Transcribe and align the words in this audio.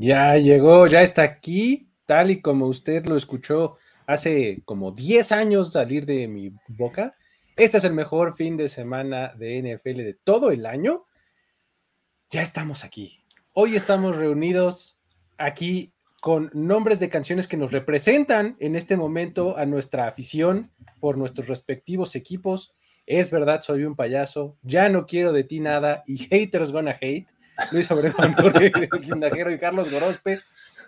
Ya 0.00 0.36
llegó, 0.36 0.86
ya 0.86 1.02
está 1.02 1.22
aquí, 1.22 1.90
tal 2.06 2.30
y 2.30 2.40
como 2.40 2.66
usted 2.66 3.04
lo 3.06 3.16
escuchó 3.16 3.78
hace 4.06 4.62
como 4.64 4.92
10 4.92 5.32
años 5.32 5.72
salir 5.72 6.06
de 6.06 6.28
mi 6.28 6.52
boca. 6.68 7.16
Este 7.56 7.78
es 7.78 7.84
el 7.84 7.94
mejor 7.94 8.36
fin 8.36 8.56
de 8.56 8.68
semana 8.68 9.34
de 9.36 9.60
NFL 9.60 9.96
de 10.04 10.14
todo 10.22 10.52
el 10.52 10.66
año. 10.66 11.04
Ya 12.30 12.42
estamos 12.42 12.84
aquí. 12.84 13.24
Hoy 13.54 13.74
estamos 13.74 14.14
reunidos 14.14 15.00
aquí 15.36 15.92
con 16.20 16.48
nombres 16.54 17.00
de 17.00 17.08
canciones 17.08 17.48
que 17.48 17.56
nos 17.56 17.72
representan 17.72 18.56
en 18.60 18.76
este 18.76 18.96
momento 18.96 19.58
a 19.58 19.66
nuestra 19.66 20.06
afición 20.06 20.70
por 21.00 21.18
nuestros 21.18 21.48
respectivos 21.48 22.14
equipos. 22.14 22.72
Es 23.04 23.32
verdad, 23.32 23.62
soy 23.62 23.82
un 23.82 23.96
payaso, 23.96 24.56
ya 24.62 24.88
no 24.90 25.06
quiero 25.06 25.32
de 25.32 25.42
ti 25.42 25.58
nada 25.58 26.04
y 26.06 26.18
haters 26.18 26.70
gonna 26.70 26.96
hate. 27.00 27.26
Luis 27.72 27.90
Obregón, 27.90 28.36
Quindajero 29.02 29.52
y 29.52 29.58
Carlos 29.58 29.90
Gorospe. 29.90 30.40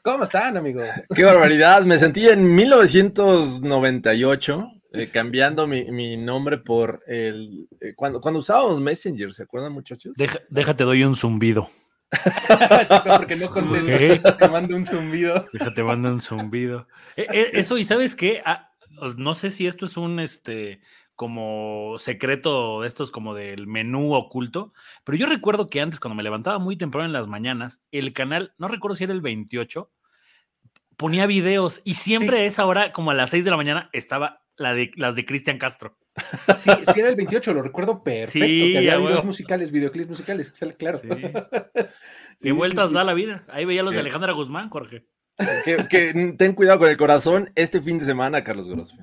¿Cómo 0.03 0.25
están, 0.25 0.57
amigos? 0.57 0.89
Qué 1.15 1.25
barbaridad, 1.25 1.83
me 1.83 1.99
sentí 1.99 2.27
en 2.29 2.55
1998 2.55 4.73
eh, 4.93 5.09
cambiando 5.09 5.67
mi, 5.67 6.17
nombre 6.17 6.59
por 6.59 7.03
el... 7.07 7.69
Eh, 7.81 7.95
cuando, 7.95 8.21
cuando 8.21 8.41
usábamos 8.41 8.81
Messenger, 8.81 9.33
¿se 9.33 9.45
acuerdan, 9.45 9.73
muchachos? 9.73 10.17
déjate, 10.49 10.85
doy 10.85 11.05
un 11.05 11.15
zumbido. 11.15 11.69
porque 13.17 13.37
no 13.37 13.51
contestas, 13.51 14.39
te 14.39 14.49
mando 14.49 14.75
un 14.75 14.85
zumbido. 14.85 15.47
Déjate, 15.53 15.85
mando 15.85 16.09
un 16.09 16.21
zumbido. 16.21 16.89
Eh, 17.17 17.51
eso, 17.53 17.79
y 17.79 17.85
¿sabes 17.85 18.17
qué? 18.17 18.43
Ah, 18.45 18.73
no 19.17 19.35
sé 19.35 19.51
si 19.51 19.69
esto 19.69 19.87
es 19.87 19.97
un, 19.97 20.19
este, 20.19 20.81
como 21.21 21.97
secreto 21.99 22.81
de 22.81 22.89
estos 22.89 23.11
como 23.11 23.35
del 23.35 23.67
menú 23.67 24.15
oculto, 24.15 24.73
pero 25.05 25.19
yo 25.19 25.27
recuerdo 25.27 25.67
que 25.67 25.83
antes 25.83 26.01
cuando 26.01 26.15
me 26.15 26.23
levantaba 26.23 26.59
muy 26.59 26.77
temprano 26.79 27.05
en 27.05 27.13
las 27.13 27.27
mañanas, 27.27 27.83
el 27.93 28.15
canal, 28.15 28.55
no 28.57 28.69
recuerdo 28.69 28.95
si 28.95 29.05
era 29.05 29.13
el 29.13 29.21
28, 29.21 29.93
ponía 30.97 31.27
videos 31.27 31.83
y 31.85 31.93
siempre 31.93 32.39
a 32.39 32.45
esa 32.47 32.65
hora, 32.65 32.95
como 32.95 33.11
a 33.11 33.15
las 33.15 33.29
6 33.29 33.45
de 33.45 33.51
la 33.51 33.59
mañana, 33.59 33.91
estaba 33.93 34.47
la 34.57 34.73
de, 34.73 34.93
las 34.97 35.15
de 35.15 35.27
Cristian 35.27 35.59
Castro. 35.59 35.99
Sí, 36.57 36.71
sí, 36.91 37.01
era 37.01 37.11
el 37.11 37.17
28, 37.17 37.53
lo 37.53 37.61
recuerdo 37.61 38.03
perfecto. 38.03 38.47
Sí, 38.47 38.73
que 38.73 38.79
había 38.79 38.97
videos 38.97 39.25
musicales, 39.27 39.71
videoclips 39.71 40.09
musicales, 40.09 40.55
claro. 40.79 40.97
Sí. 40.97 41.09
Qué 42.41 42.53
vueltas 42.53 42.93
da 42.93 43.05
la 43.05 43.13
vida. 43.13 43.45
Ahí 43.49 43.67
veía 43.67 43.83
los 43.83 43.93
de 43.93 44.01
Alejandra 44.01 44.33
Guzmán, 44.33 44.71
Jorge. 44.71 45.05
Que, 45.67 46.35
ten 46.39 46.55
cuidado 46.55 46.79
con 46.79 46.89
el 46.89 46.97
corazón 46.97 47.51
este 47.57 47.83
fin 47.83 47.99
de 47.99 48.07
semana, 48.07 48.43
Carlos 48.43 48.71
Grospe. 48.71 49.03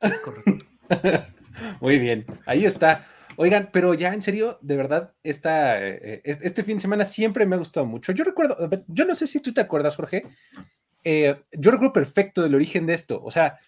Es 0.00 0.20
correcto. 0.20 0.64
Muy 1.80 1.98
bien, 1.98 2.26
ahí 2.46 2.64
está. 2.64 3.06
Oigan, 3.36 3.70
pero 3.72 3.92
ya 3.94 4.14
en 4.14 4.22
serio, 4.22 4.58
de 4.62 4.76
verdad, 4.76 5.14
esta, 5.22 5.86
eh, 5.86 6.22
este 6.24 6.62
fin 6.64 6.78
de 6.78 6.82
semana 6.82 7.04
siempre 7.04 7.44
me 7.44 7.56
ha 7.56 7.58
gustado 7.58 7.84
mucho. 7.84 8.12
Yo 8.12 8.24
recuerdo, 8.24 8.56
yo 8.88 9.04
no 9.04 9.14
sé 9.14 9.26
si 9.26 9.40
tú 9.40 9.52
te 9.52 9.60
acuerdas, 9.60 9.96
Jorge, 9.96 10.24
eh, 11.04 11.36
yo 11.52 11.70
recuerdo 11.70 11.92
perfecto 11.92 12.42
del 12.42 12.54
origen 12.54 12.86
de 12.86 12.94
esto. 12.94 13.22
O 13.22 13.30
sea, 13.30 13.58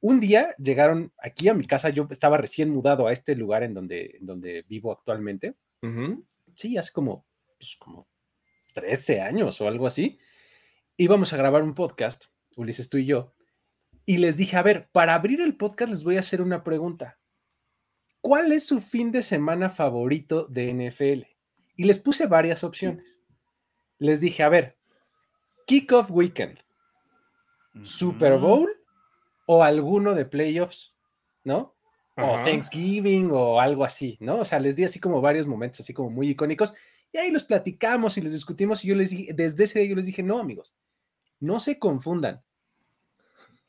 un 0.00 0.18
día 0.18 0.54
llegaron 0.58 1.12
aquí 1.18 1.48
a 1.48 1.54
mi 1.54 1.66
casa, 1.66 1.90
yo 1.90 2.08
estaba 2.10 2.36
recién 2.36 2.70
mudado 2.70 3.06
a 3.06 3.12
este 3.12 3.36
lugar 3.36 3.62
en 3.62 3.74
donde, 3.74 4.18
donde 4.20 4.62
vivo 4.68 4.90
actualmente. 4.90 5.54
Sí, 6.54 6.76
hace 6.76 6.92
como, 6.92 7.24
pues, 7.58 7.76
como 7.78 8.08
13 8.74 9.20
años 9.20 9.60
o 9.60 9.68
algo 9.68 9.86
así. 9.86 10.18
Íbamos 10.96 11.32
a 11.32 11.36
grabar 11.36 11.62
un 11.62 11.74
podcast, 11.74 12.26
Ulises, 12.56 12.90
tú 12.90 12.98
y 12.98 13.06
yo, 13.06 13.34
y 14.04 14.18
les 14.18 14.36
dije, 14.36 14.56
a 14.56 14.62
ver, 14.62 14.88
para 14.92 15.14
abrir 15.14 15.40
el 15.40 15.56
podcast 15.56 15.90
les 15.90 16.04
voy 16.04 16.16
a 16.16 16.20
hacer 16.20 16.42
una 16.42 16.64
pregunta. 16.64 17.18
¿Cuál 18.22 18.52
es 18.52 18.64
su 18.64 18.80
fin 18.80 19.12
de 19.12 19.22
semana 19.22 19.68
favorito 19.68 20.46
de 20.46 20.72
NFL? 20.72 21.26
Y 21.76 21.84
les 21.84 21.98
puse 21.98 22.26
varias 22.26 22.64
opciones. 22.64 23.20
Les 23.98 24.20
dije, 24.20 24.42
a 24.42 24.48
ver, 24.48 24.78
Kickoff 25.66 26.10
Weekend, 26.10 26.58
Super 27.82 28.38
Bowl 28.38 28.70
o 29.46 29.62
alguno 29.62 30.14
de 30.14 30.24
playoffs, 30.24 30.94
¿no? 31.44 31.74
O 32.16 32.36
Thanksgiving 32.44 33.30
o 33.32 33.60
algo 33.60 33.84
así, 33.84 34.16
¿no? 34.20 34.40
O 34.40 34.44
sea, 34.44 34.60
les 34.60 34.76
di 34.76 34.84
así 34.84 35.00
como 35.00 35.20
varios 35.20 35.46
momentos 35.46 35.80
así 35.80 35.92
como 35.92 36.10
muy 36.10 36.28
icónicos 36.28 36.74
y 37.10 37.18
ahí 37.18 37.30
los 37.30 37.44
platicamos 37.44 38.16
y 38.16 38.22
los 38.22 38.32
discutimos 38.32 38.84
y 38.84 38.88
yo 38.88 38.94
les 38.94 39.10
dije, 39.10 39.32
desde 39.34 39.64
ese 39.64 39.80
día 39.80 39.88
yo 39.90 39.96
les 39.96 40.06
dije, 40.06 40.22
no, 40.22 40.38
amigos, 40.38 40.74
no 41.40 41.60
se 41.60 41.78
confundan 41.78 42.42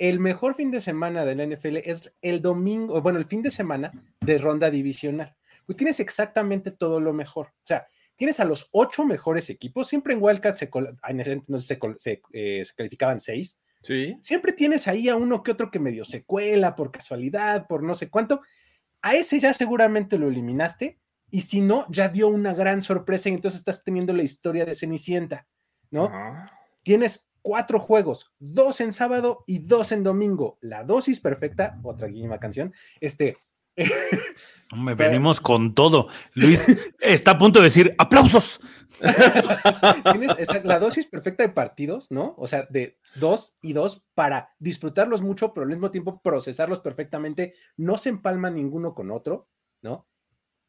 el 0.09 0.19
mejor 0.19 0.55
fin 0.55 0.69
de 0.69 0.81
semana 0.81 1.23
de 1.23 1.33
la 1.33 1.45
NFL 1.45 1.77
es 1.77 2.13
el 2.21 2.41
domingo, 2.41 3.01
bueno, 3.01 3.19
el 3.19 3.25
fin 3.25 3.41
de 3.41 3.49
semana 3.49 3.93
de 4.19 4.37
ronda 4.37 4.69
divisional. 4.69 5.33
Pues 5.65 5.77
tienes 5.77 6.01
exactamente 6.01 6.71
todo 6.71 6.99
lo 6.99 7.13
mejor. 7.13 7.47
O 7.47 7.65
sea, 7.65 7.87
tienes 8.17 8.41
a 8.41 8.45
los 8.45 8.67
ocho 8.73 9.05
mejores 9.05 9.49
equipos. 9.49 9.87
Siempre 9.87 10.13
en 10.13 10.21
Wildcat 10.21 10.57
se, 10.57 10.69
no 11.47 11.57
sé, 11.57 11.79
se, 11.99 12.21
eh, 12.33 12.63
se, 12.65 12.75
calificaban 12.75 13.21
seis. 13.21 13.61
Sí. 13.81 14.17
Siempre 14.21 14.51
tienes 14.51 14.89
ahí 14.89 15.07
a 15.07 15.15
uno 15.15 15.41
que 15.41 15.51
otro 15.51 15.71
que 15.71 15.79
medio 15.79 16.03
se 16.03 16.25
cuela 16.25 16.75
por 16.75 16.91
casualidad, 16.91 17.65
por 17.67 17.81
no 17.81 17.95
sé 17.95 18.09
cuánto. 18.09 18.41
A 19.01 19.15
ese 19.15 19.39
ya 19.39 19.53
seguramente 19.53 20.17
lo 20.17 20.27
eliminaste. 20.27 20.99
Y 21.31 21.41
si 21.41 21.61
no, 21.61 21.85
ya 21.89 22.09
dio 22.09 22.27
una 22.27 22.53
gran 22.53 22.81
sorpresa 22.81 23.29
y 23.29 23.35
entonces 23.35 23.61
estás 23.61 23.85
teniendo 23.85 24.11
la 24.11 24.23
historia 24.23 24.65
de 24.65 24.75
Cenicienta, 24.75 25.47
¿no? 25.91 26.11
Tienes 26.83 27.31
cuatro 27.43 27.79
juegos, 27.79 28.33
dos 28.39 28.81
en 28.81 28.91
sábado 28.93 29.43
y 29.45 29.59
dos 29.59 29.91
en 29.91 30.01
domingo. 30.01 30.57
La 30.61 30.83
dosis 30.83 31.19
perfecta, 31.19 31.79
otra 31.83 32.07
guima 32.07 32.39
canción. 32.39 32.73
Este. 32.99 33.37
Me 34.75 34.95
venimos 34.95 35.39
con 35.39 35.75
todo. 35.75 36.07
Luis 36.33 36.63
está 36.99 37.31
a 37.31 37.37
punto 37.37 37.59
de 37.59 37.65
decir 37.65 37.93
aplausos. 37.99 38.59
Tienes 40.11 40.63
la 40.63 40.79
dosis 40.79 41.05
perfecta 41.05 41.43
de 41.43 41.49
partidos, 41.49 42.09
¿no? 42.09 42.33
O 42.37 42.47
sea, 42.47 42.65
de 42.71 42.97
dos 43.15 43.57
y 43.61 43.73
dos 43.73 44.03
para 44.15 44.55
disfrutarlos 44.57 45.21
mucho, 45.21 45.53
pero 45.53 45.63
al 45.63 45.69
mismo 45.69 45.91
tiempo 45.91 46.21
procesarlos 46.23 46.79
perfectamente. 46.79 47.53
No 47.77 47.97
se 47.97 48.09
empalma 48.09 48.49
ninguno 48.49 48.95
con 48.95 49.11
otro, 49.11 49.47
¿no? 49.81 50.07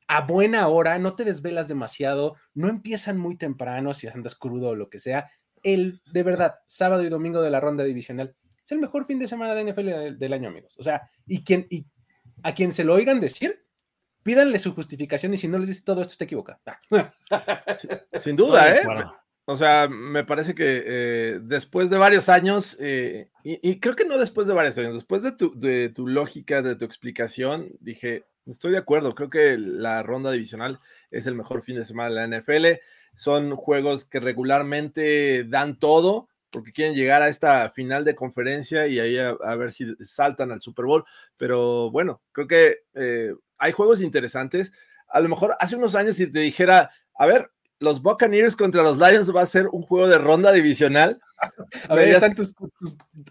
A 0.06 0.20
buena 0.22 0.68
hora, 0.68 0.98
no 0.98 1.14
te 1.14 1.24
desvelas 1.24 1.66
demasiado, 1.66 2.36
no 2.52 2.68
empiezan 2.68 3.16
muy 3.16 3.36
temprano 3.36 3.94
si 3.94 4.06
andas 4.06 4.34
crudo 4.34 4.70
o 4.70 4.74
lo 4.74 4.90
que 4.90 4.98
sea 4.98 5.30
el, 5.64 6.00
de 6.12 6.22
verdad, 6.22 6.54
sábado 6.68 7.02
y 7.02 7.08
domingo 7.08 7.42
de 7.42 7.50
la 7.50 7.60
ronda 7.60 7.82
divisional. 7.82 8.36
Es 8.64 8.72
el 8.72 8.78
mejor 8.78 9.06
fin 9.06 9.18
de 9.18 9.28
semana 9.28 9.54
de 9.54 9.72
NFL 9.72 10.16
del, 10.18 10.32
año, 10.32 10.48
amigos. 10.48 10.76
O 10.78 10.82
sea, 10.82 11.10
y, 11.26 11.42
quien, 11.42 11.66
y 11.70 11.86
a 12.42 12.54
quien 12.54 12.72
se 12.72 12.84
lo 12.84 12.94
oigan 12.94 13.20
decir, 13.20 13.66
pídanle 14.22 14.58
su 14.58 14.74
justificación 14.74 15.34
y 15.34 15.36
si 15.36 15.48
no 15.48 15.58
les 15.58 15.68
dice 15.68 15.82
todo 15.84 16.00
esto, 16.00 16.12
está 16.12 16.24
equivocado. 16.24 16.60
Sin, 18.12 18.36
duda, 18.36 18.74
¿eh? 18.74 18.82
O 19.46 19.56
sea, 19.56 19.88
me 19.88 20.24
parece 20.24 20.54
que 20.54 20.82
eh, 20.86 21.40
después 21.42 21.90
de 21.90 21.98
varios 21.98 22.30
años, 22.30 22.78
eh, 22.80 23.28
y, 23.42 23.78
creo 23.78 23.94
que 23.94 24.06
no 24.06 24.16
después 24.16 24.46
de 24.46 24.54
varios 24.54 24.78
años, 24.78 24.94
después 24.94 25.22
de 25.22 25.32
tu, 25.32 25.58
de 25.58 25.90
tu 25.90 26.06
lógica, 26.06 26.62
de 26.62 26.76
tu 26.76 26.86
explicación, 26.86 27.70
dije, 27.80 28.24
estoy 28.46 28.72
de 28.72 28.78
acuerdo, 28.78 29.14
creo 29.14 29.28
que 29.28 29.58
la 29.58 30.02
ronda 30.02 30.30
divisional 30.30 30.80
es 31.10 31.26
el 31.26 31.34
mejor 31.34 31.62
fin 31.62 31.76
de 31.76 31.84
semana 31.84 32.08
de 32.08 32.26
la 32.26 32.38
NFL 32.38 32.80
son 33.14 33.56
juegos 33.56 34.04
que 34.04 34.20
regularmente 34.20 35.44
dan 35.44 35.78
todo 35.78 36.28
porque 36.54 36.72
quieren 36.72 36.94
llegar 36.94 37.20
a 37.20 37.28
esta 37.28 37.68
final 37.70 38.04
de 38.04 38.14
conferencia 38.14 38.86
y 38.86 39.00
ahí 39.00 39.18
a, 39.18 39.54
ver 39.56 39.72
si 39.72 39.92
saltan 39.98 40.52
al 40.52 40.62
Super 40.62 40.84
Bowl. 40.84 41.04
Pero 41.36 41.90
bueno, 41.90 42.22
creo 42.30 42.46
que 42.46 42.84
eh, 42.94 43.34
hay 43.58 43.72
juegos 43.72 44.00
interesantes. 44.00 44.72
A 45.08 45.18
lo 45.18 45.28
mejor 45.28 45.56
hace 45.58 45.74
unos 45.74 45.96
años 45.96 46.14
si 46.14 46.28
te 46.28 46.38
dijera, 46.38 46.92
a 47.18 47.26
ver, 47.26 47.50
los 47.80 48.00
Buccaneers 48.00 48.54
contra 48.54 48.84
los 48.84 48.98
Lions 48.98 49.34
va 49.34 49.42
a 49.42 49.46
ser 49.46 49.66
un 49.66 49.82
juego 49.82 50.06
de 50.06 50.18
ronda 50.18 50.52
divisional. 50.52 51.20
A 51.88 51.94
ver, 51.94 52.08
están 52.10 52.34
tus, 52.34 52.54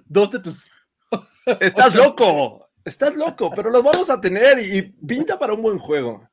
dos 0.05 0.31
de 0.31 0.39
tus... 0.39 0.69
Estás 1.61 1.95
loco. 1.95 2.69
Estás 2.83 3.15
loco, 3.15 3.51
pero 3.55 3.69
los 3.69 3.81
vamos 3.81 4.09
a 4.09 4.19
tener 4.19 4.59
y, 4.59 4.81
pinta 4.81 5.39
para 5.39 5.53
un 5.53 5.61
buen 5.61 5.79
juego. 5.79 6.29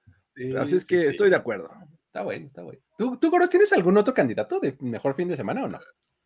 Así 0.58 0.74
es 0.74 0.84
que 0.84 1.06
estoy 1.06 1.30
de 1.30 1.36
acuerdo. 1.36 1.70
Está 2.10 2.22
bueno, 2.22 2.44
está 2.44 2.64
bueno. 2.64 2.80
¿Tú, 2.98 3.16
tú, 3.18 3.30
Goros, 3.30 3.50
tienes 3.50 3.72
algún 3.72 3.96
otro 3.96 4.12
candidato 4.12 4.58
de 4.58 4.76
mejor 4.80 5.14
fin 5.14 5.28
de 5.28 5.36
semana 5.36 5.62
o 5.62 5.68
no? 5.68 5.78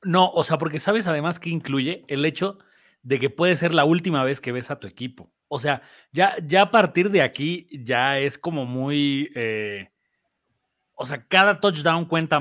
No, 0.02 0.30
o 0.30 0.42
sea, 0.42 0.56
porque 0.56 0.78
sabes 0.78 1.06
además 1.06 1.38
que 1.38 1.50
incluye 1.50 2.06
el 2.08 2.24
hecho 2.24 2.56
de 3.02 3.18
que 3.18 3.28
puede 3.28 3.54
ser 3.54 3.74
la 3.74 3.84
última 3.84 4.24
vez 4.24 4.40
que 4.40 4.50
ves 4.50 4.70
a 4.70 4.80
tu 4.80 4.86
equipo. 4.86 5.30
O 5.46 5.58
sea, 5.58 5.82
ya, 6.10 6.36
ya 6.42 6.62
a 6.62 6.70
partir 6.70 7.10
de 7.10 7.20
aquí 7.20 7.68
ya 7.70 8.18
es 8.18 8.38
como 8.38 8.64
muy... 8.64 9.30
Eh, 9.34 9.90
o 10.94 11.04
sea, 11.04 11.26
cada 11.26 11.60
touchdown 11.60 12.06
cuenta, 12.06 12.40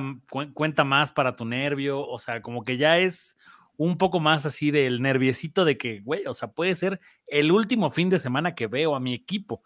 cuenta 0.54 0.86
más 0.86 1.12
para 1.12 1.36
tu 1.36 1.44
nervio. 1.44 2.00
O 2.00 2.20
sea, 2.20 2.42
como 2.42 2.64
que 2.64 2.78
ya 2.78 2.98
es 2.98 3.38
un 3.76 3.98
poco 3.98 4.22
más 4.22 4.46
así 4.46 4.72
del 4.72 5.02
nerviecito 5.02 5.66
de 5.66 5.78
que, 5.78 6.00
güey, 6.00 6.26
o 6.28 6.34
sea, 6.34 6.50
puede 6.52 6.76
ser 6.76 7.02
el 7.28 7.52
último 7.52 7.92
fin 7.92 8.08
de 8.08 8.20
semana 8.20 8.56
que 8.56 8.68
veo 8.68 8.96
a 8.96 9.02
mi 9.02 9.14
equipo. 9.14 9.64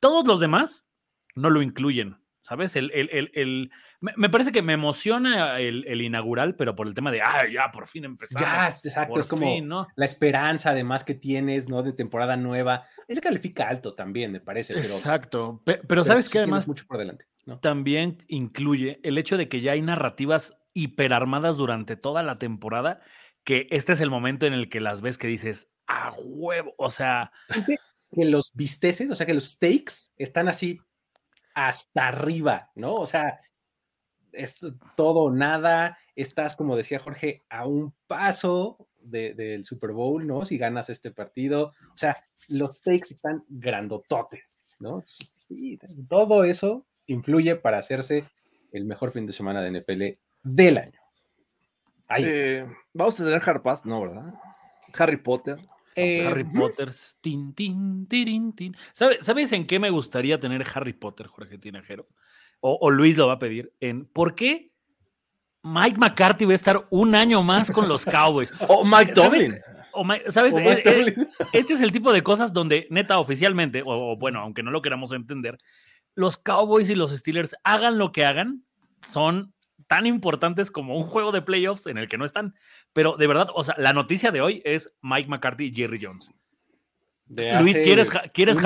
Todos 0.00 0.26
los 0.26 0.40
demás 0.40 0.88
no 1.34 1.50
lo 1.50 1.60
incluyen. 1.60 2.16
¿Sabes? 2.48 2.76
El, 2.76 2.90
el, 2.92 3.30
el, 3.34 3.70
me, 4.00 4.30
parece 4.30 4.52
que 4.52 4.62
me 4.62 4.72
emociona 4.72 5.60
el, 5.60 6.00
inaugural, 6.00 6.56
pero 6.56 6.74
por 6.74 6.86
el 6.86 6.94
tema 6.94 7.12
de, 7.12 7.20
ah, 7.20 7.44
ya, 7.46 7.70
por 7.70 7.86
fin 7.86 8.06
empezamos. 8.06 8.40
Ya, 8.40 8.64
exacto, 8.66 9.20
es 9.20 9.26
como 9.26 9.86
la 9.96 10.04
esperanza 10.06 10.70
además 10.70 11.04
que 11.04 11.12
tienes, 11.12 11.68
¿no? 11.68 11.82
De 11.82 11.92
temporada 11.92 12.34
nueva. 12.38 12.84
Ese 13.06 13.20
califica 13.20 13.68
alto 13.68 13.94
también, 13.94 14.32
me 14.32 14.40
parece. 14.40 14.72
Pero, 14.72 14.86
exacto, 14.86 15.62
pero, 15.86 16.04
sabes 16.04 16.30
que 16.30 16.38
además 16.38 16.66
mucho 16.66 16.86
por 16.86 16.96
delante, 16.96 17.26
también 17.60 18.16
incluye 18.28 18.98
el 19.02 19.18
hecho 19.18 19.36
de 19.36 19.50
que 19.50 19.60
ya 19.60 19.72
hay 19.72 19.82
narrativas 19.82 20.56
hiperarmadas 20.72 21.58
durante 21.58 21.96
toda 21.96 22.22
la 22.22 22.38
temporada, 22.38 23.02
que 23.44 23.66
este 23.70 23.92
es 23.92 24.00
el 24.00 24.08
momento 24.08 24.46
en 24.46 24.54
el 24.54 24.70
que 24.70 24.80
las 24.80 25.02
ves 25.02 25.18
que 25.18 25.26
dices, 25.26 25.70
ah, 25.86 26.14
huevo, 26.24 26.74
o 26.78 26.88
sea... 26.88 27.30
Que 28.10 28.24
los 28.24 28.52
visteces, 28.54 29.10
o 29.10 29.14
sea, 29.14 29.26
que 29.26 29.34
los 29.34 29.50
stakes 29.50 30.14
están 30.16 30.48
así 30.48 30.80
hasta 31.66 32.06
arriba, 32.06 32.70
¿no? 32.76 32.94
O 32.94 33.06
sea, 33.06 33.40
es 34.30 34.60
todo 34.96 35.32
nada, 35.32 35.98
estás, 36.14 36.54
como 36.54 36.76
decía 36.76 37.00
Jorge, 37.00 37.42
a 37.48 37.66
un 37.66 37.92
paso 38.06 38.88
del 39.00 39.64
Super 39.64 39.90
Bowl, 39.90 40.24
¿no? 40.24 40.44
Si 40.44 40.56
ganas 40.56 40.88
este 40.88 41.10
partido, 41.10 41.72
o 41.92 41.96
sea, 41.96 42.16
los 42.46 42.76
stakes 42.76 43.08
están 43.10 43.44
grandototes, 43.48 44.58
¿no? 44.78 45.02
Sí, 45.06 45.80
todo 46.08 46.44
eso 46.44 46.86
influye 47.06 47.56
para 47.56 47.78
hacerse 47.78 48.24
el 48.70 48.84
mejor 48.84 49.10
fin 49.10 49.26
de 49.26 49.32
semana 49.32 49.60
de 49.60 49.80
NFL 49.80 50.02
del 50.44 50.78
año. 50.78 51.00
Eh, 52.18 52.66
vamos 52.92 53.18
a 53.18 53.24
tener 53.24 53.42
Harry 53.44 53.60
no, 53.84 54.00
¿verdad? 54.02 54.34
Harry 54.96 55.16
Potter. 55.16 55.58
Eh, 55.98 56.26
Harry 56.26 56.44
Potter, 56.44 56.90
tin, 57.20 57.54
tin, 57.54 58.06
tin, 58.06 58.52
tin. 58.52 58.76
¿Sabes 58.92 59.52
en 59.52 59.66
qué 59.66 59.78
me 59.78 59.90
gustaría 59.90 60.38
tener 60.38 60.64
Harry 60.74 60.92
Potter, 60.92 61.26
Jorge 61.26 61.58
Tinajero? 61.58 62.08
O, 62.60 62.78
o, 62.80 62.90
Luis 62.90 63.16
lo 63.16 63.26
va 63.26 63.34
a 63.34 63.38
pedir. 63.38 63.72
En 63.80 64.06
¿Por 64.06 64.34
qué 64.34 64.72
Mike 65.62 65.98
McCarthy 65.98 66.44
va 66.44 66.52
a 66.52 66.54
estar 66.54 66.86
un 66.90 67.14
año 67.14 67.42
más 67.42 67.70
con 67.70 67.88
los 67.88 68.04
Cowboys? 68.04 68.52
o 68.68 68.84
Mike 68.84 69.12
Tomlin. 69.12 69.58
¿Sabes? 70.28 70.54
Eh, 70.56 70.82
eh, 70.84 71.16
este 71.52 71.74
es 71.74 71.82
el 71.82 71.92
tipo 71.92 72.12
de 72.12 72.22
cosas 72.22 72.52
donde, 72.52 72.86
neta, 72.90 73.18
oficialmente, 73.18 73.82
o, 73.84 74.16
bueno, 74.16 74.40
aunque 74.40 74.62
no 74.62 74.70
lo 74.70 74.82
queramos 74.82 75.12
entender, 75.12 75.58
los 76.14 76.36
Cowboys 76.36 76.90
y 76.90 76.94
los 76.94 77.10
Steelers 77.10 77.56
hagan 77.64 77.98
lo 77.98 78.12
que 78.12 78.24
hagan, 78.24 78.64
son 79.00 79.54
tan 79.86 80.06
importantes 80.06 80.70
como 80.70 80.96
un 80.96 81.04
juego 81.04 81.32
de 81.32 81.42
playoffs 81.42 81.86
en 81.86 81.98
el 81.98 82.08
que 82.08 82.18
no 82.18 82.24
están. 82.24 82.54
Pero 82.92 83.16
de 83.16 83.26
verdad, 83.26 83.48
o 83.54 83.64
sea, 83.64 83.74
la 83.78 83.92
noticia 83.92 84.30
de 84.30 84.40
hoy 84.40 84.62
es 84.64 84.92
Mike 85.02 85.28
McCarthy 85.28 85.66
y 85.66 85.74
Jerry 85.74 85.98
Jones. 86.02 86.32
Luis, 87.28 87.76
¿quieres, 87.78 88.10
¿quieres? 88.32 88.56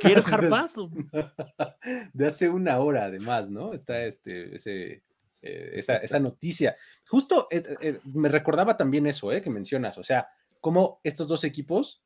¿Quieres 0.00 0.32
Harpas? 0.32 0.76
De 2.12 2.26
hace 2.26 2.48
una 2.50 2.78
hora, 2.78 3.04
además, 3.04 3.48
¿no? 3.48 3.72
Está 3.72 4.04
este, 4.04 4.54
ese, 4.54 5.02
eh, 5.40 5.70
esa, 5.74 6.18
noticia. 6.18 6.76
Justo 7.08 7.48
eh, 7.50 7.62
eh, 7.80 7.98
me 8.04 8.28
recordaba 8.28 8.76
también 8.76 9.06
eso, 9.06 9.32
¿eh? 9.32 9.40
Que 9.40 9.48
mencionas, 9.48 9.96
o 9.96 10.04
sea, 10.04 10.28
cómo 10.60 11.00
estos 11.02 11.28
dos 11.28 11.44
equipos 11.44 12.02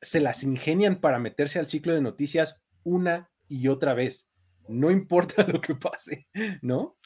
se 0.00 0.20
las 0.20 0.42
ingenian 0.44 0.96
para 0.96 1.18
meterse 1.18 1.58
al 1.58 1.68
ciclo 1.68 1.92
de 1.92 2.00
noticias 2.00 2.62
una 2.82 3.30
y 3.48 3.68
otra 3.68 3.92
vez. 3.92 4.29
No 4.70 4.90
importa 4.90 5.44
lo 5.48 5.60
que 5.60 5.74
pase, 5.74 6.28
¿no? 6.62 6.96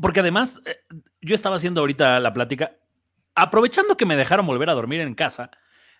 porque 0.00 0.20
además, 0.20 0.60
eh, 0.66 0.76
yo 1.20 1.34
estaba 1.34 1.56
haciendo 1.56 1.80
ahorita 1.80 2.20
la 2.20 2.32
plática, 2.32 2.76
aprovechando 3.34 3.96
que 3.96 4.06
me 4.06 4.16
dejaron 4.16 4.46
volver 4.46 4.68
a 4.70 4.74
dormir 4.74 5.00
en 5.00 5.14
casa, 5.14 5.50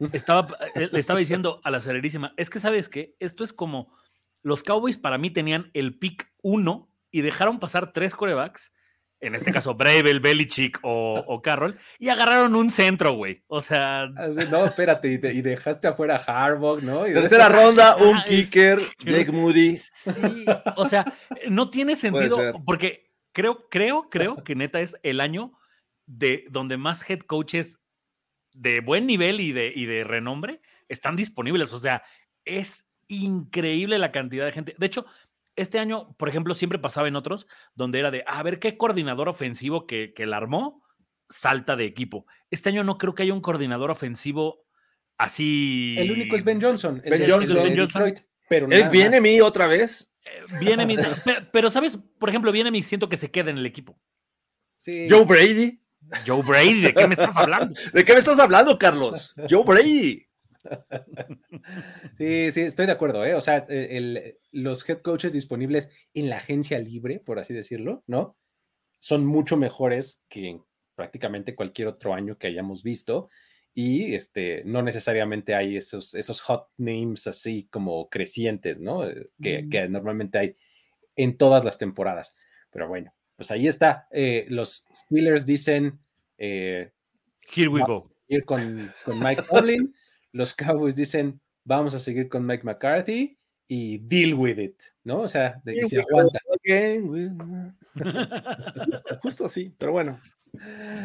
estaba, 0.13 0.49
eh, 0.75 0.89
le 0.91 0.99
estaba 0.99 1.19
diciendo 1.19 1.61
a 1.65 1.71
la 1.71 1.81
celerísima, 1.81 2.35
es 2.37 2.51
que 2.51 2.59
sabes 2.59 2.89
que 2.89 3.17
esto 3.21 3.45
es 3.45 3.53
como 3.53 3.95
los 4.43 4.63
Cowboys 4.63 4.97
para 4.97 5.19
mí 5.19 5.31
tenían 5.31 5.71
el 5.75 5.99
pick 5.99 6.31
1 6.43 6.91
y 7.11 7.21
dejaron 7.21 7.59
pasar 7.59 7.93
tres 7.93 8.15
corebacks 8.15 8.73
en 9.21 9.35
este 9.35 9.53
caso 9.53 9.75
Bravel, 9.75 10.21
Belichick 10.21 10.79
o, 10.83 11.23
o, 11.27 11.43
Carroll, 11.43 11.77
y 11.99 12.09
agarraron 12.09 12.55
un 12.55 12.71
centro, 12.71 13.13
güey. 13.13 13.43
O 13.49 13.61
sea. 13.61 14.07
No, 14.51 14.65
espérate, 14.65 15.09
y, 15.09 15.43
dejaste 15.43 15.89
afuera 15.89 16.17
a 16.17 16.45
Harbaugh, 16.47 16.81
¿no? 16.81 17.05
Tercera 17.05 17.49
ronda, 17.49 17.97
un 18.01 18.23
kicker, 18.25 18.79
Jake 18.99 19.31
Moody. 19.31 19.77
Sí, 19.77 20.47
o 20.77 20.89
sea, 20.89 21.05
no 21.49 21.71
tiene 21.71 21.97
sentido, 21.97 22.63
porque 22.65 23.11
creo, 23.33 23.69
creo, 23.69 24.09
creo 24.11 24.43
que 24.43 24.55
neta 24.55 24.81
es 24.81 24.97
el 25.03 25.21
año 25.21 25.53
de 26.07 26.45
donde 26.51 26.77
más 26.77 27.09
head 27.09 27.21
coaches 27.21 27.79
de 28.53 28.81
buen 28.81 29.07
nivel 29.07 29.41
y 29.41 29.53
de, 29.53 29.73
y 29.75 29.87
de 29.87 30.05
renombre 30.05 30.61
están 30.89 31.15
disponibles. 31.15 31.73
O 31.73 31.79
sea, 31.79 32.03
es 32.45 32.89
increíble 33.07 33.99
la 33.99 34.13
cantidad 34.13 34.45
de 34.45 34.53
gente. 34.53 34.75
De 34.79 34.87
hecho, 34.87 35.07
este 35.57 35.79
año, 35.79 36.15
por 36.17 36.29
ejemplo, 36.29 36.55
siempre 36.55 36.79
pasaba 36.79 37.09
en 37.09 37.17
otros 37.17 37.47
donde 37.75 37.99
era 37.99 38.11
de, 38.11 38.25
a 38.27 38.43
ver, 38.43 38.59
¿qué 38.59 38.77
coordinador 38.77 39.29
ofensivo 39.29 39.87
que, 39.87 40.13
que 40.15 40.27
la 40.27 40.37
armó 40.37 40.83
salta 41.29 41.77
de 41.77 41.85
equipo? 41.85 42.27
Este 42.51 42.69
año 42.69 42.85
no 42.85 42.99
creo 42.99 43.15
que 43.15 43.23
haya 43.23 43.35
un 43.35 43.41
coordinador 43.41 43.91
ofensivo 43.91 44.65
así. 45.19 45.95
El 45.99 46.11
único 46.11 46.37
es 46.37 46.45
Ben 46.45 46.61
Johnson. 46.61 47.03
Ben, 47.05 47.29
Johnson, 47.29 48.15
pero 48.49 48.69
¿Él 48.69 48.89
viene 48.89 49.19
a 49.19 49.21
mí 49.21 49.41
otra 49.41 49.69
vez? 49.69 50.13
Eh, 50.25 50.59
viene 50.59 50.85
mi, 50.85 50.97
pero, 51.53 51.71
¿sabes? 51.71 51.97
Por 52.19 52.29
ejemplo, 52.29 52.51
viene 52.51 52.71
mi 52.71 52.83
siento 52.83 53.09
que 53.09 53.17
se 53.17 53.31
queda 53.31 53.51
en 53.51 53.59
el 53.59 53.67
equipo. 53.67 53.99
Sí. 54.75 55.07
Joe 55.09 55.25
Brady. 55.25 55.81
Joe 56.27 56.43
Brady, 56.43 56.81
¿de 56.81 56.95
qué 56.95 57.07
me 57.07 57.15
estás 57.15 57.37
hablando? 57.37 57.75
¿De 57.93 58.05
qué 58.05 58.13
me 58.13 58.19
estás 58.19 58.39
hablando, 58.41 58.79
Carlos? 58.79 59.35
Joe 59.49 59.65
Brady. 59.65 60.27
Sí, 62.19 62.53
sí, 62.53 62.61
estoy 62.61 62.85
de 62.85 62.93
acuerdo, 62.93 63.25
¿eh? 63.25 63.35
O 63.35 63.41
sea, 63.41 63.65
e, 63.69 64.39
los 64.53 64.89
head 64.89 65.03
coaches 65.03 65.33
disponibles 65.33 65.91
en 66.15 66.29
la 66.29 66.37
agencia 66.37 66.79
libre, 66.79 67.21
por 67.21 67.39
así 67.39 67.55
decirlo, 67.55 68.03
¿no? 68.07 68.37
Son 68.99 69.25
mucho 69.25 69.57
mejores 69.57 70.27
que 70.29 70.61
prácticamente 70.95 71.55
cualquier 71.55 71.89
otro 71.89 72.13
año 72.13 72.37
que 72.37 72.49
hayamos 72.49 72.83
visto. 72.83 73.29
Y 73.73 74.15
este, 74.15 74.63
no 74.65 74.83
necesariamente 74.83 75.55
hay 75.55 75.77
esos, 75.77 76.15
esos 76.15 76.41
hot 76.41 76.69
names 76.77 77.27
así 77.27 77.69
como 77.71 78.11
crecientes, 78.11 78.81
¿no? 78.81 79.09
Eh, 79.09 79.31
que, 79.41 79.63
mm. 79.63 79.93
normalmente 79.93 80.39
hay 80.39 80.57
en 81.17 81.39
todas 81.39 81.65
las 81.65 81.79
temporadas. 81.79 82.37
Pero 82.71 82.89
bueno, 82.89 83.15
pues 83.37 83.51
ahí 83.51 83.67
está. 83.69 84.09
Eh, 84.11 84.47
los 84.49 84.85
Steelers 84.95 85.47
dicen. 85.47 86.01
Eh, 86.37 86.93
Here 87.55 87.69
we 87.69 87.81
go. 87.87 88.11
Ir 88.29 88.45
con, 88.45 88.93
con 89.05 89.19
Mike 89.19 89.45
Tomlin. 89.49 89.95
los 90.33 90.53
Cowboys 90.55 90.97
dicen, 90.97 91.41
vamos 91.65 91.95
a 91.95 92.01
seguir 92.01 92.29
con 92.29 92.47
Mike 92.47 92.65
McCarthy 92.65 93.40
y 93.73 93.99
deal 93.99 94.35
with 94.35 94.59
it, 94.59 94.83
¿no? 95.05 95.21
O 95.21 95.29
sea, 95.29 95.61
de 95.63 95.75
que 95.75 95.87
se 95.87 96.01
aguanta. 96.01 96.41
Justo 99.23 99.47
así, 99.47 99.73
pero 99.79 99.93
bueno. 99.93 100.21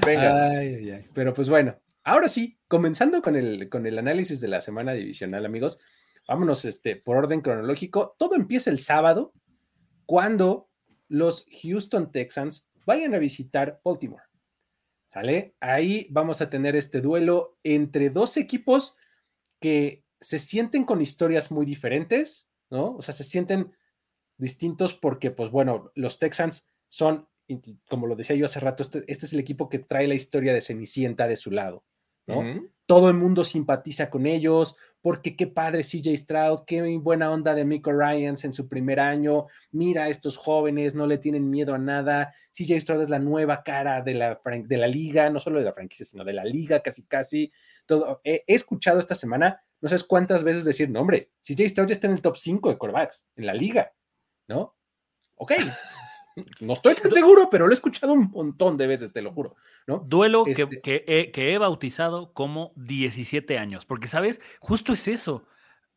Venga. 0.03 0.51
Pero 1.13 1.31
pues 1.35 1.47
bueno, 1.47 1.79
ahora 2.03 2.27
sí, 2.27 2.57
comenzando 2.67 3.21
con 3.21 3.35
el, 3.35 3.69
con 3.69 3.85
el 3.85 3.99
análisis 3.99 4.41
de 4.41 4.47
la 4.47 4.61
semana 4.61 4.93
divisional, 4.93 5.45
amigos, 5.45 5.79
vámonos 6.27 6.65
este, 6.65 6.95
por 6.95 7.17
orden 7.17 7.41
cronológico. 7.41 8.15
Todo 8.17 8.33
empieza 8.33 8.71
el 8.71 8.79
sábado 8.79 9.31
cuando 10.07 10.71
los 11.07 11.45
Houston 11.61 12.11
Texans 12.11 12.71
vayan 12.87 13.13
a 13.13 13.19
visitar 13.19 13.79
Baltimore. 13.85 14.23
¿Sale? 15.13 15.53
Ahí 15.59 16.07
vamos 16.09 16.41
a 16.41 16.49
tener 16.49 16.75
este 16.75 16.99
duelo 16.99 17.59
entre 17.61 18.09
dos 18.09 18.37
equipos 18.37 18.97
que 19.59 20.03
se 20.19 20.39
sienten 20.39 20.83
con 20.83 20.99
historias 20.99 21.51
muy 21.51 21.67
diferentes, 21.67 22.49
¿no? 22.69 22.95
O 22.95 23.01
sea, 23.01 23.13
se 23.13 23.23
sienten 23.23 23.71
distintos 24.37 24.93
porque, 24.93 25.31
pues 25.31 25.49
bueno, 25.49 25.91
los 25.95 26.19
Texans 26.19 26.69
son, 26.89 27.27
como 27.89 28.07
lo 28.07 28.15
decía 28.15 28.35
yo 28.35 28.45
hace 28.45 28.59
rato, 28.59 28.83
este, 28.83 29.03
este 29.07 29.25
es 29.25 29.33
el 29.33 29.39
equipo 29.39 29.69
que 29.69 29.79
trae 29.79 30.07
la 30.07 30.15
historia 30.15 30.53
de 30.53 30.61
Cenicienta 30.61 31.27
de 31.27 31.35
su 31.35 31.51
lado, 31.51 31.83
¿no? 32.27 32.43
Todo 32.87 33.09
el 33.09 33.15
mundo 33.15 33.43
simpatiza 33.43 34.09
con 34.09 34.27
ellos, 34.27 34.77
porque 35.05 35.35
qué 35.35 35.45
padre 35.45 35.83
CJ 35.83 36.17
Stroud, 36.17 36.61
qué 36.65 36.97
buena 36.97 37.29
onda 37.29 37.53
de 37.53 37.63
Miko 37.63 37.91
Ryans 37.91 38.43
en 38.43 38.53
su 38.53 38.67
primer 38.67 38.99
año, 38.99 39.45
mira 39.71 40.05
a 40.05 40.09
estos 40.09 40.35
jóvenes, 40.35 40.95
no 40.95 41.05
le 41.05 41.19
tienen 41.19 41.47
miedo 41.49 41.75
a 41.75 41.77
nada, 41.77 42.31
CJ 42.51 42.81
Stroud 42.81 43.03
es 43.03 43.09
la 43.09 43.19
nueva 43.19 43.61
cara 43.61 44.01
de 44.01 44.15
la, 44.15 44.41
de 44.43 44.77
la 44.77 44.87
liga, 44.87 45.29
no 45.29 45.39
solo 45.39 45.59
de 45.59 45.65
la 45.65 45.73
franquicia, 45.73 46.07
sino 46.07 46.23
de 46.23 46.33
la 46.33 46.43
liga 46.43 46.79
casi 46.79 47.03
casi, 47.05 47.51
todo. 47.85 48.19
He, 48.23 48.43
escuchado 48.47 48.99
esta 48.99 49.13
semana 49.13 49.63
no 49.81 49.89
sabes 49.89 50.03
cuántas 50.03 50.43
veces 50.43 50.65
decir, 50.65 50.89
no, 50.89 51.01
hombre, 51.01 51.31
si 51.41 51.55
Jay 51.55 51.69
Stroud 51.69 51.87
ya 51.87 51.93
está 51.93 52.07
en 52.07 52.13
el 52.13 52.21
top 52.21 52.37
5 52.37 52.69
de 52.69 52.77
quarterbacks 52.77 53.29
en 53.35 53.45
la 53.45 53.53
liga, 53.53 53.93
¿no? 54.47 54.75
Ok, 55.35 55.53
no 56.59 56.73
estoy 56.73 56.95
tan 56.95 57.11
seguro, 57.11 57.49
pero 57.49 57.65
lo 57.65 57.71
he 57.71 57.75
escuchado 57.75 58.13
un 58.13 58.29
montón 58.31 58.75
de 58.77 58.87
veces, 58.87 59.13
te 59.13 59.21
lo 59.21 59.31
juro, 59.31 59.55
¿no? 59.87 59.99
Duelo 59.99 60.43
que, 60.43 60.51
este 60.51 61.31
que, 61.31 61.53
he, 61.53 61.57
bautizado 61.57 62.33
como 62.33 62.73
17 62.75 63.57
años, 63.57 63.85
porque, 63.85 64.07
¿sabes? 64.07 64.41
Justo 64.59 64.93
es 64.93 65.07
eso. 65.07 65.45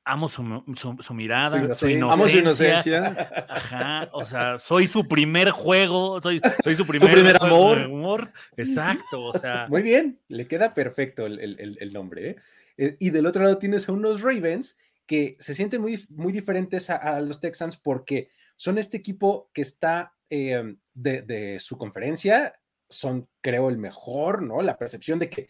Amo 0.05 0.29
su, 0.29 0.43
mirada, 0.43 1.51
su 1.75 1.87
inocencia. 1.89 2.13
Amo 2.15 2.29
su 2.29 2.39
inocencia. 2.39 3.47
Ajá, 3.47 4.09
o 4.13 4.25
sea, 4.25 4.57
soy 4.57 4.87
su 4.87 5.07
primer 5.07 5.51
juego, 5.51 6.23
soy, 6.23 6.41
soy 6.65 6.75
su 6.75 6.87
primer, 6.87 7.37
amor. 7.43 8.31
Exacto, 8.57 9.25
o 9.25 9.33
sea. 9.35 9.67
Muy 9.69 9.83
bien, 9.83 10.19
le 10.29 10.47
queda 10.47 10.73
perfecto 10.73 11.27
el, 11.27 11.93
nombre. 11.93 12.31
¿eh? 12.31 12.37
¿Eh? 12.79 12.97
Y 12.99 13.11
del 13.11 13.27
otro 13.27 13.43
lado 13.43 13.59
tienes 13.59 13.89
a 13.89 13.93
unos 13.93 14.23
Ravens 14.23 14.79
que 15.07 15.37
se 15.39 15.55
sienten 15.55 15.83
muy, 15.83 16.07
muy 16.09 16.33
diferentes 16.33 16.89
a 16.89 17.21
los 17.21 17.41
Texans 17.41 17.77
porque 17.77 18.31
son 18.57 18.79
este 18.79 18.97
equipo 18.97 19.51
que 19.53 19.63
está 19.63 20.15
Em, 20.31 20.79
de, 20.93 21.59
su 21.59 21.79
conferencia 21.79 22.61
son, 22.89 23.29
creo, 23.41 23.71
el 23.71 23.79
mejor, 23.79 24.43
¿no? 24.43 24.61
La 24.61 24.77
percepción 24.77 25.19
de 25.19 25.31
que, 25.31 25.49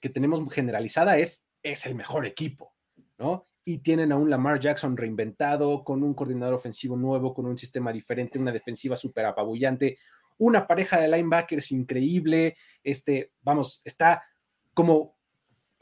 que 0.00 0.10
tenemos 0.10 0.40
generalizada 0.52 1.18
es, 1.18 1.48
es 1.62 1.86
el 1.86 1.94
mejor 1.94 2.26
equipo, 2.26 2.74
¿no? 3.18 3.48
Y 3.64 3.78
tienen 3.78 4.12
a 4.12 4.16
un 4.16 4.30
Lamar 4.30 4.60
Jackson 4.60 4.96
reinventado, 4.96 5.82
con 5.82 6.02
un 6.02 6.14
coordinador 6.14 6.54
ofensivo 6.54 6.96
nuevo, 6.96 7.34
con 7.34 7.46
un 7.46 7.56
sistema 7.56 7.92
diferente, 7.92 8.38
una 8.38 8.52
defensiva 8.52 8.96
súper 8.96 9.26
apabullante, 9.26 9.98
una 10.38 10.66
pareja 10.66 11.00
de 11.00 11.08
linebackers 11.08 11.72
increíble, 11.72 12.56
este, 12.82 13.32
vamos, 13.40 13.80
está 13.84 14.22
como 14.74 15.16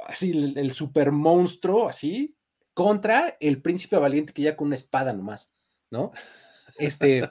así 0.06 0.30
el, 0.30 0.58
el 0.58 0.72
super 0.72 1.12
monstruo, 1.12 1.88
así, 1.88 2.36
contra 2.74 3.36
el 3.40 3.60
príncipe 3.60 3.96
valiente 3.96 4.32
que 4.32 4.42
ya 4.42 4.56
con 4.56 4.68
una 4.68 4.74
espada 4.74 5.12
nomás, 5.12 5.54
¿no? 5.90 6.12
Este, 6.78 7.30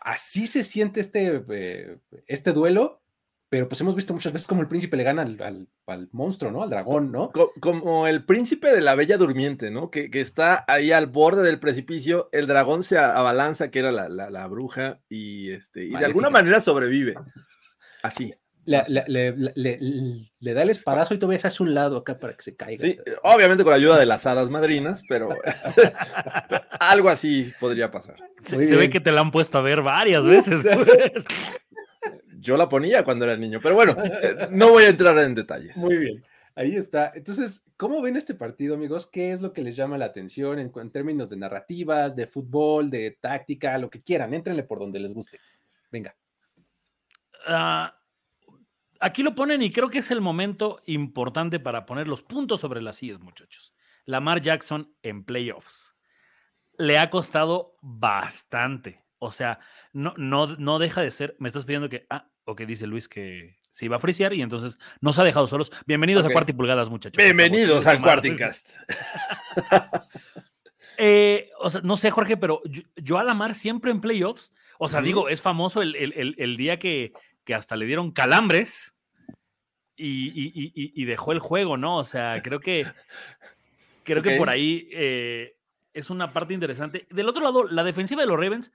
así 0.00 0.46
se 0.46 0.62
siente 0.62 1.00
este, 1.00 1.42
eh, 1.50 1.98
este 2.26 2.52
duelo, 2.52 3.02
pero 3.48 3.68
pues 3.68 3.80
hemos 3.80 3.96
visto 3.96 4.14
muchas 4.14 4.32
veces 4.32 4.46
como 4.46 4.60
el 4.60 4.68
príncipe 4.68 4.96
le 4.96 5.02
gana 5.02 5.22
al, 5.22 5.68
monstruo, 6.12 6.52
¿no? 6.52 6.62
Al 6.62 6.70
dragón, 6.70 7.10
¿no? 7.10 7.32
Como, 7.32 8.06
el 8.06 8.24
príncipe 8.24 8.72
de 8.72 8.80
la 8.80 8.94
bella 8.94 9.18
durmiente, 9.18 9.72
¿no? 9.72 9.90
Que, 9.90 10.08
está 10.12 10.64
ahí 10.68 10.92
al 10.92 11.08
borde 11.08 11.42
del 11.42 11.58
precipicio, 11.58 12.28
el 12.30 12.46
dragón 12.46 12.84
se 12.84 12.96
abalanza, 12.98 13.72
que 13.72 13.80
era 13.80 13.90
la, 13.90 14.46
bruja, 14.46 15.00
y, 15.08 15.50
este, 15.50 15.84
y 15.84 15.90
de 15.90 16.04
alguna 16.04 16.30
manera 16.30 16.60
sobrevive. 16.60 17.14
Así 18.02 18.32
le, 18.64 20.54
da 20.54 20.62
el 20.62 20.70
espadazo 20.70 21.14
y 21.14 21.18
todavía 21.18 21.38
se 21.38 21.48
hace 21.48 21.62
un 21.62 21.74
lado 21.74 21.96
acá 21.96 22.18
para 22.18 22.34
que 22.34 22.42
se 22.42 22.56
caiga. 22.56 22.84
Sí, 22.84 22.98
obviamente 23.22 23.64
con 23.64 23.70
la 23.70 23.76
ayuda 23.76 23.98
de 23.98 24.06
las 24.06 24.26
hadas 24.26 24.50
madrinas, 24.50 25.02
pero, 25.08 25.30
algo 26.80 27.08
así 27.08 27.52
podría 27.58 27.90
pasar. 27.90 28.16
Se, 28.42 28.56
ve 28.56 28.90
que 28.90 29.00
te 29.00 29.12
la 29.12 29.20
han 29.20 29.30
puesto 29.30 29.58
a 29.58 29.62
ver 29.62 29.82
varias 29.82 30.26
veces. 30.26 30.64
Yo 32.38 32.56
la 32.56 32.68
ponía 32.68 33.04
cuando 33.04 33.26
era 33.26 33.36
niño, 33.36 33.60
pero 33.62 33.74
bueno, 33.74 33.96
no 34.50 34.70
voy 34.70 34.84
a 34.84 34.88
entrar 34.88 35.18
en 35.18 35.34
detalles. 35.34 35.76
Muy 35.76 35.96
bien. 35.98 36.24
Ahí 36.54 36.76
está. 36.76 37.12
Entonces, 37.14 37.64
¿cómo 37.76 38.02
ven 38.02 38.16
este 38.16 38.34
partido, 38.34 38.74
amigos? 38.74 39.06
¿Qué 39.06 39.32
es 39.32 39.40
lo 39.40 39.52
que 39.52 39.62
les 39.62 39.76
llama 39.76 39.98
la 39.98 40.06
atención 40.06 40.58
en, 40.58 40.90
términos 40.90 41.30
de 41.30 41.36
narrativas, 41.36 42.16
de 42.16 42.26
fútbol, 42.26 42.90
de 42.90 43.16
táctica, 43.20 43.78
lo 43.78 43.88
que 43.88 44.02
quieran? 44.02 44.34
Éntrenle 44.34 44.62
por 44.64 44.78
donde 44.78 45.00
les 45.00 45.12
guste. 45.12 45.38
Venga. 45.90 46.14
Ah, 47.46 47.99
aquí 49.00 49.22
lo 49.22 49.34
ponen 49.34 49.62
y 49.62 49.72
creo 49.72 49.88
que 49.88 49.98
es 49.98 50.10
el 50.10 50.20
momento 50.20 50.80
importante 50.86 51.58
para 51.58 51.86
poner 51.86 52.06
los 52.06 52.22
puntos 52.22 52.60
sobre 52.60 52.82
las 52.82 52.96
sillas, 52.96 53.20
muchachos. 53.20 53.74
Lamar 54.04 54.40
Jackson 54.40 54.94
en 55.02 55.24
playoffs. 55.24 55.94
Le 56.78 56.98
ha 56.98 57.10
costado 57.10 57.76
bastante. 57.82 59.04
O 59.18 59.32
sea, 59.32 59.58
no, 59.92 60.14
no, 60.16 60.46
no 60.56 60.78
deja 60.78 61.00
de 61.02 61.10
ser. 61.10 61.36
Me 61.38 61.48
estás 61.48 61.64
pidiendo 61.64 61.88
que. 61.88 62.06
Ah, 62.08 62.30
ok, 62.44 62.62
dice 62.62 62.86
Luis 62.86 63.08
que 63.08 63.58
se 63.70 63.84
iba 63.84 63.96
a 63.96 64.00
frisear 64.00 64.32
y 64.32 64.42
entonces 64.42 64.78
nos 65.00 65.18
ha 65.18 65.24
dejado 65.24 65.46
solos. 65.46 65.70
Bienvenidos 65.86 66.24
a 66.24 66.30
Cuarto 66.30 66.52
y 66.52 66.54
Pulgadas, 66.54 66.88
muchachos. 66.88 67.22
Bienvenidos 67.22 67.86
al 67.86 68.00
Cuarticast. 68.00 68.76
eh, 70.96 71.50
o 71.60 71.68
sea, 71.68 71.82
no 71.82 71.96
sé, 71.96 72.10
Jorge, 72.10 72.36
pero 72.36 72.62
yo, 72.96 73.18
a 73.18 73.24
Lamar 73.24 73.54
siempre 73.54 73.90
en 73.90 74.00
playoffs. 74.00 74.54
O 74.78 74.88
sea, 74.88 75.02
digo, 75.02 75.28
es 75.28 75.42
famoso 75.42 75.82
el 75.82 76.56
día 76.56 76.78
que 76.78 77.12
que 77.50 77.54
hasta 77.56 77.74
le 77.74 77.84
dieron 77.84 78.12
calambres 78.12 78.94
y, 79.96 81.04
dejó 81.04 81.32
el 81.32 81.40
juego, 81.40 81.76
¿no? 81.76 81.96
O 81.96 82.04
sea, 82.04 82.40
creo 82.44 82.60
que, 82.60 82.86
creo 84.04 84.22
que 84.22 84.36
por 84.36 84.48
ahí 84.48 84.88
eh, 84.92 85.56
es 85.92 86.10
una 86.10 86.32
parte 86.32 86.54
interesante. 86.54 87.08
Del 87.10 87.28
otro 87.28 87.42
lado, 87.42 87.64
la 87.64 87.82
defensiva 87.82 88.20
de 88.20 88.28
los 88.28 88.38
Ravens, 88.38 88.72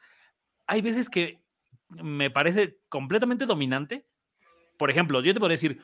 hay 0.67 0.81
veces 0.81 1.09
que 1.09 1.39
me 1.87 2.29
parece 2.29 2.79
completamente 2.89 3.45
dominante. 3.45 4.05
Por 4.77 4.91
ejemplo, 4.91 5.21
yo 5.21 5.33
te 5.33 5.39
puedo 5.39 5.51
decir, 5.51 5.81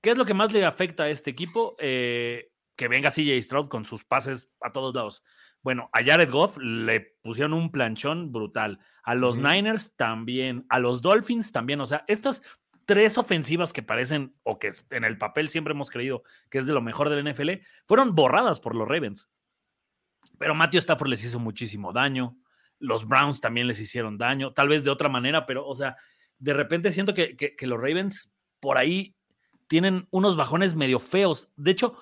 ¿qué 0.00 0.12
es 0.12 0.16
lo 0.16 0.24
que 0.24 0.32
más 0.32 0.50
le 0.50 0.64
afecta 0.64 1.02
a 1.02 1.10
este 1.10 1.28
equipo? 1.28 1.76
Eh, 1.78 2.50
que 2.74 2.88
venga 2.88 3.10
CJ 3.10 3.42
Stroud 3.42 3.68
con 3.68 3.84
sus 3.84 4.02
pases 4.02 4.56
a 4.62 4.72
todos 4.72 4.94
lados. 4.94 5.22
Bueno, 5.64 5.88
a 5.94 6.04
Jared 6.04 6.30
Goff 6.30 6.58
le 6.58 7.00
pusieron 7.22 7.54
un 7.54 7.72
planchón 7.72 8.30
brutal. 8.30 8.78
A 9.02 9.14
los 9.14 9.38
Niners 9.38 9.96
también. 9.96 10.66
A 10.68 10.78
los 10.78 11.00
Dolphins 11.00 11.52
también. 11.52 11.80
O 11.80 11.86
sea, 11.86 12.04
estas 12.06 12.42
tres 12.84 13.16
ofensivas 13.16 13.72
que 13.72 13.82
parecen, 13.82 14.36
o 14.42 14.58
que 14.58 14.70
en 14.90 15.04
el 15.04 15.16
papel 15.16 15.48
siempre 15.48 15.72
hemos 15.72 15.88
creído 15.88 16.22
que 16.50 16.58
es 16.58 16.66
de 16.66 16.74
lo 16.74 16.82
mejor 16.82 17.08
del 17.08 17.26
NFL, 17.28 17.64
fueron 17.88 18.14
borradas 18.14 18.60
por 18.60 18.76
los 18.76 18.86
Ravens. 18.86 19.30
Pero 20.38 20.54
Matthew 20.54 20.80
Stafford 20.80 21.08
les 21.08 21.24
hizo 21.24 21.38
muchísimo 21.38 21.94
daño. 21.94 22.36
Los 22.78 23.08
Browns 23.08 23.40
también 23.40 23.66
les 23.66 23.80
hicieron 23.80 24.18
daño, 24.18 24.52
tal 24.52 24.68
vez 24.68 24.84
de 24.84 24.90
otra 24.90 25.08
manera, 25.08 25.46
pero, 25.46 25.66
o 25.66 25.74
sea, 25.74 25.96
de 26.38 26.52
repente 26.52 26.92
siento 26.92 27.14
que, 27.14 27.36
que 27.36 27.66
los 27.66 27.80
Ravens 27.80 28.34
por 28.60 28.76
ahí 28.76 29.16
tienen 29.66 30.08
unos 30.10 30.36
bajones 30.36 30.74
medio 30.74 30.98
feos. 30.98 31.48
De 31.56 31.70
hecho, 31.70 31.96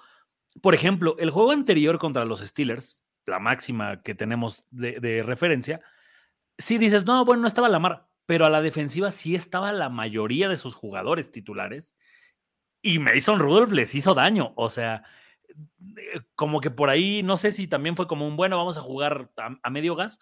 por 0.61 0.75
ejemplo, 0.75 1.17
el 1.19 1.31
juego 1.31 1.53
anterior 1.53 1.99
contra 1.99 2.25
los 2.25 2.41
Steelers, 2.41 3.02
la 3.27 3.39
máxima 3.39 4.03
que 4.03 4.15
tenemos 4.15 4.67
de, 4.71 5.23
referencia, 5.25 5.81
si 6.59 6.79
dices, 6.79 7.07
no, 7.07 7.25
bueno, 7.25 7.43
no 7.43 7.49
estaba 7.49 7.69
Lamar, 7.69 8.09
pero 8.27 8.47
a 8.47 8.51
la 8.51 8.63
defensiva 8.63 9.11
sí 9.11 9.35
estaba 9.35 9.73
la 9.73 9.89
mayoría 9.89 10.49
de 10.49 10.57
sus 10.57 10.75
jugadores 10.75 11.31
titulares 11.31 11.97
y 12.83 12.99
Mason 12.99 13.39
Rudolph 13.39 13.73
les 13.73 13.95
hizo 13.95 14.15
daño, 14.15 14.53
o 14.57 14.69
sea, 14.69 15.05
eh, 15.97 16.21
como 16.35 16.61
que 16.61 16.71
por 16.71 16.91
ahí, 16.91 17.23
no 17.23 17.37
sé 17.37 17.51
si 17.51 17.69
también 17.69 17.97
fue 17.97 18.07
como 18.07 18.27
un, 18.27 18.37
bueno, 18.37 18.57
vamos 18.57 18.79
a 18.79 18.83
jugar 18.83 19.31
a, 19.37 19.71
medio 19.71 19.95
gas, 19.95 20.19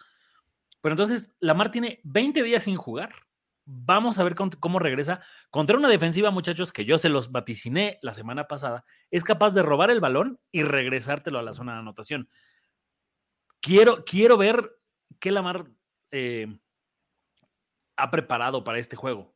pero 0.81 0.93
entonces 0.93 1.33
Lamar 1.39 1.71
tiene 1.71 1.99
20 2.03 2.43
días 2.43 2.63
sin 2.63 2.75
jugar. 2.75 3.11
Vamos 3.63 4.17
a 4.17 4.23
ver 4.23 4.35
cómo 4.35 4.79
regresa 4.79 5.21
contra 5.51 5.77
una 5.77 5.87
defensiva, 5.87 6.31
muchachos, 6.31 6.73
que 6.73 6.83
yo 6.83 6.97
se 6.97 7.09
los 7.09 7.31
vaticiné 7.31 7.99
la 8.01 8.13
semana 8.13 8.47
pasada. 8.47 8.83
Es 9.11 9.23
capaz 9.23 9.53
de 9.53 9.61
robar 9.61 9.91
el 9.91 9.99
balón 9.99 10.39
y 10.51 10.63
regresártelo 10.63 11.37
a 11.37 11.43
la 11.43 11.53
zona 11.53 11.73
de 11.73 11.79
anotación. 11.79 12.27
Quiero, 13.61 14.03
quiero 14.05 14.37
ver 14.37 14.71
qué 15.19 15.31
Lamar 15.31 15.67
eh, 16.11 16.47
ha 17.95 18.11
preparado 18.11 18.63
para 18.63 18.79
este 18.79 18.95
juego. 18.95 19.35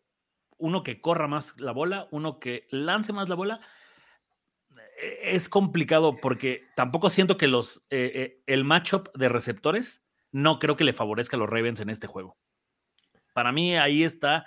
Uno 0.58 0.84
que 0.84 1.00
corra 1.00 1.28
más 1.28 1.60
la 1.60 1.72
bola, 1.72 2.08
uno 2.12 2.40
que 2.40 2.68
lance 2.72 3.14
más 3.14 3.30
la 3.30 3.36
bola. 3.36 3.60
E, 5.02 5.36
es 5.36 5.48
complicado 5.48 6.18
porque 6.22 6.64
tampoco 6.76 7.10
siento 7.10 7.38
que 7.38 7.48
los 7.48 7.86
eh, 7.90 8.12
eh, 8.16 8.44
el 8.48 8.64
matchup 8.64 9.10
de 9.16 9.30
receptores 9.30 10.04
no 10.32 10.60
creo 10.60 10.76
que 10.76 10.84
le 10.84 10.94
favorezca 10.94 11.38
a 11.38 11.40
los 11.40 11.50
Ravens 11.50 11.80
en 11.80 11.90
este 11.90 12.08
juego. 12.08 12.38
Para 13.34 13.52
mí 13.52 13.78
ahí 13.78 14.04
está 14.04 14.46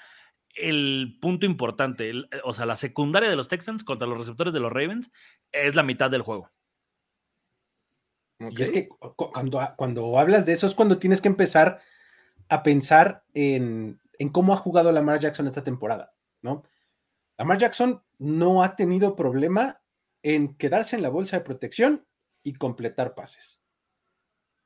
el 0.54 1.18
punto 1.20 1.46
importante. 1.46 2.12
o 2.42 2.52
sea, 2.52 2.66
la 2.66 2.76
secundaria 2.76 3.30
de 3.30 3.36
los 3.36 3.48
Texans 3.48 3.84
contra 3.84 4.08
los 4.08 4.18
receptores 4.18 4.52
de 4.52 4.60
los 4.60 4.72
Ravens 4.72 5.12
es 5.52 5.76
la 5.76 5.82
mitad 5.84 6.10
del 6.10 6.22
juego. 6.22 6.50
Y 8.38 8.62
es 8.62 8.70
que 8.70 8.88
cuando, 8.88 9.60
cuando 9.76 10.18
hablas 10.18 10.46
de 10.46 10.52
eso 10.52 10.66
es 10.66 10.74
cuando 10.74 10.98
tienes 10.98 11.20
que 11.20 11.28
empezar 11.28 11.80
a 12.48 12.62
pensar 12.62 13.24
en, 13.34 14.00
cómo 14.32 14.52
ha 14.52 14.56
jugado 14.56 14.92
Lamar 14.92 15.18
Jackson 15.18 15.46
esta 15.46 15.64
temporada, 15.64 16.14
¿no? 16.40 16.62
Lamar 17.36 17.58
Jackson 17.58 18.02
no 18.18 18.62
ha 18.62 18.76
tenido 18.76 19.16
problema 19.16 19.80
en 20.22 20.56
quedarse 20.56 20.96
en 20.96 21.02
la 21.02 21.08
bolsa 21.08 21.38
de 21.38 21.44
protección 21.44 22.06
y 22.42 22.54
completar 22.54 23.14
pases. 23.14 23.62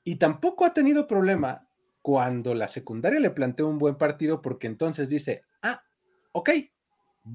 Y 0.04 0.16
tampoco 0.16 0.64
ha 0.64 0.72
tenido 0.72 1.06
problema 1.06 1.68
cuando 2.02 2.54
la 2.54 2.68
secundaria 2.68 3.20
le 3.20 3.30
plantea 3.30 3.66
un 3.66 3.78
buen 3.78 3.96
partido 3.96 4.42
porque 4.42 4.66
entonces 4.66 5.08
dice, 5.08 5.44
ah, 5.62 5.82
ok, 6.32 6.50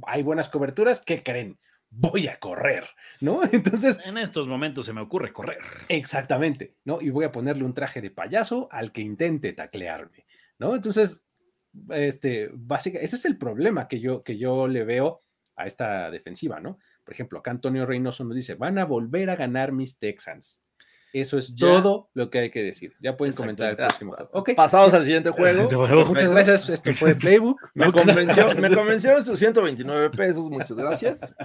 hay 0.03 0.23
buenas 0.23 0.49
coberturas, 0.49 0.99
¿qué 0.99 1.23
creen? 1.23 1.59
Voy 1.89 2.27
a 2.27 2.39
correr, 2.39 2.85
¿no? 3.21 3.41
Entonces... 3.51 3.99
En 4.05 4.17
estos 4.17 4.47
momentos 4.47 4.85
se 4.85 4.93
me 4.93 5.01
ocurre 5.01 5.33
correr. 5.33 5.59
Exactamente, 5.89 6.75
¿no? 6.85 6.99
Y 7.01 7.09
voy 7.09 7.25
a 7.25 7.31
ponerle 7.31 7.63
un 7.63 7.73
traje 7.73 8.01
de 8.01 8.11
payaso 8.11 8.67
al 8.71 8.91
que 8.91 9.01
intente 9.01 9.53
taclearme, 9.53 10.25
¿no? 10.59 10.75
Entonces, 10.75 11.25
este, 11.89 12.49
básicamente, 12.53 13.05
ese 13.05 13.15
es 13.15 13.25
el 13.25 13.37
problema 13.37 13.87
que 13.87 13.99
yo, 13.99 14.23
que 14.23 14.37
yo 14.37 14.67
le 14.67 14.83
veo 14.83 15.21
a 15.55 15.65
esta 15.65 16.11
defensiva, 16.11 16.59
¿no? 16.59 16.79
Por 17.03 17.13
ejemplo, 17.13 17.39
acá 17.39 17.51
Antonio 17.51 17.85
Reynoso 17.85 18.23
nos 18.23 18.35
dice, 18.35 18.55
van 18.55 18.77
a 18.77 18.85
volver 18.85 19.29
a 19.29 19.35
ganar 19.35 19.71
mis 19.71 19.97
Texans. 19.97 20.61
Eso 21.13 21.37
es 21.37 21.55
todo 21.55 22.09
lo 22.13 22.29
que 22.29 22.39
hay 22.39 22.51
que 22.51 22.61
decir. 22.61 22.95
Ya 22.99 23.15
pueden 23.15 23.33
comentar 23.33 23.69
el 23.69 23.75
próximo 23.75 24.13
juego. 24.13 24.29
Okay. 24.33 24.55
Pasamos 24.55 24.93
al 24.93 25.03
siguiente 25.03 25.29
juego. 25.29 25.63
muchas 26.05 26.29
gracias. 26.29 26.69
Esto 26.69 26.91
fue 26.93 27.15
Playbook. 27.19 27.59
Me, 27.73 27.91
convenció, 27.91 28.53
me 28.55 28.73
convencieron 28.73 29.23
sus 29.23 29.39
129 29.39 30.09
pesos. 30.11 30.49
Muchas 30.49 30.73
gracias. 30.73 31.35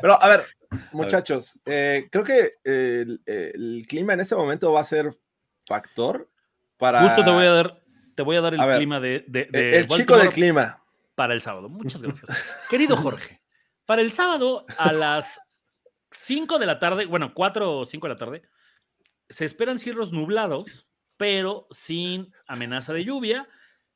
Pero 0.00 0.22
a 0.22 0.28
ver, 0.28 0.46
muchachos, 0.92 1.60
eh, 1.66 2.08
creo 2.10 2.24
que 2.24 2.54
el, 2.64 3.20
el, 3.26 3.84
clima 3.86 4.14
en 4.14 4.20
este 4.20 4.34
momento 4.34 4.72
va 4.72 4.80
a 4.80 4.84
ser 4.84 5.16
factor 5.66 6.28
para. 6.78 7.02
Justo 7.02 7.22
te 7.24 7.30
voy 7.30 7.44
a 7.44 7.50
dar, 7.50 7.82
te 8.14 8.22
voy 8.22 8.36
a 8.36 8.40
dar 8.40 8.54
el 8.54 8.76
clima 8.76 9.00
de, 9.00 9.24
de, 9.28 9.48
El 9.52 9.86
chico 9.86 10.16
del 10.16 10.30
clima. 10.30 10.82
Para 11.14 11.34
el 11.34 11.42
sábado. 11.42 11.68
Muchas 11.68 12.00
gracias. 12.02 12.30
Querido 12.70 12.96
Jorge, 12.96 13.42
para 13.84 14.00
el 14.00 14.12
sábado 14.12 14.64
a 14.78 14.92
las 14.92 15.38
5 16.10 16.58
de 16.58 16.66
la 16.66 16.78
tarde, 16.78 17.04
bueno, 17.04 17.32
4 17.34 17.78
o 17.78 17.84
5 17.84 18.06
de 18.06 18.12
la 18.14 18.18
tarde 18.18 18.42
se 19.30 19.44
esperan 19.44 19.78
cierros 19.78 20.12
nublados, 20.12 20.86
pero 21.16 21.66
sin 21.70 22.32
amenaza 22.46 22.92
de 22.92 23.04
lluvia. 23.04 23.48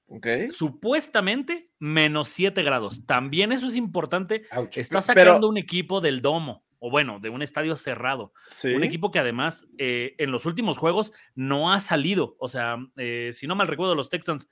Okay. 0.07 0.50
Supuestamente 0.50 1.71
menos 1.79 2.29
7 2.29 2.62
grados. 2.62 3.05
También 3.05 3.53
eso 3.53 3.67
es 3.67 3.76
importante. 3.76 4.45
Está 4.73 5.00
sacando 5.00 5.49
un 5.49 5.59
equipo 5.59 6.00
del 6.00 6.23
domo, 6.23 6.64
o 6.79 6.91
bueno, 6.91 7.19
de 7.19 7.31
un 7.31 7.43
estadio 7.43 7.76
cerrado. 7.76 8.33
Un 8.64 8.85
equipo 8.85 9.11
que 9.11 9.19
además 9.19 9.67
eh, 9.79 10.14
en 10.19 10.31
los 10.31 10.47
últimos 10.47 10.79
juegos 10.79 11.12
no 11.35 11.73
ha 11.73 11.81
salido. 11.81 12.37
O 12.38 12.49
sea, 12.49 12.76
eh, 12.97 13.31
si 13.33 13.47
no 13.47 13.57
mal 13.57 13.67
recuerdo, 13.67 13.95
los 13.95 14.11
Texans 14.11 14.49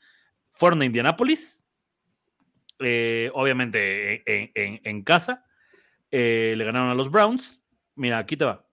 fueron 0.52 0.82
a 0.82 0.84
Indianápolis, 0.84 1.64
eh, 2.80 3.30
obviamente 3.34 4.22
en 4.26 5.02
casa. 5.04 5.44
le 6.10 6.64
ganaron 6.64 6.90
a 6.90 6.94
los 6.94 7.10
Browns. 7.10 7.62
Mira, 7.94 8.18
aquí 8.18 8.36
te 8.36 8.46
va. 8.46 8.66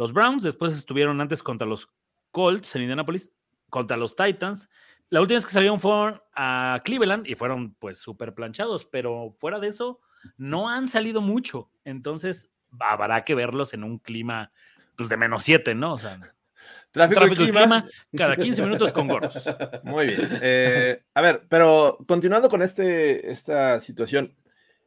Los 0.00 0.14
Browns 0.14 0.42
después 0.42 0.72
estuvieron 0.72 1.20
antes 1.20 1.42
contra 1.42 1.66
los 1.66 1.90
Colts 2.30 2.74
en 2.74 2.80
Indianapolis, 2.80 3.30
contra 3.68 3.98
los 3.98 4.16
Titans. 4.16 4.70
La 5.10 5.20
última 5.20 5.36
vez 5.36 5.44
que 5.44 5.52
salieron 5.52 5.78
fueron 5.78 6.22
a 6.34 6.80
Cleveland 6.86 7.26
y 7.26 7.34
fueron 7.34 7.74
pues 7.74 7.98
súper 7.98 8.32
planchados, 8.32 8.86
pero 8.86 9.34
fuera 9.36 9.58
de 9.60 9.68
eso 9.68 10.00
no 10.38 10.70
han 10.70 10.88
salido 10.88 11.20
mucho. 11.20 11.70
Entonces 11.84 12.48
habrá 12.78 13.26
que 13.26 13.34
verlos 13.34 13.74
en 13.74 13.84
un 13.84 13.98
clima 13.98 14.50
pues 14.96 15.10
de 15.10 15.18
menos 15.18 15.42
7, 15.42 15.74
¿no? 15.74 15.92
O 15.92 15.98
sea, 15.98 16.18
tráfico, 16.92 17.20
tráfico 17.20 17.42
y 17.42 17.50
clima. 17.50 17.84
cada 18.16 18.36
15 18.36 18.62
minutos 18.62 18.94
con 18.94 19.06
gorros. 19.06 19.54
Muy 19.82 20.06
bien. 20.06 20.30
Eh, 20.40 21.02
a 21.12 21.20
ver, 21.20 21.46
pero 21.46 21.98
continuando 22.08 22.48
con 22.48 22.62
este, 22.62 23.30
esta 23.30 23.78
situación, 23.80 24.34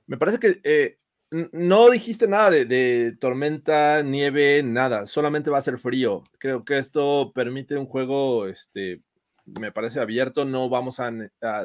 me 0.08 0.18
parece 0.18 0.40
que 0.40 0.60
eh, 0.64 0.98
no 1.52 1.90
dijiste 1.90 2.28
nada 2.28 2.52
de, 2.52 3.18
tormenta, 3.20 4.04
nieve, 4.04 4.62
nada, 4.64 5.06
solamente 5.06 5.50
va 5.50 5.58
a 5.58 5.62
ser 5.64 5.80
frío. 5.80 6.24
Creo 6.38 6.64
que 6.64 6.78
esto 6.78 7.32
permite 7.34 7.76
un 7.76 7.88
juego, 7.88 8.48
este, 8.48 9.02
me 9.60 9.72
parece 9.72 10.00
abierto, 10.00 10.46
no 10.46 10.70
vamos 10.70 11.00
a, 11.00 11.12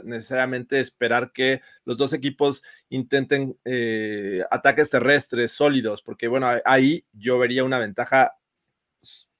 necesariamente 0.04 0.80
esperar 0.80 1.32
que 1.32 1.60
los 1.84 1.98
dos 1.98 2.12
equipos 2.14 2.62
intenten 2.88 3.58
eh, 3.64 4.42
ataques 4.50 4.88
terrestres 4.88 5.52
sólidos, 5.52 6.02
porque 6.02 6.28
bueno, 6.28 6.48
ahí 6.64 7.04
yo 7.12 7.38
vería 7.38 7.64
una 7.64 7.78
ventaja 7.78 8.38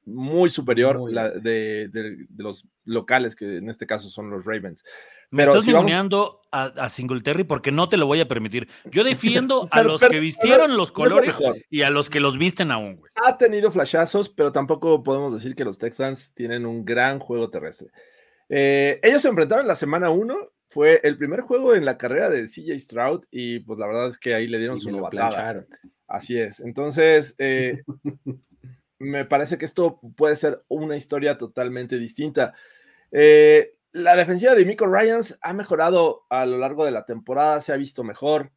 muy 0.04 0.50
superior 0.50 1.10
la 1.12 1.30
de, 1.30 2.26
los 2.36 2.66
locales, 2.84 3.36
que 3.36 3.58
en 3.58 3.68
este 3.68 3.86
caso 3.86 4.08
son 4.08 4.30
los 4.30 4.44
Ravens. 4.44 4.82
Me 5.30 5.42
estás 5.42 5.64
si 5.64 5.72
a, 6.50 6.88
Singletary 6.88 7.44
porque 7.44 7.70
no 7.70 7.88
te 7.88 7.96
lo 7.96 8.06
voy 8.06 8.20
a 8.20 8.28
permitir. 8.28 8.68
Yo 8.90 9.04
defiendo 9.04 9.68
a 9.70 9.82
los 9.82 10.00
que 10.00 10.20
vistieron 10.20 10.76
los 10.76 10.92
colores 10.92 11.36
y 11.68 11.82
a 11.82 11.90
los 11.90 12.08
que 12.08 12.20
los 12.20 12.38
visten 12.38 12.70
aún, 12.70 12.96
güey. 12.96 13.12
Ha 13.26 13.36
tenido 13.36 13.70
flashazos, 13.70 14.28
pero 14.30 14.52
tampoco 14.52 15.02
podemos 15.02 15.34
decir 15.34 15.54
que 15.54 15.64
los 15.64 15.78
Texans 15.78 16.32
tienen 16.34 16.64
un 16.64 16.84
gran 16.84 17.18
juego 17.18 17.50
terrestre. 17.50 17.88
Eh, 18.48 18.98
ellos 19.02 19.22
se 19.22 19.28
enfrentaron 19.28 19.66
la 19.66 19.76
semana 19.76 20.10
1, 20.10 20.36
fue 20.68 21.00
el 21.04 21.18
primer 21.18 21.40
juego 21.42 21.74
en 21.74 21.84
la 21.84 21.98
carrera 21.98 22.30
de 22.30 22.46
CJ 22.46 22.78
Stroud 22.78 23.24
y 23.30 23.60
pues 23.60 23.78
la 23.78 23.86
verdad 23.86 24.08
es 24.08 24.18
que 24.18 24.34
ahí 24.34 24.46
le 24.46 24.58
dieron 24.58 24.80
su 24.80 24.90
novatada. 24.90 25.66
Así 26.06 26.38
es. 26.38 26.60
Entonces, 26.60 27.34
eh, 27.38 27.82
me 28.98 29.26
parece 29.26 29.58
que 29.58 29.66
esto 29.66 30.00
puede 30.16 30.36
ser 30.36 30.64
una 30.68 30.96
historia 30.96 31.36
totalmente 31.36 31.98
distinta. 31.98 32.54
Eh, 33.12 33.77
la 33.98 34.16
defensiva 34.16 34.54
de 34.54 34.64
Miko 34.64 34.86
Ryans 34.86 35.38
ha 35.42 35.52
mejorado 35.52 36.24
a 36.30 36.46
lo 36.46 36.58
largo 36.58 36.84
de 36.84 36.90
la 36.90 37.04
temporada, 37.04 37.60
se 37.60 37.72
ha 37.72 37.76
visto 37.76 38.04
mejor. 38.04 38.52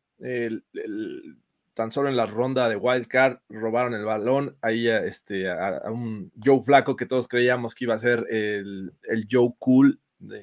tan 1.73 1.91
solo 1.91 2.09
en 2.09 2.17
la 2.17 2.25
ronda 2.25 2.69
de 2.69 2.75
Wildcard 2.75 3.39
robaron 3.49 3.93
el 3.93 4.05
balón 4.05 4.57
ahí 4.61 4.87
a, 4.87 5.03
este, 5.03 5.49
a, 5.49 5.89
un 5.89 6.31
Joe 6.43 6.61
Flaco 6.61 6.95
que 6.95 7.05
todos 7.05 7.27
creíamos 7.27 7.73
que 7.73 7.85
iba 7.85 7.95
a 7.95 7.99
ser 7.99 8.25
el, 8.29 8.93
Joe 9.29 9.53
Cool 9.57 9.99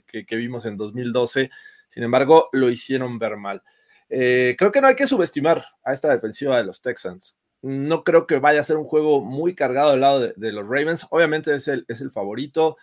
que, 0.06 0.36
vimos 0.36 0.64
en 0.66 0.76
2012. 0.76 1.50
Sin 1.88 2.02
embargo, 2.02 2.48
lo 2.52 2.68
hicieron 2.68 3.18
ver 3.18 3.36
mal. 3.36 3.62
Eh, 4.08 4.56
creo 4.58 4.72
que 4.72 4.80
no 4.80 4.88
hay 4.88 4.96
que 4.96 5.06
subestimar 5.06 5.64
a 5.84 5.92
esta 5.92 6.10
defensiva 6.10 6.56
de 6.56 6.64
los 6.64 6.82
Texans. 6.82 7.36
No 7.60 8.04
creo 8.04 8.26
que 8.26 8.38
vaya 8.38 8.60
a 8.60 8.64
ser 8.64 8.76
un 8.76 8.84
juego 8.84 9.20
muy 9.20 9.54
cargado 9.54 9.92
del 9.92 10.00
lado 10.00 10.20
de, 10.20 10.52
los 10.52 10.68
Ravens. 10.68 11.06
Obviamente 11.10 11.54
es 11.54 11.68
el, 11.68 11.84
es 11.88 12.00
el 12.00 12.10
favorito, 12.10 12.76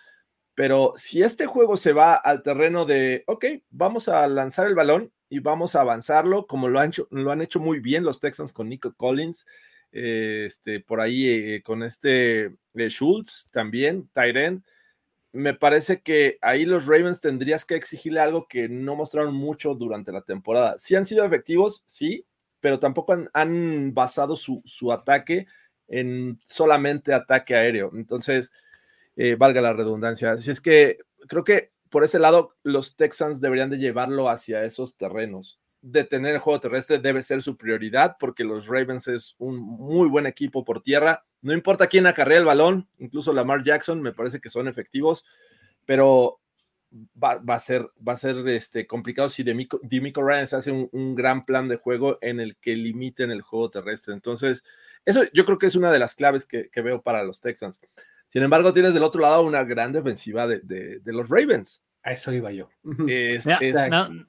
pero 0.55 0.93
si 0.95 1.21
este 1.21 1.45
juego 1.45 1.77
se 1.77 1.93
va 1.93 2.15
al 2.15 2.41
terreno 2.41 2.85
de, 2.85 3.23
ok, 3.27 3.45
vamos 3.69 4.07
a 4.07 4.25
lanzar 4.27 4.67
el 4.67 4.75
balón 4.75 5.11
y 5.29 5.39
vamos 5.39 5.75
a 5.75 5.81
avanzarlo, 5.81 6.47
como 6.47 6.69
lo 6.69 6.79
han 6.79 7.41
hecho, 7.41 7.59
muy 7.59 7.79
bien 7.79 8.03
los 8.03 8.21
Texans 8.21 8.53
con 8.53 8.69
Nico 8.69 8.93
Collins, 8.95 9.45
eh, 9.91 10.45
este, 10.47 10.79
por 10.79 11.01
ahí 11.01 11.27
eh, 11.27 11.61
con 11.61 11.83
este 11.83 12.45
eh, 12.45 12.89
Schultz 12.89 13.47
también, 13.51 14.09
Tyren. 14.13 14.63
Me 15.33 15.53
parece 15.53 16.01
que 16.01 16.37
ahí 16.41 16.65
los 16.65 16.85
Ravens 16.85 17.19
tendrías 17.19 17.65
que 17.65 17.75
exigirle 17.75 18.21
algo 18.21 18.47
que 18.47 18.69
no 18.69 18.95
mostraron 18.95 19.35
mucho 19.35 19.75
durante 19.75 20.13
la 20.13 20.21
temporada. 20.21 20.75
Sí 20.77 20.95
han 20.95 21.05
sido 21.05 21.25
efectivos, 21.25 21.83
sí, 21.87 22.25
pero 22.61 22.79
tampoco 22.79 23.15
han, 23.33 23.93
basado 23.93 24.35
su, 24.35 24.91
ataque 24.93 25.47
en 25.87 26.39
solamente 26.47 27.13
ataque 27.13 27.55
aéreo. 27.55 27.91
Entonces, 27.93 28.51
eh, 29.15 29.35
valga 29.35 29.61
la 29.61 29.73
redundancia. 29.73 30.31
Así 30.31 30.51
es 30.51 30.61
que 30.61 30.99
creo 31.27 31.43
que 31.43 31.71
por 31.89 32.03
ese 32.03 32.19
lado 32.19 32.55
los 32.63 32.95
Texans 32.95 33.41
deberían 33.41 33.69
de 33.69 33.77
llevarlo 33.77 34.29
hacia 34.29 34.63
esos 34.63 34.97
terrenos. 34.97 35.59
Detener 35.81 36.35
el 36.35 36.39
juego 36.39 36.59
terrestre 36.59 36.97
debe 36.97 37.21
ser 37.21 37.41
su 37.41 37.57
prioridad 37.57 38.17
porque 38.19 38.43
los 38.43 38.67
Ravens 38.67 39.07
es 39.07 39.35
un 39.37 39.57
muy 39.57 40.09
buen 40.09 40.25
equipo 40.25 40.65
por 40.65 40.81
tierra. 40.81 41.25
No 41.41 41.53
importa 41.53 41.87
quién 41.87 42.07
acarrea 42.07 42.39
el 42.39 42.45
balón, 42.45 42.89
incluso 42.97 43.33
Lamar 43.33 43.63
Jackson 43.63 44.01
me 44.01 44.11
parece 44.11 44.41
que 44.41 44.49
son 44.49 44.67
efectivos, 44.67 45.23
pero 45.85 46.39
va, 47.21 47.41
a 47.47 47.59
ser, 47.59 47.89
va 48.07 48.13
a 48.13 48.17
ser 48.17 48.47
este, 48.47 48.87
complicado 48.87 49.29
si 49.29 49.43
Demico, 49.43 49.79
Ryan 50.21 50.47
se 50.47 50.55
hace 50.55 50.71
un, 50.71 51.15
gran 51.15 51.45
plan 51.45 51.67
de 51.67 51.77
juego 51.77 52.17
en 52.21 52.39
el 52.39 52.57
que 52.57 52.75
limiten 52.75 53.31
el 53.31 53.41
juego 53.41 53.69
terrestre. 53.69 54.13
Entonces, 54.13 54.63
eso 55.05 55.23
yo 55.33 55.45
creo 55.45 55.57
que 55.57 55.67
es 55.67 55.75
una 55.75 55.91
de 55.91 55.99
las 55.99 56.15
claves 56.15 56.45
que, 56.45 56.69
veo 56.81 57.01
para 57.01 57.23
los 57.23 57.41
Texans. 57.41 57.81
Sin 58.35 58.43
embargo, 58.43 58.73
tienes 58.73 58.93
del 58.93 59.03
otro 59.03 59.21
lado 59.21 59.43
una 59.43 59.63
gran 59.63 59.93
defensiva 59.93 60.45
de, 60.45 60.99
los 61.05 61.29
Ravens. 61.29 61.81
A 62.03 62.11
eso 62.11 62.33
iba 62.33 62.51
yo. 62.51 62.67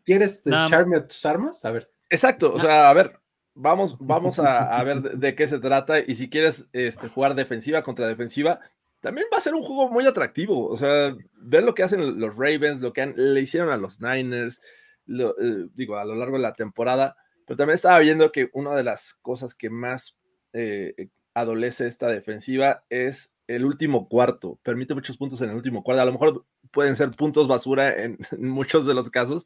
¿Quieres 0.05 0.43
echarme 0.47 0.99
a 0.99 1.09
tus 1.09 1.27
armas? 1.27 1.65
A 1.65 1.73
ver. 1.73 1.91
Exacto, 2.09 2.55
o 2.55 2.61
sea, 2.61 2.89
a 2.89 2.93
ver, 2.93 3.19
vamos, 3.53 3.97
vamos 3.99 4.39
a, 4.39 4.81
ver 4.85 5.03
de, 5.03 5.35
qué 5.35 5.49
se 5.49 5.59
trata 5.59 5.99
y 5.99 6.15
si 6.15 6.31
quieres 6.31 6.69
este, 6.73 7.09
jugar 7.09 7.35
defensiva 7.35 7.83
contra 7.83 8.07
defensiva, 8.07 8.61
también 9.01 9.27
va 9.33 9.39
a 9.39 9.41
ser 9.41 9.55
un 9.55 9.65
juego 9.65 9.91
muy 9.91 10.07
atractivo. 10.07 10.69
O 10.69 10.77
sea, 10.77 11.13
ver 11.33 11.65
lo 11.65 11.75
que 11.75 11.83
hacen 11.83 12.21
los 12.21 12.37
Ravens, 12.37 12.81
lo 12.81 12.93
que 12.93 13.07
le 13.07 13.41
hicieron 13.41 13.71
a 13.71 13.77
los 13.77 14.01
Niners, 14.01 14.61
eh, 15.09 15.67
digo, 15.75 15.97
a 15.97 16.05
lo 16.05 16.15
largo 16.15 16.37
de 16.37 16.45
la 16.45 16.55
temporada. 16.55 17.17
Pero 17.45 17.57
también 17.57 17.75
estaba 17.75 17.99
viendo 17.99 18.31
que 18.31 18.51
una 18.53 18.73
de 18.77 18.85
las 18.85 19.15
cosas 19.15 19.53
que 19.53 19.69
más 19.69 20.17
eh, 20.53 21.09
adolece 21.35 21.89
esta 21.89 22.07
defensiva 22.07 22.85
es 22.89 23.33
el 23.47 23.65
último 23.65 24.09
cuarto. 24.09 24.59
Permite 24.63 24.95
muchos 24.95 25.17
puntos 25.17 25.41
en 25.43 25.51
el 25.51 25.57
último 25.57 25.83
cuarto. 25.83 26.03
A 26.03 26.07
lo 26.07 26.13
mejor 26.13 26.45
pueden 26.71 26.97
ser 26.97 27.11
puntos 27.11 27.49
basura 27.49 27.95
en, 28.03 28.19
muchos 28.39 28.87
de 28.87 28.95
los 28.95 29.11
casos, 29.11 29.45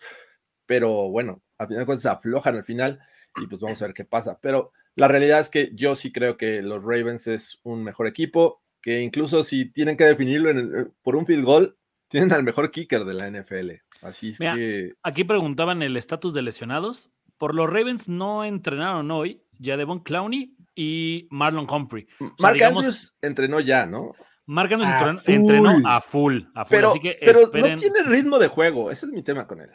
pero 0.67 1.09
bueno, 1.11 1.43
al 1.59 1.69
final 1.69 1.81
de 1.81 1.87
cuentas 1.87 2.07
aflojan 2.07 2.57
al 2.57 2.65
final 2.65 3.01
y 3.37 3.47
pues 3.47 3.61
vamos 3.61 3.81
a 3.83 3.87
ver 3.87 3.95
qué 3.95 4.05
pasa. 4.05 4.39
Pero 4.41 4.73
la 4.95 5.09
realidad 5.09 5.41
es 5.41 5.49
que 5.49 5.71
yo 5.75 5.95
sí 5.95 6.13
creo 6.13 6.37
que 6.37 6.63
los 6.63 6.83
Ravens 6.83 7.27
es 7.27 7.61
un 7.63 7.85
mejor 7.85 8.07
equipo 8.07 8.63
que 8.83 9.01
incluso 9.01 9.43
si 9.43 9.71
tienen 9.71 9.97
que 9.97 10.05
definirlo 10.05 10.51
eh, 10.51 10.87
por 11.03 11.17
un 11.17 11.27
field 11.27 11.45
goal, 11.45 11.77
tienen 12.09 12.33
al 12.33 12.43
mejor 12.43 12.71
kicker 12.71 13.05
de 13.05 13.15
la 13.15 13.31
NFL. 13.31 13.73
Así 14.03 14.31
es 14.31 14.39
que. 14.39 14.95
Aquí 15.03 15.25
preguntaban 15.25 15.83
el 15.83 15.97
estatus 15.97 16.35
de 16.35 16.43
lesionados. 16.43 17.11
Por 17.39 17.55
los 17.55 17.69
Ravens 17.69 18.09
no 18.09 18.45
entrenaron 18.45 19.11
hoy 19.11 19.43
ya 19.61 19.77
Devon 19.77 20.01
Clowney 20.01 20.57
y 20.75 21.29
Marlon 21.31 21.67
Humphrey. 21.71 22.07
Mark 22.39 22.63
Andrews 22.63 23.17
entrenó 23.23 23.61
ya, 23.61 23.87
¿no? 23.87 24.13
Mark 24.47 24.73
Andrews 24.73 25.29
entrenó, 25.29 25.81
a 25.85 26.01
full, 26.01 26.43
a 26.55 26.65
full. 26.65 26.77
Pero, 26.77 26.95
pero 27.21 27.69
no 27.69 27.75
tiene 27.77 28.03
ritmo 28.05 28.39
de 28.39 28.49
juego. 28.49 28.91
Ese 28.91 29.07
es 29.07 29.13
mi 29.13 29.23
tema 29.23 29.47
con 29.47 29.61
él. 29.61 29.71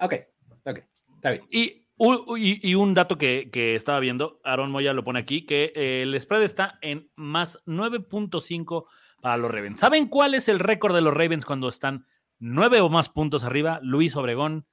Ok, 0.00 0.14
ok, 0.64 0.78
está 1.16 1.30
bien. 1.30 1.44
Y 1.50 1.84
y, 1.96 2.74
un 2.74 2.94
dato 2.94 3.18
que, 3.18 3.74
estaba 3.74 4.00
viendo, 4.00 4.40
Aaron 4.44 4.70
Moya 4.70 4.92
lo 4.92 5.04
pone 5.04 5.20
aquí, 5.20 5.46
que 5.46 5.72
el 5.74 6.18
spread 6.20 6.42
está 6.42 6.78
en 6.82 7.10
más 7.14 7.62
9.5 7.66 8.86
para 9.20 9.36
los 9.36 9.50
Ravens. 9.50 9.78
¿Saben 9.78 10.08
cuál 10.08 10.34
es 10.34 10.48
el 10.48 10.58
récord 10.58 10.94
de 10.94 11.00
los 11.00 11.14
Ravens 11.14 11.44
cuando 11.44 11.68
están 11.68 12.06
9 12.40 12.80
o 12.80 12.88
más 12.88 13.08
puntos 13.08 13.44
arriba? 13.44 13.78
Luis 13.82 14.16
Obregón, 14.16 14.66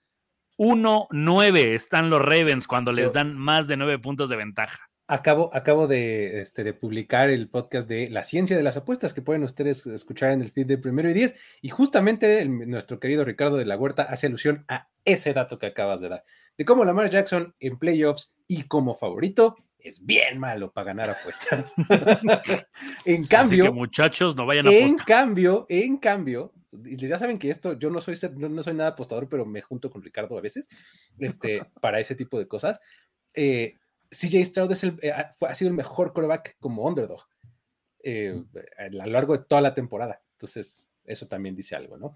1-9 0.61 1.73
están 1.73 2.11
los 2.11 2.21
Ravens 2.21 2.67
cuando 2.67 2.91
les 2.91 3.13
dan 3.13 3.35
más 3.35 3.67
de 3.67 3.77
9 3.77 3.97
puntos 3.97 4.29
de 4.29 4.35
ventaja. 4.35 4.91
Acabo, 5.07 5.49
acabo 5.55 5.87
de, 5.87 6.39
este, 6.39 6.63
de, 6.63 6.75
publicar 6.75 7.31
el 7.31 7.49
podcast 7.49 7.89
de 7.89 8.11
La 8.11 8.23
Ciencia 8.23 8.55
de 8.55 8.61
las 8.61 8.77
Apuestas 8.77 9.11
que 9.11 9.23
pueden 9.23 9.43
ustedes 9.43 9.87
escuchar 9.87 10.31
en 10.33 10.43
el 10.43 10.51
feed 10.51 10.67
de 10.67 10.77
Primero 10.77 11.09
y 11.09 11.13
Diez. 11.13 11.35
Y 11.63 11.69
justamente 11.69 12.45
nuestro 12.45 12.99
querido 12.99 13.25
Ricardo 13.25 13.57
de 13.57 13.65
la 13.65 13.75
Huerta 13.75 14.03
hace 14.03 14.27
alusión 14.27 14.63
a 14.67 14.87
ese 15.03 15.33
dato 15.33 15.57
que 15.57 15.65
acabas 15.65 15.99
de 15.99 16.09
dar, 16.09 16.25
de 16.55 16.63
cómo 16.63 16.85
Lamar 16.85 17.09
Jackson 17.09 17.55
en 17.59 17.79
playoffs 17.79 18.35
y 18.47 18.61
como 18.67 18.93
favorito 18.93 19.55
es 19.79 20.05
bien 20.05 20.37
malo 20.37 20.71
para 20.71 20.93
ganar 20.93 21.09
apuestas. 21.09 21.73
en 23.05 23.25
cambio, 23.25 23.63
Así 23.63 23.71
que 23.71 23.75
muchachos, 23.75 24.35
no 24.35 24.45
vayan 24.45 24.67
a 24.67 24.71
En 24.71 24.95
cambio, 24.95 25.65
en 25.69 25.97
cambio, 25.97 26.53
ya 26.71 27.19
saben 27.19 27.39
que 27.39 27.49
esto, 27.49 27.77
yo 27.77 27.89
no 27.89 28.01
soy, 28.01 28.15
no, 28.35 28.63
soy 28.63 28.73
nada 28.73 28.91
apostador, 28.91 29.27
pero 29.29 29.45
me 29.45 29.61
junto 29.61 29.89
con 29.89 30.01
Ricardo 30.01 30.37
a 30.37 30.41
veces, 30.41 30.69
este, 31.19 31.63
para 31.81 31.99
ese 31.99 32.15
tipo 32.15 32.39
de 32.39 32.47
cosas. 32.47 32.79
Eh, 33.33 33.77
CJ 34.09 34.45
Stroud 34.45 34.71
es 34.71 34.83
el, 34.83 34.99
eh, 35.01 35.11
ha 35.11 35.55
sido 35.55 35.69
el 35.69 35.75
mejor 35.75 36.13
quarterback 36.13 36.57
como 36.59 36.85
underdog 36.85 37.21
eh, 38.03 38.43
a 38.77 38.89
lo 38.89 39.05
largo 39.05 39.37
de 39.37 39.45
toda 39.45 39.61
la 39.61 39.73
temporada. 39.73 40.21
Entonces, 40.33 40.89
eso 41.05 41.27
también 41.27 41.55
dice 41.55 41.75
algo, 41.75 41.97
¿no? 41.97 42.15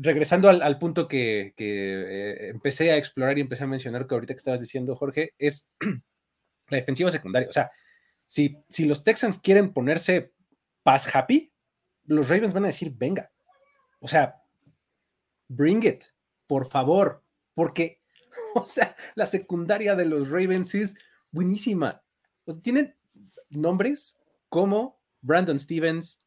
Regresando 0.00 0.48
al, 0.48 0.78
punto 0.78 1.08
que, 1.08 1.52
que 1.56 2.48
empecé 2.48 2.92
a 2.92 2.96
explorar 2.96 3.38
y 3.38 3.40
empecé 3.40 3.64
a 3.64 3.68
mencionar 3.68 4.06
que 4.06 4.14
ahorita 4.14 4.34
que 4.34 4.38
estabas 4.38 4.60
diciendo, 4.60 4.94
Jorge, 4.94 5.34
es 5.38 5.70
la 6.68 6.76
defensiva 6.76 7.10
secundaria. 7.10 7.48
O 7.48 7.52
sea, 7.52 7.70
si, 8.28 8.62
si 8.68 8.84
los 8.84 9.02
Texans 9.02 9.38
quieren 9.38 9.72
ponerse 9.72 10.32
pass 10.84 11.14
happy, 11.14 11.52
los 12.04 12.28
Ravens 12.28 12.52
van 12.52 12.64
a 12.64 12.68
decir, 12.68 12.92
venga. 12.94 13.30
O 14.00 14.08
sea, 14.08 14.42
bring 15.48 15.84
it, 15.84 16.04
por 16.46 16.68
favor, 16.68 17.24
porque, 17.54 18.02
o 18.54 18.64
sea, 18.64 18.94
la 19.14 19.26
secundaria 19.26 19.94
de 19.94 20.04
los 20.04 20.30
Ravens 20.30 20.74
es 20.74 20.94
buenísima. 21.30 22.02
tienen 22.62 22.96
nombres 23.50 24.16
como 24.48 25.00
Brandon 25.20 25.58
Stevens, 25.58 26.18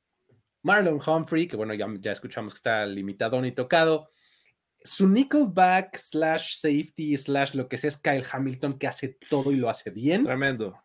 Marlon 0.64 1.02
Humphrey, 1.06 1.48
que 1.48 1.56
bueno, 1.56 1.74
ya, 1.74 1.88
ya 2.00 2.12
escuchamos 2.12 2.54
que 2.54 2.58
está 2.58 2.86
limitado 2.86 3.42
ni 3.42 3.52
tocado, 3.52 4.12
su 4.84 5.08
nickelback 5.08 5.96
slash 5.96 6.58
safety 6.58 7.16
slash 7.16 7.54
lo 7.54 7.68
que 7.68 7.78
sea 7.78 7.90
es 7.90 7.98
Kyle 7.98 8.26
Hamilton 8.30 8.78
que 8.78 8.88
hace 8.88 9.18
todo 9.30 9.52
y 9.52 9.56
lo 9.56 9.70
hace 9.70 9.92
bien. 9.92 10.24
Tremendo. 10.24 10.76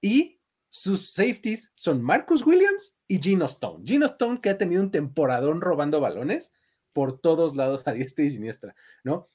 Y 0.00 0.37
sus 0.70 1.10
safeties 1.10 1.72
son 1.74 2.02
Marcus 2.02 2.44
Williams 2.46 2.98
y 3.06 3.20
Gino 3.20 3.46
Stone. 3.46 3.84
Gino 3.86 4.06
Stone 4.06 4.40
que 4.40 4.50
ha 4.50 4.58
tenido 4.58 4.82
un 4.82 4.90
temporadón 4.90 5.60
robando 5.60 6.00
balones 6.00 6.54
por 6.92 7.20
todos 7.20 7.56
lados 7.56 7.82
a 7.86 7.92
diestra 7.92 8.24
y 8.24 8.30
siniestra, 8.30 8.74
¿no? 9.04 9.28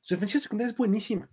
Su 0.00 0.14
defensiva 0.14 0.40
secundaria 0.40 0.70
es 0.70 0.76
buenísima. 0.76 1.28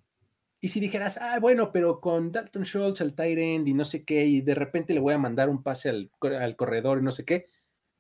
Y 0.59 0.69
si 0.69 0.79
dijeras, 0.79 1.19
ah, 1.21 1.39
bueno, 1.39 1.71
pero 1.71 1.99
con 1.99 2.31
Dalton 2.31 2.63
Schultz, 2.63 3.01
el 3.01 3.15
tight 3.15 3.37
end 3.37 3.67
y 3.67 3.73
no 3.73 3.83
sé 3.83 4.05
qué, 4.05 4.25
y 4.25 4.41
de 4.41 4.55
repente 4.55 4.93
le 4.93 5.01
voy 5.01 5.13
a 5.13 5.17
mandar 5.17 5.49
un 5.49 5.61
pase 5.61 5.89
al, 5.89 6.11
al 6.21 6.55
corredor 6.55 6.99
y 6.99 7.03
no 7.03 7.11
sé 7.11 7.25
qué, 7.25 7.49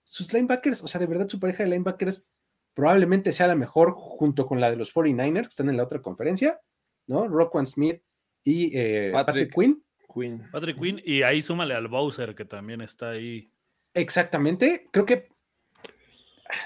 sus 0.03 0.31
linebackers, 0.31 0.83
o 0.83 0.87
sea, 0.87 0.99
de 0.99 1.07
verdad 1.07 1.27
su 1.27 1.39
pareja 1.39 1.63
de 1.63 1.69
linebackers 1.69 2.29
probablemente 2.73 3.33
sea 3.33 3.47
la 3.47 3.55
mejor 3.55 3.93
junto 3.95 4.45
con 4.45 4.59
la 4.59 4.69
de 4.69 4.77
los 4.77 4.93
49ers, 4.93 5.41
que 5.41 5.47
están 5.49 5.69
en 5.69 5.77
la 5.77 5.83
otra 5.83 6.01
conferencia, 6.01 6.59
¿no? 7.07 7.27
Rockwan 7.27 7.65
Smith 7.65 8.01
y 8.43 8.77
eh, 8.77 9.11
Patrick, 9.13 9.53
Quinn. 9.53 9.83
Quinn. 10.13 10.49
Patrick 10.51 10.79
Quinn, 10.79 11.01
y 11.03 11.23
ahí 11.23 11.41
súmale 11.41 11.73
al 11.73 11.87
Bowser, 11.87 12.35
que 12.35 12.45
también 12.45 12.81
está 12.81 13.09
ahí. 13.11 13.51
Exactamente, 13.93 14.87
creo 14.91 15.05
que 15.05 15.27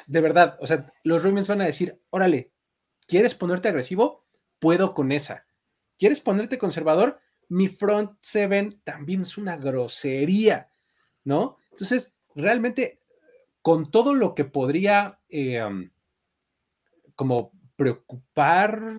de 0.06 0.22
verdad, 0.22 0.58
o 0.60 0.68
sea, 0.68 0.86
los 1.04 1.24
Ravens 1.24 1.48
van 1.48 1.62
a 1.62 1.66
decir, 1.66 2.02
órale, 2.10 2.52
¿quieres 3.08 3.36
ponerte 3.36 3.70
agresivo? 3.70 4.26
Puedo 4.60 4.94
con 4.94 5.12
esa. 5.12 5.46
¿Quieres 5.98 6.20
ponerte 6.22 6.58
conservador? 6.58 7.20
Mi 7.50 7.68
front 7.68 8.18
seven 8.22 8.82
también 8.84 9.22
es 9.22 9.38
una 9.38 9.58
grosería, 9.58 10.70
¿no? 11.24 11.58
Entonces, 11.72 12.18
realmente, 12.36 13.00
con 13.62 13.90
todo 13.92 14.14
lo 14.14 14.36
que 14.36 14.46
podría 14.46 15.20
eh, 15.30 15.64
como 17.16 17.52
preocupar 17.76 18.98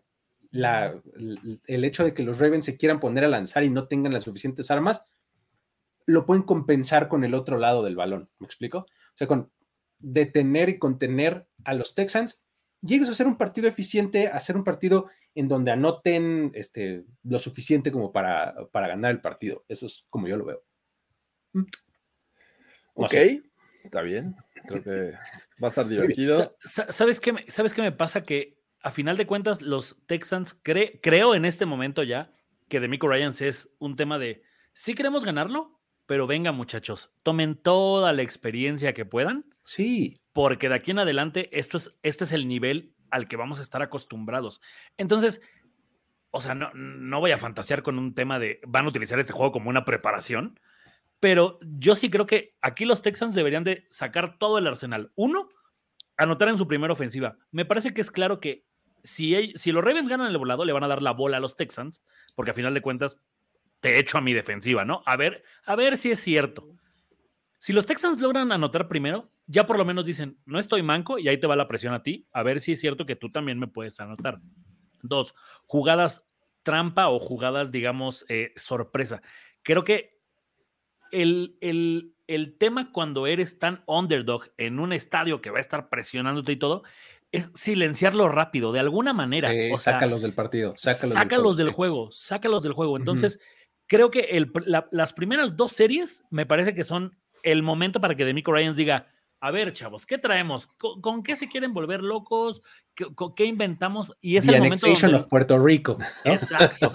el 0.52 1.84
hecho 1.84 2.04
de 2.04 2.14
que 2.14 2.22
los 2.22 2.38
Ravens 2.38 2.64
se 2.64 2.76
quieran 2.76 3.00
poner 3.00 3.24
a 3.24 3.28
lanzar 3.28 3.64
y 3.64 3.70
no 3.70 3.86
tengan 3.86 4.12
las 4.12 4.22
suficientes 4.22 4.70
armas, 4.70 5.04
lo 6.06 6.24
pueden 6.24 6.42
compensar 6.42 7.08
con 7.08 7.24
el 7.24 7.34
otro 7.34 7.58
lado 7.58 7.82
del 7.82 7.96
balón. 7.96 8.30
¿Me 8.38 8.46
explico? 8.46 8.78
O 8.78 9.14
sea, 9.14 9.26
con 9.26 9.50
detener 9.98 10.68
y 10.68 10.78
contener 10.78 11.48
a 11.64 11.74
los 11.74 11.94
Texans, 11.94 12.44
llegues 12.80 13.08
a 13.08 13.12
hacer 13.12 13.26
un 13.26 13.36
partido 13.36 13.68
eficiente, 13.68 14.28
a 14.28 14.36
hacer 14.36 14.56
un 14.56 14.64
partido 14.64 15.10
en 15.34 15.48
donde 15.48 15.70
anoten 15.70 16.50
este, 16.54 17.04
lo 17.24 17.38
suficiente 17.38 17.92
como 17.92 18.12
para, 18.12 18.54
para 18.72 18.88
ganar 18.88 19.10
el 19.10 19.20
partido. 19.20 19.64
Eso 19.68 19.86
es 19.86 20.06
como 20.08 20.28
yo 20.28 20.36
lo 20.36 20.46
veo. 20.46 20.64
Mm. 21.52 21.64
ok, 22.94 23.14
está 23.84 24.02
bien. 24.02 24.34
Creo 24.66 24.82
que 24.82 25.12
va 25.62 25.66
a 25.66 25.68
estar 25.68 25.86
divertido. 25.86 26.56
¿Sabes 26.64 27.20
qué, 27.20 27.32
me, 27.32 27.46
¿Sabes 27.48 27.72
qué 27.72 27.82
me 27.82 27.92
pasa? 27.92 28.22
Que 28.22 28.57
a 28.88 28.90
final 28.90 29.18
de 29.18 29.26
cuentas, 29.26 29.60
los 29.60 29.98
Texans, 30.06 30.58
creo 30.62 31.34
en 31.34 31.44
este 31.44 31.66
momento 31.66 32.02
ya 32.02 32.32
que 32.68 32.80
de 32.80 32.88
Mico 32.88 33.06
Ryans 33.06 33.42
es 33.42 33.76
un 33.78 33.96
tema 33.96 34.18
de 34.18 34.42
sí 34.72 34.94
queremos 34.94 35.26
ganarlo, 35.26 35.78
pero 36.06 36.26
venga, 36.26 36.52
muchachos, 36.52 37.12
tomen 37.22 37.54
toda 37.54 38.14
la 38.14 38.22
experiencia 38.22 38.94
que 38.94 39.04
puedan. 39.04 39.44
Sí. 39.62 40.18
Porque 40.32 40.70
de 40.70 40.76
aquí 40.76 40.92
en 40.92 41.00
adelante, 41.00 41.48
esto 41.52 41.76
es, 41.76 41.94
este 42.02 42.24
es 42.24 42.32
el 42.32 42.48
nivel 42.48 42.94
al 43.10 43.28
que 43.28 43.36
vamos 43.36 43.58
a 43.58 43.62
estar 43.62 43.82
acostumbrados. 43.82 44.62
Entonces, 44.96 45.42
o 46.30 46.40
sea, 46.40 46.54
no, 46.54 46.70
no 46.72 47.20
voy 47.20 47.32
a 47.32 47.38
fantasear 47.38 47.82
con 47.82 47.98
un 47.98 48.14
tema 48.14 48.38
de 48.38 48.58
van 48.66 48.86
a 48.86 48.88
utilizar 48.88 49.18
este 49.18 49.34
juego 49.34 49.52
como 49.52 49.68
una 49.68 49.84
preparación 49.84 50.58
pero 51.20 51.58
yo 51.62 51.94
sí 51.94 52.10
creo 52.10 52.26
que 52.26 52.56
aquí 52.62 52.84
los 52.84 53.02
Texans 53.02 53.34
deberían 53.34 53.64
de 53.64 53.86
sacar 53.90 54.38
todo 54.38 54.56
el 54.56 54.66
arsenal. 54.66 55.10
Uno, 55.16 55.48
anotar 56.18 56.48
en 56.48 56.58
su 56.58 56.68
primera 56.68 56.92
ofensiva. 56.92 57.38
Me 57.50 57.64
parece 57.64 57.94
que 57.94 58.00
es 58.00 58.10
claro 58.10 58.40
que 58.40 58.67
si, 59.08 59.52
si 59.56 59.72
los 59.72 59.84
Ravens 59.84 60.08
ganan 60.08 60.30
el 60.30 60.38
volado, 60.38 60.64
le 60.64 60.72
van 60.72 60.84
a 60.84 60.88
dar 60.88 61.02
la 61.02 61.12
bola 61.12 61.38
a 61.38 61.40
los 61.40 61.56
Texans, 61.56 62.02
porque 62.34 62.52
a 62.52 62.54
final 62.54 62.74
de 62.74 62.82
cuentas 62.82 63.20
te 63.80 63.98
echo 63.98 64.18
a 64.18 64.20
mi 64.20 64.32
defensiva, 64.32 64.84
¿no? 64.84 65.02
A 65.06 65.16
ver, 65.16 65.42
a 65.64 65.76
ver 65.76 65.96
si 65.96 66.10
es 66.10 66.20
cierto. 66.20 66.68
Si 67.58 67.72
los 67.72 67.86
Texans 67.86 68.20
logran 68.20 68.52
anotar 68.52 68.88
primero, 68.88 69.30
ya 69.46 69.66
por 69.66 69.78
lo 69.78 69.84
menos 69.84 70.04
dicen, 70.04 70.38
no 70.46 70.58
estoy 70.58 70.82
manco 70.82 71.18
y 71.18 71.28
ahí 71.28 71.38
te 71.38 71.46
va 71.46 71.56
la 71.56 71.68
presión 71.68 71.94
a 71.94 72.02
ti, 72.02 72.26
a 72.32 72.42
ver 72.42 72.60
si 72.60 72.72
es 72.72 72.80
cierto 72.80 73.06
que 73.06 73.16
tú 73.16 73.30
también 73.30 73.58
me 73.58 73.66
puedes 73.66 73.98
anotar. 73.98 74.40
Dos, 75.02 75.34
jugadas 75.66 76.24
trampa 76.62 77.08
o 77.08 77.18
jugadas, 77.18 77.72
digamos, 77.72 78.26
eh, 78.28 78.52
sorpresa. 78.54 79.22
Creo 79.62 79.84
que 79.84 80.18
el, 81.10 81.56
tema 82.58 82.92
cuando 82.92 83.26
eres 83.26 83.58
tan 83.58 83.82
underdog 83.86 84.50
en 84.58 84.78
un 84.78 84.92
estadio 84.92 85.40
que 85.40 85.50
va 85.50 85.58
a 85.58 85.62
estar 85.62 85.88
presionándote 85.88 86.52
y 86.52 86.56
todo, 86.56 86.82
es 87.32 87.50
silenciarlo 87.54 88.28
rápido, 88.28 88.72
de 88.72 88.80
alguna 88.80 89.12
manera. 89.12 89.50
sácalos 89.76 90.22
del 90.22 90.34
partido. 90.34 90.74
Sácalos, 90.76 91.56
del, 91.56 91.70
juego, 91.70 92.10
sácalos 92.10 92.62
del 92.62 92.72
juego. 92.72 92.96
Entonces, 92.96 93.40
creo 93.86 94.10
que 94.10 94.46
las 94.90 95.12
primeras 95.12 95.56
dos 95.56 95.72
series 95.72 96.22
me 96.30 96.46
parece 96.46 96.74
que 96.74 96.84
son 96.84 97.16
el 97.42 97.62
momento 97.62 98.00
para 98.00 98.14
que 98.14 98.24
Demico 98.24 98.52
Ryans 98.52 98.76
diga, 98.76 99.06
a 99.40 99.52
ver, 99.52 99.72
chavos, 99.72 100.04
¿qué 100.04 100.18
traemos? 100.18 100.66
¿Con, 100.66 101.22
qué 101.22 101.36
se 101.36 101.48
quieren 101.48 101.72
volver 101.72 102.02
locos? 102.02 102.62
¿Qué, 103.36 103.44
inventamos? 103.44 104.12
Y 104.20 104.36
es 104.36 104.48
el 104.48 104.58
momento 104.58 104.88
donde... 104.88 105.16
of 105.16 105.26
Puerto 105.26 105.58
Rico. 105.58 105.96
Exacto. 106.24 106.90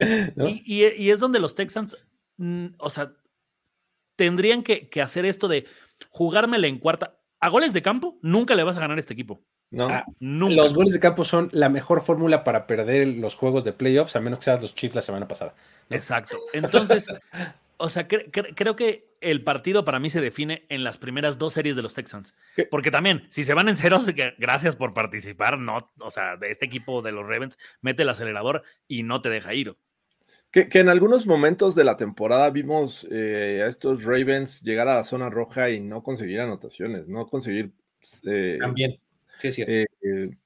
y, 0.64 1.10
es 1.10 1.20
donde 1.20 1.38
los 1.38 1.54
Texans 1.54 1.96
Mm, 2.38 2.68
o 2.78 2.88
sea, 2.88 3.12
tendrían 4.16 4.62
que, 4.62 4.88
hacer 5.02 5.26
esto 5.26 5.48
de 5.48 5.66
jugármela 6.08 6.66
en 6.66 6.78
cuarta. 6.78 7.17
A 7.40 7.48
goles 7.48 7.72
de 7.72 7.82
campo, 7.82 8.18
nunca 8.22 8.54
le 8.54 8.64
vas 8.64 8.76
a 8.76 8.80
ganar 8.80 8.96
a 8.96 9.00
este 9.00 9.14
equipo. 9.14 9.40
No, 9.70 9.88
ah, 9.88 10.04
los 10.18 10.74
goles 10.74 10.92
de 10.92 11.00
campo 11.00 11.24
son 11.24 11.50
la 11.52 11.68
mejor 11.68 12.00
fórmula 12.00 12.42
para 12.42 12.66
perder 12.66 13.06
los 13.08 13.36
juegos 13.36 13.64
de 13.64 13.72
playoffs, 13.72 14.16
a 14.16 14.20
menos 14.20 14.38
que 14.38 14.46
seas 14.46 14.62
los 14.62 14.74
Chiefs 14.74 14.94
la 14.94 15.02
semana 15.02 15.28
pasada. 15.28 15.54
Exacto. 15.90 16.36
Entonces, 16.52 17.06
o 17.76 17.90
sea, 17.90 18.08
creo 18.08 18.76
que 18.76 19.08
el 19.20 19.42
partido 19.42 19.84
para 19.84 19.98
mí 19.98 20.10
se 20.10 20.20
define 20.20 20.64
en 20.68 20.84
las 20.84 20.98
primeras 20.98 21.38
dos 21.38 21.54
series 21.54 21.76
de 21.76 21.82
los 21.82 21.94
Texans. 21.94 22.34
Porque 22.70 22.90
también, 22.90 23.26
si 23.28 23.44
se 23.44 23.54
van 23.54 23.68
en 23.68 23.76
ceros, 23.76 24.10
gracias 24.38 24.76
por 24.76 24.94
participar, 24.94 25.58
no, 25.58 25.78
o 26.00 26.10
sea, 26.10 26.36
de 26.36 26.50
este 26.50 26.66
equipo 26.66 27.02
de 27.02 27.12
los 27.12 27.26
Ravens, 27.26 27.58
mete 27.80 28.02
el 28.02 28.08
acelerador 28.08 28.62
y 28.86 29.02
no 29.02 29.20
te 29.20 29.30
deja 29.30 29.54
ir. 29.54 29.76
Que, 30.50 30.66
en 30.72 30.88
algunos 30.88 31.26
momentos 31.26 31.74
de 31.74 31.84
la 31.84 31.96
temporada 31.96 32.48
vimos 32.50 33.06
eh, 33.10 33.62
a 33.64 33.68
estos 33.68 34.04
Ravens 34.04 34.62
llegar 34.62 34.88
a 34.88 34.96
la 34.96 35.04
zona 35.04 35.28
roja 35.28 35.68
y 35.68 35.80
no 35.80 36.02
conseguir 36.02 36.40
anotaciones, 36.40 37.06
no 37.06 37.26
conseguir 37.26 37.72
eh, 38.24 38.58
también, 38.60 38.98
sí, 39.38 39.50
eh, 39.66 39.86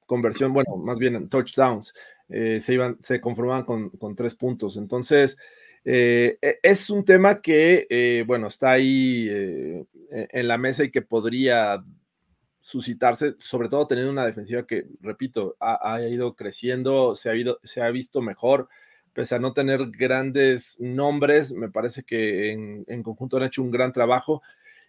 conversión, 0.05 0.53
bueno, 0.53 0.75
más 0.77 0.99
bien 0.99 1.29
touchdowns. 1.29 1.93
eh, 2.29 2.59
se, 2.61 2.73
iban, 2.73 2.97
se 3.01 3.21
conformaban 3.21 3.63
con, 3.63 4.15
tres 4.15 4.35
puntos. 4.35 4.77
Entonces, 4.77 5.37
e, 5.85 6.37
es 6.61 6.89
un 6.89 7.05
tema 7.05 7.41
que, 7.41 8.23
bueno, 8.27 8.47
está 8.47 8.71
ahí 8.71 9.27
e, 9.29 9.85
en 10.09 10.47
la 10.47 10.57
mesa 10.57 10.83
y 10.83 10.91
que 10.91 11.01
podría 11.01 11.83
suscitarse, 12.61 13.35
sobre 13.39 13.67
todo 13.67 13.87
teniendo 13.87 14.11
una 14.11 14.25
defensiva 14.25 14.65
que, 14.65 14.85
repito, 15.01 15.57
ha, 15.59 16.01
ido 16.01 16.35
creciendo, 16.35 17.15
se 17.15 17.29
ha, 17.29 17.33
se 17.63 17.81
ha 17.81 17.89
visto 17.91 18.21
mejor 18.21 18.69
pese 19.13 19.35
a 19.35 19.39
no 19.39 19.53
tener 19.53 19.89
grandes 19.91 20.79
nombres, 20.79 21.51
me 21.51 21.69
parece 21.69 22.03
que 22.03 22.51
en, 22.51 23.03
conjunto 23.03 23.37
han 23.37 23.43
hecho 23.43 23.61
un 23.61 23.71
gran 23.71 23.93
trabajo 23.93 24.41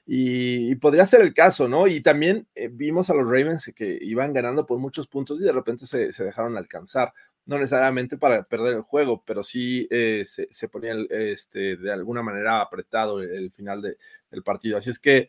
y, 0.07 0.75
podría 0.77 1.07
ser 1.07 1.23
el 1.23 1.33
caso, 1.33 1.69
¿no? 1.69 1.87
Y 1.87 2.01
también 2.01 2.47
eh, 2.55 2.69
vimos 2.71 3.09
a 3.11 3.15
los 3.15 3.25
Ravens 3.25 3.73
que 3.75 3.99
iban 4.03 4.33
ganando 4.33 4.67
por 4.67 4.79
muchos 4.79 5.07
puntos 5.07 5.41
y 5.41 5.45
de 5.45 5.53
repente 5.53 5.87
se, 5.87 6.11
dejaron 6.25 6.57
alcanzar, 6.57 7.13
no 7.47 7.59
necesariamente 7.59 8.19
para 8.19 8.43
perder 8.45 8.75
el 8.75 8.83
juego, 8.83 9.23
pero 9.25 9.43
sí 9.43 9.87
eh, 9.91 10.25
se, 10.27 10.69
ponía 10.69 10.95
este, 11.11 11.77
de 11.77 11.93
alguna 11.93 12.23
manera 12.23 12.61
apretado 12.61 13.23
el, 13.23 13.51
final 13.53 13.83
del 13.83 14.43
partido. 14.43 14.79
Así 14.79 14.91
es 14.91 14.99
que 14.99 15.29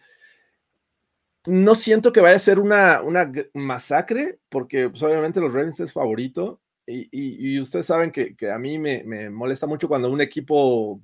no 1.46 1.76
siento 1.76 2.12
que 2.12 2.22
vaya 2.22 2.36
a 2.36 2.40
ser 2.40 2.60
una, 2.60 3.02
una 3.02 3.32
masacre, 3.54 4.40
porque 4.50 4.90
pues, 4.90 5.04
obviamente 5.04 5.40
los 5.40 5.54
Ravens 5.54 5.80
es 5.80 5.94
favorito, 5.94 6.60
y, 6.88 7.60
ustedes 7.60 7.88
saben 7.88 8.12
que, 8.12 8.36
a 8.52 8.58
mí 8.58 8.78
me, 8.78 9.30
molesta 9.30 9.68
mucho 9.68 9.88
cuando 9.88 10.12
un 10.12 10.22
equipo 10.22 11.02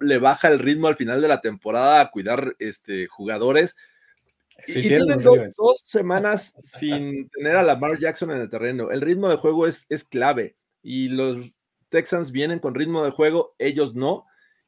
le 0.00 0.18
baja 0.18 0.48
el 0.48 0.58
ritmo 0.58 0.88
al 0.88 0.96
final 0.96 1.22
de 1.22 1.28
la 1.28 1.40
temporada 1.40 2.00
a 2.00 2.10
cuidar 2.10 2.56
este, 2.58 3.06
jugadores. 3.06 3.76
y 4.66 4.80
tienen 4.80 5.20
dos, 5.20 5.82
semanas 5.84 6.54
sin 6.60 7.28
tener 7.30 7.56
a 7.56 7.62
Lamar 7.62 7.98
Jackson 7.98 8.32
en 8.32 8.40
el 8.40 8.50
terreno. 8.50 8.90
El 8.90 9.00
ritmo 9.00 9.28
de 9.28 9.36
juego 9.36 9.66
es, 9.66 9.86
es 9.88 10.04
clave 10.04 10.56
y 10.82 11.08
los 11.08 11.52
Texans 11.88 12.32
vienen 12.32 12.58
con 12.58 12.74
ritmo 12.74 13.04
de 13.04 13.10
juego, 13.10 13.54
ellos 13.58 13.94
no. 13.94 14.26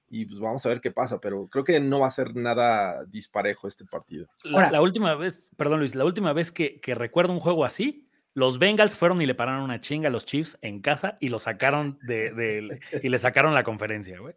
Y 0.09 0.27
pues 0.27 0.41
vamos 0.41 0.65
a 0.67 0.69
ver 0.69 0.83
qué 0.83 0.91
pasa, 0.91 1.21
pero 1.21 1.49
creo 1.49 1.65
que 1.65 1.81
no 1.81 2.01
va 2.01 2.07
a 2.07 2.11
ser 2.11 2.37
nada 2.37 3.03
disparejo 3.07 3.67
este 3.67 3.87
partido. 3.87 4.29
La, 4.45 4.83
última 4.83 5.15
vez, 5.15 5.51
perdón 5.57 5.79
Luis, 5.79 5.95
la 5.95 6.05
última 6.05 6.35
vez 6.35 6.53
que, 6.53 6.81
que 6.81 6.95
recuerdo 6.95 7.33
un 7.33 7.41
juego 7.41 7.65
así 7.65 8.11
los 8.35 8.59
Bengals 8.59 8.97
fueron 8.97 9.21
y 9.21 9.27
le 9.27 9.35
pararon 9.35 9.63
una 9.63 9.81
chinga 9.81 10.09
a 10.09 10.11
los 10.11 10.25
Chiefs 10.25 10.59
en 10.63 10.81
casa 10.81 11.17
y 11.21 11.29
lo 11.29 11.39
sacaron 11.39 11.99
de, 12.03 12.81
y 13.03 13.09
le 13.09 13.19
sacaron 13.19 13.55
la 13.55 13.63
conferencia, 13.63 14.19
güey. 14.19 14.35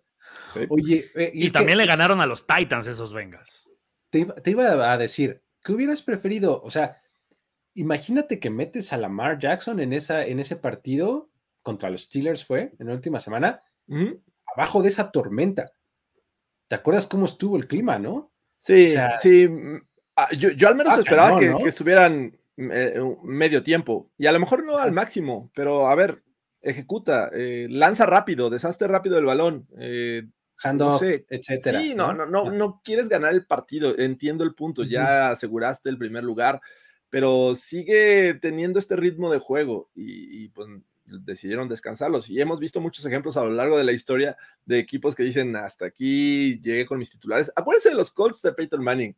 Oye, 0.70 1.12
eh, 1.16 1.32
y, 1.34 1.50
también 1.52 1.78
le 1.78 1.86
ganaron 1.86 2.20
a 2.20 2.26
los 2.26 2.46
Titans 2.46 2.88
esos 2.88 3.14
Bengals. 3.14 3.70
Te, 4.10 4.28
iba 4.46 4.92
a 4.92 4.98
decir, 4.98 5.44
¿qué 5.64 5.74
hubieras 5.74 6.02
preferido? 6.02 6.62
O 6.64 6.72
sea, 6.72 7.02
imagínate 7.74 8.40
que 8.40 8.50
metes 8.50 8.92
a 8.92 8.98
Lamar 8.98 9.40
Jackson 9.40 9.80
en, 9.80 9.94
esa, 9.94 10.26
en 10.26 10.40
ese 10.40 10.56
partido 10.56 11.30
contra 11.62 11.90
los 11.90 12.04
Steelers, 12.04 12.46
fue 12.46 12.74
en 12.80 12.88
la 12.88 12.94
última 12.94 13.20
semana, 13.20 13.64
abajo 14.56 14.82
de 14.82 14.90
esa 14.90 15.12
tormenta. 15.12 15.72
¿Te 16.68 16.76
acuerdas 16.76 17.08
cómo 17.08 17.26
estuvo 17.26 17.58
el 17.58 17.68
clima, 17.68 18.00
no? 18.00 18.32
Sí, 18.58 18.96
sí. 19.20 19.48
Mm, 19.48 19.82
ah, 20.16 20.30
yo, 20.34 20.68
al 20.68 20.76
menos 20.76 20.94
ah, 20.94 21.00
esperaba 21.00 21.40
que, 21.40 21.54
que 21.56 21.70
estuvieran 21.70 22.38
eh, 22.58 23.02
medio 23.24 23.64
tiempo. 23.64 24.10
Y 24.18 24.28
a 24.28 24.32
lo 24.32 24.40
mejor 24.40 24.66
no 24.66 24.78
al 24.78 24.92
máximo, 24.92 25.52
pero 25.54 25.88
a 25.88 25.96
ver, 25.96 26.24
ejecuta, 26.62 27.30
eh, 27.34 27.68
lanza 27.70 28.06
rápido, 28.06 28.50
desastre 28.50 28.88
rápido 28.88 29.18
el 29.18 29.26
balón. 29.26 29.68
Eh, 29.78 30.24
no 30.74 31.00
etcétera. 31.02 31.82
Sí, 31.82 31.96
no, 31.96 32.14
no, 32.14 32.26
no, 32.26 32.50
no 32.50 32.82
quieres 32.84 33.10
ganar 33.10 33.34
el 33.34 33.46
partido, 33.46 33.98
entiendo 33.98 34.44
el 34.44 34.56
punto, 34.56 34.84
ya 34.84 35.30
aseguraste 35.30 35.90
el 35.90 35.98
primer 35.98 36.24
lugar, 36.24 36.62
pero 37.10 37.56
sigue 37.56 38.36
teniendo 38.36 38.80
este 38.80 38.96
ritmo 38.96 39.32
de 39.32 39.40
juego 39.40 39.90
y, 39.96 40.48
pues 40.50 40.68
decidieron 41.06 41.68
descansarlos. 41.68 42.30
Y 42.30 42.42
hemos 42.42 42.60
visto 42.60 42.82
muchos 42.82 43.06
ejemplos 43.06 43.38
a 43.38 43.44
lo 43.44 43.52
largo 43.52 43.78
de 43.78 43.84
la 43.84 43.92
historia 43.92 44.38
de 44.66 44.80
equipos 44.80 45.14
que 45.14 45.24
dicen, 45.24 45.56
hasta 45.56 45.86
aquí 45.86 46.60
llegué 46.62 46.86
con 46.86 46.98
mis 46.98 47.12
titulares. 47.12 47.52
Acuérdense 47.56 47.90
de 47.90 47.96
los 47.96 48.12
Colts 48.12 48.42
de 48.42 48.54
Peyton 48.54 48.84
Manning. 48.84 49.16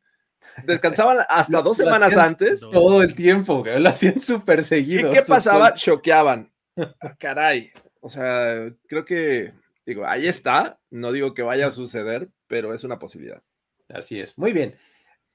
Descansaban 0.65 1.19
hasta 1.29 1.61
dos 1.61 1.77
semanas 1.77 2.15
antes. 2.17 2.61
Todo 2.61 3.01
el 3.03 3.13
tiempo, 3.15 3.63
lo 3.65 3.89
hacían 3.89 4.19
súper 4.19 4.63
seguido. 4.63 5.11
¿Y 5.11 5.15
qué 5.15 5.21
pasaba? 5.21 5.73
Choqueaban. 5.73 6.51
Ah, 6.99 7.15
caray. 7.17 7.71
O 8.01 8.09
sea, 8.09 8.71
creo 8.87 9.03
que, 9.05 9.53
digo, 9.85 10.05
ahí 10.05 10.27
está. 10.27 10.79
No 10.89 11.11
digo 11.11 11.33
que 11.33 11.41
vaya 11.41 11.67
a 11.67 11.71
suceder, 11.71 12.29
pero 12.47 12.73
es 12.73 12.83
una 12.83 12.99
posibilidad. 12.99 13.41
Así 13.89 14.19
es. 14.19 14.37
Muy 14.37 14.53
bien. 14.53 14.75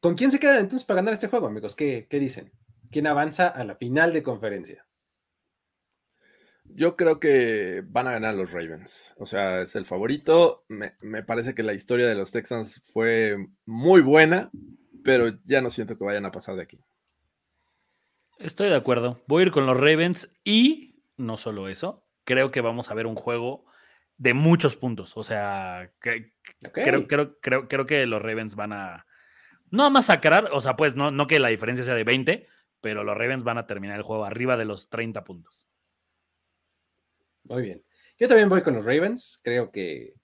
¿Con 0.00 0.14
quién 0.14 0.30
se 0.30 0.40
quedan 0.40 0.58
entonces 0.58 0.84
para 0.84 0.96
ganar 0.96 1.14
este 1.14 1.28
juego, 1.28 1.46
amigos? 1.46 1.74
¿Qué, 1.74 2.06
qué 2.08 2.18
dicen? 2.18 2.52
¿Quién 2.90 3.06
avanza 3.06 3.48
a 3.48 3.64
la 3.64 3.76
final 3.76 4.12
de 4.12 4.22
conferencia? 4.22 4.86
Yo 6.64 6.96
creo 6.96 7.20
que 7.20 7.82
van 7.86 8.06
a 8.06 8.12
ganar 8.12 8.34
los 8.34 8.52
Ravens. 8.52 9.14
O 9.18 9.26
sea, 9.26 9.62
es 9.62 9.76
el 9.76 9.84
favorito. 9.84 10.64
Me, 10.68 10.94
me, 11.02 11.22
parece 11.22 11.54
que 11.54 11.62
la 11.62 11.74
historia 11.74 12.06
de 12.06 12.14
los 12.14 12.32
Texans 12.32 12.80
fue 12.84 13.36
muy 13.66 14.00
buena 14.00 14.50
pero 15.04 15.38
ya 15.44 15.60
no 15.60 15.70
siento 15.70 15.96
que 15.96 16.04
vayan 16.04 16.26
a 16.26 16.32
pasar 16.32 16.56
de 16.56 16.62
aquí. 16.62 16.80
Estoy 18.38 18.68
de 18.68 18.76
acuerdo. 18.76 19.22
Voy 19.26 19.42
a 19.42 19.46
ir 19.46 19.52
con 19.52 19.66
los 19.66 19.76
Ravens 19.76 20.32
y 20.44 21.04
no 21.16 21.36
solo 21.36 21.68
eso, 21.68 22.04
creo 22.24 22.50
que 22.50 22.60
vamos 22.60 22.90
a 22.90 22.94
ver 22.94 23.06
un 23.06 23.14
juego 23.14 23.64
de 24.18 24.34
muchos 24.34 24.76
puntos. 24.76 25.16
O 25.16 25.22
sea, 25.22 25.92
creo, 25.98 26.26
creo, 27.06 27.38
creo, 27.40 27.68
creo, 27.68 27.86
que 27.86 28.06
los 28.06 28.22
Ravens 28.22 28.56
van 28.56 28.72
a 28.72 29.06
no 29.70 29.84
a 29.84 29.90
masacrar, 29.90 30.50
o 30.52 30.60
sea, 30.60 30.76
pues 30.76 30.94
no, 30.94 31.10
no 31.10 31.26
que 31.26 31.40
la 31.40 31.48
diferencia 31.48 31.84
sea 31.84 31.94
de 31.94 32.04
20, 32.04 32.46
pero 32.80 33.04
los 33.04 33.16
Ravens 33.16 33.42
van 33.42 33.58
a 33.58 33.66
terminar 33.66 33.96
el 33.96 34.02
juego 34.02 34.24
arriba 34.24 34.56
de 34.56 34.66
los 34.66 34.90
30 34.90 35.24
puntos. 35.24 35.68
Muy 37.44 37.62
bien. 37.62 37.84
Yo 38.18 38.28
también 38.28 38.48
voy 38.48 38.62
con 38.62 38.74
los 38.74 38.84
Ravens. 38.84 39.40
Creo 39.42 39.70
que 39.70 40.14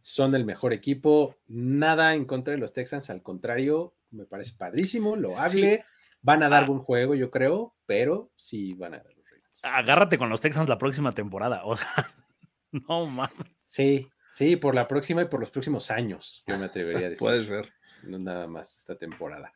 son 0.00 0.34
el 0.34 0.44
mejor 0.44 0.72
equipo. 0.72 1.36
Nada 1.46 2.14
en 2.14 2.24
contra 2.24 2.52
de 2.52 2.58
los 2.58 2.72
Texans, 2.72 3.08
al 3.08 3.22
contrario, 3.22 3.94
me 4.12 4.26
parece 4.26 4.54
padrísimo, 4.56 5.16
lo 5.16 5.38
hable. 5.38 5.84
Van 6.20 6.42
a 6.42 6.48
dar 6.48 6.64
ah. 6.64 6.66
buen 6.66 6.80
juego, 6.80 7.14
yo 7.14 7.30
creo, 7.30 7.74
pero 7.86 8.30
sí 8.36 8.74
van 8.74 8.94
a 8.94 8.98
dar 8.98 9.14
los 9.14 9.24
Ravens. 9.26 9.60
Agárrate 9.64 10.18
con 10.18 10.28
los 10.28 10.40
Texans 10.40 10.68
la 10.68 10.78
próxima 10.78 11.12
temporada, 11.12 11.64
o 11.64 11.76
sea, 11.76 12.14
no 12.72 13.06
mames. 13.06 13.48
Sí, 13.66 14.08
sí, 14.30 14.56
por 14.56 14.74
la 14.74 14.86
próxima 14.86 15.22
y 15.22 15.26
por 15.26 15.40
los 15.40 15.50
próximos 15.50 15.90
años, 15.90 16.44
yo 16.46 16.58
me 16.58 16.66
atrevería 16.66 17.06
a 17.06 17.10
decir. 17.10 17.26
Puede 17.26 17.44
ser. 17.44 17.72
No 18.04 18.18
nada 18.18 18.46
más 18.46 18.76
esta 18.76 18.96
temporada. 18.96 19.52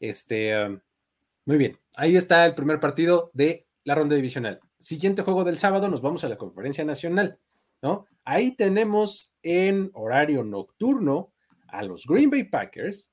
Este, 0.00 0.56
um, 0.64 0.80
muy 1.44 1.58
bien, 1.58 1.78
ahí 1.96 2.16
está 2.16 2.44
el 2.46 2.54
primer 2.54 2.80
partido 2.80 3.30
de 3.34 3.66
la 3.84 3.94
ronda 3.94 4.16
divisional. 4.16 4.60
Siguiente 4.78 5.22
juego 5.22 5.44
del 5.44 5.58
sábado, 5.58 5.88
nos 5.88 6.02
vamos 6.02 6.24
a 6.24 6.28
la 6.28 6.36
conferencia 6.36 6.84
nacional, 6.84 7.38
¿no? 7.82 8.06
Ahí 8.24 8.56
tenemos 8.56 9.34
en 9.42 9.90
horario 9.94 10.44
nocturno 10.44 11.32
a 11.68 11.82
los 11.82 12.06
Green 12.06 12.30
Bay 12.30 12.44
Packers 12.44 13.12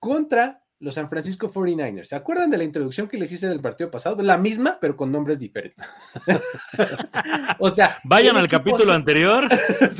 contra 0.00 0.64
los 0.80 0.94
San 0.94 1.10
Francisco 1.10 1.52
49ers. 1.52 2.06
¿Se 2.06 2.16
acuerdan 2.16 2.48
de 2.48 2.56
la 2.56 2.64
introducción 2.64 3.06
que 3.06 3.18
les 3.18 3.30
hice 3.30 3.46
del 3.46 3.60
partido 3.60 3.90
pasado? 3.90 4.22
La 4.22 4.38
misma, 4.38 4.78
pero 4.80 4.96
con 4.96 5.12
nombres 5.12 5.38
diferentes. 5.38 5.86
o 7.58 7.68
sea, 7.70 7.98
vayan 8.04 8.36
al 8.38 8.48
capítulo 8.48 8.94
anterior. 8.94 9.46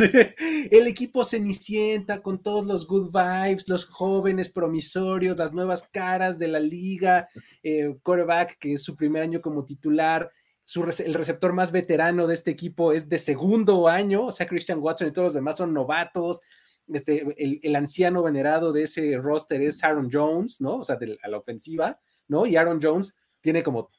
el 0.71 0.87
equipo 0.87 1.23
cenicienta 1.23 2.23
con 2.23 2.43
todos 2.43 2.67
los 2.67 2.87
good 2.87 3.11
vibes, 3.13 3.69
los 3.69 3.85
jóvenes 3.85 4.49
promisorios, 4.49 5.37
las 5.37 5.53
nuevas 5.53 5.87
caras 5.93 6.39
de 6.39 6.49
la 6.49 6.61
liga, 6.61 7.29
eh, 7.63 7.95
quarterback 8.03 8.57
que 8.59 8.73
es 8.73 8.83
su 8.83 8.97
primer 8.97 9.23
año 9.23 9.43
como 9.43 9.67
titular. 9.67 10.31
el 11.05 11.15
receptor 11.15 11.53
más 11.53 11.73
veterano 11.73 12.27
de 12.27 12.33
este 12.33 12.51
equipo 12.51 12.95
es 12.95 13.11
de 13.11 13.19
segundo 13.19 13.87
año, 13.87 14.25
o 14.25 14.33
sea, 14.33 14.49
Christian 14.49 14.79
Watson 14.79 15.09
y 15.09 15.13
todos 15.13 15.27
los 15.27 15.35
demás 15.35 15.59
son 15.59 15.75
novatos 15.75 16.41
este, 16.93 17.25
el, 17.63 17.77
anciano 17.77 18.23
venerado 18.23 18.73
de 18.73 18.85
ese 18.85 19.17
roster 19.19 19.63
es 19.63 19.83
Aaron 19.85 20.09
Jones, 20.13 20.61
¿no? 20.61 20.79
O 20.79 20.85
sea, 20.85 20.99
a 21.23 21.29
la 21.29 21.39
ofensiva, 21.39 22.01
¿no? 22.29 22.47
Y 22.47 22.57
Aaron 22.57 22.81
Jones 22.83 23.17
tiene 23.41 23.63
como 23.63 23.91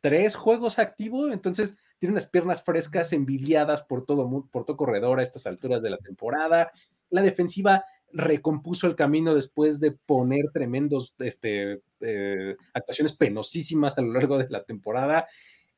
tres 0.00 0.36
juegos 0.36 0.78
activos, 0.78 1.32
entonces 1.32 1.76
tiene 1.98 2.12
unas 2.12 2.26
piernas 2.26 2.62
frescas 2.62 3.12
envidiadas 3.12 3.82
por 3.82 4.04
todo, 4.04 4.48
por 4.50 4.64
todo 4.64 4.76
corredor 4.76 5.18
a 5.18 5.22
estas 5.22 5.46
alturas 5.46 5.82
de 5.82 5.90
la 5.90 5.98
temporada. 5.98 6.70
La 7.10 7.22
defensiva 7.22 7.84
recompuso 8.12 8.86
el 8.86 8.96
camino 8.96 9.34
después 9.34 9.80
de 9.80 9.92
poner 9.92 10.46
tremendos 10.52 11.14
este, 11.18 11.82
eh, 12.00 12.56
actuaciones 12.72 13.12
penosísimas 13.14 13.98
a 13.98 14.02
lo 14.02 14.12
largo 14.12 14.38
de 14.38 14.48
la 14.48 14.64
temporada. 14.64 15.26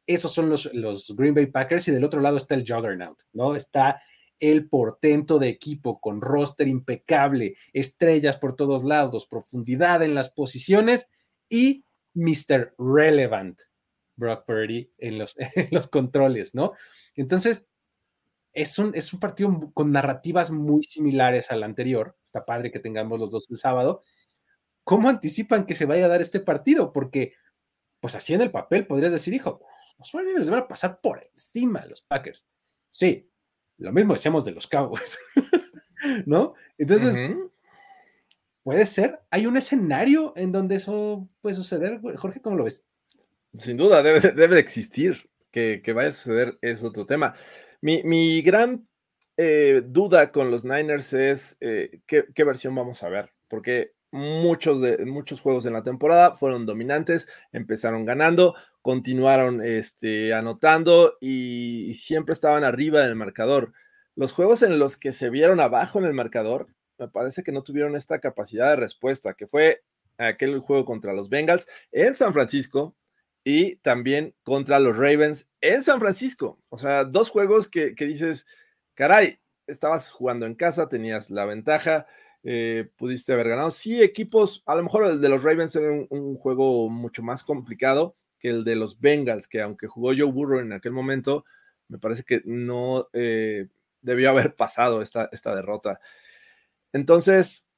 Esos 0.07 0.33
son 0.33 0.49
los, 0.49 0.73
los 0.75 1.15
Green 1.17 1.35
Bay 1.35 1.47
Packers 1.47 1.89
y 1.89 1.93
del 1.93 2.05
otro 2.05 2.21
lado 2.21 2.37
está 2.37 2.55
el 2.55 2.65
Juggernaut, 2.67 3.23
¿no? 3.33 3.57
Está 3.57 4.01
el 4.41 4.69
portento 4.69 5.39
de 5.39 5.49
equipo 5.49 6.01
con 6.01 6.21
roster 6.21 6.67
impecable, 6.67 7.57
estrellas 7.73 8.39
por 8.39 8.57
todos 8.57 8.85
lados, 8.85 9.27
profundidad 9.27 10.03
en 10.03 10.15
las 10.15 10.31
posiciones 10.31 11.13
y 11.49 11.85
Mr. 12.15 12.75
Relevant, 12.79 13.61
Brock 14.17 14.45
Purdy, 14.47 14.93
en 14.99 15.19
los, 15.19 15.87
controles, 15.89 16.55
¿no? 16.55 16.73
Entonces, 17.15 17.69
es 18.53 18.79
un, 18.79 18.93
es 18.95 19.13
un 19.13 19.21
partido 19.21 19.71
con 19.75 19.93
narrativas 19.93 20.51
muy 20.51 20.83
similares 20.83 21.51
al 21.51 21.63
anterior. 21.63 22.17
Está 22.25 22.45
padre 22.45 22.73
que 22.73 22.81
tengamos 22.81 23.21
los 23.21 23.31
dos 23.31 23.49
el 23.51 23.59
sábado. 23.59 24.03
¿Cómo 24.83 25.09
anticipan 25.09 25.67
que 25.67 25.75
se 25.75 25.85
vaya 25.85 26.07
a 26.07 26.09
dar 26.09 26.21
este 26.21 26.41
partido? 26.41 26.93
Porque, 26.93 27.35
pues 28.01 28.17
así 28.17 28.35
en 28.35 28.41
el 28.41 28.51
papel 28.51 28.87
podrías 28.87 29.13
decir, 29.13 29.35
hijo, 29.35 29.61
los 29.99 30.13
49ers 30.13 30.51
van 30.51 30.61
a 30.61 30.69
pasar 30.69 31.01
por 31.01 31.23
encima 31.23 31.87
los 31.87 32.03
Packers. 32.03 32.49
Sí, 32.89 33.30
lo 33.81 33.93
mismo 33.93 34.15
decíamos 34.15 34.45
de 34.45 34.53
los 34.53 34.67
Cowboys, 34.67 35.19
¿no? 36.27 36.55
Entonces, 36.79 37.17
puede 38.63 38.87
ser, 38.87 39.21
hay 39.31 39.47
un 39.47 39.57
escenario 39.57 40.33
en 40.37 40.53
donde 40.53 40.77
eso 40.77 41.29
puede 41.41 41.55
suceder, 41.55 42.01
Jorge, 42.17 42.41
¿cómo 42.41 42.57
lo 42.57 42.65
ves? 42.65 42.87
Sin 43.55 43.77
duda, 43.77 44.03
debe, 44.03 44.21
debe 44.21 44.55
de 44.55 44.61
existir. 44.61 45.29
Que, 45.51 45.83
que, 45.83 45.93
vaya 45.93 46.11
a 46.11 46.13
suceder 46.13 46.59
es 46.63 46.85
otro 46.85 47.07
tema. 47.07 47.35
Mi, 47.81 48.05
mi 48.05 48.41
gran 48.41 48.87
eh, 49.37 49.83
duda 49.85 50.31
con 50.31 50.53
los 50.53 50.65
Niners 50.65 51.13
es 51.13 51.57
eh, 51.61 52.03
¿qué, 52.07 52.27
¿qué, 52.33 52.45
versión 52.45 52.75
vamos 52.75 53.03
a 53.03 53.09
ver, 53.09 53.33
porque 53.49 53.95
muchos, 54.11 54.81
de, 54.81 55.05
muchos 55.07 55.41
juegos 55.41 55.67
en 55.67 55.73
la 55.73 55.83
temporada 55.83 56.35
fueron 56.35 56.67
dominantes, 56.67 57.29
empezaron 57.53 58.05
ganando, 58.05 58.55
continuaron 58.83 59.63
este, 59.63 60.35
anotando 60.35 61.17
y, 61.21 61.95
siempre 61.95 62.33
estaban 62.35 62.65
arriba 62.65 63.03
del 63.03 63.17
marcador. 63.17 63.73
Los 64.15 64.33
juegos 64.33 64.63
en 64.63 64.79
los 64.79 64.97
que 64.97 65.13
se 65.13 65.31
vieron 65.31 65.61
abajo 65.61 65.99
en 65.99 66.07
el 66.07 66.15
marcador, 66.15 66.69
me 66.99 67.09
parece 67.09 67.43
que 67.43 67.53
no 67.53 67.63
tuvieron 67.63 67.97
esta 67.97 68.21
capacidad 68.21 68.71
de 68.71 68.77
respuesta, 68.77 69.35
que 69.35 69.47
fue 69.47 69.83
aquel 70.19 70.59
juego 70.59 70.85
contra 70.85 71.13
los 71.15 71.29
Bengals 71.31 71.67
en 71.93 72.15
San 72.15 72.33
Francisco 72.33 72.95
y 73.45 73.77
también 73.77 74.35
contra 74.43 74.79
los 74.79 74.97
Ravens 74.97 75.51
en 75.61 75.83
San 75.83 76.01
Francisco. 76.01 76.61
O 76.69 76.79
sea, 76.79 77.05
dos 77.05 77.31
juegos 77.31 77.69
que, 77.69 77.95
que 77.95 78.07
dices, 78.07 78.47
caray, 78.95 79.39
estabas 79.67 80.11
jugando 80.11 80.47
en 80.47 80.55
casa, 80.55 80.89
tenías 80.89 81.31
la 81.31 81.47
ventaja, 81.47 82.07
eh, 82.43 82.91
pudiste 82.97 83.33
haber 83.33 83.49
ganado. 83.51 83.71
Sí, 83.71 84.03
equipos, 84.03 84.63
a 84.67 84.75
lo 84.75 84.83
mejor 84.83 85.07
el 85.07 85.21
de 85.21 85.29
los 85.29 85.43
Ravens 85.43 85.77
era 85.77 85.91
un, 85.91 86.37
juego 86.37 86.89
mucho 86.89 87.23
más 87.23 87.45
complicado 87.45 88.17
que 88.41 88.49
el 88.49 88.65
de 88.65 88.75
los 88.75 88.99
Bengals, 88.99 89.47
que 89.47 89.61
aunque 89.61 89.87
jugó 89.87 90.09
Joe 90.09 90.33
Burrow 90.33 90.59
en 90.61 90.73
aquel 90.73 90.93
momento, 90.93 91.45
me 91.89 91.99
parece 91.99 92.25
que 92.25 92.43
no 92.45 93.09
eh, 93.13 93.69
debió 94.01 94.31
haber 94.31 94.55
pasado 94.57 95.03
esta, 95.03 95.29
esta 95.33 95.55
derrota. 95.55 96.01
Entonces, 96.93 97.69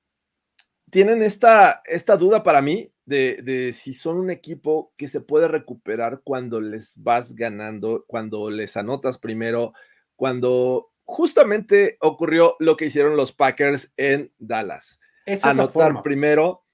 tienen 0.91 1.23
esta, 1.23 1.83
esta 1.85 2.17
duda 2.17 2.43
para 2.43 2.63
mí 2.63 2.93
de, 3.05 3.41
de, 3.43 3.73
si 3.73 3.93
son 3.93 4.17
un 4.19 4.31
equipo 4.31 4.93
que 4.97 5.09
se 5.09 5.21
puede 5.21 5.49
recuperar 5.49 6.23
cuando 6.23 6.61
les 6.61 7.03
vas 7.03 7.35
ganando, 7.35 8.05
cuando 8.07 8.51
les 8.51 8.77
anotas 8.77 9.19
primero, 9.19 9.73
cuando 10.17 10.93
justamente 11.05 11.97
ocurrió 12.01 12.57
lo 12.59 12.77
que 12.77 12.87
hicieron 12.87 13.17
los 13.17 13.33
Packers 13.33 13.93
en 13.97 14.33
Dallas. 14.39 15.01
Anotar 15.43 16.03
primero, 16.03 16.65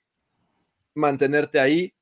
mantenerte 0.95 1.61
ahí, 1.61 1.95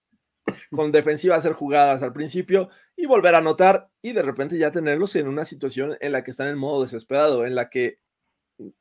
con 0.71 0.93
defensiva 0.93 1.37
hacer 1.37 1.53
jugadas 1.53 2.03
al 2.03 2.13
principio 2.13 2.69
y 2.97 3.07
volver 3.07 3.35
a 3.35 3.39
anotar 3.39 3.89
y 4.03 4.13
de 4.13 4.23
repente 4.23 4.59
ya 4.59 4.71
tenerlos 4.71 5.15
en 5.17 5.29
una 5.29 5.45
situación 5.45 5.97
en 6.01 6.13
la 6.13 6.25
que 6.25 6.31
están 6.31 6.49
en 6.49 6.59
modo 6.59 6.83
desesperado, 6.83 7.47
en 7.47 7.55
la 7.55 7.69
que 7.69 7.99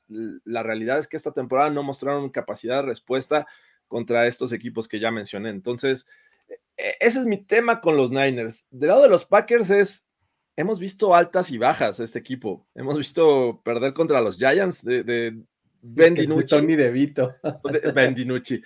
la 0.08 0.64
realidad 0.64 1.00
es 1.00 1.08
que 1.08 1.18
esta 1.18 1.34
temporada 1.34 1.70
no 1.70 1.84
mostraron 1.84 2.30
capacidad 2.30 2.78
de 2.78 2.90
respuesta 2.90 3.46
contra 3.88 4.26
estos 4.28 4.52
equipos 4.54 4.88
que 4.88 5.00
ya 5.00 5.12
mencioné. 5.12 5.50
Entonces, 5.50 6.08
e, 6.48 6.54
e, 6.78 6.96
ese 7.00 7.20
es 7.20 7.26
mi 7.26 7.44
tema 7.44 7.82
con 7.82 7.98
los 7.98 8.10
Niners. 8.10 8.68
Del 8.72 8.90
lado 8.90 9.04
de 9.04 9.10
los 9.10 9.26
Packers 9.26 9.70
es 9.70 10.08
hemos 10.56 10.80
visto 10.80 11.14
altas 11.14 11.52
y 11.52 11.58
bajas 11.58 12.00
este 12.00 12.20
equipo. 12.20 12.68
Hemos 12.74 12.98
visto 12.98 13.62
perder 13.64 13.94
contra 13.94 14.22
los 14.22 14.38
Giants 14.38 14.84
de, 14.84 15.04
de 15.04 15.44
Ben 15.82 16.16
DiNucci. 16.16 16.48
Tommy 16.48 16.76
DeVito. 16.76 17.36
De, 17.72 17.92
ben 17.92 18.16
DiNucci. 18.16 18.62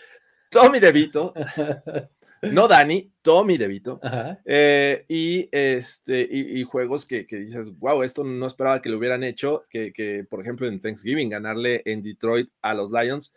Tommy 0.50 0.80
DeVito. 0.80 1.34
No 2.42 2.68
Dani, 2.68 3.12
Tommy 3.22 3.58
DeVito. 3.58 4.00
Eh, 4.46 5.06
y, 5.08 5.50
este, 5.52 6.28
y, 6.30 6.64
juegos 6.64 7.06
que, 7.06 7.26
que, 7.26 7.38
dices, 7.38 7.78
wow, 7.78 8.04
esto 8.04 8.24
no 8.24 8.48
esperaba 8.48 8.82
que 8.82 8.90
lo 8.90 8.98
hubieran 8.98 9.24
hecho, 9.24 9.66
que, 9.70 9.92
que, 9.94 10.26
por 10.30 10.42
ejemplo 10.42 10.68
en 10.68 10.80
Thanksgiving, 10.80 11.30
ganarle 11.30 11.82
en 11.86 12.02
Detroit 12.02 12.50
a 12.62 12.74
los 12.74 12.92
Lions. 12.92 13.34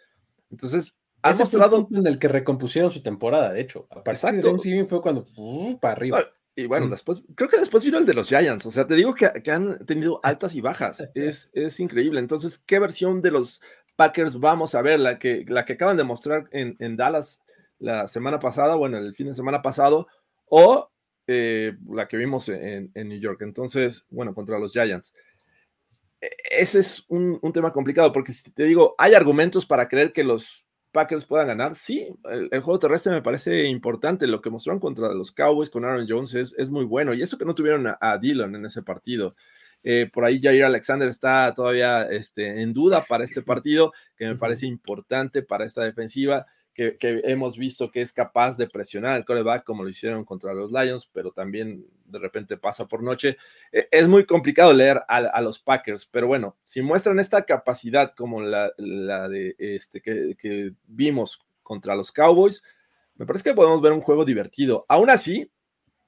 Entonces, 0.50 0.96
ha 1.22 1.32
mostrado... 1.32 1.88
en 1.92 2.06
el 2.06 2.18
que 2.18 2.28
recompusieron 2.28 2.90
su 2.90 3.02
temporada, 3.02 3.52
de 3.52 3.60
hecho. 3.60 3.86
A 3.90 4.02
partir 4.02 4.30
de 4.32 4.42
Thanksgiving 4.42 4.88
fue 4.88 5.00
cuando, 5.00 5.26
uh, 5.36 5.78
para 5.78 5.92
arriba. 5.92 6.24
Y 6.54 6.66
bueno, 6.66 6.88
después, 6.88 7.22
creo 7.34 7.48
que 7.48 7.58
después 7.58 7.82
vino 7.82 7.96
el 7.96 8.04
de 8.04 8.12
los 8.12 8.28
Giants. 8.28 8.66
O 8.66 8.70
sea, 8.70 8.86
te 8.86 8.94
digo 8.94 9.14
que, 9.14 9.26
han 9.50 9.84
tenido 9.86 10.20
altas 10.22 10.54
y 10.54 10.60
bajas. 10.60 11.08
Es, 11.14 11.50
es, 11.54 11.80
increíble. 11.80 12.20
Entonces, 12.20 12.58
¿qué 12.58 12.78
versión 12.78 13.22
de 13.22 13.30
los 13.30 13.60
Packers 13.96 14.38
vamos 14.38 14.74
a 14.74 14.82
ver? 14.82 15.00
La 15.00 15.18
que, 15.18 15.44
la 15.48 15.64
que 15.64 15.74
acaban 15.74 15.96
de 15.96 16.04
mostrar 16.04 16.48
en, 16.50 16.76
en 16.78 16.96
Dallas 16.96 17.42
la 17.82 18.06
semana 18.06 18.38
pasada, 18.38 18.76
bueno, 18.76 18.96
el 18.96 19.14
fin 19.14 19.26
de 19.26 19.34
semana 19.34 19.60
pasado, 19.60 20.06
o 20.46 20.90
eh, 21.26 21.76
la 21.90 22.06
que 22.06 22.16
vimos 22.16 22.48
en, 22.48 22.90
en, 22.94 23.08
New 23.08 23.18
York. 23.18 23.42
Entonces, 23.42 24.06
bueno, 24.08 24.32
contra 24.34 24.58
los 24.58 24.72
Giants. 24.72 25.14
E, 26.20 26.30
ese 26.52 26.78
es 26.78 27.04
un, 27.08 27.38
un 27.42 27.52
tema 27.52 27.72
complicado 27.72 28.12
porque 28.12 28.32
si 28.32 28.50
te 28.52 28.64
digo, 28.64 28.94
hay 28.98 29.14
argumentos 29.14 29.66
para 29.66 29.88
creer 29.88 30.12
que 30.12 30.22
los 30.22 30.64
Packers 30.92 31.24
puedan 31.24 31.48
ganar. 31.48 31.74
Sí, 31.74 32.08
el, 32.30 32.48
juego 32.60 32.78
terrestre 32.78 33.12
me 33.12 33.22
parece 33.22 33.64
importante. 33.64 34.28
Lo 34.28 34.40
que 34.40 34.50
mostraron 34.50 34.78
contra 34.78 35.12
los 35.12 35.32
Cowboys 35.32 35.70
con 35.70 35.84
Aaron 35.84 36.06
Jones 36.08 36.34
es, 36.34 36.70
muy 36.70 36.84
bueno. 36.84 37.14
Y 37.14 37.22
eso 37.22 37.36
que 37.36 37.44
no 37.44 37.54
tuvieron 37.54 37.88
a, 37.88 37.98
a 38.00 38.16
Dillon 38.18 38.54
en 38.54 38.66
ese 38.66 38.82
partido. 38.82 39.34
Eh, 39.82 40.08
por 40.12 40.24
ahí 40.24 40.40
Jair 40.40 40.62
Alexander 40.64 41.08
está 41.08 41.52
todavía 41.54 42.02
este, 42.04 42.62
en 42.62 42.72
duda 42.72 43.04
para 43.08 43.24
este 43.24 43.42
partido, 43.42 43.92
que 44.16 44.26
me 44.26 44.36
parece 44.36 44.66
importante 44.66 45.42
para 45.42 45.64
esta 45.64 45.82
defensiva 45.82 46.46
que, 46.74 46.96
hemos 47.24 47.58
visto 47.58 47.90
que 47.90 48.00
es 48.00 48.12
capaz 48.12 48.56
de 48.56 48.66
presionar 48.66 49.14
al 49.14 49.24
coreback 49.24 49.64
como 49.64 49.82
lo 49.82 49.90
hicieron 49.90 50.24
contra 50.24 50.54
los 50.54 50.72
Lions, 50.72 51.08
pero 51.12 51.30
también 51.30 51.87
de 52.06 52.18
repente 52.18 52.56
pasa 52.56 52.88
por 52.88 53.02
noche. 53.02 53.37
E, 53.70 53.88
es 53.90 54.08
muy 54.08 54.24
complicado 54.24 54.72
leer 54.72 55.02
a, 55.08 55.40
los 55.42 55.58
Packers, 55.58 56.06
pero 56.06 56.26
bueno, 56.26 56.56
si 56.62 56.80
muestran 56.80 57.18
esta 57.18 57.42
capacidad 57.44 58.14
como 58.14 58.40
la, 58.40 58.70
de 58.78 59.54
este 59.58 60.00
que, 60.00 60.72
vimos 60.87 61.38
contra 61.62 61.94
los 61.94 62.11
Cowboys, 62.11 62.62
me 63.16 63.26
parece 63.26 63.50
que 63.50 63.54
podemos 63.54 63.80
ver 63.82 63.92
un 63.92 64.00
juego 64.00 64.24
divertido. 64.24 64.87
Aún 64.88 65.11
así, 65.11 65.50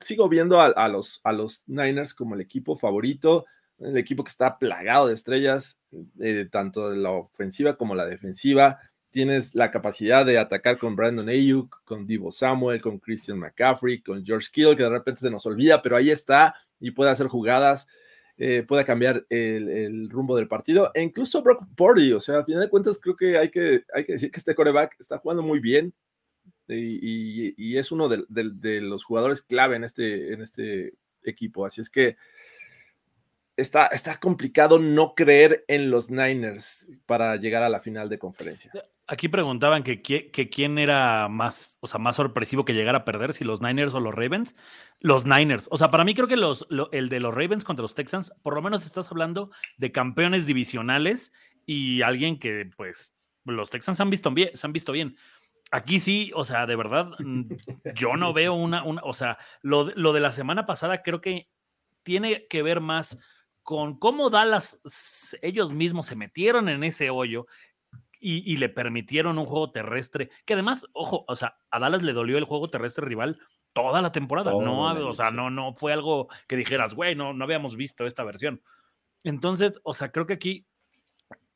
sigo 0.00 0.29
viendo 0.29 0.61
a, 0.61 0.88
los, 0.88 1.20
a 1.24 1.33
los 1.33 1.62
Niners 1.66 2.14
como 2.14 2.35
el 2.35 2.40
equipo 2.40 2.77
favorito, 2.77 3.44
el 3.79 3.96
equipo 3.98 4.24
que 4.24 4.31
está 4.31 4.59
plagado 4.59 5.09
de 5.09 5.14
estrellas, 5.14 5.83
eh, 6.20 6.48
tanto 6.50 6.90
de 6.90 6.96
la 6.96 7.11
ofensiva 7.11 7.77
como 7.77 7.94
la 7.94 8.07
defensiva 8.07 8.79
tienes 9.14 9.55
la 9.55 9.70
capacidad 9.70 10.27
de 10.27 10.38
atacar 10.38 10.77
con 10.77 10.96
Brandon 10.96 11.29
Ayuk, 11.29 11.85
con 11.85 12.05
Divo 12.05 12.33
Samuel, 12.33 12.83
con 12.83 12.98
Christian 12.98 13.38
McCaffrey, 13.38 14.03
con 14.03 14.27
George 14.27 14.48
Kittle, 14.50 14.74
que 14.74 14.83
de 14.83 14.88
repente 14.88 15.20
se 15.20 15.31
nos 15.31 15.46
olvida, 15.46 15.81
pero 15.81 15.96
ahí 15.96 16.11
está 16.11 16.53
y 16.81 16.90
puede 16.90 17.12
hacer 17.12 17.29
jugadas, 17.29 17.87
eh, 18.38 18.64
puede 18.66 18.85
cambiar 18.85 19.24
el, 19.31 20.11
rumbo 20.11 20.37
del 20.37 20.48
partido, 20.48 20.90
e 20.94 21.00
incluso 21.00 21.44
Brock 21.44 21.62
Purdy, 21.77 22.12
o 22.12 22.18
sea, 22.18 22.40
a 22.40 22.44
final 22.44 22.62
de 22.62 22.68
cuentas 22.68 22.98
creo 23.00 23.14
que 23.14 23.38
hay 23.38 23.50
que, 23.50 23.85
hay 23.94 24.05
que 24.05 24.14
decir 24.14 24.33
que 24.33 24.38
este 24.38 24.57
coreback 24.57 24.96
está 24.98 25.18
jugando 25.18 25.44
muy 25.44 25.61
bien 25.61 25.94
y, 26.66 27.77
es 27.77 27.92
uno 27.92 28.09
de, 28.09 28.24
de, 28.29 28.81
los 28.81 29.05
jugadores 29.05 29.42
clave 29.42 29.77
en 29.77 29.85
este, 29.85 30.33
en 30.33 30.42
este 30.42 30.94
equipo, 31.22 31.64
así 31.64 31.81
es 31.81 31.88
que 31.88 32.16
está, 33.57 33.87
está 33.87 34.19
complicado 34.19 34.79
no 34.79 35.14
creer 35.14 35.64
en 35.69 35.90
los 35.90 36.11
Niners 36.11 36.90
para 37.07 37.37
llegar 37.37 37.62
a 37.62 37.69
la 37.69 37.81
final 37.81 38.09
de 38.09 38.19
conferencia. 38.19 38.73
Aquí 39.07 39.29
preguntaban 39.29 39.83
que, 39.83 40.01
quién 40.51 40.79
era 40.79 41.29
más, 41.29 41.77
o 41.81 41.87
sea, 41.87 42.01
más 42.01 42.17
sorpresivo 42.17 42.64
que 42.64 42.73
llegar 42.73 42.97
a 42.97 43.05
perder, 43.05 43.35
si 43.35 43.45
los 43.45 43.61
Niners 43.61 43.93
o 43.95 44.01
los 44.01 44.14
Ravens. 44.14 44.57
Los 45.01 45.27
Niners. 45.27 45.69
O 45.71 45.77
sea, 45.77 45.90
para 45.90 46.05
mí 46.05 46.14
creo 46.14 46.27
que 46.27 46.37
los, 46.37 46.67
el 46.90 47.09
de 47.09 47.21
los 47.21 47.35
Ravens 47.35 47.64
contra 47.64 47.83
los 47.83 47.95
Texans, 47.95 48.33
por 48.43 48.55
lo 48.55 48.62
menos 48.62 48.87
estás 48.87 49.11
hablando 49.11 49.51
de 49.77 49.93
campeones 49.93 50.47
divisionales 50.47 51.33
y 51.67 52.03
alguien 52.03 52.38
que, 52.38 52.71
pues, 52.77 53.14
los 53.45 53.71
Texans 53.71 54.01
han 54.01 54.11
visto 54.11 54.31
bien, 54.31 54.51
se 54.55 54.67
han 54.67 54.73
visto 54.73 54.93
bien. 54.93 55.17
Aquí 55.71 56.01
sí, 56.01 56.31
o 56.35 56.45
sea, 56.45 56.67
de 56.67 56.77
verdad, 56.77 57.11
mm, 57.19 57.43
yo 57.95 58.17
no 58.17 58.33
veo 58.33 58.55
una, 58.55 58.85
una 58.85 59.03
o 59.05 59.12
sea, 59.12 59.37
lo, 59.61 59.90
lo 59.97 60.12
de 60.12 60.21
la 60.21 60.33
semana 60.33 60.64
pasada 60.64 61.03
creo 61.03 61.21
que 61.21 61.51
tiene 62.03 62.47
que 62.49 62.62
ver 62.62 62.81
más 62.81 63.19
con 63.65 63.98
cómo 63.98 64.31
Dallas 64.31 64.79
ellos 65.42 65.73
mismos 65.73 66.06
se 66.06 66.15
metieron 66.15 66.69
en 66.69 66.85
ese 66.85 67.10
hoyo 67.10 67.46
y, 68.21 68.56
le 68.56 68.71
permitieron 68.71 69.38
un 69.38 69.44
juego 69.44 69.71
terrestre, 69.71 70.31
que 70.46 70.54
además, 70.54 70.87
ojo, 70.94 71.27
o 71.29 71.37
sea, 71.37 71.58
a 71.71 71.79
Dallas 71.79 72.02
le 72.02 72.15
dolió 72.15 72.38
el 72.38 72.44
juego 72.44 72.69
terrestre 72.69 73.04
rival 73.04 73.38
toda 73.75 74.00
la 74.00 74.12
temporada, 74.12 74.50
no, 74.50 75.08
o 75.08 75.12
sea, 75.12 75.31
no, 75.31 75.50
no 75.50 75.75
fue 75.75 75.92
algo 75.92 76.29
que 76.48 76.56
dijeras, 76.56 76.94
güey, 76.94 77.15
no, 77.15 77.35
no 77.35 77.44
habíamos 77.44 77.77
visto 77.77 78.06
esta 78.06 78.25
versión. 78.25 78.62
Entonces, 79.25 79.79
o 79.83 79.92
sea, 79.92 80.10
creo 80.10 80.27
que 80.27 80.33
aquí 80.33 80.67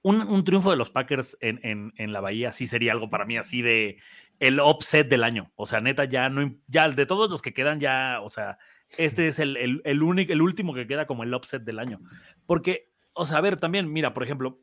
un, 0.03 0.45
triunfo 0.45 0.71
de 0.71 0.77
los 0.77 0.91
Packers 0.91 1.39
en, 1.41 1.93
en, 1.97 2.13
la 2.13 2.21
Bahía 2.21 2.53
sí 2.53 2.67
sería 2.67 2.93
algo 2.93 3.09
para 3.09 3.25
mí 3.25 3.37
así 3.37 3.63
de 3.63 3.99
el 4.39 4.61
upset 4.61 5.09
del 5.09 5.25
año. 5.25 5.53
O 5.57 5.65
sea, 5.65 5.81
neta, 5.81 6.05
ya 6.05 6.29
no, 6.29 6.55
ya 6.67 6.89
de 6.89 7.07
todos 7.07 7.31
los 7.31 7.41
que 7.41 7.55
quedan, 7.55 7.81
ya, 7.81 8.21
o 8.23 8.29
sea, 8.29 8.59
este 8.97 9.27
es 9.27 9.39
el, 9.39 9.57
el, 9.57 9.83
el, 9.85 10.03
único, 10.03 10.33
el 10.33 10.43
último 10.43 10.75
que 10.75 10.87
queda 10.87 11.07
como 11.07 11.23
el 11.23 11.35
upset 11.35 11.63
del 11.63 11.79
año. 11.79 12.01
Porque, 12.47 12.91
o 13.13 13.27
sea, 13.27 13.39
a 13.39 13.41
ver, 13.41 13.59
también, 13.59 13.93
mira, 13.93 14.15
por 14.15 14.23
ejemplo, 14.23 14.61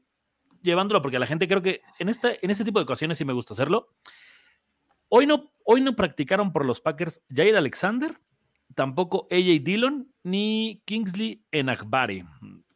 llevándolo, 0.62 1.02
porque 1.02 1.20
la 1.20 1.28
gente 1.28 1.48
creo 1.48 1.62
que 1.62 1.82
en, 2.00 2.10
esta, 2.10 2.32
en 2.42 2.50
este 2.50 2.66
tipo 2.66 2.80
de 2.80 2.84
ocasiones 2.84 3.18
sí 3.18 3.26
me 3.26 3.34
gusta 3.34 3.54
hacerlo. 3.54 3.94
Hoy 5.10 5.28
no, 5.28 5.52
hoy 5.64 5.82
no 5.82 5.96
practicaron 5.96 6.52
por 6.52 6.66
los 6.66 6.82
Packers 6.82 7.22
Jair 7.30 7.56
Alexander 7.56 8.20
tampoco 8.74 9.28
AJ 9.32 9.64
Dillon 9.64 10.12
ni 10.24 10.82
Kingsley 10.86 11.44
Enagbari. 11.52 12.26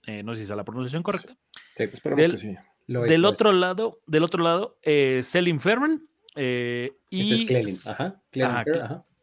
Eh, 0.05 0.23
no 0.23 0.33
sé 0.33 0.43
si 0.43 0.51
es 0.51 0.55
la 0.55 0.63
pronunciación 0.63 1.03
correcta. 1.03 1.37
Sí, 1.75 1.85
del, 2.15 2.31
que 2.31 2.37
sí. 2.37 2.55
del 2.87 3.25
otro 3.25 3.51
lado, 3.51 4.01
del 4.07 4.23
otro 4.23 4.43
lado, 4.43 4.79
eh, 4.81 5.21
Selim 5.23 5.59
Ferrell. 5.59 6.07
Eh, 6.35 6.91
y 7.09 7.33
es 7.33 7.43
Clelin. 7.43 7.77
Ajá. 7.85 8.21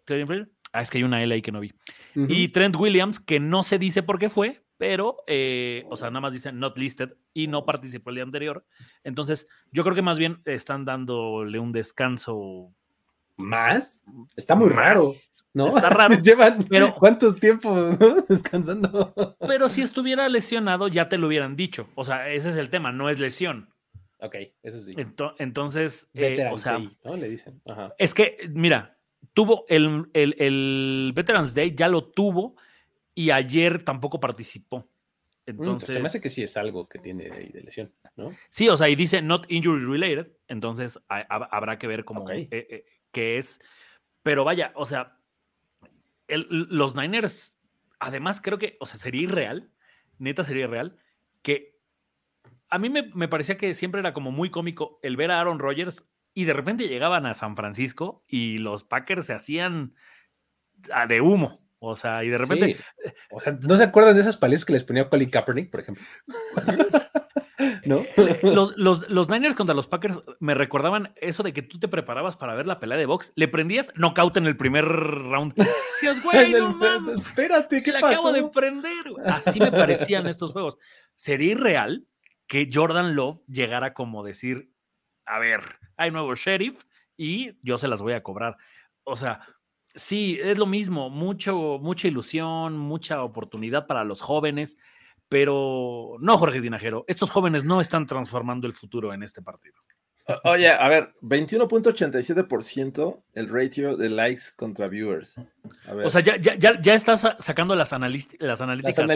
Clelin 0.05 0.51
Ah, 0.77 0.83
es 0.83 0.91
que 0.91 0.99
hay 0.99 1.05
una 1.05 1.23
L 1.23 1.35
ahí 1.35 1.41
que 1.41 1.53
no 1.53 1.61
vi. 1.61 1.73
Y 2.15 2.49
Trent 2.49 2.77
Williams, 2.77 3.19
que 3.19 3.41
no 3.41 3.63
se 3.63 3.79
dice 3.79 4.03
por 4.03 4.19
qué 4.19 4.29
fue, 4.29 4.63
pero, 4.77 5.17
eh, 5.27 5.87
o 5.89 5.97
sea, 5.97 6.11
nada 6.11 6.21
más 6.21 6.35
dicen 6.35 6.59
not 6.59 6.77
listed 6.77 7.15
y 7.33 7.47
no 7.47 7.65
participó 7.65 8.11
el 8.11 8.17
día 8.17 8.25
anterior. 8.25 8.67
Entonces, 9.03 9.49
yo 9.73 9.85
creo 9.85 9.95
que 9.95 10.03
más 10.03 10.19
bien 10.19 10.43
están 10.45 10.85
dándole 10.85 11.59
un 11.59 11.73
descanso. 11.73 12.75
¿Más? 13.39 14.05
Está 14.37 14.55
muy 14.55 14.69
raro, 14.69 15.11
¿no? 15.55 15.69
Está 15.69 15.89
raro. 15.89 16.15
Llevan 16.21 16.67
pero, 16.69 16.95
cuántos 16.95 17.41
tiempos 17.41 17.99
descansando. 18.29 19.15
pero 19.41 19.71
si 19.71 19.81
estuviera 19.81 20.29
lesionado, 20.29 20.89
ya 20.89 21.09
te 21.09 21.17
lo 21.17 21.29
hubieran 21.29 21.57
dicho. 21.57 21.89
O 21.95 22.05
sea, 22.05 22.29
ese 22.29 22.51
es 22.51 22.57
el 22.57 22.69
tema, 22.69 22.93
no 22.93 23.09
es 23.09 23.19
lesión. 23.19 23.71
Ok, 24.19 24.37
eso 24.63 24.79
sí. 24.79 24.95
entonces, 25.39 26.11
eh, 26.13 26.51
o 26.53 26.59
sea, 26.59 26.79
¿no? 27.03 27.17
Le 27.17 27.31
dicen. 27.31 27.63
Es 27.99 28.13
que, 28.13 28.51
mira, 28.51 28.96
tuvo 29.37 29.67
el, 29.69 30.09
el, 30.15 30.35
el 30.39 31.13
Veterans 31.15 31.55
Day, 31.55 31.75
ya 31.77 31.89
lo 31.89 32.05
tuvo 32.05 32.57
y 33.15 33.31
ayer 33.31 33.85
tampoco 33.85 34.19
participó. 34.19 34.89
Entonces, 35.45 35.75
mm, 35.75 35.87
pues 35.87 35.95
se 35.95 36.01
me 36.01 36.07
hace 36.07 36.21
que 36.23 36.31
sí 36.31 36.43
es 36.43 36.57
algo 36.57 36.89
que 36.89 36.99
tiene 36.99 37.29
de, 37.29 37.61
lesión, 37.63 37.93
¿no? 38.17 38.31
Sí, 38.49 38.71
o 38.71 38.79
sea, 38.79 38.89
y 38.89 38.97
dice 38.97 39.21
not 39.21 39.45
injury 39.53 39.85
related, 39.85 40.33
entonces 40.49 40.99
habrá 41.09 41.79
que 41.79 41.87
ver 41.87 42.07
cómo 42.07 42.31
eh, 42.31 42.49
eh, 42.51 42.87
qué 43.13 43.37
es. 43.37 43.61
Pero 44.23 44.43
vaya, 44.43 44.73
o 44.75 44.87
sea, 44.87 45.19
los 46.29 46.97
Niners, 46.97 47.59
además 48.01 48.41
creo 48.41 48.57
que, 48.57 48.79
o 48.81 48.87
sea, 48.87 48.99
sería 48.99 49.21
irreal, 49.21 49.71
neta 50.19 50.45
sería 50.45 50.65
irreal, 50.65 50.97
que 51.43 51.77
a 52.71 52.79
mí 52.79 52.89
me, 52.89 53.03
me 53.15 53.29
parecía 53.29 53.59
que 53.59 53.75
siempre 53.75 54.01
era 54.01 54.15
como 54.15 54.33
muy 54.33 54.49
cómico 54.49 54.99
el 55.03 55.17
ver 55.19 55.31
a 55.31 55.41
Aaron 55.41 55.59
Rodgers 55.59 56.07
y 56.37 56.45
de 56.45 56.53
repente 56.53 56.87
llegaban 56.87 57.25
a 57.25 57.33
San 57.33 57.57
Francisco 57.57 58.23
y 58.29 58.59
los 58.59 58.85
Packers 58.85 59.25
se 59.25 59.33
hacían 59.33 59.95
ah, 60.93 61.07
de 61.07 61.23
humo. 61.23 61.67
O 61.79 61.97
sea, 61.97 62.25
y 62.25 62.29
de 62.29 62.37
repente. 62.37 62.77
O 63.31 63.41
sea, 63.41 63.59
¿no 63.63 63.75
se 63.79 63.85
acuerdan 63.85 64.15
de 64.15 64.21
esas 64.21 64.37
palizas 64.37 64.67
que 64.67 64.75
les 64.75 64.85
ponía 64.85 65.09
Colin 65.09 65.31
Kaepernick, 65.31 65.71
por 65.71 65.81
ejemplo? 65.81 66.05
¿No? 67.87 68.01
Eh, 68.19 68.41
los, 68.43 68.77
los, 69.09 69.31
Niners 69.31 69.55
contra 69.55 69.75
los 69.75 69.87
Packers 69.87 70.21
me 70.39 70.53
recordaban 70.53 71.15
eso 71.17 71.43
de 71.43 71.55
que 71.55 71.63
tú 71.63 71.79
te 71.79 71.89
preparabas 71.89 72.37
para 72.37 72.55
ver 72.55 72.67
la 72.67 72.81
pelea 72.81 72.99
de 72.99 73.07
box, 73.07 73.33
le 73.35 73.49
prendías 73.49 73.91
knockout 73.95 74.37
en 74.37 74.45
el 74.45 74.59
primer 74.59 74.85
round. 74.85 75.55
Decías, 75.55 76.23
güey, 76.23 76.53
no 76.53 77.15
Espérate, 77.15 77.83
¿qué 77.83 77.93
le 77.93 78.01
pasó? 78.01 78.29
acabo 78.29 78.33
de 78.33 78.45
prender. 78.51 79.05
Así 79.25 79.59
me 79.59 79.73
parecían 79.73 80.27
estos 80.27 80.53
juegos. 80.53 80.77
¿Sería 81.15 81.53
irreal 81.53 82.07
que 82.47 82.69
Jordan 82.71 83.15
Love 83.15 83.41
llegara 83.49 83.95
como 83.95 84.23
decir, 84.23 84.76
a 85.27 85.39
ver, 85.39 85.61
hay 85.97 86.11
nuevo 86.11 86.35
sheriff 86.35 86.85
y 87.17 87.59
yo 87.63 87.79
se 87.79 87.89
las 87.89 88.01
voy 88.01 88.15
a 88.15 88.23
cobrar? 88.23 88.57
O 89.05 89.17
sea, 89.17 89.41
Sí, 89.97 90.39
es 90.43 90.59
lo 90.59 90.67
mismo, 90.67 91.09
mucho, 91.09 91.79
mucha 91.81 92.07
ilusión, 92.07 92.77
mucha 92.77 93.23
oportunidad 93.23 93.87
para 93.87 94.05
los 94.05 94.21
jóvenes, 94.21 94.77
pero 95.27 96.17
no, 96.21 96.37
Jorge 96.37 96.61
Dinajero, 96.61 97.07
estos 97.09 97.31
jóvenes 97.31 97.65
no 97.65 97.81
están 97.81 98.05
transformando 98.05 98.67
el 98.67 98.75
futuro 98.75 99.15
en 99.15 99.23
este 99.23 99.41
partido. 99.41 99.81
Oye, 100.43 100.69
a 100.69 100.89
ver, 100.89 101.15
21.87% 101.23 103.23
el 103.35 103.49
ratio 103.49 103.97
de 103.97 104.09
likes 104.09 104.43
contra 104.57 104.89
viewers. 104.89 105.37
O 106.05 106.11
sea, 106.11 106.21
ya, 106.21 106.37
ya, 106.37 106.81
ya, 106.81 106.95
estás 106.95 107.25
sacando 107.39 107.77
las, 107.77 107.93
las 107.93 107.95
analíticas. 107.95 108.41
Las 108.41 108.61
analytics. 108.61 108.99
Ah, 108.99 109.07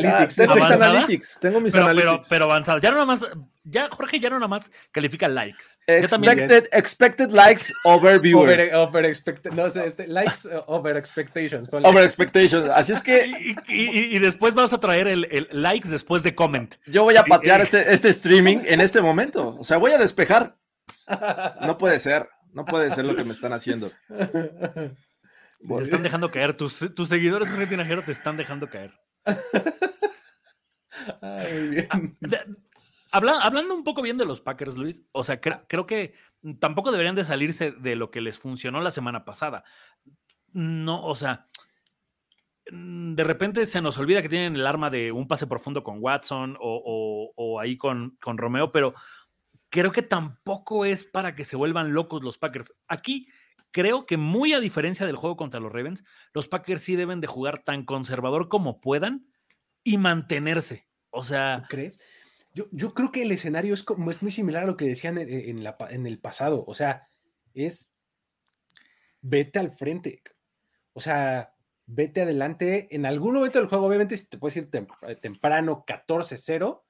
tengo 1.41 1.61
mis 1.61 1.73
pero, 1.73 1.87
analytics. 1.87 2.29
Pero, 2.29 2.45
avanzadas. 2.45 2.81
Ya 2.81 2.91
no 2.91 2.97
nada 2.97 3.07
más, 3.07 3.27
ya 3.65 3.89
Jorge 3.91 4.21
ya 4.21 4.31
no 4.31 4.39
nada 4.39 4.47
más 4.47 4.71
califica 4.93 5.29
likes. 5.29 5.65
Expected, 5.89 6.69
expected 6.73 7.33
likes 7.33 7.73
over 7.85 8.21
viewers. 8.21 8.73
Over, 8.73 9.05
expected, 9.05 9.53
no 9.53 9.69
sé, 9.69 9.87
este, 9.87 10.07
likes 10.07 10.47
uh, 10.47 10.63
over 10.69 10.97
expectations. 10.97 11.69
Over 11.73 12.05
expectations. 12.05 12.69
Así 12.69 12.93
es 12.93 13.03
que. 13.03 13.31
Y, 13.69 14.19
después 14.19 14.55
vas 14.55 14.73
a 14.73 14.79
traer 14.79 15.09
el, 15.09 15.49
likes 15.51 15.89
después 15.89 16.23
de 16.23 16.35
comment. 16.35 16.77
Yo 16.87 17.05
voy 17.05 17.17
a 17.17 17.25
patear 17.25 17.61
este, 17.61 17.93
este 17.93 18.09
streaming 18.11 18.59
en 18.65 18.81
este 18.81 19.01
momento. 19.01 19.57
O 19.59 19.65
sea, 19.65 19.79
voy 19.79 19.93
a 19.93 19.99
despejar 19.99 20.57
no 21.67 21.79
puede 21.79 21.99
ser, 21.99 22.29
no 22.53 22.65
puede 22.65 22.91
ser 22.91 23.05
lo 23.05 23.17
que 23.17 23.25
me 23.25 23.33
están 23.33 23.53
haciendo. 23.53 23.91
Te 24.09 25.83
están 25.83 26.03
dejando 26.03 26.31
caer, 26.31 26.55
tus, 26.57 26.75
seguidores 27.09 27.49
en 27.49 27.69
Tinajero 27.69 28.03
te 28.03 28.13
están 28.13 28.37
dejando 28.37 28.71
caer. 28.71 28.93
Ah, 31.23 31.45
hablando 33.13 33.75
un 33.75 33.85
poco 33.85 34.03
bien 34.03 34.17
de 34.17 34.25
los 34.25 34.41
Packers, 34.41 34.77
Luis, 34.77 35.03
o 35.13 35.25
sea, 35.25 35.41
creo 35.41 35.87
que 35.87 36.15
tampoco 36.61 36.93
deberían 36.93 37.15
de 37.15 37.25
salirse 37.25 37.73
de 37.73 37.97
lo 37.97 38.11
que 38.11 38.21
les 38.21 38.39
funcionó 38.39 38.81
la 38.81 38.91
semana 38.91 39.25
pasada. 39.25 39.65
No, 40.53 41.05
o 41.05 41.15
sea, 41.15 41.49
de 42.71 43.25
repente 43.25 43.67
se 43.67 43.81
nos 43.81 43.99
olvida 43.99 44.23
que 44.23 44.29
tienen 44.29 44.55
el 44.55 44.67
arma 44.67 44.91
de 44.91 45.13
un 45.13 45.27
pase 45.27 45.47
profundo 45.47 45.83
con 45.83 45.99
Watson 46.01 46.57
o, 46.61 47.59
ahí 47.61 47.77
con, 47.77 48.17
con 48.21 48.39
Romeo, 48.39 48.71
pero 48.71 48.95
creo 49.71 49.93
que 49.93 50.03
tampoco 50.03 50.85
es 50.85 51.07
para 51.07 51.35
que 51.35 51.45
se 51.45 51.57
vuelvan 51.57 51.93
locos 51.93 52.23
los 52.23 52.39
Packers. 52.39 52.75
Aquí 52.89 53.29
creo 53.71 54.05
que 54.05 54.17
muy 54.17 54.53
a 54.53 54.61
diferencia 54.61 55.07
del 55.07 55.17
juego 55.17 55.37
contra 55.37 55.61
los 55.61 55.73
Ravens, 55.73 56.05
los 56.35 56.49
Packers 56.49 56.83
sí 56.83 56.97
deben 56.97 57.21
de 57.21 57.27
jugar 57.27 57.63
tan 57.63 57.85
conservador 57.85 58.49
como 58.49 58.81
puedan 58.81 59.27
y 59.83 59.97
mantenerse. 59.97 60.89
O 61.11 61.25
sea, 61.25 61.65
crees? 61.69 62.01
Yo, 62.53 62.95
creo 62.95 63.13
que 63.13 63.23
el 63.23 63.33
escenario 63.33 63.75
es, 63.75 63.85
como, 63.85 64.11
es 64.11 64.23
muy 64.23 64.33
similar 64.33 64.65
a 64.65 64.67
lo 64.67 64.77
que 64.77 64.85
decían 64.85 65.19
en, 65.19 65.67
en 65.67 66.07
el 66.07 66.19
pasado. 66.19 66.65
O 66.67 66.75
sea, 66.75 67.09
es 67.55 67.95
vete 69.21 69.59
al 69.59 69.71
frente. 69.71 70.23
O 70.93 71.01
sea, 71.01 71.55
vete 71.87 72.23
adelante. 72.23 72.89
En 72.91 73.07
algún 73.07 73.35
momento 73.35 73.59
del 73.59 73.69
juego, 73.69 73.87
obviamente, 73.87 74.17
si 74.17 74.29
te 74.29 74.39
puedes 74.39 74.57
ir 74.57 74.71
temprano 75.21 75.85
14-0, 75.87 76.83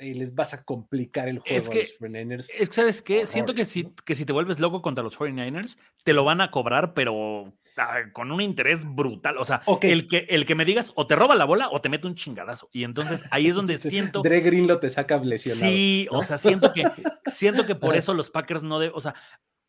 y 0.00 0.14
les 0.14 0.34
vas 0.34 0.54
a 0.54 0.64
complicar 0.64 1.28
el 1.28 1.38
juego 1.38 1.56
es 1.56 1.68
que, 1.68 1.78
a 1.78 1.82
los 1.82 2.00
49ers. 2.00 2.50
Es 2.58 2.68
que, 2.68 2.74
¿sabes 2.74 3.02
qué? 3.02 3.26
Siento 3.26 3.54
que 3.54 3.64
si, 3.64 3.92
que 4.04 4.14
si 4.14 4.24
te 4.24 4.32
vuelves 4.32 4.60
loco 4.60 4.82
contra 4.82 5.04
los 5.04 5.18
49ers, 5.18 5.78
te 6.04 6.12
lo 6.12 6.24
van 6.24 6.40
a 6.40 6.50
cobrar, 6.50 6.94
pero 6.94 7.52
ah, 7.76 7.98
con 8.12 8.32
un 8.32 8.40
interés 8.40 8.84
brutal. 8.84 9.38
O 9.38 9.44
sea, 9.44 9.62
el, 9.82 10.08
que, 10.08 10.26
el 10.28 10.46
que 10.46 10.54
me 10.54 10.64
digas 10.64 10.92
o 10.96 11.06
te 11.06 11.16
roba 11.16 11.34
la 11.34 11.44
bola 11.44 11.68
o 11.70 11.80
te 11.80 11.88
mete 11.88 12.06
un 12.06 12.14
chingadazo. 12.14 12.68
Y 12.72 12.84
entonces 12.84 13.24
ahí 13.30 13.48
es 13.48 13.54
donde 13.56 13.78
siento. 13.78 14.22
Dre 14.22 14.40
Green 14.40 14.66
lo 14.66 14.78
te 14.78 14.90
saca 14.90 15.18
lesionado. 15.18 15.72
Sí, 15.72 16.06
o 16.10 16.22
sea, 16.22 16.38
siento 16.38 16.72
que, 16.72 16.84
siento 17.26 17.66
que 17.66 17.74
por 17.74 17.96
eso 17.96 18.14
los 18.14 18.30
Packers 18.30 18.62
no 18.62 18.78
deben. 18.78 18.94
O 18.96 19.00
sea, 19.00 19.14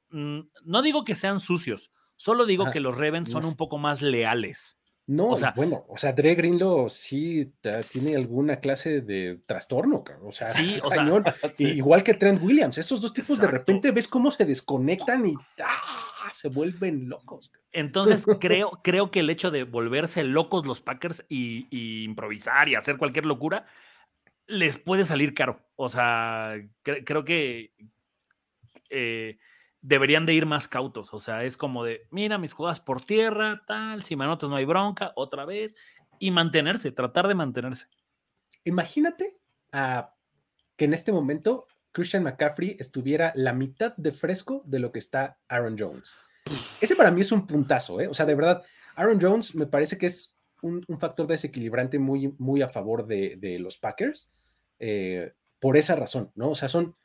mm, 0.09 0.39
no 0.65 0.81
digo 0.81 1.03
que 1.03 1.15
sean 1.15 1.39
sucios, 1.39 1.91
solo 2.15 2.45
digo 2.45 2.71
que 2.71 2.79
los 2.79 2.97
Ravens 2.97 3.31
son 3.31 3.45
un 3.45 3.55
poco 3.55 3.77
más 3.77 4.01
leales. 4.01 4.77
No, 5.11 5.27
o 5.27 5.35
sea, 5.35 5.51
bueno, 5.53 5.83
o 5.89 5.97
sea, 5.97 6.13
Dre 6.13 6.35
Greenlow 6.35 6.87
sí 6.87 7.51
tiene 7.91 8.15
alguna 8.15 8.61
clase 8.61 9.01
de 9.01 9.41
trastorno, 9.45 10.05
o 10.23 10.31
sea, 10.31 10.47
sí, 10.47 10.79
o 10.83 10.89
sea 10.89 11.03
igual 11.59 12.01
que 12.01 12.13
Trent 12.13 12.41
Williams, 12.41 12.77
esos 12.77 13.01
dos 13.01 13.13
tipos 13.13 13.37
de 13.37 13.47
repente 13.47 13.91
ves 13.91 14.07
cómo 14.07 14.31
se 14.31 14.45
desconectan 14.45 15.25
y 15.25 15.33
¡ah! 15.61 16.29
se 16.31 16.47
vuelven 16.47 17.09
locos. 17.09 17.51
Entonces 17.73 18.23
creo, 18.39 18.79
creo 18.85 19.11
que 19.11 19.19
el 19.19 19.29
hecho 19.29 19.51
de 19.51 19.65
volverse 19.65 20.23
locos 20.23 20.65
los 20.65 20.79
Packers 20.79 21.25
y, 21.27 21.67
improvisar 22.05 22.69
y 22.69 22.75
hacer 22.75 22.95
cualquier 22.95 23.25
locura 23.25 23.65
les 24.47 24.77
puede 24.77 25.03
salir 25.03 25.33
caro. 25.33 25.59
O 25.75 25.89
sea, 25.89 26.55
creo 26.83 27.25
que 27.25 27.73
eh, 28.89 29.39
deberían 29.81 30.25
de 30.25 30.33
ir 30.33 30.45
más 30.45 30.67
cautos. 30.67 31.13
O 31.13 31.19
sea, 31.19 31.43
es 31.43 31.57
como 31.57 31.83
de, 31.83 32.07
mira, 32.11 32.37
mis 32.37 32.53
jugadas 32.53 32.79
por 32.79 33.01
tierra, 33.01 33.61
tal, 33.67 34.03
si 34.03 34.15
me 34.15 34.25
anotas 34.25 34.49
no 34.49 34.55
hay 34.55 34.65
bronca, 34.65 35.11
otra 35.15 35.45
vez, 35.45 35.75
y 36.19 36.31
mantenerse, 36.31 36.91
tratar 36.91 37.27
de 37.27 37.35
mantenerse. 37.35 37.87
Imagínate 38.63 39.37
ah, 39.71 40.13
que 40.75 40.85
en 40.85 40.93
este 40.93 41.11
momento 41.11 41.67
Christian 41.91 42.23
McCaffrey 42.23 42.77
estuviera 42.79 43.33
la 43.35 43.53
mitad 43.53 43.95
de 43.97 44.11
fresco 44.11 44.63
de 44.65 44.79
lo 44.79 44.91
que 44.91 44.99
está 44.99 45.39
Aaron 45.47 45.75
Jones. 45.77 46.15
Ese 46.79 46.95
para 46.95 47.11
mí 47.11 47.21
es 47.21 47.31
un 47.31 47.45
puntazo, 47.47 47.99
¿eh? 48.01 48.07
O 48.07 48.13
sea, 48.13 48.25
de 48.25 48.35
verdad, 48.35 48.63
Aaron 48.95 49.19
Jones 49.21 49.55
me 49.55 49.65
parece 49.65 49.97
que 49.97 50.05
es 50.05 50.37
un, 50.61 50.85
factor 50.99 51.27
desequilibrante 51.27 51.97
muy, 51.97 52.35
muy 52.37 52.61
a 52.61 52.69
favor 52.69 53.07
de, 53.07 53.57
los 53.59 53.77
Packers. 53.77 54.31
Eh, 54.79 55.33
por 55.59 55.77
esa 55.77 55.95
razón, 55.95 56.31
¿no? 56.35 56.49
O 56.51 56.55
sea, 56.55 56.69
son 56.69 56.95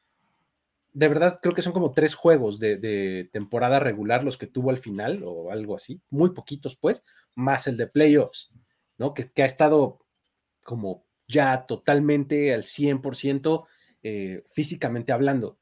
de 0.97 1.09
verdad 1.09 1.41
creo 1.43 1.55
que 1.55 1.61
son 1.61 1.75
como 1.75 1.93
tres 1.93 2.15
juegos 2.15 2.59
de, 2.59 3.29
temporada 3.31 3.79
regular 3.79 4.25
los 4.25 4.39
que 4.39 4.47
tuvo 4.47 4.71
al 4.71 4.79
final 4.79 5.23
o 5.27 5.51
algo 5.51 5.75
así, 5.75 6.01
muy 6.09 6.31
poquitos 6.31 6.75
pues, 6.75 7.05
más 7.35 7.67
el 7.67 7.77
de 7.77 7.87
playoffs, 7.87 8.51
¿no? 8.97 9.13
Que, 9.13 9.31
ha 9.43 9.45
estado 9.45 9.99
como 10.65 11.05
ya 11.29 11.67
totalmente 11.67 12.55
al 12.55 12.63
100% 12.63 13.67
eh, 14.05 14.43
físicamente 14.47 15.13
hablando. 15.13 15.59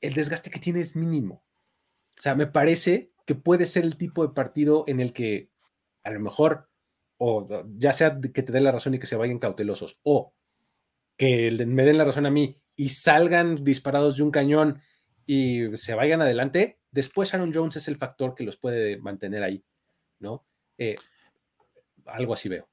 El 0.00 0.14
desgaste 0.14 0.48
que 0.48 0.60
tiene 0.60 0.78
es 0.78 0.94
mínimo. 0.94 1.42
O 2.16 2.22
sea, 2.22 2.36
me 2.36 2.46
parece 2.46 3.10
que 3.26 3.34
puede 3.34 3.66
ser 3.66 3.82
el 3.82 3.96
tipo 3.96 4.24
de 4.24 4.32
partido 4.32 4.84
en 4.86 5.00
el 5.00 5.12
que 5.12 5.50
a 6.04 6.10
lo 6.10 6.20
mejor, 6.20 6.70
o 7.18 7.48
ya 7.76 7.92
sea 7.92 8.20
que 8.20 8.44
te 8.44 8.52
dé 8.52 8.60
la 8.60 8.70
razón 8.70 8.94
y 8.94 9.00
que 9.00 9.08
se 9.08 9.16
vayan 9.16 9.40
cautelosos, 9.40 9.98
o 10.04 10.34
que 11.16 11.50
me 11.66 11.82
den 11.82 11.98
la 11.98 12.04
razón 12.04 12.26
a 12.26 12.30
mí 12.30 12.60
y 12.80 12.88
salgan 12.88 13.62
disparados 13.62 14.16
de 14.16 14.22
un 14.22 14.30
cañón 14.30 14.80
y 15.26 15.76
se 15.76 15.94
vayan 15.94 16.22
adelante, 16.22 16.80
después 16.90 17.34
Aaron 17.34 17.52
Jones 17.52 17.76
es 17.76 17.88
el 17.88 17.98
factor 17.98 18.34
que 18.34 18.42
los 18.42 18.56
puede 18.56 18.96
mantener 18.96 19.42
ahí, 19.42 19.62
¿no? 20.18 20.46
Eh, 20.78 20.96
algo 22.06 22.32
así 22.32 22.48
veo. 22.48 22.70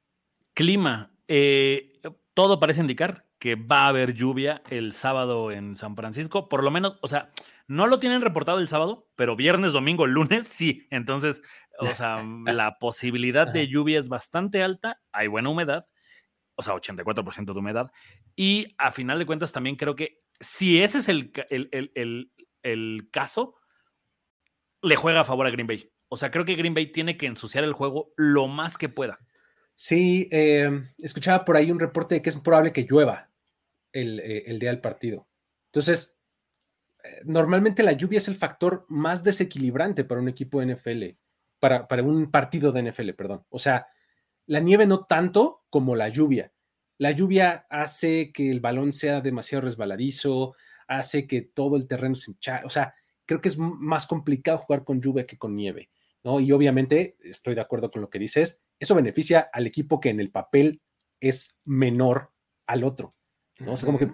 Clima. 0.53 1.11
Eh, 1.27 1.99
todo 2.33 2.57
parece 2.57 2.79
indicar 2.79 3.25
que 3.37 3.55
va 3.55 3.81
a 3.81 3.87
haber 3.89 4.13
lluvia 4.13 4.61
el 4.69 4.93
sábado 4.93 5.51
en 5.51 5.75
San 5.75 5.97
Francisco, 5.97 6.47
por 6.47 6.63
lo 6.63 6.71
menos, 6.71 6.97
o 7.01 7.09
sea, 7.09 7.29
no 7.67 7.85
lo 7.85 7.99
tienen 7.99 8.21
reportado 8.21 8.59
el 8.59 8.69
sábado, 8.69 9.09
pero 9.17 9.35
viernes, 9.35 9.73
domingo, 9.73 10.07
lunes 10.07 10.47
sí. 10.47 10.87
Entonces, 10.89 11.43
o 11.79 11.93
sea, 11.93 12.23
la 12.45 12.79
posibilidad 12.79 13.45
de 13.45 13.67
lluvia 13.67 13.99
es 13.99 14.07
bastante 14.07 14.63
alta, 14.63 15.01
hay 15.11 15.27
buena 15.27 15.49
humedad, 15.49 15.85
o 16.57 16.63
sea, 16.63 16.73
84% 16.73 17.53
de 17.53 17.59
humedad. 17.59 17.91
Y 18.35 18.75
a 18.77 18.91
final 18.91 19.19
de 19.19 19.25
cuentas 19.25 19.53
también 19.53 19.75
creo 19.75 19.95
que 19.95 20.23
si 20.39 20.81
ese 20.81 20.97
es 20.97 21.07
el, 21.07 21.31
el, 22.63 23.09
caso, 23.11 23.55
le 24.81 24.95
juega 24.95 25.21
a 25.21 25.25
favor 25.25 25.47
a 25.47 25.51
Green 25.51 25.67
Bay. 25.67 25.89
O 26.09 26.17
sea, 26.17 26.31
creo 26.31 26.45
que 26.45 26.55
Green 26.55 26.73
Bay 26.73 26.91
tiene 26.91 27.15
que 27.15 27.27
ensuciar 27.27 27.63
el 27.63 27.73
juego 27.73 28.11
lo 28.17 28.47
más 28.47 28.77
que 28.77 28.89
pueda. 28.89 29.19
Sí, 29.75 30.27
em, 30.31 30.89
escuchaba 30.97 31.45
por 31.45 31.55
ahí 31.55 31.71
un 31.71 31.79
reporte 31.79 32.15
de 32.15 32.21
que 32.21 32.29
es 32.29 32.37
probable 32.37 32.73
que 32.73 32.87
llueva 32.89 33.29
el, 33.91 34.19
eh, 34.19 34.43
el 34.47 34.59
día 34.59 34.69
del 34.69 34.81
partido. 34.81 35.27
Entonces, 35.67 36.19
normalmente 37.23 37.83
la 37.83 37.91
lluvia 37.91 38.17
es 38.17 38.27
el 38.27 38.35
factor 38.35 38.85
más 38.89 39.23
desequilibrante 39.23 40.03
para 40.03 40.21
un 40.21 40.29
equipo 40.29 40.59
de 40.59 40.75
NFL, 40.75 41.03
para, 41.59 41.87
para 41.87 42.03
un 42.03 42.31
partido 42.31 42.71
de 42.71 42.83
NFL, 42.83 43.11
perdón. 43.11 43.45
O 43.49 43.59
sea, 43.59 43.87
la 44.47 44.59
nieve 44.59 44.87
no 44.87 45.05
tanto 45.05 45.63
como 45.69 45.95
la 45.95 46.09
lluvia. 46.09 46.51
La 46.97 47.11
lluvia 47.11 47.67
hace 47.69 48.31
que 48.31 48.49
el 48.49 48.59
balón 48.59 48.91
sea 48.91 49.21
demasiado 49.21 49.65
resbaladizo, 49.65 50.55
hace 50.87 51.27
que 51.27 51.41
todo 51.41 51.75
el 51.75 51.85
terreno 51.85 52.15
se 52.15 52.31
hincha. 52.31 52.61
O 52.65 52.69
sea, 52.69 52.95
creo 53.25 53.39
que 53.39 53.49
es 53.49 53.57
más 53.57 54.07
complicado 54.07 54.57
jugar 54.57 54.83
con 54.83 55.01
lluvia 55.01 55.27
que 55.27 55.37
con 55.37 55.55
nieve, 55.55 55.91
¿no? 56.23 56.39
Y 56.39 56.51
obviamente 56.51 57.17
estoy 57.21 57.53
de 57.53 57.61
acuerdo 57.61 57.91
con 57.91 58.01
lo 58.01 58.09
que 58.09 58.19
dices. 58.19 58.65
Eso 58.79 58.95
beneficia 58.95 59.49
al 59.53 59.67
equipo 59.67 59.99
que 59.99 60.09
en 60.09 60.19
el 60.19 60.31
papel 60.31 60.81
es 61.19 61.61
menor 61.65 62.31
al 62.65 62.83
otro, 62.83 63.15
¿no? 63.59 63.73
O 63.73 63.77
sea, 63.77 63.85
como 63.85 63.99
que 63.99 64.11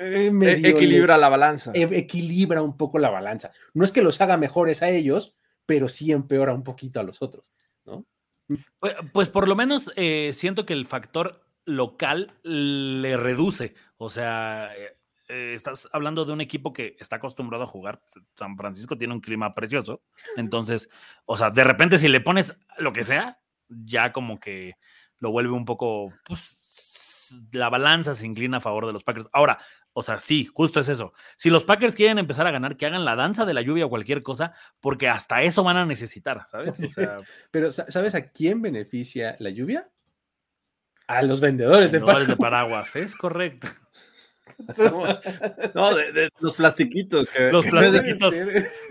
eh, 0.00 0.32
e-, 0.42 0.68
equilibra 0.68 1.16
la 1.16 1.28
balanza. 1.28 1.70
E-, 1.74 1.98
equilibra 1.98 2.62
un 2.62 2.76
poco 2.76 2.98
la 2.98 3.10
balanza. 3.10 3.52
No 3.74 3.84
es 3.84 3.92
que 3.92 4.02
los 4.02 4.20
haga 4.20 4.36
mejores 4.36 4.82
a 4.82 4.88
ellos, 4.88 5.36
pero 5.64 5.88
sí 5.88 6.12
empeora 6.12 6.54
un 6.54 6.64
poquito 6.64 6.98
a 6.98 7.02
los 7.04 7.22
otros, 7.22 7.52
¿no? 7.84 8.06
Pues, 8.78 8.94
pues 9.12 9.28
por 9.28 9.48
lo 9.48 9.56
menos 9.56 9.90
eh, 9.96 10.32
siento 10.34 10.66
que 10.66 10.72
el 10.72 10.86
factor 10.86 11.44
local 11.64 12.32
le 12.42 13.16
reduce. 13.16 13.74
O 13.98 14.08
sea, 14.08 14.70
eh, 15.28 15.54
estás 15.54 15.88
hablando 15.92 16.24
de 16.24 16.32
un 16.32 16.40
equipo 16.40 16.72
que 16.72 16.96
está 17.00 17.16
acostumbrado 17.16 17.64
a 17.64 17.68
jugar. 17.68 18.02
San 18.34 18.56
Francisco 18.56 18.96
tiene 18.96 19.14
un 19.14 19.20
clima 19.20 19.54
precioso. 19.54 20.02
Entonces, 20.36 20.88
o 21.24 21.36
sea, 21.36 21.50
de 21.50 21.64
repente 21.64 21.98
si 21.98 22.08
le 22.08 22.20
pones 22.20 22.58
lo 22.78 22.92
que 22.92 23.04
sea, 23.04 23.40
ya 23.68 24.12
como 24.12 24.38
que 24.38 24.74
lo 25.18 25.30
vuelve 25.30 25.52
un 25.52 25.64
poco, 25.64 26.12
pues, 26.24 26.42
la 27.52 27.68
balanza 27.68 28.14
se 28.14 28.26
inclina 28.26 28.58
a 28.58 28.60
favor 28.60 28.86
de 28.86 28.92
los 28.92 29.04
Packers. 29.04 29.28
Ahora, 29.32 29.58
o 29.92 30.02
sea, 30.02 30.18
sí, 30.18 30.46
justo 30.52 30.80
es 30.80 30.88
eso. 30.88 31.12
Si 31.36 31.50
los 31.50 31.64
Packers 31.64 31.94
quieren 31.94 32.18
empezar 32.18 32.46
a 32.46 32.50
ganar, 32.50 32.76
que 32.76 32.86
hagan 32.86 33.04
la 33.04 33.16
danza 33.16 33.44
de 33.44 33.54
la 33.54 33.62
lluvia 33.62 33.86
o 33.86 33.90
cualquier 33.90 34.22
cosa, 34.22 34.52
porque 34.80 35.08
hasta 35.08 35.42
eso 35.42 35.62
van 35.62 35.76
a 35.76 35.86
necesitar, 35.86 36.42
¿sabes? 36.46 36.76
Pero, 37.50 37.70
¿sabes 37.70 38.14
a 38.14 38.30
quién 38.30 38.62
beneficia 38.62 39.36
la 39.38 39.50
lluvia? 39.50 39.88
A 41.06 41.22
los 41.22 41.40
vendedores, 41.40 41.92
de, 41.92 42.00
paraguas. 42.00 42.28
de 42.28 42.36
paraguas. 42.36 42.96
Es 42.96 43.16
correcto. 43.16 43.68
No, 45.74 45.94
de, 45.94 46.30
los 46.40 46.56
plastiquitos. 46.56 47.30
los 47.52 47.66
plastiquitos. 47.70 48.34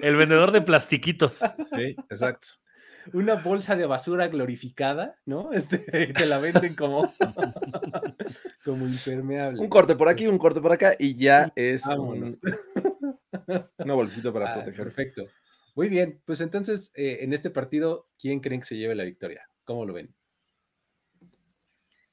El 0.01 0.15
vendedor 0.15 0.51
de 0.51 0.61
plastiquitos. 0.61 1.41
Sí, 1.75 1.95
exacto 2.09 2.47
una 3.13 3.35
bolsa 3.35 3.75
de 3.75 3.85
basura 3.85 4.27
glorificada, 4.27 5.19
¿no? 5.25 5.51
Este, 5.53 5.79
te 5.79 6.25
la 6.25 6.39
venden 6.39 6.75
como, 6.75 7.13
como 8.63 8.87
impermeable. 8.87 9.61
Un 9.61 9.69
corte 9.69 9.95
por 9.95 10.09
aquí, 10.09 10.27
un 10.27 10.37
corte 10.37 10.61
por 10.61 10.71
acá 10.71 10.95
y 10.97 11.15
ya 11.15 11.51
es 11.55 11.85
un, 11.87 12.37
una 13.77 13.93
bolsita 13.93 14.31
para 14.31 14.49
ah, 14.51 14.53
proteger. 14.53 14.85
Perfecto. 14.85 15.27
Muy 15.75 15.89
bien, 15.89 16.21
pues 16.25 16.41
entonces 16.41 16.91
eh, 16.95 17.19
en 17.21 17.33
este 17.33 17.49
partido, 17.49 18.07
¿quién 18.17 18.39
creen 18.39 18.61
que 18.61 18.67
se 18.67 18.77
lleve 18.77 18.95
la 18.95 19.03
victoria? 19.03 19.49
¿Cómo 19.65 19.85
lo 19.85 19.93
ven? 19.93 20.13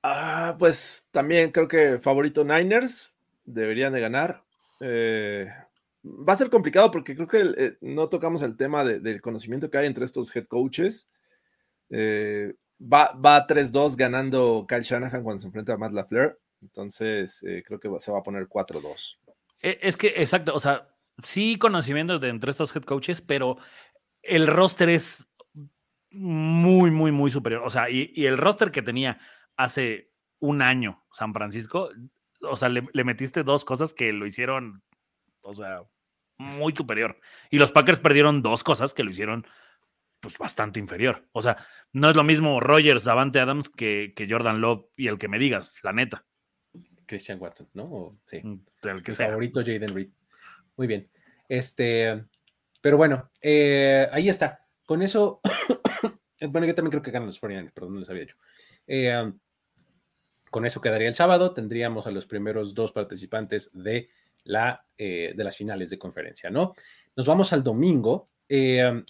Ah, 0.03 0.57
pues 0.59 1.09
también 1.13 1.53
creo 1.53 1.69
que 1.69 1.99
favorito 2.01 2.45
Niners 2.45 3.15
deberían 3.45 3.93
de 3.93 4.01
ganar. 4.01 4.43
Eh, 4.81 5.49
va 6.05 6.33
a 6.33 6.37
ser 6.37 6.51
complicado 6.51 6.91
porque 6.91 7.15
creo 7.15 7.29
que 7.29 7.55
eh, 7.57 7.77
no 7.81 8.09
tocamos 8.09 8.43
el 8.43 8.57
tema 8.57 8.85
del 8.85 9.23
conocimiento 9.23 9.71
que 9.71 9.79
hay 9.79 9.87
entre 9.87 10.05
estos 10.05 10.35
head 10.35 10.47
coaches. 10.47 11.09
Eh, 11.91 12.55
va, 12.81 13.13
va 13.13 13.47
3-2 13.47 13.97
ganando 13.97 14.67
Kyle 14.69 14.83
Shanahan 14.83 15.23
cuando 15.23 15.41
se 15.41 15.47
enfrenta 15.47 15.75
a 15.75 15.79
Matt 15.79 15.93
LaFleur. 15.93 16.41
Entonces, 16.61 17.43
eh, 17.45 17.63
creo 17.67 17.79
que 17.79 17.91
se 17.99 18.13
va 18.13 18.19
a 18.19 18.23
poner 18.23 18.49
4-2. 18.49 19.19
E, 19.61 19.79
es 19.83 19.97
que, 19.97 20.09
exacto, 20.17 20.55
o 20.55 20.61
sea, 20.61 20.89
sí 21.23 21.59
conocimiento 21.59 22.19
de 22.19 22.29
entre 22.29 22.51
estos 22.51 22.75
head 22.75 22.83
coaches, 22.83 23.21
pero 23.21 23.59
el 24.23 24.47
roster 24.47 24.89
es 24.89 25.27
muy, 26.11 26.91
muy, 26.91 27.13
muy 27.13 27.31
superior. 27.31 27.63
O 27.65 27.71
sea, 27.71 27.91
y, 27.91 28.13
el 28.17 28.39
roster 28.39 28.71
que 28.71 28.83
tenía 28.83 29.21
hace 29.57 30.11
un 30.41 30.63
año 30.63 31.05
San 31.13 31.33
Francisco, 31.33 31.91
o 32.41 32.57
sea, 32.57 32.69
le 32.69 33.05
metiste 33.05 33.45
dos 33.45 33.65
cosas 33.65 33.95
que 33.95 34.13
lo 34.13 34.27
hicieron 34.27 34.83
o 35.43 35.55
sea, 35.55 35.83
muy 36.39 36.75
superior. 36.75 37.19
Y 37.51 37.59
los 37.59 37.73
Packers 37.73 38.01
perdieron 38.01 38.43
dos 38.43 38.65
cosas 38.65 38.95
que 38.95 39.05
lo 39.05 39.11
hicieron 39.11 39.47
pues 40.21 40.39
bastante 40.39 40.79
inferior. 40.79 41.29
O 41.33 41.43
sea, 41.43 41.57
no 41.93 42.09
es 42.09 42.17
lo 42.17 42.23
mismo 42.23 42.61
Rogers, 42.61 43.05
Davante 43.05 43.41
Adams 43.41 43.69
que, 43.69 44.13
que 44.15 44.29
Jordan 44.31 44.61
Love 44.61 44.87
y 44.97 45.09
el 45.09 45.19
que 45.19 45.29
me 45.29 45.39
digas, 45.39 45.77
la 45.83 45.93
neta. 45.93 46.25
Christian 47.07 47.41
Watson, 47.41 47.69
¿no? 47.75 48.19
sí. 48.27 48.41
Mm, 48.43 48.65
el 48.85 49.03
que 49.03 49.13
favorito 49.13 49.61
Jaden 49.61 49.95
Reed. 49.95 50.11
Muy 50.77 50.87
bien. 50.87 51.11
Este, 51.49 52.25
pero 52.81 52.97
bueno, 52.97 53.31
eh, 53.41 54.09
ahí 54.13 54.29
está. 54.29 54.67
Con 54.87 55.03
eso, 55.03 55.41
bueno, 56.49 56.67
yo 56.67 56.75
también 56.75 56.91
creo 56.91 57.03
que 57.03 57.11
ganan 57.11 57.27
los 57.27 57.41
49 57.41 57.73
perdón, 57.75 57.95
no 57.95 58.01
les 58.01 58.09
había 58.09 58.23
hecho. 58.23 58.37
Eh, 58.87 59.33
con 60.51 60.67
eso 60.67 60.81
quedaría 60.81 61.09
el 61.09 61.15
sábado. 61.15 61.53
Tendríamos 61.53 62.07
a 62.07 62.11
los 62.11 62.27
primeros 62.27 62.75
dos 62.75 62.93
participantes 62.93 63.71
de 63.73 64.09
la, 64.45 64.85
eh, 64.99 65.33
de 65.37 65.45
las 65.45 65.57
finales 65.57 65.91
de 65.91 65.99
conferencia, 65.99 66.51
¿no? 66.51 66.75
Nos 67.17 67.27
vamos 67.27 67.53
al 67.53 67.63
domingo. 67.63 68.27
Eh, 68.49 69.03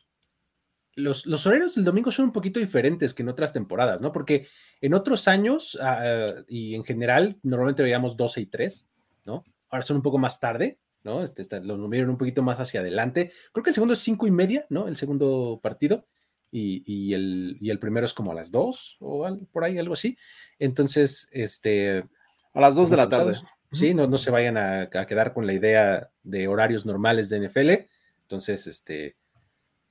los, 0.94 1.26
los, 1.26 1.46
horarios 1.46 1.74
del 1.74 1.84
domingo 1.84 2.10
son 2.10 2.26
un 2.26 2.32
poquito 2.32 2.60
diferentes 2.60 3.14
que 3.14 3.22
en 3.22 3.28
otras 3.28 3.52
temporadas, 3.52 4.02
¿no? 4.02 4.12
Porque 4.12 4.48
en 4.80 4.94
otros 4.94 5.26
años 5.28 5.78
ah, 5.80 6.34
y 6.48 6.74
en 6.74 6.84
general 6.84 7.38
normalmente 7.42 7.82
veíamos 7.82 8.16
12 8.16 8.42
y 8.42 8.46
3, 8.46 8.90
¿no? 9.24 9.44
Ahora 9.70 9.82
son 9.82 9.96
un 9.96 10.02
poco 10.02 10.18
más 10.18 10.38
tarde, 10.38 10.78
¿no? 11.04 11.22
Este, 11.22 11.42
este, 11.42 11.60
los 11.60 11.78
movieron 11.78 12.10
un 12.10 12.18
poquito 12.18 12.42
más 12.42 12.60
hacia 12.60 12.80
adelante. 12.80 13.32
Creo 13.52 13.64
que 13.64 13.70
el 13.70 13.74
segundo 13.74 13.94
es 13.94 14.00
5 14.00 14.26
y 14.26 14.30
media, 14.30 14.66
¿no? 14.68 14.88
El 14.88 14.96
segundo 14.96 15.60
partido. 15.62 16.06
Y, 16.50 16.82
y, 16.84 17.14
el, 17.14 17.56
y 17.60 17.70
el 17.70 17.78
primero 17.78 18.04
es 18.04 18.12
como 18.12 18.32
a 18.32 18.34
las 18.34 18.52
2 18.52 18.98
o 19.00 19.24
algo, 19.24 19.46
por 19.46 19.64
ahí, 19.64 19.78
algo 19.78 19.94
así. 19.94 20.18
Entonces, 20.58 21.28
este... 21.32 22.04
A 22.52 22.60
las 22.60 22.74
2 22.74 22.90
de 22.90 22.96
la 22.98 23.08
tarde. 23.08 23.32
¿Sí? 23.72 23.94
No, 23.94 24.06
no 24.06 24.18
se 24.18 24.30
vayan 24.30 24.56
a, 24.56 24.90
quedar 24.90 25.32
con 25.32 25.46
la 25.46 25.54
idea 25.54 26.10
de 26.22 26.48
horarios 26.48 26.86
normales 26.86 27.28
de 27.28 27.48
NFL. 27.48 27.70
Entonces, 28.22 28.66
este, 28.66 29.16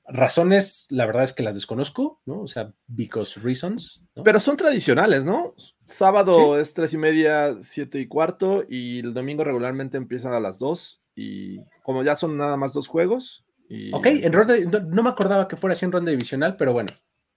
razones, 0.07 0.87
la 0.89 1.05
verdad 1.05 1.23
es 1.23 1.33
que 1.33 1.43
las 1.43 1.55
desconozco, 1.55 2.21
¿no? 2.25 2.41
O 2.41 2.47
sea, 2.47 2.73
because 2.87 3.39
reasons. 3.39 4.03
Pero 4.23 4.39
son 4.39 4.57
tradicionales, 4.57 5.25
¿no? 5.25 5.55
Sábado 5.85 6.59
es 6.59 6.73
tres 6.73 6.93
y 6.93 6.97
media, 6.97 7.53
siete 7.61 7.99
y 7.99 8.07
cuarto, 8.07 8.63
y 8.67 8.99
el 8.99 9.13
domingo 9.13 9.43
regularmente 9.43 9.97
empiezan 9.97 10.33
a 10.33 10.39
las 10.39 10.59
dos, 10.59 11.01
y 11.15 11.61
como 11.83 12.03
ya 12.03 12.15
son 12.15 12.37
nada 12.37 12.57
más 12.57 12.73
dos 12.73 12.87
juegos. 12.87 13.45
Y... 13.69 13.93
Ok, 13.93 14.07
en 14.07 14.33
ronda, 14.33 14.55
no 14.87 15.03
me 15.03 15.09
acordaba 15.09 15.47
que 15.47 15.55
fuera 15.57 15.73
así 15.73 15.85
en 15.85 15.91
ronda 15.91 16.11
divisional, 16.11 16.55
pero 16.57 16.73
bueno, 16.73 16.89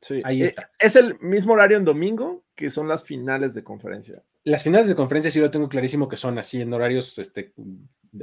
Sí. 0.05 0.21
Ahí 0.23 0.43
eh, 0.43 0.45
está. 0.45 0.71
Es 0.79 0.97
el 0.97 1.19
mismo 1.21 1.55
horario 1.55 1.79
en 1.79 1.85
domingo 1.87 2.45
que 2.55 2.69
son 2.69 2.89
las 2.89 3.05
finales 3.05 3.55
de 3.55 3.65
conferencia. 3.65 4.23
Las 4.45 4.63
finales 4.63 4.89
de 4.89 4.95
conferencia 4.95 5.31
sí 5.31 5.41
lo 5.41 5.51
tengo 5.51 5.69
clarísimo 5.69 6.09
que 6.09 6.17
son 6.17 6.39
así 6.39 6.61
en 6.61 6.73
horarios, 6.73 7.19
este, 7.19 7.55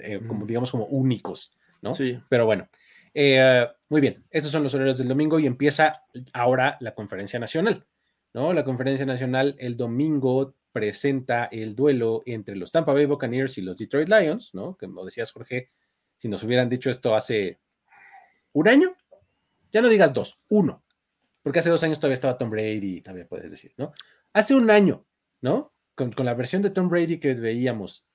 eh, 0.02 0.22
como 0.28 0.46
digamos, 0.46 0.72
como 0.72 0.86
únicos, 0.86 1.58
¿no? 1.82 1.94
Sí. 1.94 2.20
Pero 2.30 2.46
bueno, 2.46 2.70
eh, 3.14 3.68
muy 3.90 4.02
bien, 4.02 4.24
esos 4.30 4.52
son 4.52 4.64
los 4.64 4.74
horarios 4.74 4.98
del 4.98 5.08
domingo 5.08 5.40
y 5.40 5.48
empieza 5.48 6.06
ahora 6.34 6.78
la 6.80 6.94
conferencia 6.94 7.40
nacional, 7.40 7.86
¿no? 8.34 8.54
La 8.54 8.64
conferencia 8.64 9.06
nacional 9.06 9.56
el 9.60 9.76
domingo 9.76 10.56
presenta 10.72 11.46
el 11.46 11.76
duelo 11.76 12.24
entre 12.26 12.56
los 12.56 12.72
Tampa 12.72 12.94
Bay 12.94 13.06
Buccaneers 13.06 13.58
y 13.58 13.62
los 13.62 13.78
Detroit 13.78 14.08
Lions, 14.08 14.54
¿no? 14.54 14.78
Como 14.80 15.04
decías, 15.04 15.32
Jorge, 15.32 15.70
si 16.18 16.30
nos 16.30 16.44
hubieran 16.44 16.70
dicho 16.70 16.90
esto 16.90 17.16
hace 17.16 17.60
un 18.54 18.68
año, 18.68 18.96
ya 19.72 19.82
no 19.82 19.90
digas 19.90 20.14
dos, 20.14 20.40
uno, 20.50 20.84
porque 21.42 21.60
hace 21.60 21.70
dos 21.70 21.84
años 21.84 22.00
todavía 22.00 22.16
estaba 22.16 22.38
Tom 22.38 22.50
Brady, 22.50 23.02
todavía 23.02 23.28
puedes 23.28 23.52
decir, 23.52 23.74
¿no? 23.78 23.92
Hace 24.34 24.54
un 24.56 24.70
año, 24.70 25.06
¿no? 25.42 25.74
Con, 26.10 26.26
la 26.26 26.34
versión 26.34 26.62
de 26.62 26.70
Tom 26.72 26.90
Brady 26.90 27.20
que 27.20 27.34
veíamos 27.34 28.08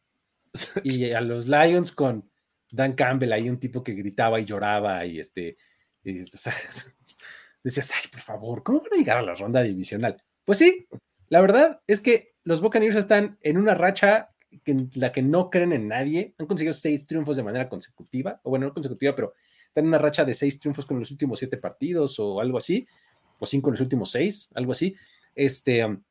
y 0.83 1.13
a 1.13 1.21
los 1.21 1.47
Lions 1.47 1.93
con 1.93 2.29
Dan 2.71 2.95
Campbell, 2.95 3.33
ahí 3.33 3.49
un 3.49 3.61
tipo 3.61 3.85
que 3.85 3.93
gritaba 3.93 4.41
y 4.41 4.45
lloraba 4.45 5.05
y 5.05 5.21
este, 5.21 5.57
decías, 6.03 7.93
ay, 7.93 8.11
por 8.11 8.21
favor, 8.21 8.63
¿cómo 8.63 8.81
van 8.81 8.95
a 8.95 8.97
llegar 8.97 9.19
a 9.19 9.23
la 9.23 9.35
ronda 9.35 9.63
divisional? 9.63 10.23
Pues 10.45 10.59
sí, 10.59 10.87
la 11.29 11.41
verdad 11.41 11.81
es 11.87 12.01
que 12.01 12.35
los 12.45 12.61
Buccaneers 12.61 12.97
están 12.97 13.39
en 13.43 13.59
una 13.59 13.75
racha 13.75 14.31
en 14.65 14.91
la 14.95 15.13
que 15.13 15.23
no 15.23 15.51
creen 15.51 15.73
en 15.73 15.89
nadie. 15.89 16.35
Han 16.39 16.47
conseguido 16.47 16.73
seis 16.73 17.07
triunfos 17.07 17.37
de 17.37 17.43
manera 17.43 17.69
consecutiva, 17.69 18.41
o 18.45 18.51
bueno, 18.51 18.67
no 18.67 18.75
consecutiva, 18.75 19.15
pero 19.15 19.35
están 19.67 19.85
en 19.85 19.89
una 19.89 19.99
racha 19.99 20.25
de 20.25 20.35
seis 20.35 20.59
triunfos 20.59 20.87
con 20.87 20.99
los 20.99 21.11
últimos 21.11 21.39
siete 21.39 21.57
partidos 21.57 22.19
o 22.19 22.41
algo 22.41 22.59
así, 22.59 22.87
o 23.39 23.47
cinco 23.47 23.69
en 23.71 23.73
los 23.73 23.81
últimos 23.81 24.11
seis, 24.11 24.51
algo 24.55 24.73
así. 24.73 24.95
Este, 25.35 25.85
um, 25.85 26.03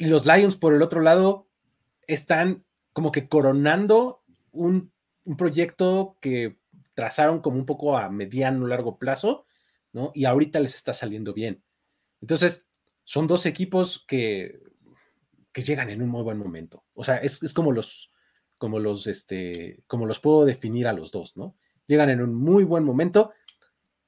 y 0.00 0.06
los 0.06 0.24
Lions, 0.24 0.56
por 0.56 0.72
el 0.72 0.80
otro 0.80 1.02
lado, 1.02 1.46
están 2.06 2.64
como 2.94 3.12
que 3.12 3.28
coronando 3.28 4.24
un, 4.50 4.94
un 5.24 5.36
proyecto 5.36 6.16
que 6.22 6.58
trazaron 6.94 7.40
como 7.40 7.58
un 7.58 7.66
poco 7.66 7.98
a 7.98 8.08
mediano, 8.08 8.66
largo 8.66 8.98
plazo, 8.98 9.44
¿no? 9.92 10.10
Y 10.14 10.24
ahorita 10.24 10.58
les 10.58 10.74
está 10.74 10.94
saliendo 10.94 11.34
bien. 11.34 11.62
Entonces, 12.22 12.70
son 13.04 13.26
dos 13.26 13.44
equipos 13.44 14.02
que, 14.08 14.62
que 15.52 15.62
llegan 15.62 15.90
en 15.90 16.00
un 16.00 16.08
muy 16.08 16.22
buen 16.22 16.38
momento. 16.38 16.82
O 16.94 17.04
sea, 17.04 17.16
es, 17.16 17.52
como 17.52 17.70
los, 17.70 18.10
como 18.56 18.78
los, 18.78 19.06
este, 19.06 19.82
como 19.86 20.06
los 20.06 20.18
puedo 20.18 20.46
definir 20.46 20.86
a 20.86 20.94
los 20.94 21.12
dos, 21.12 21.36
¿no? 21.36 21.56
Llegan 21.86 22.08
en 22.08 22.22
un 22.22 22.34
muy 22.34 22.64
buen 22.64 22.84
momento. 22.84 23.32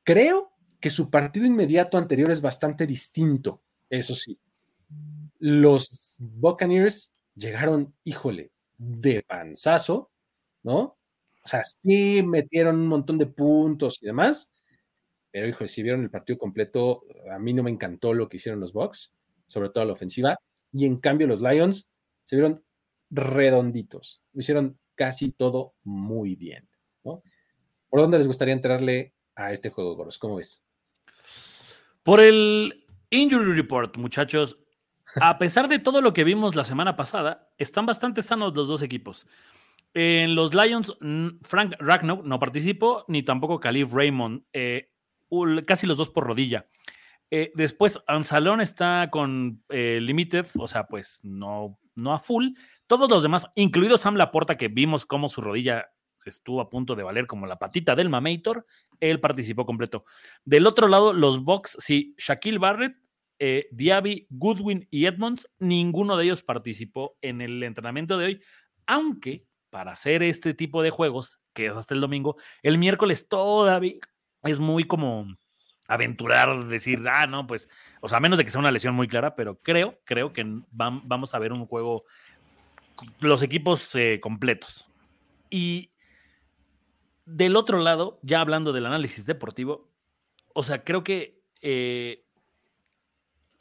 Creo 0.04 0.54
que 0.80 0.88
su 0.88 1.10
partido 1.10 1.44
inmediato 1.44 1.98
anterior 1.98 2.30
es 2.30 2.40
bastante 2.40 2.86
distinto, 2.86 3.62
eso 3.90 4.14
sí. 4.14 4.40
Los 5.44 6.14
Buccaneers 6.20 7.12
llegaron, 7.34 7.92
híjole, 8.04 8.52
de 8.78 9.24
panzazo, 9.24 10.12
¿no? 10.62 10.96
O 11.44 11.48
sea, 11.48 11.64
sí 11.64 12.22
metieron 12.22 12.76
un 12.76 12.86
montón 12.86 13.18
de 13.18 13.26
puntos 13.26 13.98
y 14.00 14.06
demás, 14.06 14.54
pero 15.32 15.48
híjole, 15.48 15.66
si 15.66 15.82
vieron 15.82 16.04
el 16.04 16.10
partido 16.10 16.38
completo, 16.38 17.02
a 17.28 17.40
mí 17.40 17.52
no 17.52 17.64
me 17.64 17.72
encantó 17.72 18.14
lo 18.14 18.28
que 18.28 18.36
hicieron 18.36 18.60
los 18.60 18.72
Bucks, 18.72 19.16
sobre 19.48 19.70
todo 19.70 19.84
la 19.84 19.94
ofensiva 19.94 20.38
y 20.72 20.86
en 20.86 20.98
cambio 20.98 21.26
los 21.26 21.42
Lions 21.42 21.90
se 22.24 22.36
vieron 22.36 22.64
redonditos, 23.10 24.22
lo 24.34 24.40
hicieron 24.42 24.78
casi 24.94 25.32
todo 25.32 25.74
muy 25.82 26.36
bien. 26.36 26.68
¿no? 27.02 27.24
¿Por 27.88 28.00
dónde 28.00 28.18
les 28.18 28.28
gustaría 28.28 28.54
entrarle 28.54 29.12
a 29.34 29.52
este 29.52 29.70
juego, 29.70 29.96
Goros? 29.96 30.18
¿Cómo 30.18 30.36
ves? 30.36 30.64
Por 32.04 32.20
el 32.20 32.86
Injury 33.10 33.54
Report, 33.56 33.96
muchachos. 33.96 34.61
A 35.20 35.38
pesar 35.38 35.68
de 35.68 35.78
todo 35.78 36.00
lo 36.00 36.12
que 36.12 36.24
vimos 36.24 36.54
la 36.54 36.64
semana 36.64 36.96
pasada, 36.96 37.50
están 37.58 37.86
bastante 37.86 38.22
sanos 38.22 38.54
los 38.54 38.68
dos 38.68 38.82
equipos. 38.82 39.26
En 39.94 40.34
los 40.34 40.54
Lions, 40.54 40.96
Frank 41.42 41.74
Ragnow 41.78 42.22
no 42.24 42.38
participó, 42.38 43.04
ni 43.08 43.22
tampoco 43.22 43.60
Khalif 43.60 43.92
Raymond, 43.92 44.44
eh, 44.52 44.90
casi 45.66 45.86
los 45.86 45.98
dos 45.98 46.08
por 46.08 46.26
rodilla. 46.26 46.66
Eh, 47.30 47.52
después, 47.54 47.98
Ansalón 48.06 48.60
está 48.60 49.08
con 49.10 49.62
eh, 49.68 49.98
Limited, 50.00 50.46
o 50.58 50.66
sea, 50.66 50.86
pues 50.86 51.20
no, 51.22 51.78
no 51.94 52.14
a 52.14 52.18
full. 52.18 52.48
Todos 52.86 53.10
los 53.10 53.22
demás, 53.22 53.46
incluido 53.54 53.98
Sam 53.98 54.16
Laporta, 54.16 54.56
que 54.56 54.68
vimos 54.68 55.06
cómo 55.06 55.28
su 55.28 55.40
rodilla 55.40 55.90
estuvo 56.24 56.60
a 56.60 56.70
punto 56.70 56.94
de 56.94 57.02
valer 57.02 57.26
como 57.26 57.46
la 57.46 57.58
patita 57.58 57.94
del 57.94 58.08
Mamator, 58.08 58.66
él 59.00 59.20
participó 59.20 59.66
completo. 59.66 60.04
Del 60.44 60.66
otro 60.66 60.88
lado, 60.88 61.12
los 61.12 61.42
Bucks, 61.42 61.76
sí, 61.80 62.14
Shaquille 62.18 62.58
Barrett, 62.58 62.96
eh, 63.44 63.66
Diaby, 63.72 64.28
Goodwin 64.30 64.86
y 64.88 65.06
Edmonds, 65.06 65.50
ninguno 65.58 66.16
de 66.16 66.26
ellos 66.26 66.44
participó 66.44 67.16
en 67.22 67.40
el 67.40 67.60
entrenamiento 67.64 68.16
de 68.16 68.26
hoy, 68.26 68.42
aunque 68.86 69.48
para 69.68 69.90
hacer 69.90 70.22
este 70.22 70.54
tipo 70.54 70.80
de 70.80 70.90
juegos, 70.90 71.40
que 71.52 71.66
es 71.66 71.74
hasta 71.74 71.92
el 71.92 72.00
domingo, 72.00 72.36
el 72.62 72.78
miércoles 72.78 73.26
todavía 73.26 73.94
es 74.44 74.60
muy 74.60 74.84
como 74.84 75.26
aventurar, 75.88 76.66
decir, 76.66 77.02
ah, 77.12 77.26
no, 77.26 77.44
pues, 77.48 77.68
o 78.00 78.08
sea, 78.08 78.18
a 78.18 78.20
menos 78.20 78.38
de 78.38 78.44
que 78.44 78.52
sea 78.52 78.60
una 78.60 78.70
lesión 78.70 78.94
muy 78.94 79.08
clara, 79.08 79.34
pero 79.34 79.58
creo, 79.60 79.98
creo 80.04 80.32
que 80.32 80.46
vamos 80.70 81.34
a 81.34 81.38
ver 81.40 81.52
un 81.52 81.66
juego, 81.66 82.04
los 83.18 83.42
equipos 83.42 83.92
eh, 83.96 84.20
completos. 84.22 84.86
Y 85.50 85.90
del 87.24 87.56
otro 87.56 87.80
lado, 87.80 88.20
ya 88.22 88.40
hablando 88.40 88.72
del 88.72 88.86
análisis 88.86 89.26
deportivo, 89.26 89.90
o 90.54 90.62
sea, 90.62 90.84
creo 90.84 91.02
que 91.02 91.42
eh, 91.60 92.24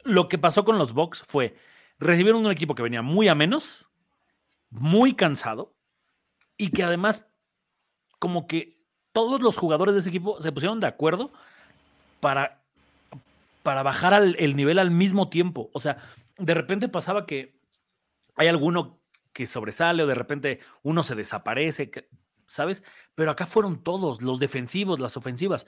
lo 0.04 0.28
que 0.28 0.38
pasó 0.38 0.64
con 0.64 0.78
los 0.78 0.92
Bucks 0.92 1.22
fue, 1.26 1.56
recibieron 1.98 2.44
un 2.44 2.52
equipo 2.52 2.74
que 2.74 2.82
venía 2.82 3.02
muy 3.02 3.28
a 3.28 3.34
menos, 3.34 3.90
muy 4.70 5.14
cansado, 5.14 5.74
y 6.56 6.70
que 6.70 6.82
además, 6.82 7.26
como 8.18 8.46
que 8.46 8.78
todos 9.12 9.42
los 9.42 9.56
jugadores 9.56 9.94
de 9.94 10.00
ese 10.00 10.08
equipo 10.08 10.40
se 10.40 10.52
pusieron 10.52 10.80
de 10.80 10.86
acuerdo 10.86 11.32
para, 12.20 12.62
para 13.62 13.82
bajar 13.82 14.14
el 14.22 14.56
nivel 14.56 14.78
al 14.78 14.90
mismo 14.90 15.28
tiempo. 15.28 15.70
O 15.72 15.80
sea, 15.80 15.98
de 16.38 16.54
repente 16.54 16.88
pasaba 16.88 17.26
que 17.26 17.54
hay 18.36 18.48
alguno 18.48 19.00
que 19.32 19.46
sobresale 19.46 20.02
o 20.02 20.06
de 20.06 20.14
repente 20.14 20.60
uno 20.82 21.02
se 21.02 21.14
desaparece, 21.14 21.90
¿sabes? 22.46 22.82
Pero 23.14 23.30
acá 23.30 23.46
fueron 23.46 23.82
todos, 23.82 24.22
los 24.22 24.38
defensivos, 24.38 25.00
las 25.00 25.16
ofensivas, 25.16 25.66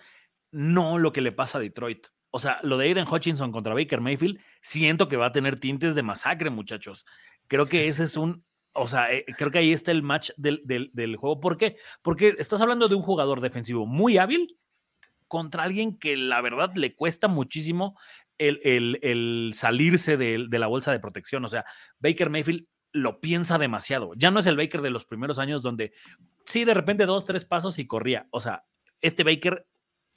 no 0.55 0.99
lo 0.99 1.13
que 1.13 1.21
le 1.21 1.33
pasa 1.33 1.59
a 1.59 1.61
Detroit. 1.61 2.07
O 2.31 2.39
sea, 2.39 2.59
lo 2.63 2.79
de 2.79 2.87
Aiden 2.87 3.07
Hutchinson 3.09 3.53
contra 3.53 3.75
Baker 3.75 4.01
Mayfield, 4.01 4.41
siento 4.61 5.09
que 5.09 5.17
va 5.17 5.27
a 5.27 5.33
tener 5.33 5.61
tintes 5.61 5.95
de 5.95 6.03
masacre, 6.03 6.51
muchachos. 6.51 7.05
Creo 7.47 7.67
que 7.67 7.89
ese 7.89 8.05
es 8.05 8.17
un, 8.17 8.45
o 8.73 8.89
sea, 8.89 9.13
eh, 9.13 9.25
creo 9.37 9.51
que 9.51 9.59
ahí 9.59 9.73
está 9.73 9.91
el 9.91 10.03
match 10.03 10.31
del, 10.37 10.63
del, 10.65 10.91
del, 10.93 11.17
juego. 11.17 11.41
¿Por 11.41 11.57
qué? 11.57 11.77
Porque 12.03 12.35
estás 12.39 12.61
hablando 12.61 12.89
de 12.89 12.95
un 12.95 13.03
jugador 13.03 13.41
defensivo 13.41 13.87
muy 13.87 14.19
hábil 14.19 14.59
contra 15.29 15.65
alguien 15.65 15.99
que 15.99 16.17
la 16.17 16.41
verdad 16.41 16.73
le 16.75 16.95
cuesta 16.95 17.29
muchísimo 17.29 17.99
el, 18.39 19.53
salirse 19.55 20.17
de, 20.17 20.47
la 20.51 20.67
bolsa 20.67 20.93
de 20.93 21.01
protección. 21.01 21.45
O 21.45 21.49
sea, 21.49 21.65
Baker 21.99 22.31
Mayfield 22.31 22.67
lo 22.93 23.21
piensa 23.21 23.59
demasiado. 23.59 24.13
Ya 24.17 24.31
no 24.31 24.41
es 24.41 24.47
el 24.47 24.57
Baker 24.57 24.83
de 24.83 24.91
los 24.91 25.05
primeros 25.05 25.39
años 25.39 25.63
donde 25.63 25.93
sí, 26.45 26.65
de 26.65 26.75
repente 26.75 27.07
dos, 27.07 27.25
tres 27.25 27.45
pasos 27.45 27.79
y 27.79 27.87
corría. 27.87 28.29
O 28.31 28.41
sea, 28.41 28.65
este 29.01 29.25
Baker, 29.25 29.67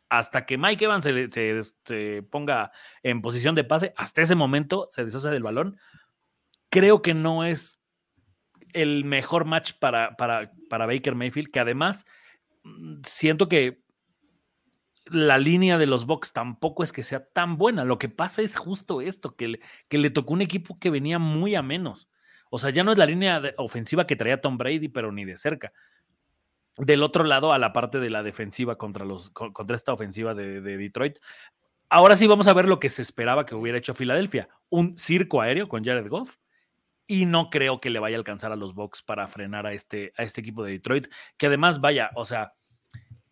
hasta 0.09 0.45
que 0.45 0.57
Mike 0.57 0.85
Evans 0.85 1.03
se, 1.03 2.23
ponga 2.29 2.71
en 3.03 3.21
posición 3.21 3.55
de 3.55 3.63
pase, 3.63 3.93
hasta 3.97 4.21
ese 4.21 4.35
momento 4.35 4.87
se 4.89 5.03
deshace 5.03 5.29
del 5.29 5.43
balón. 5.43 5.77
Creo 6.69 7.01
que 7.01 7.13
no 7.13 7.43
es 7.43 7.81
el 8.73 9.05
mejor 9.05 9.45
match 9.45 9.73
para, 9.79 10.15
para, 10.15 10.51
para 10.69 10.85
Baker 10.85 11.15
Mayfield, 11.15 11.51
que 11.51 11.59
además 11.59 12.05
mm, 12.63 13.01
siento 13.03 13.47
que 13.47 13.83
la 15.05 15.37
línea 15.37 15.77
de 15.77 15.85
los 15.85 16.05
Bucks 16.05 16.33
tampoco 16.33 16.83
es 16.83 16.91
que 16.91 17.03
sea 17.03 17.25
tan 17.25 17.57
buena. 17.57 17.85
Lo 17.85 17.97
que 17.97 18.09
pasa 18.09 18.41
es 18.41 18.57
justo 18.57 19.01
esto, 19.01 19.35
que 19.35 19.47
le, 19.47 19.59
que 19.87 19.97
le 19.97 20.09
tocó 20.09 20.33
un 20.33 20.41
equipo 20.41 20.79
que 20.79 20.89
venía 20.89 21.19
muy 21.19 21.55
a 21.55 21.61
menos. 21.61 22.09
O 22.49 22.59
sea, 22.59 22.69
ya 22.69 22.83
no 22.83 22.91
es 22.91 22.97
la 22.97 23.05
línea 23.05 23.41
ofensiva 23.57 24.07
que 24.07 24.15
traía 24.15 24.41
Tom 24.41 24.57
Brady, 24.57 24.89
pero 24.89 25.11
ni 25.11 25.25
de 25.25 25.35
cerca. 25.35 25.73
Del 26.77 27.03
otro 27.03 27.23
lado, 27.23 27.53
a 27.53 27.57
la 27.57 27.73
parte 27.73 27.99
de 27.99 28.09
la 28.09 28.23
defensiva 28.23 28.77
contra, 28.77 29.03
los, 29.03 29.31
contra 29.31 29.75
esta 29.75 29.93
ofensiva 29.93 30.33
de, 30.33 30.61
de 30.61 30.77
Detroit. 30.77 31.17
Ahora 31.89 32.15
sí 32.15 32.27
vamos 32.27 32.47
a 32.47 32.53
ver 32.53 32.67
lo 32.67 32.79
que 32.79 32.89
se 32.89 33.01
esperaba 33.01 33.45
que 33.45 33.55
hubiera 33.55 33.77
hecho 33.77 33.93
Filadelfia. 33.93 34.49
Un 34.69 34.97
circo 34.97 35.41
aéreo 35.41 35.67
con 35.67 35.83
Jared 35.83 36.07
Goff. 36.07 36.37
Y 37.09 37.25
no 37.25 37.49
creo 37.49 37.79
que 37.79 37.89
le 37.89 37.99
vaya 37.99 38.17
a 38.17 38.19
alcanzar 38.19 38.51
a 38.51 38.57
los 38.57 38.73
Bucks 38.73 39.01
para 39.01 39.29
frenar 39.29 39.65
a 39.65 39.71
este, 39.71 40.11
a 40.17 40.23
este 40.23 40.41
equipo 40.41 40.63
de 40.63 40.73
Detroit. 40.73 41.07
Que 41.37 41.47
además, 41.47 41.79
vaya, 41.79 42.11
o 42.15 42.25
sea, 42.25 42.53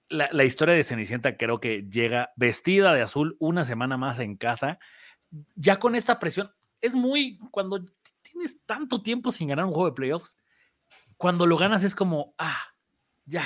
la, 0.09 0.43
historia 0.43 0.75
de 0.75 0.83
Cenicienta 0.83 1.37
creo 1.37 1.59
que 1.59 1.83
llega 1.89 2.31
vestida 2.35 2.93
de 2.93 3.01
azul 3.01 3.35
una 3.39 3.63
semana 3.63 3.97
más 3.97 4.19
en 4.19 4.35
casa, 4.37 4.79
ya 5.55 5.79
con 5.79 5.95
esta 5.95 6.19
presión. 6.19 6.51
Es 6.81 6.93
muy, 6.93 7.37
cuando 7.51 7.85
tienes 8.21 8.59
tanto 8.65 9.01
tiempo 9.01 9.31
sin 9.31 9.47
ganar 9.47 9.65
un 9.65 9.73
juego 9.73 9.89
de 9.89 9.95
playoffs, 9.95 10.37
cuando 11.17 11.47
lo 11.47 11.57
ganas 11.57 11.83
es 11.83 11.95
como, 11.95 12.35
ah, 12.37 12.74
ya, 13.25 13.45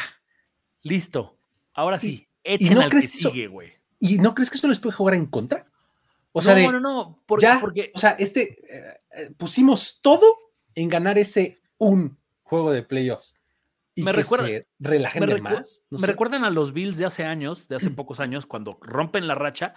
listo, 0.81 1.37
ahora 1.73 1.99
sí, 1.99 2.27
echen 2.43 2.77
al 2.77 2.91
que 2.91 3.01
sigue, 3.01 3.47
güey. 3.47 3.73
¿Y 3.99 4.17
no 4.17 4.33
crees 4.33 4.49
que 4.49 4.57
eso 4.57 4.67
les 4.67 4.79
puede 4.79 4.95
jugar 4.95 5.15
en 5.15 5.25
contra? 5.25 5.67
O 6.31 6.41
sea, 6.41 6.55
no, 6.55 6.71
no, 6.71 6.79
no, 6.79 7.23
porque, 7.25 7.43
ya, 7.43 7.59
porque... 7.59 7.91
o 7.93 7.99
sea, 7.99 8.11
este, 8.11 8.59
eh, 8.69 8.97
eh, 9.15 9.31
pusimos 9.35 9.99
todo 10.01 10.53
en 10.75 10.87
ganar 10.87 11.17
ese 11.17 11.61
un 11.77 12.17
juego 12.43 12.71
de 12.71 12.83
playoffs 12.83 13.39
me 14.03 14.11
recuerda, 14.11 14.47
relajen 14.79 15.43
más. 15.43 15.87
me 15.89 16.07
recuerdan 16.07 16.43
a 16.43 16.49
los 16.49 16.73
Bills 16.73 16.97
de 16.97 17.05
hace 17.05 17.25
años, 17.25 17.67
de 17.67 17.75
hace 17.75 17.89
pocos 17.89 18.19
años, 18.19 18.45
cuando 18.45 18.77
rompen 18.81 19.27
la 19.27 19.35
racha. 19.35 19.73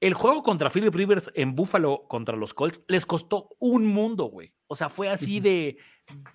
El 0.00 0.14
juego 0.14 0.42
contra 0.42 0.70
Philip 0.70 0.94
Rivers 0.94 1.30
en 1.34 1.54
Buffalo 1.54 2.06
contra 2.08 2.36
los 2.36 2.52
Colts 2.52 2.82
les 2.86 3.06
costó 3.06 3.56
un 3.58 3.86
mundo, 3.86 4.24
güey. 4.26 4.52
O 4.66 4.76
sea, 4.76 4.88
fue 4.88 5.08
así 5.08 5.40
de. 5.40 5.78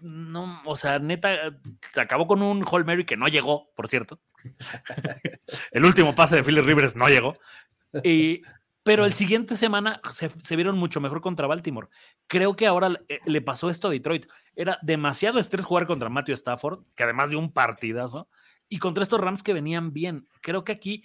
No, 0.02 0.62
o 0.66 0.76
sea, 0.76 1.00
neta, 1.00 1.58
se 1.94 2.02
acabó 2.02 2.28
con 2.28 2.42
un 2.42 2.66
Hall 2.70 2.86
Mary 2.86 3.06
que 3.06 3.18
no 3.18 3.28
llegó, 3.28 3.72
por 3.76 3.88
cierto. 3.88 4.20
El 5.72 5.86
último 5.86 6.14
pase 6.16 6.38
de 6.38 6.44
Philip 6.44 6.66
Rivers 6.66 6.96
no 6.96 7.08
llegó. 7.08 7.34
Y, 8.04 8.42
pero 8.84 9.06
el 9.06 9.14
siguiente 9.14 9.56
semana 9.56 10.02
se, 10.12 10.56
vieron 10.56 10.78
mucho 10.78 11.00
mejor 11.02 11.22
contra 11.22 11.48
Baltimore. 11.48 11.90
Creo 12.28 12.56
que 12.56 12.68
ahora 12.68 12.90
le, 13.26 13.42
pasó 13.42 13.70
esto 13.70 13.88
a 13.88 13.92
Detroit. 13.92 14.26
Era 14.56 14.80
demasiado 14.82 15.40
estrés 15.40 15.66
jugar 15.66 15.86
contra 15.86 16.10
Matthew 16.10 16.36
Stafford, 16.36 16.84
que 16.96 17.04
además 17.04 17.30
de 17.30 17.36
un 17.36 17.54
partidazo, 17.54 18.30
y 18.68 18.80
contra 18.80 19.04
estos 19.04 19.22
Rams 19.22 19.44
que 19.44 19.54
venían 19.54 19.94
bien. 19.94 20.28
Creo 20.42 20.64
que 20.64 20.72
aquí 20.72 21.04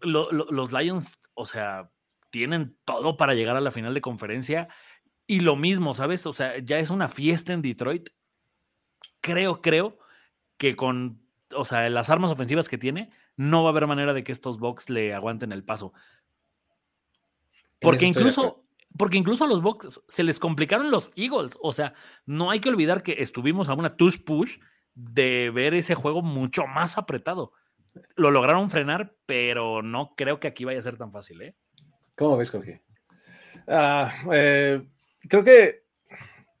los 0.00 0.72
Lions, 0.72 1.18
o 1.34 1.44
sea, 1.44 1.90
tienen 2.30 2.76
todo 2.84 3.16
para 3.16 3.34
llegar 3.34 3.56
a 3.56 3.60
la 3.60 3.70
final 3.70 3.94
de 3.94 4.00
conferencia. 4.00 4.68
Y 5.30 5.40
lo 5.40 5.56
mismo, 5.56 5.92
¿sabes? 5.92 6.24
O 6.24 6.32
sea, 6.32 6.58
ya 6.58 6.78
es 6.78 6.88
una 6.88 7.06
fiesta 7.06 7.52
en 7.52 7.60
Detroit. 7.60 8.08
Creo, 9.20 9.60
creo 9.60 9.98
que 10.56 10.74
con, 10.74 11.20
o 11.54 11.66
sea, 11.66 11.88
las 11.90 12.08
armas 12.08 12.30
ofensivas 12.30 12.66
que 12.70 12.78
tiene, 12.78 13.12
no 13.36 13.62
va 13.62 13.68
a 13.68 13.72
haber 13.72 13.86
manera 13.86 14.14
de 14.14 14.24
que 14.24 14.32
estos 14.32 14.58
Bucks 14.58 14.88
le 14.88 15.12
aguanten 15.12 15.52
el 15.52 15.64
paso. 15.64 15.92
Porque 17.78 18.06
incluso, 18.06 18.64
porque 18.96 19.18
incluso 19.18 19.44
a 19.44 19.48
los 19.48 19.60
Bucks 19.60 20.00
se 20.08 20.24
les 20.24 20.40
complicaron 20.40 20.90
los 20.90 21.12
Eagles. 21.14 21.58
O 21.60 21.72
sea, 21.72 21.92
no 22.24 22.50
hay 22.50 22.60
que 22.60 22.70
olvidar 22.70 23.02
que 23.02 23.16
estuvimos 23.18 23.68
a 23.68 23.74
una 23.74 23.96
touch 23.96 24.24
push 24.24 24.58
de 24.94 25.50
ver 25.50 25.74
ese 25.74 25.94
juego 25.94 26.22
mucho 26.22 26.66
más 26.66 26.96
apretado. 26.96 27.52
Lo 28.16 28.30
lograron 28.30 28.70
frenar, 28.70 29.14
pero 29.26 29.82
no 29.82 30.14
creo 30.16 30.40
que 30.40 30.48
aquí 30.48 30.64
vaya 30.64 30.78
a 30.78 30.82
ser 30.82 30.96
tan 30.96 31.12
fácil, 31.12 31.42
¿eh? 31.42 31.54
¿Cómo 32.16 32.38
ves, 32.38 32.50
Jorge? 32.50 32.82
Ah, 33.66 34.10
eh, 34.32 34.82
creo 35.28 35.44
que 35.44 35.82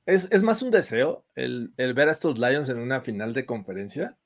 es, 0.06 0.42
más 0.42 0.62
un 0.62 0.70
deseo 0.70 1.24
el, 1.34 1.72
ver 1.76 2.08
a 2.08 2.12
estos 2.12 2.38
Lions 2.38 2.68
en 2.68 2.78
una 2.78 3.00
final 3.00 3.34
de 3.34 3.44
conferencia, 3.44 4.16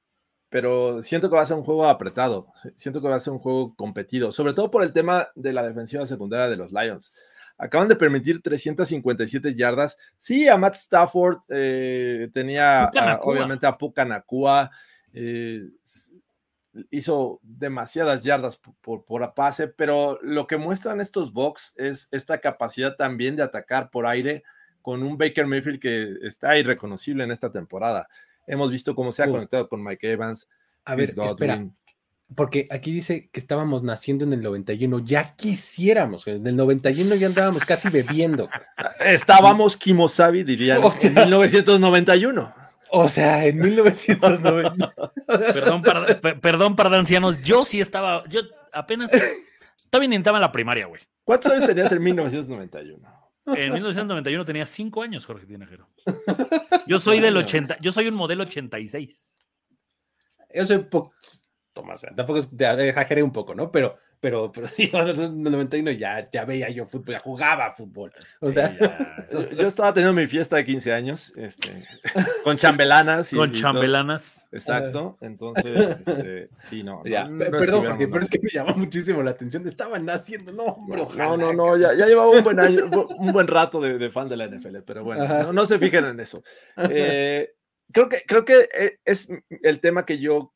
pero 0.48 1.02
siento 1.02 1.28
que 1.28 1.36
va 1.36 1.42
a 1.42 1.46
ser 1.46 1.56
un 1.56 1.64
juego 1.64 1.88
apretado, 1.88 2.52
siento 2.76 3.00
que 3.00 3.08
va 3.08 3.16
a 3.16 3.20
ser 3.20 3.32
un 3.32 3.40
juego 3.40 3.74
competido, 3.74 4.30
sobre 4.30 4.54
todo 4.54 4.70
por 4.70 4.82
el 4.82 4.92
tema 4.92 5.28
de 5.34 5.52
la 5.52 5.66
defensiva 5.66 6.06
secundaria 6.06 6.48
de 6.48 6.56
los 6.56 6.72
Lions. 6.72 7.12
Acaban 7.58 7.88
de 7.88 7.96
permitir 7.96 8.42
357 8.42 9.54
yardas. 9.54 9.96
Sí, 10.16 10.48
a 10.48 10.56
Matt 10.56 10.74
Stafford 10.74 11.38
eh, 11.48 12.28
tenía 12.32 12.90
obviamente 13.22 13.66
a 13.66 13.76
Puka 13.76 14.04
Nakua. 14.04 14.70
Eh, 15.12 15.68
hizo 16.90 17.40
demasiadas 17.42 18.22
yardas 18.22 18.56
por, 18.56 19.04
por, 19.04 19.34
pase, 19.34 19.68
pero 19.68 20.18
lo 20.22 20.46
que 20.46 20.56
muestran 20.56 21.00
estos 21.00 21.32
box 21.32 21.74
es 21.76 22.08
esta 22.10 22.40
capacidad 22.40 22.96
también 22.96 23.36
de 23.36 23.42
atacar 23.42 23.90
por 23.90 24.06
aire 24.06 24.42
con 24.80 25.02
un 25.02 25.16
Baker 25.16 25.46
Mayfield 25.46 25.80
que 25.80 26.16
está 26.22 26.58
irreconocible 26.58 27.24
en 27.24 27.30
esta 27.30 27.52
temporada. 27.52 28.08
Hemos 28.46 28.70
visto 28.70 28.94
cómo 28.94 29.12
se 29.12 29.22
ha 29.22 29.30
conectado 29.30 29.68
con 29.68 29.82
Mike 29.82 30.12
Evans. 30.12 30.48
A 30.84 30.96
ver, 30.96 31.08
espera, 31.08 31.64
porque 32.34 32.66
aquí 32.70 32.92
dice 32.92 33.28
que 33.30 33.38
estábamos 33.38 33.82
naciendo 33.82 34.24
en 34.24 34.32
el 34.32 34.42
91, 34.42 35.00
ya 35.00 35.34
quisiéramos, 35.36 36.26
en 36.26 36.46
el 36.46 36.56
91 36.56 37.14
ya 37.16 37.26
andábamos 37.26 37.64
casi 37.64 37.88
bebiendo. 37.88 38.48
Estábamos 39.00 39.76
Kimosabi, 39.76 40.42
dirían, 40.42 40.80
en 40.82 41.14
1991. 41.14 42.61
O 42.94 43.08
sea, 43.08 43.46
en 43.46 43.58
1990. 43.58 44.94
perdón, 45.26 45.82
para, 45.82 46.40
perdón 46.40 46.76
para 46.76 46.98
ancianos, 46.98 47.42
yo 47.42 47.64
sí 47.64 47.80
estaba, 47.80 48.22
yo 48.28 48.42
apenas, 48.70 49.10
todavía 49.88 50.10
ni 50.10 50.16
estaba 50.16 50.36
en 50.36 50.42
la 50.42 50.52
primaria, 50.52 50.84
güey. 50.86 51.00
¿Cuántos 51.24 51.52
años 51.52 51.66
tenías 51.66 51.90
en 51.90 52.02
1991? 52.02 53.22
En 53.46 53.72
1991 53.72 54.44
tenía 54.44 54.66
5 54.66 55.02
años, 55.02 55.24
Jorge 55.24 55.46
Tinajero. 55.46 55.88
Yo 56.86 56.98
soy 56.98 57.20
del 57.20 57.34
80, 57.34 57.78
yo 57.80 57.92
soy 57.92 58.08
un 58.08 58.14
modelo 58.14 58.42
86. 58.42 59.38
Yo 60.54 60.64
soy 60.66 60.78
poco, 60.80 61.14
Tomás, 61.72 62.04
tampoco 62.14 62.40
es, 62.40 62.50
exageré 62.52 63.22
un 63.22 63.32
poco, 63.32 63.54
¿no? 63.54 63.72
Pero 63.72 63.96
pero, 64.22 64.52
pero 64.52 64.66
sí, 64.68 64.88
en 64.92 65.08
el 65.08 65.50
91 65.50 65.90
ya, 65.90 66.30
ya 66.30 66.44
veía 66.44 66.70
yo 66.70 66.86
fútbol, 66.86 67.14
ya 67.14 67.18
jugaba 67.18 67.72
fútbol. 67.72 68.12
O 68.40 68.52
sea, 68.52 68.72
yo 69.58 69.66
estaba 69.66 69.92
teniendo 69.92 70.18
mi 70.18 70.28
fiesta 70.28 70.54
de 70.54 70.64
15 70.64 70.92
años, 70.92 71.32
este, 71.36 71.88
con 72.44 72.56
chambelanas. 72.56 73.32
Y, 73.32 73.36
con 73.36 73.52
chambelanas. 73.52 74.48
Exacto, 74.52 75.18
entonces, 75.20 75.98
este, 75.98 76.50
sí, 76.60 76.84
no. 76.84 77.02
perdón, 77.02 77.84
porque, 77.84 78.06
pero 78.06 78.22
es 78.22 78.30
que 78.30 78.38
me 78.40 78.48
llamó 78.48 78.76
muchísimo 78.76 79.24
la 79.24 79.32
atención, 79.32 79.66
estaban 79.66 80.08
haciendo, 80.08 80.52
no, 80.52 80.66
hombre, 80.66 81.04
No, 81.16 81.36
no, 81.36 81.52
no, 81.52 81.76
ya, 81.76 81.92
ya, 81.92 82.06
llevaba 82.06 82.30
un 82.30 82.44
buen 82.44 82.60
año, 82.60 82.84
un 83.18 83.32
buen 83.32 83.48
rato 83.48 83.80
de, 83.80 83.98
de 83.98 84.10
fan 84.10 84.28
de 84.28 84.36
la 84.36 84.46
NFL, 84.46 84.78
pero 84.86 85.02
bueno, 85.02 85.52
no, 85.52 85.66
se 85.66 85.80
fijen 85.80 86.04
en 86.04 86.20
eso. 86.20 86.44
Eh, 86.76 87.50
creo 87.90 88.08
que, 88.08 88.22
creo 88.24 88.44
que 88.44 88.68
eh, 88.72 88.98
es 89.04 89.28
el 89.62 89.80
tema 89.80 90.06
que 90.06 90.20
yo 90.20 90.51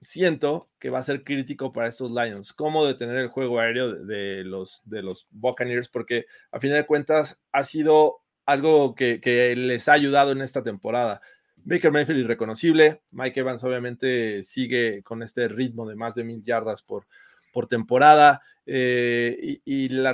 siento 0.00 0.68
que 0.78 0.90
va 0.90 0.98
a 0.98 1.04
ser 1.04 1.24
crítico 1.24 1.72
para 1.72 1.88
estos 1.88 2.10
Lions, 2.10 2.52
cómo 2.52 2.86
detener 2.86 3.16
el 3.16 3.28
juego 3.28 3.60
aéreo 3.60 3.92
de, 3.92 4.44
los, 4.44 4.80
de 4.84 5.02
los 5.02 5.26
Buccaneers, 5.30 5.88
porque 5.88 6.26
a 6.50 6.58
fin 6.58 6.70
de 6.70 6.86
cuentas 6.86 7.40
ha 7.52 7.64
sido 7.64 8.20
algo 8.46 8.94
que, 8.94 9.20
les 9.56 9.88
ha 9.88 9.92
ayudado 9.92 10.32
en 10.32 10.40
esta 10.40 10.62
temporada. 10.62 11.20
Baker 11.64 11.92
Mayfield 11.92 12.20
irreconocible, 12.20 13.02
Mike 13.10 13.40
Evans 13.40 13.62
obviamente 13.62 14.42
sigue 14.42 15.02
con 15.02 15.22
este 15.22 15.48
ritmo 15.48 15.86
de 15.86 15.94
más 15.94 16.14
de 16.14 16.24
mil 16.24 16.42
yardas 16.42 16.82
por, 16.82 17.06
por 17.52 17.66
temporada. 17.66 18.40
Eh, 18.64 19.60
y, 19.64 19.88
la, 19.90 20.12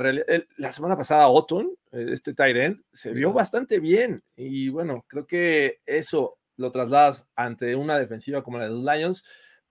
la 0.57 0.73
semana 0.73 0.97
pasada, 0.97 1.29
Otton, 1.29 1.71
eh, 1.93 2.07
este 2.11 2.35
tight 2.35 2.57
end, 2.57 2.83
se 2.89 3.13
vio 3.13 3.33
bastante 3.33 3.79
bien. 3.79 4.25
Y 4.37 4.69
bueno, 4.71 5.05
creo 5.07 5.27
que 5.27 5.81
eso 5.87 6.39
lo 6.57 6.73
trasladas 6.73 7.29
ante 7.37 7.77
una 7.77 7.99
defensiva 7.99 8.43
como 8.43 8.59
la 8.59 8.65
de 8.65 8.71
los 8.71 8.83
Lions 8.83 9.25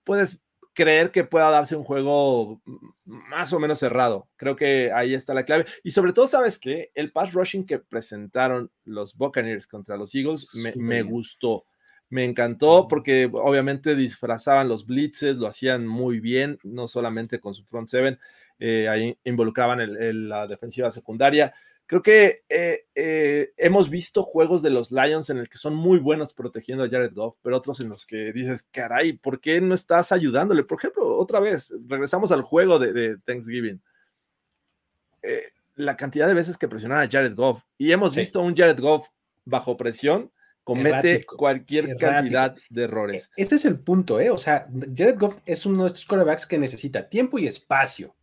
puedes 0.06 0.46
creer 0.76 1.12
que 1.12 1.24
pueda 1.24 1.50
darse 1.50 1.76
un 1.76 1.84
juego 1.84 2.62
más 3.06 3.54
o 3.54 3.60
menos 3.60 3.80
cerrado. 3.80 4.28
Creo 4.36 4.56
que 4.56 4.92
ahí 4.94 5.14
está 5.14 5.34
la 5.34 5.46
clave. 5.46 5.66
Y 5.84 5.92
sobre 5.92 6.14
todo, 6.14 6.28
¿sabes 6.28 6.60
qué? 6.60 6.92
El 6.94 7.12
pass 7.12 7.34
rushing 7.34 7.66
que 7.66 7.80
presentaron 7.80 8.70
los 8.84 9.16
Buccaneers 9.16 9.68
contra 9.68 9.98
los 9.98 10.14
Eagles 10.14 10.52
me, 10.76 11.02
gustó. 11.02 11.66
Me 12.10 12.26
encantó 12.26 12.88
porque 12.88 13.30
obviamente 13.34 13.96
disfrazaban 13.96 14.68
los 14.68 14.86
blitzes, 14.86 15.38
lo 15.38 15.48
hacían 15.48 15.88
muy 15.88 16.20
bien, 16.20 16.60
no 16.64 16.88
solamente 16.88 17.40
con 17.40 17.56
su 17.56 17.64
front 17.64 17.88
seven, 17.88 18.20
eh, 18.60 18.88
ahí 18.90 19.18
involucraban 19.24 19.80
la 20.30 20.46
defensiva 20.46 20.92
secundaria. 20.92 21.54
Creo 21.88 22.02
que 22.02 22.40
eh, 22.50 22.80
eh, 22.96 23.54
hemos 23.58 23.92
visto 23.92 24.24
juegos 24.24 24.64
de 24.64 24.72
los 24.72 24.92
Lions 24.92 25.30
en 25.30 25.38
el 25.38 25.48
que 25.48 25.60
son 25.60 25.76
muy 25.76 26.00
buenos 26.00 26.34
protegiendo 26.34 26.84
a 26.84 26.90
Jared 26.90 27.14
Goff, 27.14 27.36
pero 27.44 27.58
otros 27.58 27.80
en 27.80 27.90
los 27.90 28.08
que 28.08 28.34
dices, 28.34 28.68
caray, 28.72 29.14
¿por 29.14 29.40
qué 29.40 29.62
no 29.62 29.76
estás 29.76 30.12
ayudándole? 30.12 30.64
Por 30.64 30.80
ejemplo, 30.80 31.16
otra 31.16 31.40
vez, 31.40 31.76
regresamos 31.88 32.32
al 32.32 32.42
juego 32.42 32.80
de, 32.80 33.18
Thanksgiving. 33.26 33.82
Eh, 35.22 35.52
la 35.76 35.96
cantidad 35.96 36.28
de 36.28 36.34
veces 36.34 36.58
que 36.58 36.68
presionan 36.68 37.04
a 37.04 37.10
Jared 37.10 37.36
Goff 37.36 37.64
y 37.78 37.92
hemos 37.92 38.16
visto 38.16 38.40
a 38.40 38.44
un 38.44 38.56
Jared 38.56 38.80
Goff 38.80 39.08
bajo 39.44 39.78
presión 39.78 40.32
comete 40.64 41.24
cualquier 41.26 41.96
cantidad 41.98 42.56
de 42.70 42.84
errores. 42.84 43.30
Este 43.38 43.56
es 43.56 43.66
el 43.66 43.80
punto, 43.80 44.20
¿eh? 44.20 44.32
O 44.32 44.38
sea, 44.40 44.68
Jared 44.96 45.20
Goff 45.20 45.38
es 45.46 45.68
uno 45.68 45.84
de 45.84 45.88
estos 45.88 46.06
quarterbacks 46.06 46.48
que 46.48 46.58
necesita 46.58 47.08
tiempo 47.08 47.38
y 47.38 47.46
espacio. 47.46 48.16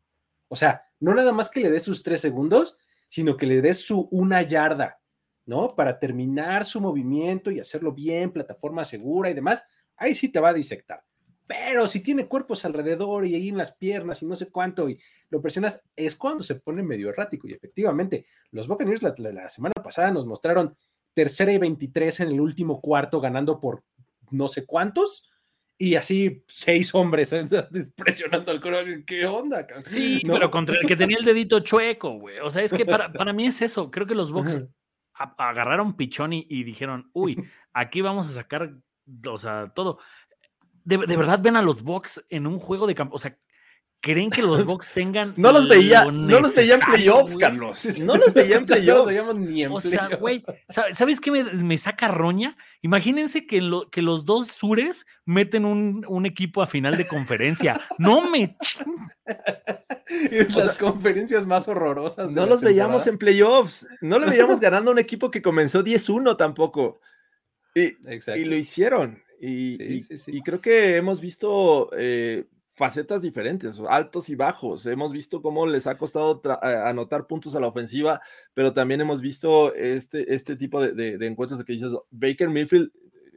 O 0.49 0.57
sea, 0.57 0.85
no 0.99 1.15
nada 1.15 1.33
más 1.33 1.49
que 1.49 1.61
le 1.61 1.71
dé 1.71 1.79
sus 1.79 2.03
tres 2.03 2.21
segundos, 2.21 2.77
sino 3.13 3.37
que 3.37 3.45
le 3.45 3.61
des 3.61 3.85
su 3.85 4.09
una 4.11 4.41
yarda, 4.41 4.99
¿no? 5.45 5.77
Para 5.77 5.99
terminar 5.99 6.65
su 6.65 6.81
movimiento 6.81 7.51
y 7.51 7.61
hacerlo 7.61 7.93
bien, 7.93 8.33
plataforma 8.33 8.87
segura 8.87 9.29
y 9.29 9.35
demás, 9.35 9.65
ahí 9.97 10.15
sí 10.15 10.31
te 10.31 10.41
va 10.41 10.49
a 10.49 10.55
disectar. 10.55 11.05
Pero 11.47 11.87
si 11.87 12.01
tiene 12.01 12.27
cuerpos 12.27 12.65
alrededor 12.65 13.27
y 13.27 13.35
ahí 13.35 13.51
en 13.51 13.59
las 13.59 13.77
piernas 13.77 14.23
y 14.23 14.25
no 14.25 14.35
sé 14.35 14.49
cuánto 14.51 14.89
y 14.89 14.99
lo 15.29 15.43
presionas, 15.43 15.85
es 15.95 16.17
cuando 16.17 16.43
se 16.43 16.55
pone 16.55 16.83
medio 16.83 17.11
errático. 17.11 17.47
Y 17.47 17.53
efectivamente, 17.53 18.25
los 18.51 18.67
Buccaneers 18.67 19.03
la, 19.03 19.15
la 19.19 19.49
semana 19.51 19.75
pasada 19.85 20.11
nos 20.11 20.25
mostraron 20.25 20.75
tercera 21.13 21.53
y 21.53 21.59
23 21.59 22.21
en 22.21 22.29
el 22.29 22.41
último 22.41 22.81
cuarto, 22.81 23.21
ganando 23.21 23.61
por 23.61 23.85
no 24.31 24.49
sé 24.49 24.65
cuántos 24.65 25.31
y 25.83 25.97
así 25.97 26.45
seis 26.47 26.95
hombres 26.95 27.35
presionando 27.97 28.53
al 28.53 28.61
coro. 28.61 28.79
¿Qué 29.05 29.27
onda? 29.27 29.67
Sí, 29.85 30.23
pero 30.25 30.49
contra 30.49 30.79
el 30.79 30.87
que 30.87 30.95
tenía 30.95 31.17
el 31.19 31.25
dedito 31.25 31.59
chueco, 31.59 32.21
güey. 32.21 32.39
O 32.39 32.51
sea, 32.51 32.63
es 32.63 32.73
que 32.73 32.87
para, 32.87 33.33
mí 33.33 33.47
es 33.47 33.61
eso. 33.63 33.91
Creo 33.91 34.07
que 34.07 34.15
los 34.15 34.31
Bucks 34.31 34.63
agarraron 35.13 35.97
pichón 35.97 36.35
y, 36.35 36.47
y, 36.49 36.63
dijeron, 36.63 37.11
uy, 37.13 37.45
aquí 37.73 38.01
vamos 38.01 38.29
a 38.29 38.31
sacar, 38.31 38.77
o 39.29 39.39
sea, 39.39 39.73
todo. 39.75 39.99
De, 40.85 40.99
de 40.99 41.17
verdad 41.17 41.41
ven 41.43 41.57
a 41.57 41.63
los 41.63 41.83
Bucks 41.83 42.25
en 42.29 42.47
un 42.47 42.61
juego 42.61 42.87
de 42.87 42.95
campo. 42.95 43.17
O 43.17 43.19
sea, 43.19 43.37
¿Creen 44.03 44.31
que 44.31 44.43
los 44.43 44.65
Bucks 44.67 44.93
tengan. 44.93 45.33
No 45.37 45.53
los 45.53 45.69
veía, 45.69 46.05
no 46.07 46.41
los 46.41 46.55
veía 46.57 46.75
en 46.75 46.81
playoffs, 46.81 47.37
Carlos. 47.37 47.87
No 48.01 48.17
los 48.17 48.35
veía 48.35 48.57
en 48.57 48.67
playoffs. 48.67 49.17
o 49.71 49.81
sea, 49.81 50.09
güey, 50.17 50.45
¿sabes 50.69 51.21
qué 51.21 51.31
me, 51.31 51.79
saca 51.79 52.09
roña? 52.09 52.57
Imagínense 52.83 53.47
que, 53.47 53.61
lo, 53.61 53.89
que 53.91 54.03
los 54.03 54.25
dos 54.25 54.49
sures 54.49 55.07
meten 55.25 55.65
un, 55.65 56.27
equipo 56.27 56.63
a 56.63 56.67
final 56.67 56.97
de 56.97 57.07
conferencia. 57.07 57.81
no 57.99 58.29
me 58.29 58.57
Las 60.57 60.75
conferencias 60.75 61.47
más 61.47 61.69
horrorosas. 61.69 62.33
no 62.33 62.47
los 62.47 62.61
veíamos 62.61 63.07
en 63.07 63.19
playoffs. 63.19 63.87
No 64.01 64.19
lo 64.19 64.27
veíamos 64.27 64.59
ganando 64.59 64.91
un 64.91 64.99
equipo 64.99 65.31
que 65.31 65.43
comenzó 65.43 65.85
10-1 65.85 66.37
tampoco. 66.37 67.01
Y, 67.75 67.97
y, 68.35 68.45
lo 68.45 68.57
hicieron. 68.57 69.23
Y, 69.41 70.01
y, 70.27 70.43
creo 70.43 70.61
que 70.61 70.97
hemos 70.97 71.21
visto. 71.21 71.91
Eh, 71.97 72.47
facetas 72.75 73.23
diferentes, 73.23 73.81
altos 73.89 74.29
y 74.29 74.35
bajos. 74.35 74.87
Hemos 74.87 75.13
visto 75.13 75.43
cómo 75.43 75.67
les 75.67 75.87
ha 75.87 75.99
costado 75.99 76.41
anotar 76.63 77.27
puntos 77.27 77.55
a 77.55 77.61
la 77.61 77.69
ofensiva, 77.69 78.21
pero 78.55 78.73
también 78.73 79.01
hemos 79.01 79.21
visto 79.21 79.75
este, 79.75 80.35
este 80.35 80.57
tipo 80.57 80.81
de, 80.81 81.19
de 81.19 81.27
encuentros 81.27 81.59
de 81.59 81.65
que 81.65 81.75
dices, 81.75 81.93
Baker 82.11 82.49
Mayfield 82.49 82.91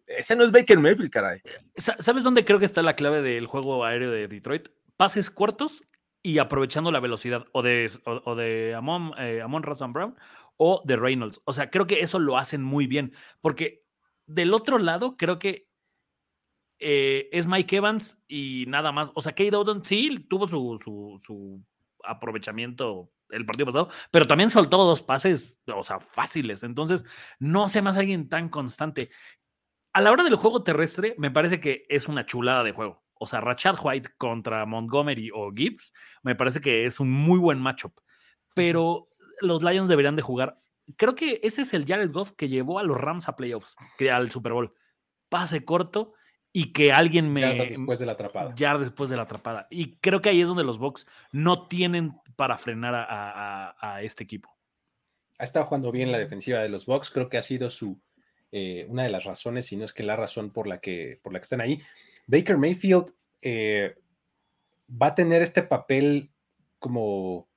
ese 0.08 0.36
no 0.36 0.44
es 0.44 0.52
Baker 0.52 0.80
Mayfield, 0.80 1.10
caray. 1.10 1.42
¿Sabes 1.78 2.24
dónde 2.24 2.46
creo 2.46 2.60
que 2.60 2.66
está 2.66 2.82
la 2.82 2.96
clave 2.96 3.22
del 3.22 3.48
juego 3.48 3.86
aéreo 3.86 4.12
de 4.12 4.28
Detroit? 4.28 4.70
Pases 4.98 5.30
cortos 5.30 5.84
y 6.22 6.38
aprovechando 6.38 6.92
la 6.92 7.00
velocidad 7.00 7.46
o 7.52 7.62
de, 7.62 7.92
o, 8.06 8.36
de 8.36 8.76
Amon, 8.76 9.14
eh, 9.18 9.42
Amon 9.42 9.64
Brown 9.94 10.16
o 10.58 10.82
de 10.86 10.96
Reynolds. 10.96 11.42
O 11.46 11.54
sea, 11.54 11.70
creo 11.70 11.88
que 11.88 12.02
eso 12.02 12.20
lo 12.20 12.38
hacen 12.38 12.64
muy 12.64 12.88
bien, 12.88 13.14
porque 13.42 13.84
del 14.26 14.54
otro 14.54 14.78
lado 14.78 15.18
creo 15.18 15.40
que 15.40 15.68
eh, 16.80 17.30
es 17.32 17.48
Mike 17.48 17.78
Evans 17.78 18.22
y 18.28 18.66
nada 18.68 18.92
más. 18.92 19.12
O 19.16 19.22
sea, 19.22 19.34
Kate 19.34 19.56
Oden 19.56 19.84
sí 19.84 20.26
tuvo 20.30 20.48
su, 20.48 20.80
su, 20.84 21.22
su 21.26 21.64
aprovechamiento 22.04 23.12
el 23.30 23.46
partido 23.46 23.66
pasado, 23.66 23.90
pero 24.12 24.28
también 24.28 24.52
soltó 24.52 24.78
dos 24.78 25.02
pases, 25.02 25.60
o 25.74 25.84
sea, 25.84 26.00
fáciles. 26.00 26.64
Entonces, 26.64 27.06
no 27.40 27.68
sé 27.68 27.82
más 27.82 27.98
alguien 27.98 28.30
tan 28.30 28.50
constante 28.50 29.10
a 29.96 30.02
la 30.02 30.12
hora 30.12 30.26
del 30.26 30.36
juego 30.36 30.62
terrestre, 30.62 31.16
me 31.18 31.32
parece 31.32 31.62
que 31.62 31.86
es 31.88 32.10
una 32.10 32.26
chulada 32.26 32.66
de 32.66 32.74
juego. 32.74 33.06
O 33.18 33.28
sea, 33.28 33.40
Rachad 33.40 33.78
White 33.82 34.10
contra 34.18 34.66
Montgomery 34.66 35.32
o 35.34 35.54
Gibbs, 35.54 35.94
me 36.22 36.36
parece 36.36 36.60
que 36.60 36.86
es 36.86 37.00
un 37.00 37.10
muy 37.10 37.40
buen 37.40 37.62
matchup. 37.62 37.94
Pero 38.54 39.08
los 39.40 39.64
Lions 39.64 39.88
deberían 39.88 40.18
de 40.18 40.22
jugar. 40.22 40.60
Creo 40.98 41.16
que 41.16 41.40
ese 41.44 41.62
es 41.62 41.74
el 41.74 41.86
Jared 41.86 42.12
Goff 42.12 42.34
que 42.34 42.50
llevó 42.50 42.78
a 42.78 42.84
los 42.84 43.00
Rams 43.00 43.30
a 43.30 43.38
playoffs, 43.38 43.78
al 44.12 44.30
Super 44.32 44.52
Bowl. 44.52 44.74
Pase 45.30 45.64
corto 45.64 46.12
y 46.58 46.72
que 46.72 46.94
alguien 46.94 47.34
me. 47.34 47.42
Ya 47.42 47.54
después 47.54 48.00
de 48.00 48.06
la 48.06 48.14
atrapada. 48.14 48.54
Ya 48.56 48.78
después 48.78 49.10
de 49.10 49.18
la 49.18 49.24
atrapada. 49.24 49.68
Y 49.70 49.98
creo 49.98 50.22
que 50.22 50.30
ahí 50.30 50.40
es 50.40 50.48
donde 50.48 50.64
los 50.64 50.80
Bucks 50.80 51.06
no 51.34 51.68
tienen 51.68 52.14
para 52.38 52.58
frenar 52.58 52.96
a, 52.96 54.00
este 54.02 54.24
equipo. 54.24 54.56
Ha 55.38 55.44
estado 55.44 55.66
jugando 55.66 55.92
bien 55.92 56.14
la 56.14 56.18
defensiva 56.18 56.60
de 56.60 56.70
los 56.70 56.86
Bucks. 56.86 57.12
Creo 57.12 57.28
que 57.28 57.38
ha 57.38 57.42
sido 57.42 57.70
su, 57.70 58.00
eh, 58.54 58.86
una 58.88 59.04
de 59.04 59.10
las 59.10 59.26
razones, 59.26 59.66
si 59.66 59.76
no 59.76 59.84
es 59.84 59.92
que 59.92 60.04
la 60.04 60.16
razón 60.16 60.50
por 60.50 60.66
la 60.66 60.80
que, 60.80 61.20
por 61.22 61.34
la 61.34 61.40
que 61.40 61.44
están 61.44 61.60
ahí. 61.60 61.82
Baker 62.26 62.58
Mayfield 62.58 63.14
eh, 63.42 63.96
va 64.90 65.08
a 65.08 65.16
tener 65.16 65.42
este 65.42 65.62
papel 65.62 66.32
como, 66.80 67.50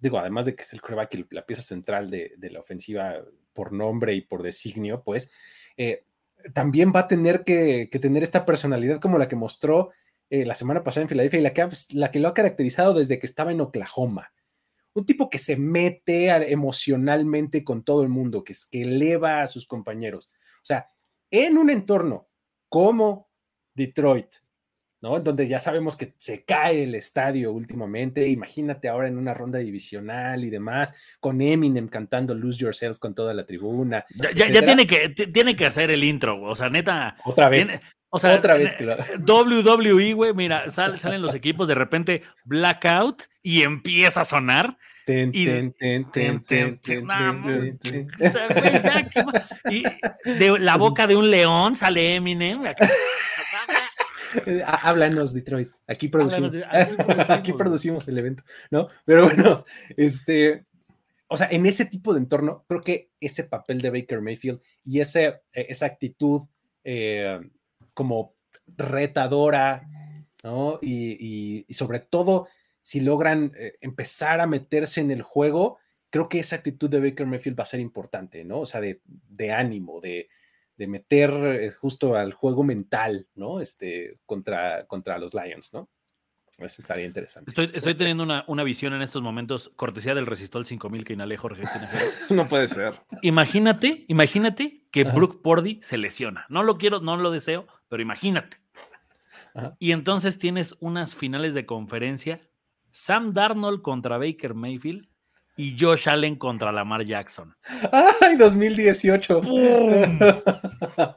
digo, 0.00 0.20
además 0.20 0.46
de 0.46 0.54
que 0.54 0.62
es 0.62 0.72
el 0.72 0.80
coreback 0.80 1.14
y 1.14 1.26
la 1.30 1.44
pieza 1.44 1.62
central 1.62 2.10
de, 2.10 2.36
la 2.38 2.60
ofensiva 2.60 3.24
por 3.52 3.72
nombre 3.72 4.14
y 4.14 4.20
por 4.20 4.44
designio, 4.44 5.02
pues, 5.02 5.32
eh, 5.76 6.05
también 6.54 6.92
va 6.94 7.00
a 7.00 7.08
tener 7.08 7.44
que, 7.44 7.88
tener 8.00 8.22
esta 8.22 8.44
personalidad 8.44 9.00
como 9.00 9.18
la 9.18 9.28
que 9.28 9.36
mostró 9.36 9.90
la 10.28 10.54
semana 10.56 10.82
pasada 10.82 11.02
en 11.02 11.08
Filadelfia 11.08 11.38
y 11.38 11.42
la 11.42 11.54
que, 11.54 11.68
la 11.92 12.10
que 12.10 12.18
lo 12.18 12.28
ha 12.28 12.34
caracterizado 12.34 12.94
desde 12.94 13.18
que 13.20 13.26
estaba 13.26 13.52
en 13.52 13.60
Oklahoma 13.60 14.32
un 14.96 15.04
tipo 15.04 15.28
que 15.28 15.38
se 15.38 15.56
mete 15.56 16.30
emocionalmente 16.50 17.62
con 17.62 17.84
todo 17.84 18.02
el 18.02 18.08
mundo, 18.08 18.42
que, 18.42 18.54
que 18.70 18.80
eleva 18.80 19.42
a 19.42 19.46
sus 19.46 19.66
compañeros. 19.66 20.32
O 20.56 20.64
sea, 20.64 20.88
en 21.30 21.58
un 21.58 21.68
entorno 21.68 22.28
como 22.70 23.28
Detroit, 23.74 24.36
¿no? 25.06 25.20
Donde 25.20 25.46
ya 25.46 25.60
sabemos 25.60 25.96
que 25.96 26.14
se 26.16 26.42
cae 26.42 26.82
el 26.82 26.96
estadio 26.96 27.52
últimamente. 27.52 28.26
Imagínate 28.26 28.88
ahora 28.88 29.06
en 29.06 29.18
una 29.18 29.34
ronda 29.34 29.60
divisional 29.60 30.42
y 30.42 30.50
demás, 30.50 30.96
con 31.20 31.40
Eminem 31.40 31.86
cantando 31.86 32.34
Lose 32.34 32.58
Yourself 32.58 32.98
con 32.98 33.14
toda 33.14 33.32
la 33.32 33.46
tribuna. 33.46 34.04
Ya, 34.10 34.32
tiene, 34.64 34.84
que, 34.84 35.10
tiene 35.10 35.54
que 35.54 35.66
hacer 35.66 35.92
el 35.92 36.02
intro, 36.02 36.42
o 36.42 36.56
sea, 36.56 36.70
neta. 36.70 37.16
Otra 37.24 37.48
vez. 37.48 37.78
o 38.10 38.18
sea, 38.18 38.34
otra 38.34 38.54
vez 38.54 38.74
que 38.74 38.84
WWE, 38.84 40.14
güey, 40.14 40.34
mira, 40.34 40.68
salen 40.70 41.22
los 41.22 41.34
equipos, 41.34 41.68
de 41.68 41.76
repente 41.76 42.22
blackout 42.44 43.22
y 43.44 43.62
empieza 43.62 44.22
a 44.22 44.24
sonar. 44.24 44.76
y 49.70 49.84
de 50.24 50.58
la 50.58 50.76
boca 50.76 51.06
de 51.06 51.14
un 51.14 51.30
león 51.30 51.76
sale 51.76 52.16
Eminem. 52.16 52.64
Háblanos, 54.66 55.34
Detroit. 55.34 55.70
Aquí 55.86 56.08
producimos. 56.08 56.54
Aquí 57.28 57.52
producimos 57.58 58.08
el 58.08 58.18
evento, 58.18 58.42
¿no? 58.70 58.88
Pero 59.04 59.24
bueno, 59.24 59.64
este, 59.96 60.66
o 61.28 61.36
sea, 61.36 61.48
en 61.50 61.66
ese 61.66 61.86
tipo 61.86 62.14
de 62.14 62.20
entorno, 62.20 62.64
creo 62.68 62.82
que 62.82 63.10
ese 63.20 63.44
papel 63.44 63.80
de 63.80 63.90
Baker 63.90 64.20
Mayfield 64.20 64.60
y 64.84 65.00
ese, 65.00 65.42
esa 65.52 65.86
actitud 65.86 66.42
eh, 66.84 67.40
como 67.94 68.36
retadora, 68.76 69.88
¿no? 70.44 70.78
Y, 70.80 71.66
sobre 71.70 72.00
todo, 72.00 72.46
si 72.80 73.00
logran 73.00 73.52
eh, 73.58 73.74
empezar 73.80 74.40
a 74.40 74.46
meterse 74.46 75.00
en 75.00 75.10
el 75.10 75.22
juego, 75.22 75.78
creo 76.10 76.28
que 76.28 76.38
esa 76.38 76.56
actitud 76.56 76.88
de 76.88 77.00
Baker 77.00 77.26
Mayfield 77.26 77.58
va 77.58 77.64
a 77.64 77.66
ser 77.66 77.80
importante, 77.80 78.44
¿no? 78.44 78.60
O 78.60 78.66
sea, 78.66 78.80
de, 78.80 79.52
ánimo, 79.52 80.00
de, 80.00 80.28
meter 80.78 81.30
eh, 81.32 81.70
justo 81.70 82.16
al 82.16 82.32
juego 82.32 82.62
mental, 82.62 83.26
¿no? 83.34 83.60
Este, 83.60 84.18
contra, 84.26 84.86
contra 84.86 85.18
los 85.18 85.32
Lions, 85.34 85.72
¿no? 85.72 85.88
Eso 86.58 86.80
estaría 86.80 87.04
interesante. 87.04 87.50
Estoy, 87.50 87.94
teniendo 87.94 88.24
una, 88.24 88.64
visión 88.64 88.94
en 88.94 89.02
estos 89.02 89.20
momentos, 89.20 89.70
cortesía 89.76 90.14
del 90.14 90.26
Resistol 90.26 90.64
5000 90.64 91.04
que 91.04 91.12
inhalé 91.12 91.36
Jorge. 91.36 91.62
no 92.30 92.48
puede 92.48 92.68
ser. 92.68 92.94
Imagínate, 93.20 94.06
imagínate 94.08 94.86
que 94.90 95.04
Brooke 95.04 95.42
Pordy 95.42 95.80
se 95.82 95.98
lesiona. 95.98 96.46
No 96.48 96.62
lo 96.62 96.78
quiero, 96.78 97.00
no 97.00 97.18
lo 97.18 97.30
deseo, 97.30 97.66
pero 97.88 98.02
imagínate. 98.02 98.56
Y 99.78 99.92
entonces 99.92 100.38
tienes 100.38 100.76
unas 100.80 101.14
finales 101.14 101.52
de 101.52 101.66
conferencia, 101.66 102.40
Sam 102.90 103.34
Darnold 103.34 103.82
contra 103.82 104.16
Baker 104.16 104.54
Mayfield 104.54 105.08
y 105.56 105.76
Josh 105.78 106.08
Allen 106.08 106.36
contra 106.36 106.70
Lamar 106.70 107.04
Jackson. 107.04 107.54
¡Ay, 108.20 108.36
2018! 108.36 109.40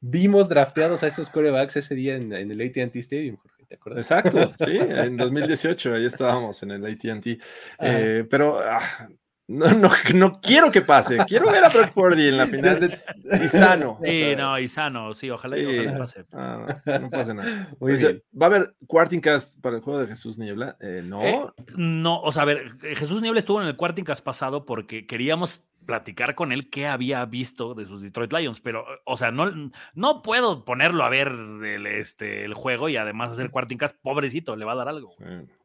Vimos 0.00 0.48
drafteados 0.48 1.02
a 1.02 1.06
esos 1.06 1.30
corebacks 1.30 1.76
ese 1.76 1.94
día 1.94 2.16
en, 2.16 2.32
el 2.32 2.60
ATT 2.60 2.96
Stadium, 2.96 3.38
¿te 3.68 3.76
acuerdas? 3.76 4.04
Exacto, 4.04 4.46
sí, 4.48 4.78
en 4.78 5.16
2018, 5.16 5.94
ahí 5.94 6.04
estábamos 6.04 6.62
en 6.62 6.72
el 6.72 6.86
ATT. 6.86 7.40
Eh, 7.80 8.24
pero 8.28 8.60
ah, 8.62 9.08
no, 9.48 9.72
no, 9.74 9.90
no 10.14 10.40
quiero 10.40 10.72
que 10.72 10.82
pase. 10.82 11.18
Quiero 11.28 11.50
ver 11.50 11.64
a 11.64 11.68
Brock 11.68 11.92
Purdy 11.92 12.28
en 12.28 12.36
la 12.36 12.46
final. 12.48 13.00
y 13.24 13.48
sano. 13.48 14.00
Sí, 14.02 14.34
no, 14.36 14.58
y 14.58 14.66
sano, 14.66 15.14
sí, 15.14 15.30
ojalá, 15.30 15.56
y 15.56 15.86
pase. 15.96 16.24
no, 16.32 16.66
no 16.98 17.10
pase 17.10 17.34
nada. 17.34 17.70
¿Va 17.80 18.46
a 18.46 18.48
haber 18.48 18.74
Quartingcast 18.88 19.60
para 19.60 19.76
el 19.76 19.82
juego 19.82 20.00
de 20.00 20.08
Jesús 20.08 20.36
Niebla? 20.36 20.76
Eh, 20.80 21.02
no. 21.04 21.22
Eh, 21.22 21.46
no, 21.76 22.20
o 22.20 22.32
sea, 22.32 22.42
a 22.42 22.46
ver, 22.46 22.72
Jesús 22.96 23.22
Niebla 23.22 23.38
estuvo 23.38 23.62
en 23.62 23.68
el 23.68 23.76
Quartingcast 23.76 24.24
pasado 24.24 24.64
porque 24.64 25.06
queríamos 25.06 25.64
platicar 25.86 26.34
con 26.34 26.50
él 26.50 26.68
qué 26.68 26.88
había 26.88 27.24
visto 27.26 27.74
de 27.74 27.84
sus 27.84 28.02
Detroit 28.02 28.32
Lions, 28.32 28.60
pero, 28.60 28.84
o 29.04 29.16
sea, 29.16 29.30
no, 29.30 29.70
no 29.94 30.22
puedo 30.22 30.64
ponerlo 30.64 31.04
a 31.04 31.08
ver 31.08 31.28
el, 31.28 31.86
este, 31.86 32.44
el 32.44 32.54
juego 32.54 32.88
y 32.88 32.96
además 32.96 33.30
hacer 33.30 33.50
Quartingcast, 33.50 33.96
pobrecito, 34.02 34.56
le 34.56 34.64
va 34.64 34.72
a 34.72 34.76
dar 34.76 34.88
algo. 34.88 35.14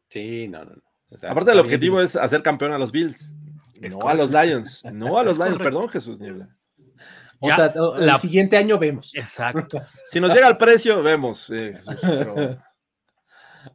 Sí, 0.07 0.47
no, 0.47 0.65
no. 0.65 0.71
no. 0.75 1.29
Aparte, 1.29 1.51
el 1.51 1.59
objetivo 1.59 1.99
es 1.99 2.15
hacer 2.15 2.43
campeón 2.43 2.73
a 2.73 2.77
los 2.77 2.91
Bills 2.91 3.33
no 3.89 4.07
a 4.07 4.13
los 4.13 4.31
Lions, 4.31 4.83
no 4.91 5.17
a 5.17 5.23
los 5.25 5.37
Lions, 5.37 5.57
perdón, 5.57 5.89
Jesús 5.89 6.19
Niebla. 6.19 6.49
el 7.41 8.11
siguiente 8.19 8.57
año 8.57 8.77
vemos. 8.77 9.13
Exacto. 9.15 9.81
Si 10.07 10.19
nos 10.19 10.33
llega 10.33 10.47
el 10.47 10.57
precio, 10.57 11.01
vemos. 11.01 11.49
Eh, 11.51 11.77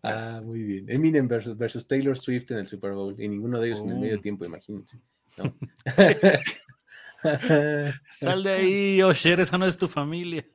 ah, 0.03 0.41
muy 0.45 0.63
bien. 0.63 0.91
Eminem 0.91 1.27
versus, 1.29 1.89
Taylor 1.89 2.17
Swift 2.17 2.51
en 2.51 2.59
el 2.59 2.67
Super 2.67 2.93
Bowl 2.93 3.15
y 3.19 3.27
ninguno 3.27 3.59
de 3.59 3.69
ellos 3.69 3.83
en 3.83 3.91
el 3.91 3.99
medio 3.99 4.19
oh. 4.19 4.21
tiempo, 4.21 4.45
imagínense. 4.45 5.01
Sal 8.13 8.43
de 8.45 8.53
ahí, 8.53 9.03
Osher, 9.03 9.41
esa 9.41 9.57
no 9.57 9.67
es 9.67 9.77
tu 9.77 9.89
familia. 9.89 10.47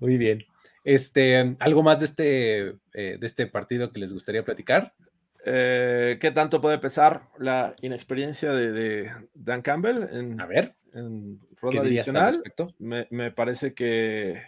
muy 0.00 0.16
bien. 0.16 0.44
Este, 0.84 1.56
¿Algo 1.58 1.82
más 1.82 2.00
de 2.00 2.06
este, 2.06 2.68
eh, 2.94 3.18
de 3.18 3.26
este 3.26 3.46
partido 3.46 3.92
que 3.92 4.00
les 4.00 4.12
gustaría 4.12 4.44
platicar? 4.44 4.94
Eh, 5.44 6.18
¿Qué 6.20 6.30
tanto 6.30 6.60
puede 6.60 6.78
pesar 6.78 7.28
la 7.38 7.74
inexperiencia 7.80 8.52
de, 8.52 9.10
Dan 9.34 9.62
Campbell 9.62 10.08
en, 10.10 10.40
a 10.40 10.46
ver, 10.46 10.74
en 10.92 11.38
ronda 11.60 11.82
adicional? 11.82 12.42
Me, 12.78 13.06
me, 13.10 13.30
parece 13.30 13.72
que 13.74 14.42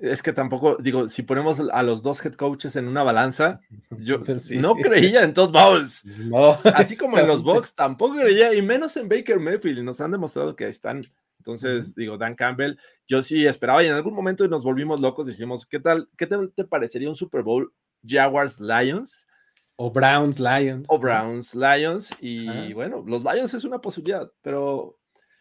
es 0.00 0.22
que 0.22 0.32
tampoco, 0.32 0.76
digo, 0.80 1.06
si 1.06 1.22
ponemos 1.22 1.60
a 1.72 1.82
los 1.82 2.02
dos 2.02 2.24
head 2.24 2.34
coaches 2.34 2.74
en 2.76 2.88
una 2.88 3.02
balanza, 3.04 3.60
yo 3.90 4.22
pues 4.22 4.50
no 4.50 4.74
creía 4.74 5.22
en 5.22 5.34
Todd 5.34 5.52
Bowles. 5.52 6.02
Así 6.74 6.96
como 6.96 7.18
en 7.18 7.28
los 7.28 7.42
Bucks, 7.42 7.74
tampoco 7.74 8.16
creía, 8.20 8.54
y 8.54 8.62
menos 8.62 8.96
en 8.96 9.08
Baker 9.08 9.38
Mayfield. 9.38 9.82
Nos 9.82 10.00
han 10.00 10.10
demostrado 10.10 10.56
que 10.56 10.68
están. 10.68 11.02
Entonces, 11.38 11.94
digo, 11.96 12.18
Dan 12.18 12.36
Campbell, 12.36 12.76
yo 13.08 13.20
sí 13.20 13.46
esperaba 13.46 13.82
y 13.82 13.86
en 13.86 13.94
algún 13.94 14.14
momento 14.14 14.46
nos 14.46 14.62
volvimos 14.62 15.00
locos. 15.00 15.26
Dijimos, 15.26 15.66
¿qué 15.66 15.80
tal? 15.80 16.08
¿Qué 16.16 16.26
te 16.26 16.64
parecería 16.64 17.08
un 17.08 17.16
Super 17.16 17.42
Bowl 17.42 17.72
Jaguars 18.04 18.60
Lions. 18.60 19.26
O 19.76 19.90
Browns 19.90 20.38
Lions. 20.38 20.86
O 20.88 20.98
Browns 20.98 21.54
Lions. 21.54 22.10
Y 22.20 22.72
bueno, 22.72 23.02
los 23.06 23.24
Lions 23.24 23.54
es 23.54 23.64
una 23.64 23.80
posibilidad, 23.80 24.30
pero 24.42 24.98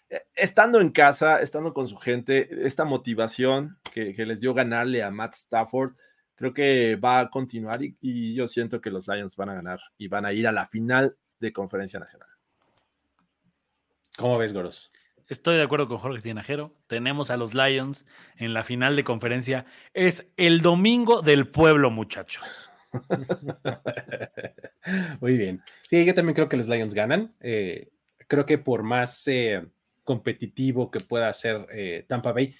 eh, 0.09 0.21
estando 0.35 0.81
en 0.81 0.89
casa, 0.89 1.41
estando 1.41 1.73
con 1.73 1.87
su 1.87 1.97
gente, 1.97 2.65
esta 2.65 2.83
motivación 2.83 3.77
que, 3.93 4.13
les 4.25 4.41
dio 4.41 4.53
ganarle 4.53 5.03
a 5.03 5.11
Matt 5.11 5.35
Stafford, 5.35 5.95
creo 6.35 6.53
que 6.53 6.95
va 6.95 7.19
a 7.19 7.29
continuar 7.29 7.81
y, 7.81 8.33
yo 8.33 8.47
siento 8.47 8.81
que 8.81 8.89
los 8.89 9.07
Lions 9.07 9.35
van 9.35 9.49
a 9.49 9.55
ganar 9.55 9.79
y 9.97 10.07
van 10.07 10.25
a 10.25 10.33
ir 10.33 10.47
a 10.47 10.51
la 10.51 10.67
final 10.67 11.17
de 11.39 11.53
conferencia 11.53 11.99
nacional. 11.99 12.27
¿Cómo 14.17 14.37
ves, 14.37 14.51
Goros? 14.51 14.91
Estoy 15.31 15.55
de 15.55 15.63
acuerdo 15.63 15.87
con 15.87 15.97
Jorge 15.97 16.21
Tinajero. 16.21 16.75
Tenemos 16.87 17.31
a 17.31 17.37
los 17.37 17.53
Lions 17.53 18.05
en 18.35 18.53
la 18.53 18.65
final 18.65 18.97
de 18.97 19.05
conferencia. 19.05 19.65
Es 19.93 20.27
el 20.35 20.59
domingo 20.59 21.21
del 21.21 21.47
pueblo, 21.47 21.89
muchachos. 21.89 22.69
Muy 25.21 25.37
bien. 25.37 25.61
Sí, 25.89 26.03
yo 26.03 26.13
también 26.13 26.35
creo 26.35 26.49
que 26.49 26.57
los 26.57 26.67
Lions 26.67 26.93
ganan. 26.93 27.33
Eh, 27.39 27.93
creo 28.27 28.45
que 28.45 28.57
por 28.57 28.83
más 28.83 29.25
eh, 29.29 29.65
competitivo 30.03 30.91
que 30.91 30.99
pueda 30.99 31.31
ser 31.31 31.65
eh, 31.71 32.03
Tampa 32.09 32.33
Bay, 32.33 32.53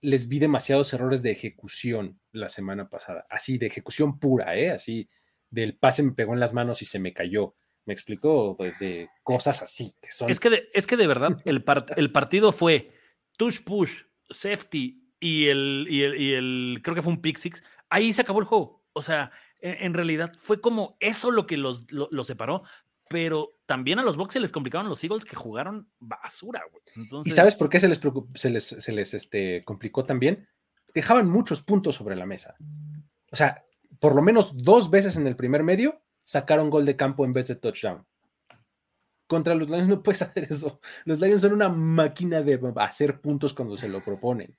les 0.00 0.30
vi 0.30 0.38
demasiados 0.38 0.90
errores 0.94 1.22
de 1.22 1.32
ejecución 1.32 2.18
la 2.32 2.48
semana 2.48 2.88
pasada. 2.88 3.26
Así, 3.28 3.58
de 3.58 3.66
ejecución 3.66 4.18
pura, 4.18 4.56
¿eh? 4.56 4.70
Así, 4.70 5.10
del 5.50 5.76
pase 5.76 6.02
me 6.02 6.12
pegó 6.12 6.32
en 6.32 6.40
las 6.40 6.54
manos 6.54 6.80
y 6.80 6.86
se 6.86 7.00
me 7.00 7.12
cayó. 7.12 7.54
Me 7.88 7.94
explicó 7.94 8.54
de, 8.58 9.08
cosas 9.22 9.62
así. 9.62 9.94
Que 10.02 10.12
son... 10.12 10.28
es, 10.28 10.38
que 10.38 10.50
de, 10.50 10.68
es 10.74 10.86
que 10.86 10.98
de 10.98 11.06
verdad 11.06 11.40
el, 11.46 11.64
el 11.96 12.12
partido 12.12 12.52
fue 12.52 12.92
touch 13.38 13.64
push, 13.64 14.02
safety 14.28 15.10
y 15.18 15.46
el, 15.46 15.86
y 15.88 16.02
el, 16.02 16.20
y 16.20 16.32
el, 16.34 16.80
creo 16.82 16.94
que 16.94 17.00
fue 17.00 17.14
un 17.14 17.22
pick 17.22 17.38
six. 17.38 17.64
Ahí 17.88 18.12
se 18.12 18.20
acabó 18.20 18.40
el 18.40 18.44
juego. 18.44 18.84
O 18.92 19.00
sea, 19.00 19.30
en, 19.62 19.94
realidad 19.94 20.34
fue 20.42 20.60
como 20.60 20.98
eso 21.00 21.30
lo 21.30 21.46
que 21.46 21.56
los, 21.56 21.86
separó, 22.26 22.62
pero 23.08 23.58
también 23.64 23.98
a 23.98 24.02
los 24.02 24.18
Bucks 24.18 24.34
se 24.34 24.40
les 24.40 24.52
complicaron 24.52 24.90
los 24.90 25.02
Eagles 25.02 25.24
que 25.24 25.34
jugaron 25.34 25.88
basura, 25.98 26.60
güey. 26.70 27.22
¿Y 27.24 27.30
sabes 27.30 27.54
por 27.54 27.70
qué 27.70 27.80
se 27.80 27.88
les, 27.88 27.98
se 28.34 28.50
les, 28.50 28.66
se 28.66 28.92
les 28.92 29.14
este, 29.14 29.64
complicó 29.64 30.04
también? 30.04 30.46
Dejaban 30.92 31.26
muchos 31.26 31.62
puntos 31.62 31.96
sobre 31.96 32.16
la 32.16 32.26
mesa. 32.26 32.54
O 33.32 33.36
sea, 33.36 33.64
por 33.98 34.14
lo 34.14 34.20
menos 34.20 34.62
dos 34.62 34.90
veces 34.90 35.16
en 35.16 35.26
el 35.26 35.36
primer 35.36 35.62
medio 35.62 36.02
sacaron 36.28 36.68
gol 36.68 36.84
de 36.84 36.94
campo 36.94 37.24
en 37.24 37.32
vez 37.32 37.48
de 37.48 37.56
touchdown. 37.56 38.06
Contra 39.26 39.54
los 39.54 39.70
Lions 39.70 39.88
no 39.88 40.02
puedes 40.02 40.20
hacer 40.22 40.44
eso. 40.44 40.78
Los 41.06 41.20
Lions 41.20 41.40
son 41.40 41.54
una 41.54 41.70
máquina 41.70 42.42
de 42.42 42.60
hacer 42.76 43.22
puntos 43.22 43.54
cuando 43.54 43.78
se 43.78 43.88
lo 43.88 44.04
proponen. 44.04 44.54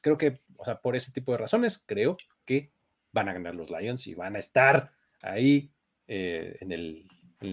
Creo 0.00 0.16
que, 0.16 0.40
o 0.56 0.64
sea, 0.64 0.80
por 0.80 0.96
ese 0.96 1.12
tipo 1.12 1.32
de 1.32 1.38
razones, 1.38 1.76
creo 1.76 2.16
que 2.46 2.72
van 3.12 3.28
a 3.28 3.34
ganar 3.34 3.54
los 3.54 3.70
Lions 3.70 4.06
y 4.06 4.14
van 4.14 4.34
a 4.34 4.38
estar 4.38 4.92
ahí 5.20 5.70
eh, 6.08 6.56
en 6.60 6.72
el, 6.72 7.06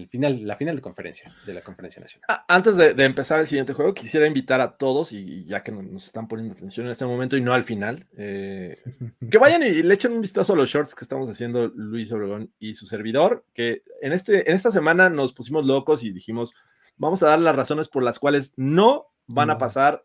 final, 0.08 0.46
la 0.46 0.56
final 0.56 0.76
de 0.76 0.82
conferencia, 0.82 1.34
de 1.46 1.54
la 1.54 1.62
conferencia 1.62 2.00
nacional. 2.00 2.26
Ah, 2.28 2.44
antes 2.48 2.76
de, 2.76 3.04
empezar 3.04 3.40
el 3.40 3.46
siguiente 3.46 3.72
juego, 3.72 3.94
quisiera 3.94 4.26
invitar 4.26 4.60
a 4.60 4.76
todos, 4.76 5.12
y 5.12 5.44
ya 5.44 5.62
que 5.62 5.72
nos 5.72 6.06
están 6.06 6.28
poniendo 6.28 6.54
atención 6.54 6.86
en 6.86 6.92
este 6.92 7.06
momento 7.06 7.36
y 7.36 7.40
no 7.40 7.54
al 7.54 7.64
final, 7.64 8.06
eh, 8.16 8.76
que 9.30 9.38
vayan 9.38 9.62
y 9.62 9.82
le 9.82 9.94
echen 9.94 10.12
un 10.12 10.20
vistazo 10.20 10.52
a 10.52 10.56
los 10.56 10.68
shorts 10.68 10.94
que 10.94 11.04
estamos 11.04 11.28
haciendo 11.30 11.68
Luis 11.68 12.12
Obregón 12.12 12.52
y 12.58 12.74
su 12.74 12.86
servidor, 12.86 13.44
que 13.54 13.82
en, 14.02 14.12
este, 14.12 14.50
en 14.50 14.56
esta 14.56 14.70
semana 14.70 15.08
nos 15.08 15.32
pusimos 15.32 15.64
locos 15.64 16.02
y 16.02 16.12
dijimos, 16.12 16.54
vamos 16.96 17.22
a 17.22 17.28
dar 17.28 17.40
las 17.40 17.56
razones 17.56 17.88
por 17.88 18.02
las 18.02 18.18
cuales 18.18 18.52
no 18.56 19.06
van 19.26 19.50
a 19.50 19.58
pasar 19.58 20.02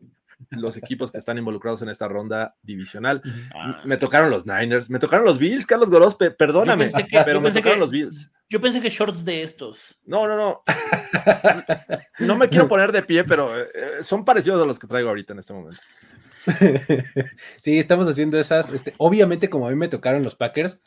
los 0.49 0.77
equipos 0.77 1.11
que 1.11 1.17
están 1.17 1.37
involucrados 1.37 1.81
en 1.81 1.89
esta 1.89 2.07
ronda 2.07 2.55
divisional. 2.61 3.21
Ah. 3.55 3.81
Me 3.85 3.97
tocaron 3.97 4.29
los 4.29 4.45
Niners, 4.45 4.89
me 4.89 4.99
tocaron 4.99 5.25
los 5.25 5.37
Bills, 5.37 5.65
Carlos 5.65 5.89
Gorospe, 5.89 6.31
perdóname, 6.31 6.89
pero 7.25 7.41
me 7.41 7.51
tocaron 7.51 7.79
los 7.79 7.91
Bills. 7.91 8.29
Yo 8.49 8.61
pensé 8.61 8.81
que 8.81 8.89
shorts 8.89 9.25
de 9.25 9.41
estos. 9.41 9.97
No, 10.05 10.27
no, 10.27 10.37
no. 10.37 10.61
no 12.19 12.37
me 12.37 12.49
quiero 12.49 12.67
poner 12.67 12.91
de 12.91 13.01
pie, 13.01 13.23
pero 13.23 13.59
eh, 13.59 13.67
son 14.03 14.23
parecidos 14.23 14.61
a 14.61 14.65
los 14.65 14.77
que 14.77 14.87
traigo 14.87 15.09
ahorita 15.09 15.33
en 15.33 15.39
este 15.39 15.53
momento. 15.53 15.81
sí, 17.61 17.79
estamos 17.79 18.07
haciendo 18.07 18.39
esas. 18.39 18.69
Este, 18.69 18.93
obviamente, 18.97 19.49
como 19.49 19.67
a 19.67 19.69
mí 19.71 19.75
me 19.75 19.87
tocaron 19.87 20.23
los 20.23 20.35
Packers, 20.35 20.81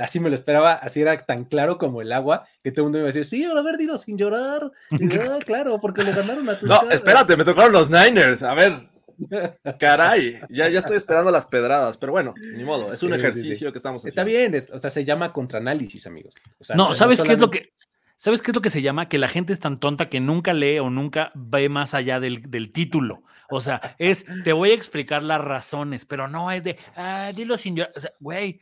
así 0.00 0.20
me 0.20 0.28
lo 0.28 0.34
esperaba, 0.34 0.74
así 0.74 1.00
era 1.00 1.16
tan 1.18 1.44
claro 1.44 1.78
como 1.78 2.02
el 2.02 2.12
agua, 2.12 2.46
que 2.62 2.72
todo 2.72 2.82
el 2.82 2.84
mundo 2.86 2.98
iba 2.98 3.06
a 3.06 3.12
decir, 3.12 3.24
sí, 3.24 3.44
a 3.44 3.62
ver, 3.62 3.76
dilo 3.76 3.96
sin 3.98 4.18
llorar. 4.18 4.70
Ah, 4.90 5.38
claro, 5.44 5.80
porque 5.80 6.02
le 6.02 6.12
ganaron 6.12 6.48
a 6.48 6.58
tu 6.58 6.66
No, 6.66 6.90
espérate, 6.90 7.36
me 7.36 7.44
tocaron 7.44 7.72
los 7.72 7.88
Niners, 7.88 8.42
a 8.42 8.54
ver. 8.54 8.72
Caray, 9.78 10.40
ya, 10.50 10.68
ya 10.68 10.80
estoy 10.80 10.96
esperando 10.96 11.30
las 11.30 11.46
pedradas, 11.46 11.96
pero 11.98 12.10
bueno, 12.10 12.34
ni 12.56 12.64
modo, 12.64 12.92
es 12.92 13.02
un 13.04 13.14
ejercicio 13.14 13.70
que 13.70 13.78
estamos 13.78 14.00
haciendo. 14.00 14.08
Está 14.08 14.24
bien, 14.24 14.60
o 14.72 14.78
sea, 14.78 14.90
se 14.90 15.04
llama 15.04 15.32
contraanálisis, 15.32 16.06
amigos. 16.06 16.34
no, 16.74 16.94
¿sabes 16.94 17.22
qué 17.22 17.32
es 17.32 17.38
lo 17.38 17.50
que 17.50 17.72
¿Sabes 18.16 18.42
qué 18.42 18.50
es 18.50 18.54
lo 18.54 18.62
que 18.62 18.70
se 18.70 18.82
llama? 18.82 19.08
Que 19.08 19.18
la 19.18 19.28
gente 19.28 19.52
es 19.52 19.60
tan 19.60 19.80
tonta 19.80 20.08
que 20.08 20.20
nunca 20.20 20.52
lee 20.52 20.78
o 20.78 20.90
nunca 20.90 21.32
ve 21.34 21.68
más 21.68 21.94
allá 21.94 22.20
del, 22.20 22.50
del 22.50 22.72
título. 22.72 23.22
O 23.50 23.60
sea, 23.60 23.96
es, 23.98 24.24
te 24.44 24.52
voy 24.52 24.70
a 24.70 24.74
explicar 24.74 25.22
las 25.22 25.40
razones, 25.40 26.04
pero 26.04 26.28
no 26.28 26.50
es 26.50 26.64
de, 26.64 26.78
ah, 26.96 27.32
dilo 27.34 27.56
sin 27.56 27.76
llorar. 27.76 27.92
O 27.96 28.00
sea, 28.00 28.12
güey, 28.20 28.60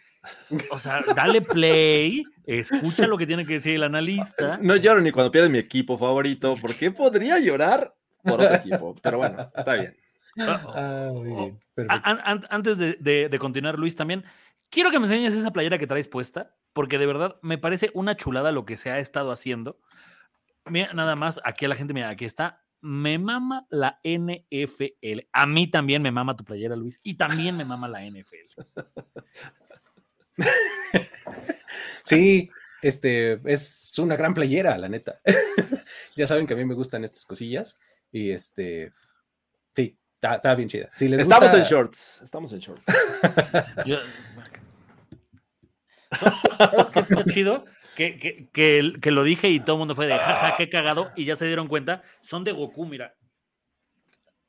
o 0.70 0.78
sea, 0.78 1.02
dale 1.14 1.42
play, 1.42 2.24
escucha 2.44 3.06
lo 3.06 3.18
que 3.18 3.26
tiene 3.26 3.46
que 3.46 3.54
decir 3.54 3.74
el 3.74 3.82
analista. 3.82 4.58
No 4.60 4.76
lloro 4.76 5.00
ni 5.00 5.10
cuando 5.10 5.30
pierde 5.30 5.48
mi 5.48 5.58
equipo 5.58 5.98
favorito, 5.98 6.56
porque 6.60 6.90
podría 6.90 7.38
llorar 7.38 7.94
por 8.22 8.40
otro 8.40 8.54
equipo, 8.54 8.94
pero 9.02 9.18
bueno, 9.18 9.50
está 9.54 9.74
bien. 9.74 9.96
Ah, 10.38 11.10
antes 12.50 12.78
de, 12.78 13.28
de, 13.28 13.38
continuar, 13.38 13.78
Luis, 13.78 13.96
también 13.96 14.24
quiero 14.70 14.90
que 14.90 14.98
me 14.98 15.06
enseñes 15.06 15.34
esa 15.34 15.52
playera 15.52 15.78
que 15.78 15.86
traes 15.86 16.08
puesta, 16.08 16.54
porque 16.72 16.98
de 16.98 17.06
verdad 17.06 17.36
me 17.42 17.58
parece 17.58 17.90
una 17.94 18.16
chulada 18.16 18.52
lo 18.52 18.64
que 18.64 18.76
se 18.76 18.90
ha 18.90 18.98
estado 18.98 19.32
haciendo. 19.32 19.78
Mira, 20.66 20.92
nada 20.92 21.16
más, 21.16 21.40
aquí 21.44 21.64
a 21.64 21.68
la 21.68 21.76
gente, 21.76 21.94
mira, 21.94 22.08
aquí 22.08 22.24
está. 22.24 22.64
Me 22.80 23.18
mama 23.18 23.66
la 23.70 24.00
NFL. 24.02 25.28
A 25.32 25.46
mí 25.46 25.70
también 25.70 26.02
me 26.02 26.10
mama 26.10 26.36
tu 26.36 26.44
playera, 26.44 26.76
Luis, 26.76 27.00
y 27.02 27.14
también 27.14 27.56
me 27.56 27.64
mama 27.64 27.88
la 27.88 28.04
NFL. 28.04 28.62
sí, 32.04 32.50
este 32.82 33.40
es 33.44 33.92
una 33.98 34.16
gran 34.16 34.34
playera, 34.34 34.76
la 34.78 34.88
neta. 34.88 35.20
ya 36.16 36.26
saben 36.26 36.46
que 36.46 36.54
a 36.54 36.56
mí 36.56 36.64
me 36.64 36.74
gustan 36.74 37.04
estas 37.04 37.24
cosillas 37.24 37.78
y 38.10 38.30
este, 38.30 38.92
sí, 39.74 39.96
está, 40.20 40.54
bien 40.54 40.68
chida. 40.68 40.90
estamos 40.98 41.54
en 41.54 41.62
shorts, 41.62 42.20
estamos 42.22 42.52
en 42.52 42.58
shorts. 42.60 42.82
que 46.92 47.00
está 47.00 47.24
chido? 47.24 47.64
Que, 47.96 48.48
que, 48.52 49.10
lo 49.10 49.22
dije 49.22 49.48
y 49.48 49.60
todo 49.60 49.76
el 49.76 49.80
mundo 49.80 49.94
fue 49.94 50.06
de 50.06 50.18
jaja, 50.18 50.56
qué 50.56 50.70
cagado, 50.70 51.10
y 51.14 51.24
ya 51.24 51.36
se 51.36 51.46
dieron 51.46 51.68
cuenta, 51.68 52.02
son 52.22 52.42
de 52.42 52.52
Goku, 52.52 52.86
mira. 52.86 53.14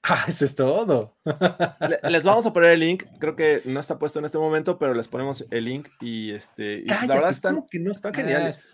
Ah, 0.05 0.25
eso 0.27 0.43
es 0.43 0.53
todo. 0.53 1.15
les 2.09 2.23
vamos 2.23 2.45
a 2.45 2.51
poner 2.51 2.71
el 2.71 2.81
link. 2.81 3.03
Creo 3.19 3.37
que 3.37 3.61
no 3.63 3.79
está 3.79 3.97
puesto 3.97 4.19
en 4.19 4.25
este 4.25 4.37
momento, 4.37 4.77
pero 4.77 4.93
les 4.93 5.07
ponemos 5.07 5.45
el 5.49 5.63
link 5.63 5.87
y 6.01 6.31
este. 6.31 6.83
la 6.85 7.05
verdad 7.07 7.29
están, 7.29 7.65
que 7.71 7.79
no 7.79 7.91
están 7.91 8.13
geniales. 8.13 8.69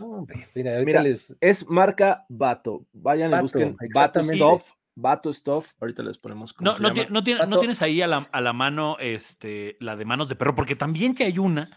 mira, 0.56 1.04
es 1.40 1.70
marca 1.70 2.26
Bato. 2.30 2.88
Vayan 2.94 3.32
y 3.32 3.42
busquen 3.42 3.78
Bato 3.94 4.24
Stuff. 4.24 4.72
Bato 4.96 5.32
Stuff. 5.32 5.74
Ahorita 5.80 6.02
les 6.02 6.18
ponemos. 6.18 6.56
No, 6.62 6.80
no, 6.80 6.90
no, 6.90 7.60
tienes 7.60 7.82
ahí 7.84 8.02
a 8.02 8.08
la, 8.08 8.28
a 8.32 8.42
la, 8.42 8.54
mano 8.54 8.98
este, 9.00 9.78
la 9.80 9.96
de 9.96 10.06
manos 10.06 10.30
de 10.30 10.36
perro, 10.36 10.56
porque 10.56 10.76
también 10.76 11.14
que 11.14 11.26
hay 11.26 11.38
una 11.38 11.70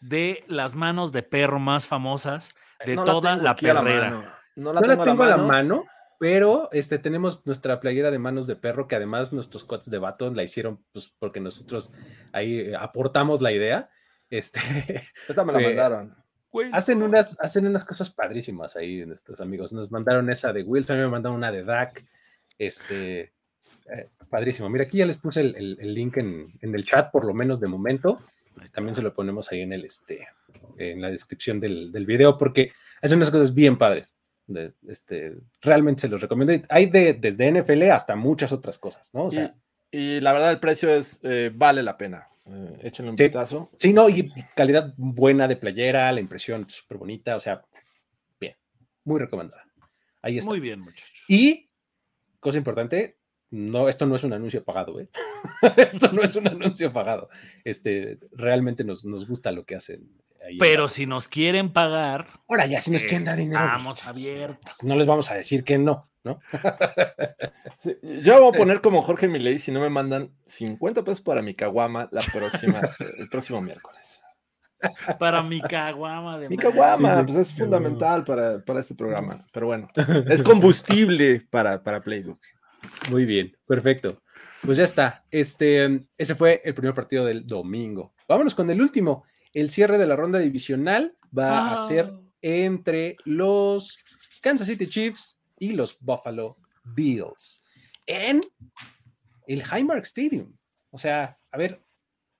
de 0.00 0.44
las 0.46 0.74
manos 0.74 1.12
de 1.12 1.22
perro 1.22 1.58
más 1.58 1.86
famosas 1.86 2.54
de 2.84 2.96
toda 2.96 3.36
la, 3.36 3.54
perrera. 3.54 4.34
No 4.56 4.72
la 4.72 4.80
tengo, 4.80 5.22
a 5.22 5.28
la 5.28 5.36
mano 5.36 5.84
pero 6.20 6.68
este, 6.72 6.98
tenemos 6.98 7.46
nuestra 7.46 7.80
playera 7.80 8.10
de 8.10 8.18
manos 8.18 8.46
de 8.46 8.54
perro, 8.54 8.86
que 8.86 8.94
además 8.94 9.32
nuestros 9.32 9.64
cuates 9.64 9.90
de 9.90 9.96
Baton 9.96 10.36
la 10.36 10.42
hicieron 10.42 10.84
pues, 10.92 11.14
porque 11.18 11.40
nosotros 11.40 11.94
ahí 12.32 12.60
eh, 12.60 12.76
aportamos 12.76 13.40
la 13.40 13.52
idea. 13.52 13.90
Este, 14.30 14.60
Esta 15.28 15.44
me 15.44 15.52
la 15.52 15.58
mandaron. 15.58 16.14
Hacen 16.70 17.02
unas, 17.02 17.36
hacen 17.40 17.66
unas 17.66 17.84
cosas 17.84 18.10
padrísimas 18.10 18.76
ahí 18.76 19.04
nuestros 19.04 19.40
amigos. 19.40 19.72
Nos 19.72 19.90
mandaron 19.90 20.30
esa 20.30 20.52
de 20.52 20.62
Wilson, 20.62 20.98
me 20.98 21.08
mandaron 21.08 21.38
una 21.38 21.50
de 21.50 21.64
Dak. 21.64 22.04
Este, 22.56 23.32
eh, 23.92 24.10
padrísimo. 24.28 24.68
Mira, 24.68 24.84
aquí 24.84 24.98
ya 24.98 25.06
les 25.06 25.18
puse 25.18 25.40
el, 25.40 25.94
link 25.94 26.18
en, 26.18 26.52
el 26.60 26.84
chat, 26.84 27.10
por 27.10 27.24
lo 27.24 27.34
menos 27.34 27.58
de 27.58 27.66
momento. 27.66 28.20
También 28.72 28.94
se 28.94 29.02
lo 29.02 29.14
ponemos 29.14 29.50
ahí 29.50 29.60
en 29.60 29.72
el 29.72 29.84
este, 29.84 30.28
en 30.78 31.00
la 31.00 31.10
descripción 31.10 31.60
del, 31.60 31.90
del 31.92 32.06
video, 32.06 32.36
porque 32.38 32.72
hacen 33.00 33.18
unas 33.18 33.30
cosas 33.30 33.54
bien 33.54 33.78
padres 33.78 34.16
este, 34.88 35.36
realmente 35.60 36.02
se 36.02 36.08
los 36.08 36.20
recomiendo. 36.20 36.66
Hay 36.68 36.86
de, 36.86 37.14
desde 37.14 37.50
NFL 37.50 37.90
hasta 37.90 38.16
muchas 38.16 38.52
otras 38.52 38.78
cosas, 38.78 39.14
¿no? 39.14 39.24
O 39.26 39.30
sea, 39.30 39.54
y, 39.90 40.20
la 40.20 40.32
verdad 40.32 40.50
el 40.50 40.60
precio 40.60 40.92
es, 40.92 41.20
eh, 41.22 41.50
vale 41.54 41.82
la 41.82 41.96
pena. 41.96 42.28
Eh, 42.46 42.78
échenle 42.82 43.10
un 43.10 43.16
sí, 43.16 43.24
vistazo. 43.24 43.70
Sí, 43.76 43.92
no, 43.92 44.08
y 44.08 44.30
calidad 44.54 44.92
buena 44.96 45.46
de 45.46 45.56
playera, 45.56 46.10
la 46.12 46.20
impresión 46.20 46.68
súper 46.68 46.98
bonita, 46.98 47.36
o 47.36 47.40
sea, 47.40 47.62
bien, 48.40 48.56
muy 49.04 49.20
recomendada. 49.20 49.64
Ahí 50.22 50.38
está. 50.38 50.50
Muy 50.50 50.60
bien, 50.60 50.80
muchachos. 50.80 51.24
Y, 51.28 51.68
cosa 52.40 52.58
importante, 52.58 53.16
no, 53.50 53.88
esto 53.88 54.06
no 54.06 54.16
es 54.16 54.24
un 54.24 54.32
anuncio 54.32 54.64
pagado, 54.64 55.00
¿eh? 55.00 55.08
esto 55.76 56.12
no 56.12 56.22
es 56.22 56.36
un 56.36 56.48
anuncio 56.48 56.92
pagado. 56.92 57.28
Este, 57.64 58.18
realmente 58.32 58.84
nos, 58.84 59.04
nos 59.04 59.26
gusta 59.26 59.52
lo 59.52 59.64
que 59.64 59.76
hacen 59.76 60.08
pero 60.58 60.88
si 60.88 61.06
nos 61.06 61.28
quieren 61.28 61.72
pagar. 61.72 62.26
Ahora 62.48 62.66
ya, 62.66 62.80
si 62.80 62.90
nos 62.90 63.02
quieren 63.02 63.24
dar 63.24 63.36
dinero. 63.36 63.60
Vamos 63.60 64.06
abiertos. 64.06 64.74
No 64.82 64.96
les 64.96 65.06
vamos 65.06 65.30
a 65.30 65.34
decir 65.34 65.64
que 65.64 65.78
no. 65.78 66.08
¿no? 66.22 66.38
yo 68.22 68.40
voy 68.40 68.54
a 68.54 68.58
poner 68.58 68.80
como 68.82 69.00
Jorge 69.02 69.26
Milei 69.26 69.58
si 69.58 69.72
no 69.72 69.80
me 69.80 69.88
mandan 69.88 70.34
50 70.46 71.02
pesos 71.02 71.22
para 71.22 71.40
mi 71.40 71.54
caguama 71.54 72.08
la 72.12 72.20
próxima, 72.32 72.80
el 73.18 73.28
próximo 73.28 73.60
miércoles. 73.60 74.20
Para 75.18 75.42
mi 75.42 75.60
caguama. 75.60 76.38
De 76.38 76.48
mi 76.48 76.56
caguama, 76.56 77.24
pues 77.26 77.36
es 77.36 77.52
fundamental 77.52 78.24
para, 78.24 78.62
este 78.80 78.94
programa. 78.94 79.44
Pero 79.52 79.66
bueno, 79.66 79.88
es 80.26 80.42
combustible 80.42 81.46
para, 81.50 81.82
para 81.82 82.00
Playbook. 82.00 82.40
Muy 83.10 83.24
bien, 83.24 83.56
perfecto. 83.66 84.22
Pues 84.62 84.78
ya 84.78 84.84
está. 84.84 85.24
Este, 85.30 86.06
ese 86.16 86.34
fue 86.34 86.60
el 86.64 86.74
primer 86.74 86.94
partido 86.94 87.24
del 87.24 87.46
domingo. 87.46 88.14
Vámonos 88.28 88.54
con 88.54 88.68
el 88.70 88.80
último. 88.80 89.24
El 89.52 89.70
cierre 89.70 89.98
de 89.98 90.06
la 90.06 90.16
ronda 90.16 90.38
divisional 90.38 91.16
va 91.36 91.72
a 91.72 91.76
ser 91.76 92.12
entre 92.42 93.16
los 93.24 93.98
Kansas 94.40 94.68
City 94.68 94.86
Chiefs 94.86 95.40
y 95.58 95.72
los 95.72 95.98
Buffalo 96.00 96.56
Bills 96.84 97.64
en 98.06 98.40
el 99.46 99.62
Highmark 99.62 100.04
Stadium. 100.04 100.56
O 100.90 100.98
sea, 100.98 101.38
a 101.50 101.58
ver, 101.58 101.82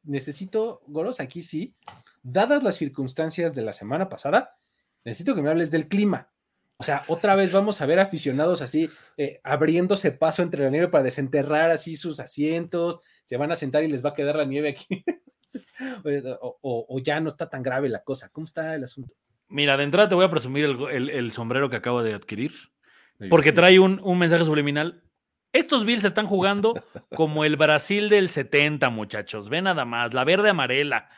necesito, 0.03 0.83
Goros, 0.87 1.21
aquí 1.21 1.43
sí, 1.43 1.75
dadas 2.23 2.63
las 2.63 2.77
circunstancias 2.77 3.55
de 3.55 3.63
la 3.63 3.73
semana 3.73 4.09
pasada, 4.09 4.57
necesito 5.05 5.35
que 5.35 5.43
me 5.43 5.51
hables 5.51 5.71
del 5.71 5.89
clima. 5.89 6.31
O 6.81 6.83
sea, 6.83 7.03
otra 7.09 7.37
vez 7.37 7.53
vamos 7.53 7.83
a 7.83 7.87
ver 7.87 8.01
aficionados 8.01 8.63
así, 8.63 8.89
eh, 9.19 9.39
abriéndose 9.45 10.13
paso 10.13 10.43
entre 10.43 10.65
la 10.65 10.71
nieve 10.71 10.89
para 10.89 11.05
desenterrar 11.05 11.71
así 11.71 11.95
sus 11.95 12.21
asientos, 12.21 13.03
se 13.23 13.37
van 13.37 13.53
a 13.53 13.57
sentar 13.57 13.85
y 13.85 13.89
les 13.89 14.03
va 14.03 14.09
a 14.11 14.15
quedar 14.15 14.37
la 14.37 14.47
nieve 14.47 14.71
aquí. 14.71 15.05
o, 16.41 16.99
ya 17.05 17.21
no 17.21 17.29
está 17.29 17.51
tan 17.51 17.63
grave 17.63 17.91
la 17.91 18.03
cosa. 18.03 18.31
¿Cómo 18.31 18.47
está 18.47 18.75
el 18.75 18.85
asunto? 18.85 19.15
Mira, 19.49 19.77
de 19.77 19.85
entrada 19.85 20.09
te 20.09 20.15
voy 20.15 20.25
a 20.25 20.31
presumir 20.31 20.65
el, 20.65 21.33
sombrero 21.33 21.69
que 21.69 21.77
acabo 21.77 22.03
de 22.03 22.15
adquirir, 22.15 22.53
porque 23.29 23.53
trae 23.53 23.79
un, 23.79 24.01
un 24.03 24.19
mensaje 24.19 24.45
subliminal. 24.45 25.05
Estos 25.53 25.85
Bills 25.85 26.07
están 26.07 26.27
jugando 26.27 26.73
como 27.15 27.45
el 27.45 27.57
Brasil 27.57 28.09
del 28.09 28.31
70, 28.31 28.89
muchachos. 28.89 29.51
Ve 29.51 29.61
nada 29.61 29.85
más, 29.85 30.15
la 30.15 30.25
verde 30.25 30.49
amarela. 30.49 31.11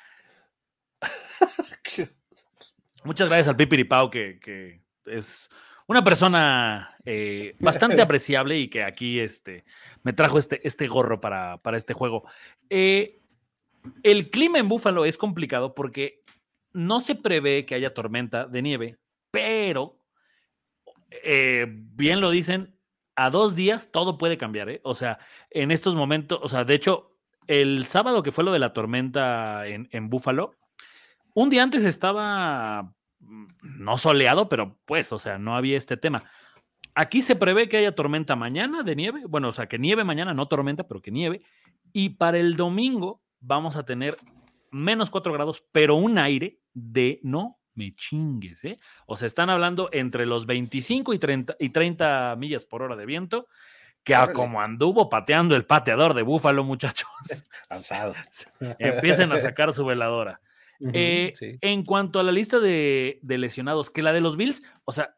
Muchas 3.05 3.29
gracias 3.29 3.47
al 3.47 3.57
Pipiripao 3.57 4.11
que, 4.11 4.41
que 4.41 4.83
es 5.07 5.51
una 5.87 6.05
persona 6.05 6.97
eh, 7.05 7.57
bastante 7.61 8.01
apreciable 8.03 8.59
y 8.59 8.69
que 8.69 8.83
aquí 8.83 9.21
este, 9.21 9.65
me 10.03 10.13
trajo 10.13 10.39
este, 10.39 10.67
este 10.67 10.87
gorro 10.87 11.21
para, 11.21 11.59
para 11.59 11.77
este 11.77 11.95
juego. 11.95 12.25
Eh, 12.71 13.21
el 14.03 14.31
clima 14.31 14.59
en 14.59 14.69
Búfalo 14.69 15.05
es 15.05 15.19
complicado 15.19 15.75
porque 15.75 16.23
no 16.73 17.01
se 17.01 17.15
prevé 17.15 17.67
que 17.67 17.75
haya 17.75 17.95
tormenta 17.95 18.47
de 18.47 18.63
nieve, 18.63 18.99
pero 19.31 19.93
eh, 21.11 21.67
bien 21.69 22.21
lo 22.21 22.31
dicen, 22.31 22.77
a 23.17 23.31
dos 23.31 23.55
días 23.55 23.91
todo 23.91 24.19
puede 24.19 24.39
cambiar. 24.39 24.81
O 24.85 24.95
sea, 24.95 25.19
en 25.51 25.71
estos 25.71 25.95
momentos, 25.95 26.39
o 26.43 26.49
sea, 26.49 26.65
de 26.65 26.75
hecho, 26.75 27.17
el 27.47 27.87
sábado 27.87 28.23
que 28.23 28.33
fue 28.33 28.45
lo 28.45 28.53
de 28.53 28.59
la 28.59 28.73
tormenta 28.73 29.67
en, 29.67 29.89
en 29.91 30.09
Búfalo, 30.09 30.55
un 31.35 31.51
día 31.51 31.63
antes 31.63 31.85
estaba 31.85 32.95
no 33.63 33.99
soleado, 33.99 34.49
pero 34.49 34.79
pues, 34.85 35.13
o 35.13 35.19
sea, 35.19 35.39
no 35.39 35.57
había 35.57 35.77
este 35.77 35.97
tema. 35.97 36.25
Aquí 36.95 37.23
se 37.23 37.37
prevé 37.37 37.69
que 37.69 37.79
haya 37.79 37.95
tormenta 37.95 38.37
mañana 38.37 38.83
de 38.83 38.97
nieve, 38.97 39.23
bueno, 39.27 39.49
o 39.49 39.53
sea, 39.53 39.67
que 39.67 39.79
nieve 39.79 40.05
mañana, 40.05 40.35
no 40.35 40.47
tormenta, 40.47 40.87
pero 40.87 41.01
que 41.01 41.11
nieve. 41.11 41.43
Y 41.93 42.11
para 42.11 42.39
el 42.39 42.57
domingo 42.57 43.23
vamos 43.41 43.77
a 43.77 43.85
tener 43.85 44.17
menos 44.71 45.11
4 45.11 45.33
grados, 45.33 45.65
pero 45.73 45.97
un 45.97 46.19
aire 46.19 46.59
de 46.75 47.21
no 47.23 47.59
me 47.75 47.95
chingues, 47.95 48.65
¿eh? 48.65 48.79
O 49.07 49.17
sea, 49.17 49.27
están 49.27 49.51
hablando 49.51 49.89
entre 49.93 50.27
los 50.27 50.47
25 50.47 51.15
y 51.15 51.19
30, 51.19 51.57
y 51.59 51.71
30 51.71 52.37
millas 52.37 52.67
por 52.67 52.83
hora 52.83 52.97
de 52.97 53.07
viento, 53.07 53.49
que 54.05 54.15
a 54.15 54.33
como 54.33 54.61
anduvo 54.61 55.09
pateando 55.09 55.55
el 55.55 55.65
pateador 55.65 56.15
de 56.15 56.23
Búfalo, 56.23 56.65
muchachos. 56.65 57.09
Empiecen 58.79 59.33
a 59.33 59.39
sacar 59.39 59.73
su 59.73 59.85
veladora. 59.85 60.41
Eh, 60.93 61.33
en 61.61 61.85
cuanto 61.85 62.19
a 62.19 62.23
la 62.23 62.33
lista 62.33 62.59
de, 62.59 63.21
lesionados, 63.23 63.91
que 63.91 64.03
la 64.03 64.13
de 64.13 64.21
los 64.21 64.37
Bills, 64.37 64.63
o 64.85 64.93
sea, 64.93 65.17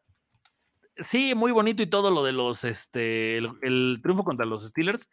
sí, 0.97 1.33
muy 1.35 1.51
bonito 1.51 1.81
y 1.81 1.87
todo 1.87 2.11
lo 2.11 2.23
de 2.23 2.31
los, 2.31 2.63
este, 2.63 3.37
el, 3.37 3.99
triunfo 4.01 4.23
contra 4.23 4.45
los 4.45 4.67
Steelers, 4.67 5.09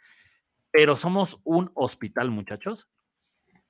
pero 0.71 0.97
somos 0.97 1.41
un 1.45 1.71
hospital, 1.75 2.31
muchachos. 2.31 2.89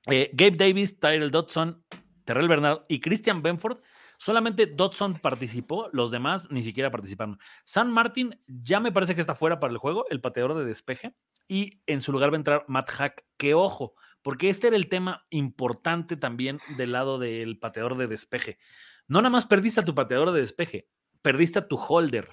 Eh, 0.07 0.29
Gabe 0.33 0.57
Davis, 0.57 0.99
Tyrell 0.99 1.31
Dodson, 1.31 1.83
Terrell 2.25 2.47
Bernard 2.47 2.83
y 2.87 2.99
Christian 2.99 3.41
Benford. 3.41 3.79
Solamente 4.17 4.67
Dodson 4.67 5.15
participó, 5.15 5.89
los 5.91 6.11
demás 6.11 6.47
ni 6.49 6.63
siquiera 6.63 6.91
participaron. 6.91 7.39
San 7.65 7.91
Martin 7.91 8.39
ya 8.47 8.79
me 8.79 8.91
parece 8.91 9.15
que 9.15 9.21
está 9.21 9.35
fuera 9.35 9.59
para 9.59 9.73
el 9.73 9.79
juego, 9.79 10.05
el 10.09 10.21
pateador 10.21 10.57
de 10.57 10.65
despeje, 10.65 11.15
y 11.47 11.81
en 11.87 11.99
su 11.99 12.11
lugar 12.11 12.31
va 12.31 12.35
a 12.35 12.37
entrar 12.37 12.65
Matt 12.67 12.91
Hack, 12.91 13.25
que 13.37 13.53
ojo, 13.53 13.95
porque 14.23 14.49
este 14.49 14.67
era 14.67 14.75
el 14.75 14.87
tema 14.87 15.27
importante 15.29 16.15
también 16.15 16.57
del 16.77 16.93
lado 16.93 17.19
del 17.19 17.59
pateador 17.59 17.97
de 17.97 18.07
despeje. 18.07 18.57
No 19.07 19.21
nada 19.21 19.29
más 19.29 19.45
perdiste 19.45 19.81
a 19.81 19.85
tu 19.85 19.93
pateador 19.93 20.31
de 20.31 20.39
despeje, 20.39 20.87
perdiste 21.21 21.59
a 21.59 21.67
tu 21.67 21.75
holder. 21.75 22.29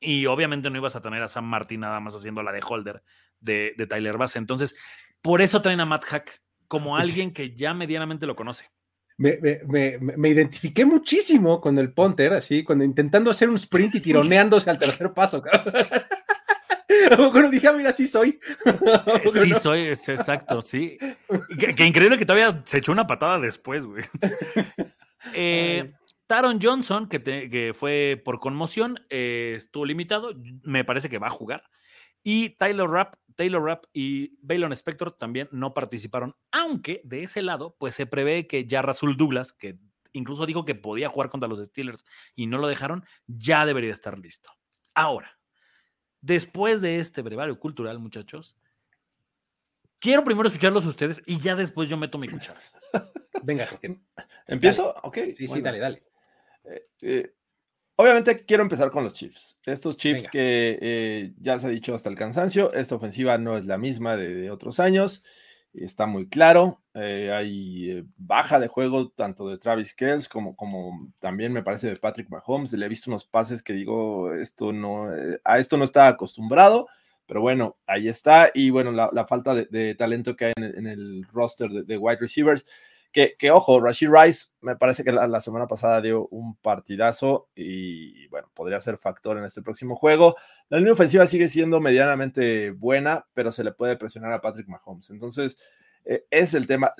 Y 0.00 0.26
obviamente 0.26 0.68
no 0.68 0.76
ibas 0.76 0.96
a 0.96 1.00
tener 1.00 1.22
a 1.22 1.28
Sam 1.28 1.44
Martin 1.44 1.80
nada 1.80 2.00
más 2.00 2.14
haciendo 2.14 2.42
la 2.42 2.52
de 2.52 2.60
holder 2.66 3.02
de, 3.40 3.74
Tyler 3.88 4.18
Bass. 4.18 4.36
Entonces, 4.36 4.76
por 5.22 5.40
eso 5.40 5.62
traen 5.62 5.80
a 5.80 5.86
Matt 5.86 6.04
Hack 6.04 6.42
como 6.66 6.96
alguien 6.96 7.32
que 7.32 7.54
ya 7.54 7.72
medianamente 7.72 8.26
lo 8.26 8.36
conoce. 8.36 8.66
Me, 9.16 9.38
me, 9.98 10.28
identifiqué 10.28 10.84
muchísimo 10.84 11.60
con 11.60 11.76
el 11.78 11.92
punter, 11.92 12.32
así, 12.34 12.62
cuando 12.62 12.84
intentando 12.84 13.32
hacer 13.32 13.48
un 13.48 13.56
sprint 13.56 13.96
y 13.96 14.00
tironeándose 14.02 14.70
al 14.70 14.78
tercer 14.78 15.12
paso. 15.12 15.42
Bueno, 17.32 17.50
dije, 17.50 17.68
ah, 17.68 17.72
mira, 17.72 17.92
sí 17.92 18.06
soy. 18.06 18.38
sí 19.32 19.52
soy, 19.52 19.88
exacto, 19.88 20.62
sí. 20.62 20.98
Qué, 21.58 21.84
increíble 21.84 22.18
que 22.18 22.26
todavía 22.26 22.62
se 22.64 22.78
echó 22.78 22.92
una 22.92 23.06
patada 23.06 23.38
después, 23.38 23.84
güey. 23.84 24.04
Eh, 25.34 25.92
Taron 26.28 26.60
Johnson, 26.62 27.08
que, 27.08 27.20
que, 27.20 27.72
fue 27.74 28.22
por 28.24 28.38
conmoción, 28.38 29.00
eh, 29.10 29.54
estuvo 29.56 29.84
limitado. 29.84 30.32
Me 30.62 30.84
parece 30.84 31.10
que 31.10 31.18
va 31.18 31.26
a 31.26 31.30
jugar. 31.30 31.64
Y 32.22 32.50
Taylor 32.50 32.88
Rapp, 32.88 33.16
Taylor 33.34 33.62
Rapp 33.62 33.84
y 33.92 34.38
Baylon 34.40 34.72
Spector 34.72 35.12
también 35.12 35.48
no 35.50 35.74
participaron. 35.74 36.36
Aunque 36.52 37.00
de 37.04 37.24
ese 37.24 37.42
lado, 37.42 37.76
pues 37.78 37.94
se 37.94 38.06
prevé 38.06 38.46
que 38.46 38.64
ya 38.64 38.80
Rasul 38.80 39.16
Douglas, 39.16 39.52
que 39.52 39.78
incluso 40.12 40.46
dijo 40.46 40.64
que 40.64 40.74
podía 40.74 41.08
jugar 41.08 41.30
contra 41.30 41.48
los 41.48 41.58
Steelers 41.58 42.04
y 42.34 42.46
no 42.46 42.58
lo 42.58 42.68
dejaron, 42.68 43.04
ya 43.26 43.66
debería 43.66 43.92
estar 43.92 44.18
listo. 44.18 44.50
Ahora, 44.94 45.37
después 46.20 46.80
de 46.80 46.98
este 46.98 47.22
brevario 47.22 47.58
cultural, 47.58 47.98
muchachos, 47.98 48.56
quiero 49.98 50.24
primero 50.24 50.48
escucharlos 50.48 50.86
ustedes 50.86 51.22
y 51.26 51.38
ya 51.38 51.54
después 51.56 51.88
yo 51.88 51.96
meto 51.96 52.18
mi 52.18 52.28
cuchara. 52.28 52.60
Venga, 53.42 53.66
¿Empiezo? 54.46 54.94
Ok. 55.02 55.18
Sí, 55.36 55.48
sí, 55.48 55.60
dale, 55.60 55.78
dale. 55.78 56.02
Eh, 56.64 56.82
eh, 57.02 57.34
obviamente 57.96 58.44
quiero 58.44 58.62
empezar 58.62 58.90
con 58.90 59.04
los 59.04 59.14
Chiefs. 59.14 59.60
Estos 59.64 59.96
Chiefs 59.96 60.28
que 60.28 60.78
eh, 60.80 61.34
ya 61.38 61.58
se 61.58 61.66
ha 61.66 61.70
dicho 61.70 61.94
hasta 61.94 62.08
el 62.08 62.16
cansancio, 62.16 62.72
esta 62.72 62.96
ofensiva 62.96 63.38
no 63.38 63.56
es 63.56 63.66
la 63.66 63.78
misma 63.78 64.16
de 64.16 64.50
otros 64.50 64.80
años 64.80 65.22
está 65.84 66.06
muy 66.06 66.28
claro. 66.28 66.80
Eh, 66.94 67.32
hay 67.32 67.90
eh, 67.90 68.04
baja 68.16 68.58
de 68.58 68.68
juego 68.68 69.10
tanto 69.10 69.48
de 69.48 69.58
Travis 69.58 69.94
Kells 69.94 70.28
como, 70.28 71.12
también 71.20 71.52
me 71.52 71.62
parece 71.62 71.88
de 71.88 71.96
Patrick 71.96 72.28
Mahomes. 72.28 72.72
Le 72.72 72.86
he 72.86 72.88
visto 72.88 73.10
unos 73.10 73.24
pases 73.24 73.62
que 73.62 73.72
digo, 73.72 74.34
esto 74.34 74.72
no, 74.72 75.14
eh, 75.14 75.40
a 75.44 75.58
esto 75.58 75.76
no 75.76 75.84
estaba 75.84 76.08
acostumbrado, 76.08 76.88
pero 77.26 77.40
bueno, 77.40 77.76
ahí 77.86 78.08
está. 78.08 78.50
Y 78.54 78.70
bueno, 78.70 78.90
la, 78.92 79.26
falta 79.26 79.54
de, 79.54 79.94
talento 79.94 80.34
que 80.34 80.46
hay 80.46 80.52
en, 80.56 80.86
el 80.86 81.24
roster 81.32 81.70
de, 81.70 81.98
wide 81.98 82.18
receivers. 82.20 82.66
Que, 83.10 83.36
que, 83.38 83.50
ojo, 83.50 83.80
Rashid 83.80 84.10
Rice 84.10 84.48
me 84.60 84.76
parece 84.76 85.02
que 85.02 85.12
la, 85.12 85.26
la, 85.26 85.40
semana 85.40 85.66
pasada 85.66 86.00
dio 86.00 86.28
un 86.28 86.56
partidazo 86.56 87.48
y 87.54 88.28
bueno, 88.28 88.50
podría 88.54 88.78
ser 88.80 88.98
factor 88.98 89.38
en 89.38 89.44
este 89.44 89.62
próximo 89.62 89.96
juego. 89.96 90.36
La 90.68 90.78
línea 90.78 90.92
ofensiva 90.92 91.26
sigue 91.26 91.48
siendo 91.48 91.80
medianamente 91.80 92.70
buena, 92.70 93.26
pero 93.32 93.50
se 93.50 93.64
le 93.64 93.72
puede 93.72 93.96
presionar 93.96 94.32
a 94.32 94.40
Patrick 94.40 94.68
Mahomes. 94.68 95.08
Entonces, 95.10 95.56
eh, 96.04 96.26
es 96.30 96.54
el 96.54 96.66
tema. 96.66 96.94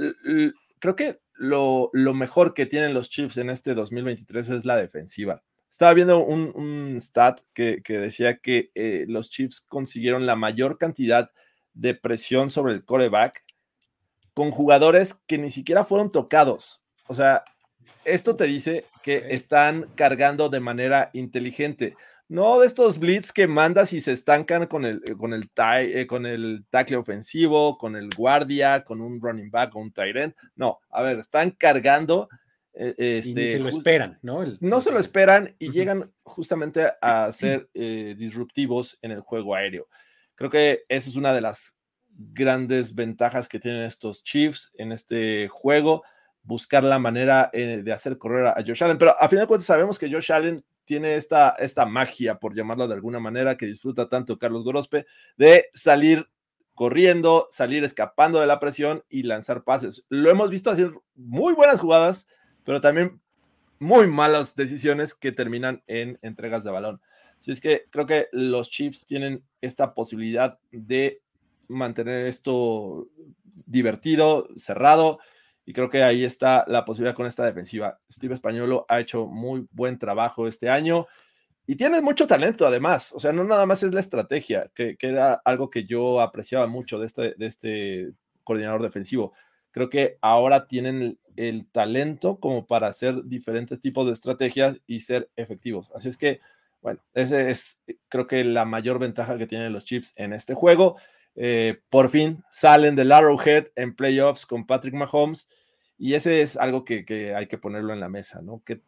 creo 0.79 0.97
que 0.97 1.21
lo, 1.35 1.91
mejor 2.15 2.55
que 2.55 2.67
tienen 2.67 2.95
los 2.95 3.09
Chiefs 3.11 3.39
en 3.39 3.51
este 3.51 3.75
2023 3.75 4.51
es 4.51 4.65
la 4.65 4.77
defensiva. 4.77 5.43
Estaba 5.71 5.95
viendo 5.95 6.25
un, 6.25 6.97
stat 7.01 7.41
que, 7.55 7.83
decía 7.87 8.39
que 8.39 8.71
eh, 8.75 9.07
los 9.09 9.31
Chiefs 9.31 9.61
consiguieron 9.61 10.27
la 10.27 10.37
mayor 10.37 10.79
cantidad 10.79 11.31
de 11.75 11.95
presión 11.95 12.51
sobre 12.51 12.75
el 12.75 12.85
coreback 12.85 13.45
con 14.39 14.53
jugadores 14.53 15.15
que 15.27 15.37
ni 15.37 15.51
siquiera 15.51 15.83
fueron 15.83 16.13
tocados. 16.13 16.81
O 17.09 17.15
sea, 17.15 17.43
esto 18.05 18.37
te 18.37 18.45
dice 18.45 18.85
que 19.03 19.25
están 19.31 19.89
cargando 19.97 20.49
de 20.49 20.61
manera 20.61 21.11
inteligente. 21.13 21.97
No 22.29 22.61
de 22.61 22.69
estos 22.69 23.01
blitz 23.01 23.33
que 23.33 23.49
mandas 23.49 23.93
y 23.93 24.01
se 24.01 24.13
estancan 24.13 24.69
con 24.69 24.85
el, 24.85 25.03
eh, 25.07 25.17
con 25.19 25.33
el, 25.33 25.51
eh, 25.57 26.07
con 26.07 26.25
el 26.25 26.65
tackle 26.71 26.99
ofensivo, 26.99 27.79
con 27.79 27.97
el 27.97 28.11
guardia, 28.17 28.85
con 28.85 29.01
un 29.01 29.21
running 29.21 29.51
back 29.51 29.75
o 29.75 29.81
un 29.81 29.91
tight 29.91 30.15
end. 30.15 30.35
No, 30.55 30.79
a 30.91 31.03
ver, 31.03 31.19
están 31.19 31.51
cargando 31.51 32.29
E, 32.73 32.95
este, 32.97 33.31
y 33.31 33.35
ni 33.35 33.49
se 33.49 33.59
lo 33.59 33.69
esperan, 33.69 34.21
¿no? 34.23 34.45
no 34.61 34.81
se 34.81 34.93
lo 34.93 35.01
esperan 35.01 35.53
y 35.59 35.73
llegan 35.73 36.13
justamente 36.23 36.93
a 37.03 37.33
ser 37.33 37.69
eh, 37.75 38.15
disruptivos 38.17 39.01
en 39.03 39.11
el 39.11 39.21
juego 39.21 39.57
aéreo. 39.57 39.89
Creo 40.37 40.49
que 40.49 40.85
esa 40.89 41.11
es 41.11 41.17
una 41.17 41.33
de 41.33 41.41
las 41.41 41.78
grandes 42.19 42.95
ventajas 42.95 43.49
que 43.49 43.61
tienen 43.61 43.85
estos 43.85 44.25
Chiefs 44.25 44.73
en 44.75 44.93
este 44.93 45.49
juego, 45.49 46.03
buscar 46.43 46.83
la 46.83 46.99
manera 46.99 47.49
eh, 47.53 47.83
de 47.83 47.93
hacer 47.93 48.19
correr 48.19 48.49
a, 48.49 48.57
Josh 48.67 48.83
Allen. 48.83 48.99
Pero 48.99 49.15
a 49.19 49.29
final 49.29 49.45
de 49.45 49.49
cuentas 49.49 49.67
sabemos 49.67 49.99
que 49.99 50.11
Josh 50.11 50.33
Allen 50.33 50.65
tiene 50.85 51.15
esta, 51.15 51.51
esta 51.59 51.87
magia, 51.87 52.39
por 52.39 52.55
llamarla 52.55 52.87
de 52.87 52.95
alguna 52.95 53.21
manera, 53.21 53.57
que 53.57 53.67
disfruta 53.67 54.09
tanto 54.09 54.39
Carlos 54.39 54.65
Gorospe, 54.65 55.07
de 55.37 55.67
salir 55.73 56.29
corriendo, 56.75 57.47
salir 57.51 57.85
escapando 57.85 58.41
de 58.41 58.47
la 58.47 58.61
presión 58.61 59.05
y 59.09 59.23
lanzar 59.25 59.65
pases. 59.65 60.05
Lo 60.09 60.31
hemos 60.31 60.51
visto 60.51 60.71
hacer 60.71 60.93
muy 61.15 61.53
buenas 61.53 61.81
jugadas, 61.81 62.29
pero 62.65 62.81
también 62.81 63.21
muy 63.79 64.07
malas 64.07 64.57
decisiones 64.57 65.15
que 65.15 65.33
terminan 65.33 65.83
en 65.87 66.19
entregas 66.23 66.65
de 66.65 66.71
balón. 66.71 67.01
Así 67.39 67.53
es 67.53 67.61
que 67.61 67.85
creo 67.91 68.07
que 68.07 68.29
los 68.33 68.71
Chiefs 68.71 69.07
tienen 69.07 69.45
esta 69.61 69.95
posibilidad 69.95 70.59
de 70.73 71.21
mantener 71.69 72.27
esto 72.27 73.09
divertido, 73.67 74.49
cerrado, 74.57 75.19
y 75.65 75.73
creo 75.73 75.91
que 75.91 76.03
ahí 76.03 76.25
está 76.25 76.65
la 76.67 76.85
posibilidad 76.85 77.15
con 77.15 77.27
esta 77.27 77.45
defensiva. 77.45 78.01
Steve 78.11 78.35
Españolo 78.35 78.87
ha 78.89 79.01
hecho 79.01 79.27
muy 79.27 79.67
buen 79.71 79.99
trabajo 79.99 80.49
este 80.49 80.71
año 80.71 81.07
y 81.71 81.77
tiene 81.77 82.01
mucho 82.01 82.27
talento 82.27 82.67
además, 82.67 83.13
o 83.13 83.21
sea, 83.21 83.31
no 83.31 83.45
nada 83.45 83.67
más 83.67 83.83
es 83.83 83.93
la 83.93 84.01
estrategia, 84.01 84.71
que, 84.75 84.97
era 84.99 85.35
algo 85.45 85.69
que 85.69 85.85
yo 85.85 86.23
apreciaba 86.23 86.67
mucho 86.67 86.99
de 86.99 87.05
este, 87.05 87.35
de 87.37 87.47
este 87.47 88.13
coordinador 88.43 88.81
defensivo. 88.81 89.35
Creo 89.71 89.91
que 89.91 90.17
ahora 90.23 90.67
tienen 90.67 91.21
el, 91.37 91.69
talento 91.71 92.41
como 92.41 92.67
para 92.67 92.87
hacer 92.87 93.23
diferentes 93.25 93.79
tipos 93.83 94.07
de 94.07 94.13
estrategias 94.13 94.83
y 94.87 95.01
ser 95.01 95.31
efectivos. 95.37 95.91
Así 95.95 96.09
es 96.09 96.17
que, 96.17 96.41
bueno, 96.81 97.01
ese 97.13 97.51
es 97.51 97.83
creo 98.09 98.27
que 98.27 98.43
la 98.45 98.65
mayor 98.65 98.99
ventaja 98.99 99.37
que 99.37 99.47
tienen 99.47 99.75
los 99.75 99.85
Chiefs 99.85 100.15
en 100.17 100.33
este 100.33 100.55
juego. 100.55 100.97
Eh, 101.41 101.81
por 101.89 102.09
fin 102.09 102.43
salen 102.51 102.97
del 102.97 103.13
Arrowhead 103.13 103.69
en 103.77 103.95
playoffs 103.95 104.45
con 104.45 104.67
Patrick 104.67 104.95
Mahomes 104.95 105.49
y 105.97 106.15
ese 106.15 106.43
es 106.43 106.57
algo 106.57 106.85
que, 106.85 107.05
que 107.05 107.33
hay 107.33 107.47
que 107.47 107.59
ponerlo 107.59 107.93
en 107.93 108.01
la 108.01 108.09
mesa, 108.09 108.43
¿no? 108.43 108.61
¿Qué, 108.67 108.81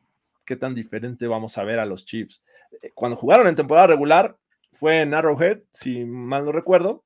¿Qué 0.45 0.57
tan 0.57 0.75
diferente 0.75 1.29
vamos 1.29 1.59
a 1.59 1.63
ver 1.63 1.79
a 1.79 1.87
los 1.87 2.05
Chiefs? 2.05 2.43
Eh, 2.83 2.91
cuando 2.93 3.17
jugaron 3.17 3.47
en 3.47 3.55
temporada 3.55 3.87
regular, 3.87 4.37
fue 4.73 5.01
en 5.01 5.15
Arrowhead, 5.15 5.61
si 5.73 6.05
mal 6.05 6.45
no 6.45 6.51
recuerdo. 6.51 7.05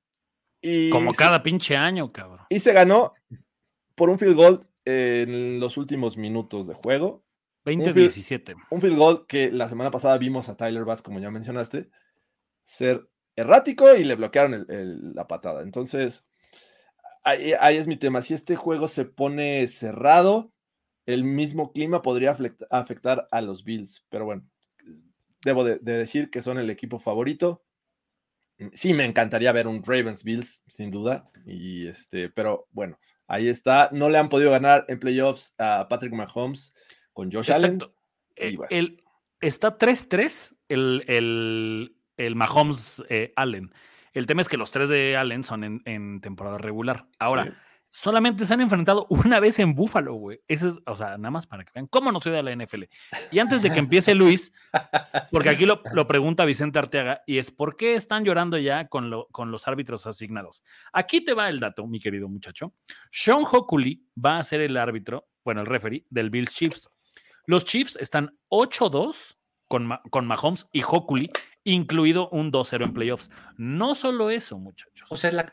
Y 0.63 0.89
Como 0.89 1.13
cada 1.13 1.43
pinche 1.43 1.77
año, 1.77 2.11
cabrón. 2.11 2.47
Y 2.49 2.61
se 2.61 2.73
ganó 2.73 3.13
por 3.95 4.09
un 4.09 4.19
field 4.19 4.37
goal 4.37 4.67
en 4.87 5.61
los 5.61 5.77
últimos 5.77 6.17
minutos 6.17 6.67
de 6.67 6.75
juego. 6.75 7.23
20-17. 7.67 8.55
Un, 8.71 8.81
field 8.81 8.97
goal 8.97 9.27
que 9.27 9.53
la 9.53 9.69
semana 9.69 9.91
pasada 9.91 10.17
vimos 10.17 10.49
a 10.49 10.57
Tyler 10.57 10.85
Bass, 10.85 11.03
como 11.03 11.21
ya 11.21 11.31
mencionaste, 11.31 11.91
ser 12.63 13.09
errático 13.37 13.95
y 13.95 14.05
le 14.05 14.15
bloquearon 14.15 14.67
la 15.15 15.27
patada. 15.27 15.63
Entonces, 15.63 16.25
ahí, 17.23 17.53
ahí, 17.61 17.77
es 17.77 17.87
mi 17.87 17.97
tema. 17.97 18.21
Si 18.23 18.35
este 18.35 18.57
juego 18.57 18.89
se 18.89 19.05
pone 19.05 19.67
cerrado, 19.67 20.53
el 21.07 21.25
mismo 21.25 21.73
clima 21.73 22.03
podría 22.03 22.37
afectar 22.71 23.29
a 23.31 23.41
los 23.41 23.65
Bills. 23.65 24.07
Pero 24.09 24.25
bueno, 24.25 24.45
debo 25.45 25.65
de, 25.65 25.79
decir 25.79 26.31
que 26.31 26.43
son 26.43 26.59
el 26.59 26.71
equipo 26.71 26.99
favorito. 26.99 27.63
Sí, 28.73 28.95
me 28.95 29.05
encantaría 29.05 29.53
ver 29.53 29.67
un 29.67 29.83
Ravens 29.85 30.25
Bills, 30.25 30.63
sin 30.67 30.91
duda. 30.91 31.31
Y 31.45 31.89
este, 31.89 32.31
pero 32.31 32.69
bueno, 32.71 32.99
ahí 33.27 33.49
está. 33.49 33.91
No 33.93 34.09
le 34.09 34.19
han 34.19 34.29
podido 34.29 34.51
ganar 34.51 34.85
en 34.89 35.01
playoffs 35.01 35.55
a 35.59 35.87
Patrick 35.89 36.13
Mahomes 36.13 36.73
con 37.13 37.31
Josh 37.31 37.53
Allen. 37.53 37.81
Eh, 38.37 38.57
el, 38.71 39.03
está 39.41 39.79
3-3 39.79 40.57
el, 40.69 41.05
el, 41.07 41.97
el, 42.17 42.37
Mahomes 42.37 43.03
eh, 43.09 43.33
Allen. 43.37 43.73
El 44.13 44.27
tema 44.27 44.43
es 44.43 44.49
que 44.49 44.57
los 44.57 44.71
tres 44.71 44.89
de 44.89 45.17
Allen 45.17 45.43
son 45.43 45.83
en, 45.85 46.21
temporada 46.21 46.57
regular. 46.59 47.07
Ahora, 47.19 47.57
solamente 47.95 48.45
se 48.45 48.53
han 48.53 48.61
enfrentado 48.61 49.07
una 49.09 49.39
vez 49.39 49.59
en 49.61 49.75
Búfalo, 49.75 50.15
güey. 50.15 50.41
Eso 50.49 50.69
es, 50.69 50.81
o 50.85 50.97
sea, 50.97 51.17
nada 51.17 51.31
más 51.31 51.47
para 51.47 51.65
que 51.65 51.71
vean 51.75 51.87
cómo 51.87 52.11
no 52.11 52.21
soy 52.21 52.33
de 52.33 52.43
la 52.43 52.55
NFL. 52.55 52.85
Y 53.31 53.39
antes 53.39 53.63
de 53.63 53.73
que 53.73 53.79
empiece 53.79 54.15
Luis, 54.15 54.53
porque 55.31 55.49
aquí 55.49 55.65
lo, 55.65 55.83
pregunta 56.07 56.45
Vicente 56.45 56.81
Arteaga, 56.81 57.23
y 57.25 57.39
es 57.39 57.53
¿por 57.53 57.77
qué 57.77 57.95
están 57.95 58.25
llorando 58.25 58.59
ya 58.59 58.89
con, 58.89 59.11
lo, 59.11 59.29
con 59.29 59.53
los 59.53 59.69
árbitros 59.69 60.07
asignados? 60.07 60.65
Aquí 60.93 61.21
te 61.21 61.35
va 61.35 61.49
el 61.49 61.61
dato, 61.61 61.87
mi 61.87 62.01
querido 62.01 62.29
muchacho. 62.29 62.75
Sean 63.11 63.43
Hockley 63.45 64.03
va 64.23 64.39
a 64.39 64.45
ser 64.45 64.61
el 64.61 64.77
árbitro, 64.77 65.29
bueno, 65.45 65.61
el 65.61 65.67
referee 65.67 66.05
del 66.11 66.31
Bills 66.31 66.53
Chiefs. 66.53 66.91
Los 67.47 67.65
Chiefs 67.65 67.97
están 67.97 68.37
8-2 68.51 69.37
con, 69.69 69.89
con 70.11 70.27
Mahomes 70.27 70.69
y 70.73 70.83
Hockley 70.83 71.31
incluido 71.65 72.29
un 72.29 72.53
2-0 72.53 72.85
en 72.85 72.93
playoffs. 72.93 73.31
No 73.57 73.95
solo 73.95 74.31
eso, 74.31 74.59
muchachos. 74.59 75.11
O 75.11 75.17
sea, 75.17 75.33
la, 75.33 75.53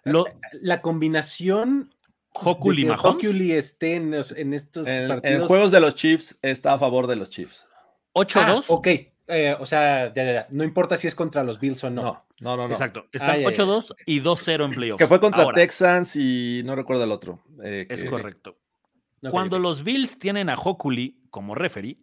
la 0.54 0.82
combinación 0.82 1.90
Hoculi 2.34 2.86
Mahomes. 2.86 3.36
esté 3.52 3.96
en, 3.96 4.14
estos 4.54 4.88
partidos. 4.88 5.42
En 5.42 5.48
juegos 5.48 5.72
de 5.72 5.80
los 5.80 5.96
Chiefs 5.96 6.38
está 6.42 6.74
a 6.74 6.80
favor 6.80 7.08
de 7.08 7.16
los 7.16 7.30
Chiefs. 7.30 7.66
8-2. 8.14 8.36
Ah, 8.36 8.60
ok. 8.70 8.88
Eh, 9.28 9.56
o 9.60 9.66
sea, 9.66 10.14
no 10.50 10.64
importa 10.64 10.98
si 10.98 11.08
es 11.08 11.16
contra 11.16 11.44
los 11.44 11.60
Bills 11.60 11.84
o 11.84 11.90
no. 11.90 12.26
No, 12.40 12.58
no, 12.58 12.68
no. 12.68 12.74
Exacto. 12.74 13.06
Están 13.12 13.42
8-2 13.42 13.96
y 14.06 14.22
2-0 14.22 14.66
en 14.66 14.72
playoffs. 14.72 14.98
Que 14.98 15.08
fue 15.08 15.20
contra 15.20 15.52
Texans 15.54 16.16
y 16.16 16.62
no 16.66 16.76
recuerdo 16.76 17.04
el 17.04 17.12
otro. 17.12 17.42
Eh, 17.64 17.88
es 17.90 18.04
correcto. 18.04 18.58
Cuando 19.30 19.60
los 19.60 19.84
Bills 19.84 20.18
tienen 20.18 20.50
a 20.50 20.56
Hoculi 20.56 21.22
como 21.30 21.54
referee, 21.54 22.00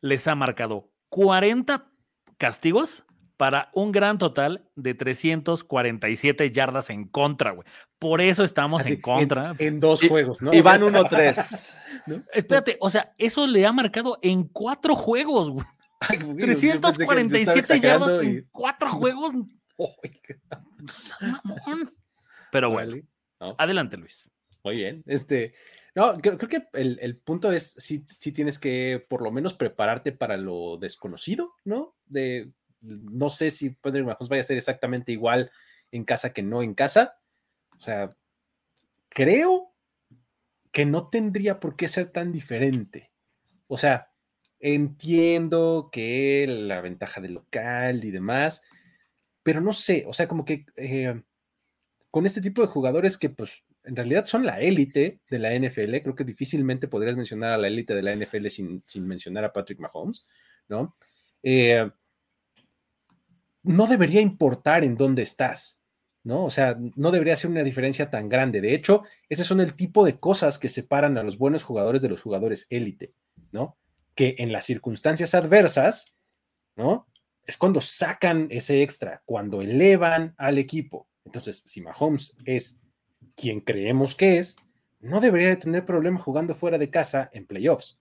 les 0.00 0.26
ha 0.26 0.34
marcado 0.34 0.90
40 1.10 1.88
castigos 2.38 3.04
para 3.36 3.70
un 3.74 3.92
gran 3.92 4.18
total 4.18 4.68
de 4.74 4.94
347 4.94 6.50
yardas 6.50 6.90
en 6.90 7.06
contra, 7.06 7.50
güey. 7.50 7.66
Por 7.98 8.20
eso 8.20 8.44
estamos 8.44 8.86
en 8.86 9.00
contra. 9.00 9.54
En, 9.58 9.78
dos 9.78 10.00
juegos, 10.06 10.42
¿no? 10.42 10.52
Y 10.52 10.60
van 10.60 10.82
1-3. 10.82 12.24
Espérate, 12.32 12.76
o 12.80 12.90
sea, 12.90 13.14
eso 13.18 13.46
le 13.46 13.66
ha 13.66 13.72
marcado 13.72 14.18
en 14.22 14.44
cuatro 14.44 14.94
juegos, 14.96 15.50
güey. 15.50 15.66
347 16.38 17.80
yardas 17.80 18.18
en 18.18 18.46
cuatro 18.50 18.90
juegos. 18.92 19.32
Pero 22.52 22.70
bueno, 22.70 22.96
adelante, 23.58 23.96
Luis. 23.96 24.30
Muy 24.62 24.76
bien. 24.76 25.02
Este, 25.06 25.54
no, 25.94 26.18
creo, 26.18 26.38
que 26.38 26.66
el, 26.74 26.98
el, 27.00 27.16
punto 27.16 27.52
es 27.52 27.72
si, 27.78 28.06
si 28.18 28.32
tienes 28.32 28.58
que 28.58 29.04
por 29.08 29.22
lo 29.22 29.30
menos 29.30 29.54
prepararte 29.54 30.12
para 30.12 30.36
lo 30.36 30.76
desconocido, 30.76 31.54
¿no? 31.64 31.94
De 32.06 32.50
no 32.86 33.30
sé 33.30 33.50
si 33.50 33.70
Patrick 33.70 34.04
Mahomes 34.04 34.28
vaya 34.28 34.42
a 34.42 34.46
ser 34.46 34.56
exactamente 34.56 35.12
igual 35.12 35.50
en 35.92 36.04
casa 36.04 36.32
que 36.32 36.42
no 36.42 36.62
en 36.62 36.74
casa. 36.74 37.18
O 37.78 37.82
sea, 37.82 38.08
creo 39.08 39.72
que 40.72 40.86
no 40.86 41.08
tendría 41.08 41.60
por 41.60 41.76
qué 41.76 41.88
ser 41.88 42.06
tan 42.06 42.32
diferente. 42.32 43.10
O 43.66 43.76
sea, 43.76 44.10
entiendo 44.60 45.88
que 45.92 46.46
la 46.48 46.80
ventaja 46.80 47.20
del 47.20 47.34
local 47.34 48.04
y 48.04 48.10
demás, 48.10 48.62
pero 49.42 49.60
no 49.60 49.72
sé, 49.72 50.04
o 50.06 50.12
sea, 50.12 50.28
como 50.28 50.44
que 50.44 50.66
eh, 50.76 51.22
con 52.10 52.26
este 52.26 52.40
tipo 52.40 52.62
de 52.62 52.68
jugadores 52.68 53.16
que 53.16 53.30
pues 53.30 53.64
en 53.84 53.94
realidad 53.94 54.26
son 54.26 54.44
la 54.44 54.60
élite 54.60 55.20
de 55.30 55.38
la 55.38 55.54
NFL, 55.54 55.98
creo 56.02 56.16
que 56.16 56.24
difícilmente 56.24 56.88
podrías 56.88 57.16
mencionar 57.16 57.52
a 57.52 57.58
la 57.58 57.68
élite 57.68 57.94
de 57.94 58.02
la 58.02 58.14
NFL 58.16 58.48
sin, 58.48 58.82
sin 58.86 59.06
mencionar 59.06 59.44
a 59.44 59.52
Patrick 59.52 59.78
Mahomes, 59.78 60.26
¿no? 60.68 60.96
Eh, 61.42 61.88
no 63.66 63.86
debería 63.86 64.20
importar 64.20 64.84
en 64.84 64.96
dónde 64.96 65.22
estás, 65.22 65.80
¿no? 66.22 66.44
O 66.44 66.50
sea, 66.50 66.78
no 66.94 67.10
debería 67.10 67.36
ser 67.36 67.50
una 67.50 67.64
diferencia 67.64 68.10
tan 68.10 68.28
grande. 68.28 68.60
De 68.60 68.74
hecho, 68.74 69.02
ese 69.28 69.44
son 69.44 69.60
el 69.60 69.74
tipo 69.74 70.04
de 70.04 70.18
cosas 70.18 70.58
que 70.58 70.68
separan 70.68 71.18
a 71.18 71.22
los 71.22 71.36
buenos 71.36 71.64
jugadores 71.64 72.00
de 72.00 72.08
los 72.08 72.22
jugadores 72.22 72.66
élite, 72.70 73.12
¿no? 73.50 73.76
Que 74.14 74.36
en 74.38 74.52
las 74.52 74.64
circunstancias 74.64 75.34
adversas, 75.34 76.14
¿no? 76.76 77.06
Es 77.44 77.56
cuando 77.56 77.80
sacan 77.80 78.48
ese 78.50 78.82
extra, 78.82 79.22
cuando 79.24 79.60
elevan 79.62 80.34
al 80.38 80.58
equipo. 80.58 81.08
Entonces, 81.24 81.62
si 81.66 81.80
Mahomes 81.80 82.36
es 82.44 82.80
quien 83.34 83.60
creemos 83.60 84.14
que 84.14 84.38
es, 84.38 84.56
no 85.00 85.20
debería 85.20 85.48
de 85.48 85.56
tener 85.56 85.84
problema 85.84 86.20
jugando 86.20 86.54
fuera 86.54 86.78
de 86.78 86.90
casa 86.90 87.30
en 87.32 87.46
playoffs. 87.46 87.98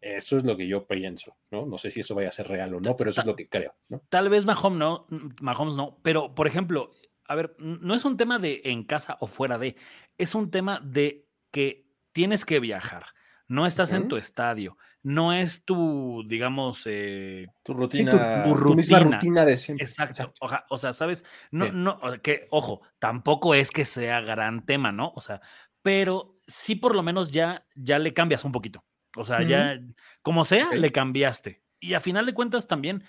Eso 0.00 0.38
es 0.38 0.44
lo 0.44 0.56
que 0.56 0.68
yo 0.68 0.86
pienso, 0.86 1.36
¿no? 1.50 1.66
No 1.66 1.78
sé 1.78 1.90
si 1.90 2.00
eso 2.00 2.14
vaya 2.14 2.28
a 2.28 2.32
ser 2.32 2.48
real 2.48 2.74
o 2.74 2.80
no, 2.80 2.96
pero 2.96 3.10
eso 3.10 3.20
es 3.20 3.26
lo 3.26 3.36
que 3.36 3.48
creo, 3.48 3.74
¿no? 3.88 4.02
Tal 4.08 4.28
vez 4.28 4.46
Mahomes 4.46 4.78
no, 4.78 5.06
Mahomes 5.40 5.76
no, 5.76 5.98
pero 6.02 6.34
por 6.34 6.46
ejemplo, 6.46 6.92
a 7.26 7.34
ver, 7.34 7.56
no 7.58 7.94
es 7.94 8.04
un 8.04 8.16
tema 8.16 8.38
de 8.38 8.60
en 8.64 8.84
casa 8.84 9.16
o 9.20 9.26
fuera 9.26 9.58
de, 9.58 9.76
es 10.18 10.34
un 10.34 10.50
tema 10.50 10.80
de 10.84 11.26
que 11.50 11.86
tienes 12.12 12.44
que 12.44 12.60
viajar, 12.60 13.06
no 13.48 13.66
estás 13.66 13.92
en 13.92 14.08
tu 14.08 14.16
estadio, 14.16 14.76
no 15.02 15.32
es 15.32 15.64
tu, 15.64 16.24
digamos, 16.26 16.82
eh, 16.86 17.46
tu 17.62 17.74
rutina, 17.74 18.42
tu, 18.44 18.54
rutina. 18.54 18.98
rutina 19.00 19.44
de 19.44 19.56
siempre. 19.56 19.86
Exacto. 19.86 20.32
O, 20.68 20.78
sea, 20.78 20.92
sabes, 20.92 21.24
no, 21.52 21.70
no, 21.70 21.98
que, 22.22 22.48
ojo, 22.50 22.82
tampoco 22.98 23.54
es 23.54 23.70
que 23.70 23.84
sea 23.84 24.20
gran 24.20 24.66
tema, 24.66 24.90
¿no? 24.90 25.12
O 25.14 25.20
sea, 25.20 25.40
pero 25.82 26.36
sí 26.48 26.74
por 26.74 26.96
lo 26.96 27.04
menos 27.04 27.30
ya, 27.30 27.64
ya 27.76 28.00
le 28.00 28.14
cambias 28.14 28.44
un 28.44 28.52
poquito 28.52 28.84
O 29.16 29.24
sea, 29.24 29.42
ya, 29.42 29.80
como 30.22 30.44
sea, 30.44 30.70
le 30.72 30.92
cambiaste. 30.92 31.62
Y 31.80 31.94
a 31.94 32.00
final 32.00 32.26
de 32.26 32.34
cuentas 32.34 32.68
también, 32.68 33.04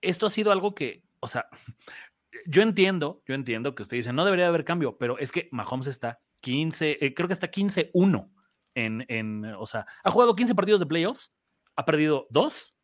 esto 0.00 0.26
ha 0.26 0.30
sido 0.30 0.52
algo 0.52 0.74
que, 0.74 1.04
o 1.20 1.28
sea, 1.28 1.46
yo 2.46 2.62
entiendo, 2.62 3.22
yo 3.26 3.34
entiendo 3.34 3.74
que 3.74 3.82
usted 3.82 3.96
dice, 3.96 4.12
no 4.12 4.24
debería 4.24 4.48
haber 4.48 4.64
cambio, 4.64 4.98
pero 4.98 5.18
es 5.18 5.32
que 5.32 5.48
Mahomes 5.52 5.86
está 5.86 6.20
15, 6.40 6.98
eh, 7.00 7.14
creo 7.14 7.28
que 7.28 7.34
está 7.34 7.50
15-1 7.50 8.30
en, 8.74 9.04
en, 9.08 9.44
o 9.44 9.66
sea, 9.66 9.86
ha 10.02 10.10
jugado 10.10 10.34
15 10.34 10.54
partidos 10.54 10.80
de 10.80 10.86
playoffs, 10.86 11.32
ha 11.76 11.84
perdido 11.84 12.26
dos 12.30 12.74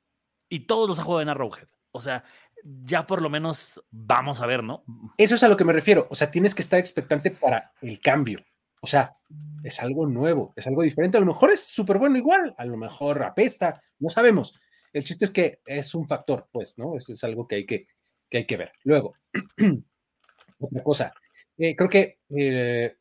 y 0.49 0.61
todos 0.61 0.89
los 0.89 0.99
ha 0.99 1.03
jugado 1.03 1.23
en 1.23 1.29
Arrowhead. 1.29 1.69
O 1.91 2.01
sea, 2.01 2.25
ya 2.65 3.07
por 3.07 3.23
lo 3.23 3.31
menos 3.31 3.83
vamos 3.91 4.41
a 4.41 4.47
ver, 4.47 4.63
¿no? 4.63 4.85
Eso 5.17 5.35
es 5.35 5.43
a 5.43 5.49
lo 5.49 5.57
que 5.57 5.65
me 5.65 5.73
refiero. 5.73 6.07
O 6.11 6.15
sea, 6.15 6.31
tienes 6.31 6.55
que 6.55 6.63
estar 6.63 6.79
expectante 6.79 7.31
para 7.31 7.73
el 7.81 8.01
cambio. 8.01 8.41
O 8.81 8.87
sea, 8.87 9.17
es 9.63 9.81
algo 9.81 10.07
nuevo, 10.07 10.53
es 10.57 10.67
algo 10.67 10.83
diferente. 10.83 11.17
A 11.17 11.21
lo 11.21 11.27
mejor 11.27 11.51
es 11.51 11.61
súper 11.61 11.99
bueno 11.99 12.17
igual, 12.17 12.55
a 12.57 12.65
lo 12.65 12.77
mejor 12.77 13.23
apesta, 13.23 13.83
no 13.99 14.11
sabemos. 14.11 14.55
El 14.93 15.05
chiste 15.05 15.25
es 15.25 15.31
que 15.31 15.61
es 15.67 15.95
un 15.95 16.07
factor, 16.07 16.49
pues, 16.53 16.79
¿no? 16.79 16.97
Es, 16.97 17.23
algo 17.25 17.47
que 17.47 17.57
hay 17.57 17.67
que, 17.67 17.87
que 18.31 18.39
hay 18.39 18.47
que 18.47 18.57
ver. 18.57 18.73
Luego, 18.85 19.15
otra 20.59 20.83
cosa. 20.83 21.13
Eh, 21.57 21.75
creo 21.77 21.91
que 21.91 22.19
eh, 22.31 22.97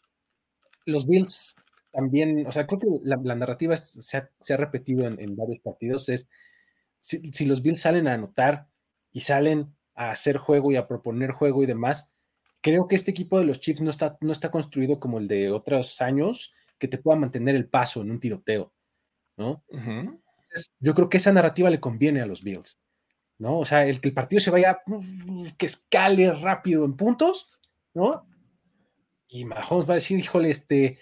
los 0.86 1.08
Bills 1.08 1.56
también, 1.92 2.46
o 2.48 2.52
sea, 2.52 2.68
creo 2.68 2.80
que 2.80 2.88
la, 3.04 3.36
narrativa 3.36 3.78
se, 3.78 4.18
ha, 4.18 4.58
repetido 4.58 5.06
en, 5.08 5.36
varios 5.36 5.60
partidos, 5.60 6.10
es 6.10 6.30
si, 7.00 7.46
los 7.46 7.62
Bills 7.62 7.82
salen 7.82 8.08
a 8.08 8.14
anotar 8.14 8.68
y 9.12 9.22
salen 9.22 9.76
a 9.96 10.12
hacer 10.12 10.38
juego 10.38 10.72
y 10.72 10.76
a 10.76 10.88
proponer 10.88 11.32
juego 11.32 11.64
y 11.64 11.66
demás, 11.66 12.14
creo 12.68 12.86
que 12.86 12.98
este 12.98 13.12
equipo 13.12 13.40
de 13.40 13.46
los 13.46 13.62
Chiefs 13.62 13.82
no 13.82 13.90
está, 13.90 14.18
no 14.20 14.34
está 14.34 14.52
construido 14.52 15.00
como 15.00 15.20
el 15.20 15.28
de 15.30 15.52
otros 15.52 16.02
años 16.02 16.54
que 16.78 16.90
te 16.90 16.98
pueda 16.98 17.18
mantener 17.18 17.56
el 17.56 17.70
paso 17.70 18.02
en 18.02 18.12
un 18.12 18.20
tiroteo, 18.20 18.74
¿no? 19.38 19.64
yo 20.80 20.94
creo 20.94 21.08
que 21.08 21.16
esa 21.16 21.32
narrativa 21.32 21.70
le 21.70 21.80
conviene 21.80 22.22
a 22.22 22.26
los 22.26 22.44
Bills, 22.44 22.78
¿no? 23.38 23.60
O 23.60 23.66
sea, 23.66 23.86
el 23.86 24.02
que 24.02 24.10
el 24.10 24.14
partido 24.14 24.42
se 24.42 24.52
vaya, 24.52 24.82
que 25.58 25.66
escale 25.66 26.30
rápido 26.34 26.84
en 26.84 26.98
puntos, 26.98 27.48
¿no? 27.94 28.28
Y 29.30 29.46
Mahomes 29.46 29.88
va 29.88 29.94
a 29.94 29.96
decir, 29.96 30.20
híjole, 30.20 30.50
este, 30.50 30.98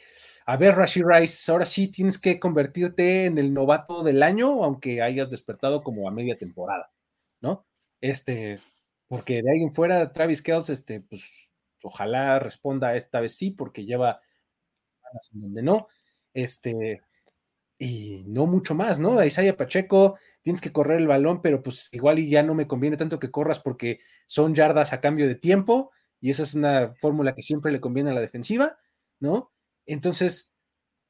a 0.45 0.57
ver, 0.57 0.75
Rashi 0.75 1.01
Rice, 1.03 1.51
ahora 1.51 1.65
sí 1.65 1.87
tienes 1.87 2.19
que 2.19 2.39
convertirte 2.39 3.25
en 3.25 3.39
el 3.39 3.53
novato 3.53 4.03
del 4.03 4.21
año, 4.21 4.63
aunque 4.63 5.01
hayas 5.01 5.31
despertado 5.31 5.81
como 5.81 6.07
a 6.07 6.11
media 6.11 6.37
temporada, 6.37 6.91
¿no? 7.41 7.65
Este, 8.01 8.59
porque 9.07 9.41
de 9.41 9.49
alguien 9.49 9.71
fuera, 9.71 10.11
Travis 10.13 10.43
Kells, 10.43 10.69
este, 10.69 11.01
pues 11.01 11.51
ojalá 11.85 12.39
responda 12.39 12.95
esta 12.95 13.19
vez 13.19 13.35
sí, 13.35 13.51
porque 13.51 13.85
lleva 13.85 14.21
en 15.33 15.41
donde 15.41 15.61
no, 15.61 15.87
este, 16.33 17.01
y 17.77 18.23
no 18.27 18.45
mucho 18.47 18.75
más, 18.75 18.99
¿no? 18.99 19.19
A 19.19 19.25
Isaiah 19.25 19.55
Pacheco, 19.55 20.17
tienes 20.41 20.61
que 20.61 20.71
correr 20.71 20.99
el 20.99 21.07
balón, 21.07 21.41
pero 21.41 21.61
pues 21.61 21.93
igual 21.93 22.19
y 22.19 22.29
ya 22.29 22.43
no 22.43 22.53
me 22.53 22.67
conviene 22.67 22.97
tanto 22.97 23.19
que 23.19 23.31
corras 23.31 23.59
porque 23.59 23.99
son 24.27 24.55
yardas 24.55 24.93
a 24.93 25.01
cambio 25.01 25.27
de 25.27 25.35
tiempo, 25.35 25.91
y 26.19 26.31
esa 26.31 26.43
es 26.43 26.55
una 26.55 26.95
fórmula 26.99 27.35
que 27.35 27.41
siempre 27.41 27.71
le 27.71 27.81
conviene 27.81 28.09
a 28.09 28.13
la 28.13 28.21
defensiva, 28.21 28.77
¿no? 29.19 29.51
Entonces, 29.85 30.55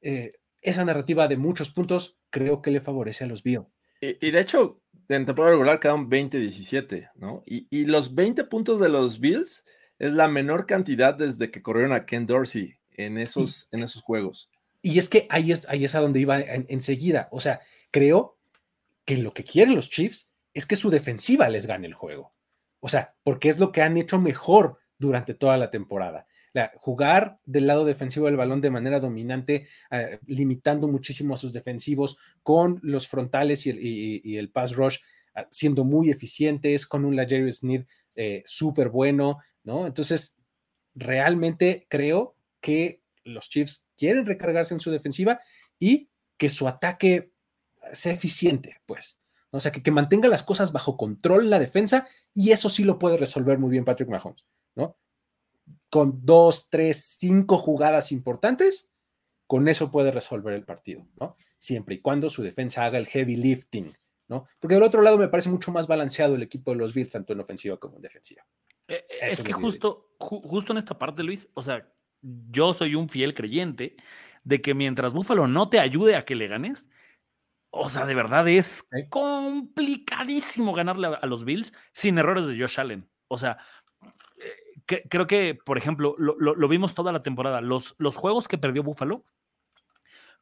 eh, 0.02 0.34
esa 0.60 0.84
narrativa 0.84 1.28
de 1.28 1.36
muchos 1.36 1.70
puntos 1.70 2.18
creo 2.30 2.60
que 2.60 2.70
le 2.70 2.80
favorece 2.80 3.24
a 3.24 3.26
los 3.26 3.42
Bills. 3.42 3.78
Y, 4.00 4.30
de 4.30 4.40
hecho, 4.40 4.82
en 5.08 5.24
temporada 5.24 5.52
regular 5.52 5.80
quedaron 5.80 6.10
20-17, 6.10 7.12
¿no? 7.14 7.42
Y, 7.46 7.86
los 7.86 8.14
20 8.14 8.44
puntos 8.44 8.78
de 8.80 8.88
los 8.88 9.20
Bills 9.20 9.64
es 9.98 10.12
la 10.12 10.28
menor 10.28 10.66
cantidad 10.66 11.14
desde 11.14 11.50
que 11.50 11.62
corrieron 11.62 11.92
a 11.92 12.06
Ken 12.06 12.26
Dorsey 12.26 12.74
en 12.92 13.18
esos, 13.18 13.68
en 13.72 13.82
esos 13.82 14.02
juegos. 14.02 14.50
Y 14.82 14.98
es 14.98 15.08
que 15.08 15.26
ahí 15.30 15.52
es, 15.52 15.68
ahí 15.68 15.84
es 15.84 15.94
a 15.94 16.00
donde 16.00 16.20
iba 16.20 16.40
enseguida. 16.40 17.28
o 17.30 17.40
sea, 17.40 17.60
creo 17.90 18.38
que 19.04 19.16
lo 19.16 19.32
que 19.32 19.44
quieren 19.44 19.74
los 19.74 19.90
Chiefs 19.90 20.32
es 20.54 20.66
que 20.66 20.76
su 20.76 20.90
defensiva 20.90 21.48
les 21.48 21.66
gane 21.66 21.86
el 21.86 21.94
juego. 21.94 22.34
O 22.80 22.88
sea, 22.88 23.14
porque 23.22 23.48
es 23.48 23.58
lo 23.58 23.72
que 23.72 23.82
han 23.82 23.96
hecho 23.96 24.20
mejor 24.20 24.78
durante 24.98 25.34
toda 25.34 25.56
la 25.56 25.70
temporada 25.70 26.26
jugar 26.76 27.38
del 27.44 27.66
lado 27.66 27.84
defensivo 27.84 28.26
del 28.26 28.36
balón 28.36 28.60
de 28.60 28.70
manera 28.70 29.00
dominante, 29.00 29.66
eh, 29.90 30.18
limitando 30.26 30.88
muchísimo 30.88 31.34
a 31.34 31.36
sus 31.36 31.52
defensivos 31.52 32.16
con 32.42 32.80
los 32.82 33.08
frontales 33.08 33.66
y 33.66 34.36
el, 34.36 34.50
pass 34.50 34.74
rush 34.74 34.98
ah, 35.34 35.46
siendo 35.50 35.84
muy 35.84 36.10
eficientes, 36.10 36.86
con 36.86 37.04
un 37.04 37.16
Jerry 37.16 37.52
Smith 37.52 37.86
eh, 38.14 38.42
súper 38.46 38.88
bueno, 38.88 39.38
¿no? 39.66 39.86
Entonces, 39.86 40.38
realmente 40.94 41.86
creo 41.90 42.34
que 42.62 43.02
los 43.22 43.50
Chiefs 43.50 43.86
quieren 43.98 44.24
recargarse 44.24 44.72
en 44.72 44.80
su 44.80 44.90
defensiva 44.90 45.40
y 45.78 46.08
que 46.38 46.48
su 46.48 46.66
ataque 46.66 47.32
sea 47.92 48.14
eficiente, 48.14 48.80
pues. 48.86 49.20
O 49.50 49.60
sea, 49.60 49.72
que, 49.72 49.82
que 49.82 49.90
mantenga 49.90 50.28
las 50.28 50.42
cosas 50.42 50.72
bajo 50.72 50.96
control 50.96 51.50
la 51.50 51.58
defensa 51.58 52.08
y 52.32 52.52
eso 52.52 52.70
sí 52.70 52.84
lo 52.84 52.98
puede 52.98 53.18
resolver 53.18 53.58
muy 53.58 53.70
bien 53.70 53.84
Patrick 53.84 54.08
Mahomes, 54.08 54.46
¿no? 54.74 54.96
con 55.90 56.24
dos, 56.24 56.68
tres, 56.70 57.16
cinco 57.18 57.58
jugadas 57.58 58.12
importantes, 58.12 58.92
con 59.46 59.68
eso 59.68 59.90
puede 59.90 60.10
resolver 60.10 60.54
el 60.54 60.64
partido, 60.64 61.06
¿no? 61.18 61.36
Siempre 61.58 61.96
y 61.96 62.00
cuando 62.00 62.28
su 62.30 62.42
defensa 62.42 62.84
haga 62.84 62.98
el 62.98 63.06
heavy 63.06 63.36
lifting, 63.36 63.96
¿no? 64.28 64.46
Porque 64.58 64.74
del 64.74 64.82
otro 64.82 65.02
lado 65.02 65.18
me 65.18 65.28
parece 65.28 65.48
mucho 65.48 65.72
más 65.72 65.86
balanceado 65.86 66.34
el 66.34 66.42
equipo 66.42 66.72
de 66.72 66.78
los 66.78 66.92
Bills, 66.92 67.12
tanto 67.12 67.32
en 67.32 67.40
ofensiva 67.40 67.76
como 67.78 67.96
en 67.96 68.02
defensiva. 68.02 68.46
Eh, 68.88 69.04
eh, 69.08 69.18
es 69.22 69.42
que 69.42 69.52
justo, 69.52 70.14
justo 70.18 70.72
en 70.72 70.78
esta 70.78 70.98
parte, 70.98 71.22
Luis, 71.22 71.48
o 71.54 71.62
sea, 71.62 71.88
yo 72.22 72.72
soy 72.72 72.94
un 72.94 73.08
fiel 73.08 73.34
creyente 73.34 73.96
de 74.44 74.60
que 74.60 74.74
mientras 74.74 75.12
Buffalo 75.12 75.46
no 75.46 75.68
te 75.68 75.80
ayude 75.80 76.16
a 76.16 76.24
que 76.24 76.34
le 76.34 76.48
ganes, 76.48 76.88
o 77.70 77.88
sea, 77.88 78.06
de 78.06 78.14
verdad 78.14 78.48
es 78.48 78.86
complicadísimo 79.10 80.72
ganarle 80.72 81.08
a 81.20 81.26
los 81.26 81.44
Bills 81.44 81.72
sin 81.92 82.18
errores 82.18 82.46
de 82.46 82.58
Josh 82.58 82.80
Allen. 82.80 83.08
O 83.28 83.38
sea, 83.38 83.58
creo 84.86 85.26
que, 85.26 85.54
por 85.54 85.78
ejemplo, 85.78 86.14
lo, 86.18 86.68
vimos 86.68 86.94
toda 86.94 87.12
la 87.12 87.22
temporada. 87.22 87.60
Los, 87.60 87.94
los 87.98 88.16
juegos 88.16 88.48
que 88.48 88.58
perdió 88.58 88.82
Buffalo 88.82 89.24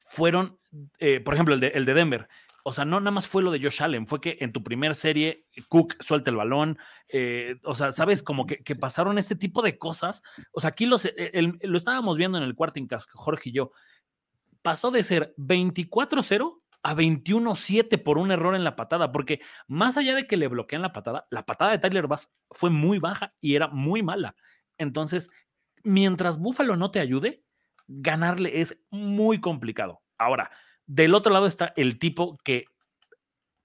fueron, 0.09 0.59
eh, 0.99 1.21
por 1.21 1.35
ejemplo, 1.35 1.55
el 1.55 1.61
de, 1.61 1.69
el 1.69 1.85
de 1.85 1.95
Denver. 1.95 2.29
O 2.67 2.73
sea, 2.73 2.87
no 2.87 2.99
nada 2.99 3.11
más 3.11 3.29
fue 3.29 3.43
lo 3.43 3.51
de 3.51 3.61
Josh 3.61 3.83
Allen, 3.83 4.07
fue 4.07 4.23
que 4.23 4.39
en 4.41 4.51
tu 4.51 4.63
primer 4.63 4.95
serie 4.95 5.47
Cook 5.69 5.97
suelta 6.01 6.31
el 6.31 6.37
balón. 6.37 6.79
Eh, 7.13 7.57
o 7.63 7.75
sea, 7.75 7.93
sabes, 7.93 8.23
como 8.23 8.47
que, 8.47 8.63
pasaron 8.81 9.19
este 9.19 9.37
tipo 9.37 9.61
de 9.61 9.77
cosas. 9.77 10.23
O 10.51 10.63
sea, 10.63 10.71
aquí 10.71 10.87
los, 10.87 11.07
lo 11.61 11.77
estábamos 11.77 12.17
viendo 12.17 12.39
en 12.39 12.45
el 12.45 12.55
cuarto 12.55 12.81
Cast, 12.89 13.11
Jorge 13.13 13.51
y 13.51 13.53
yo. 13.53 13.73
Pasó 14.63 14.91
de 14.91 15.03
ser 15.03 15.35
24-0 15.37 16.63
a 16.83 16.95
21-7 16.95 18.03
por 18.03 18.17
un 18.17 18.31
error 18.31 18.55
en 18.55 18.65
la 18.65 18.77
patada, 18.77 19.13
porque 19.13 19.41
más 19.69 19.99
allá 19.99 20.15
de 20.15 20.27
que 20.27 20.39
le 20.39 20.49
bloquean 20.49 20.81
la 20.81 20.93
patada, 20.93 21.27
la 21.31 21.45
patada 21.45 21.73
de 21.73 21.79
Tyler 21.79 22.07
Bass 22.07 22.33
fue 22.51 22.71
muy 22.71 22.99
baja 22.99 23.35
y 23.41 23.57
era 23.57 23.69
muy 23.69 24.03
mala. 24.03 24.37
Entonces, 24.79 25.29
mientras 25.83 26.39
Buffalo 26.39 26.77
no 26.77 26.91
te 26.91 27.01
ayude, 27.01 27.45
ganarle 27.87 28.63
es 28.63 28.79
muy 28.91 29.41
complicado. 29.41 30.03
Ahora, 30.17 30.51
del 30.87 31.15
otro 31.15 31.33
lado 31.33 31.47
está 31.47 31.73
el 31.77 31.99
tipo 31.99 32.39
que 32.45 32.67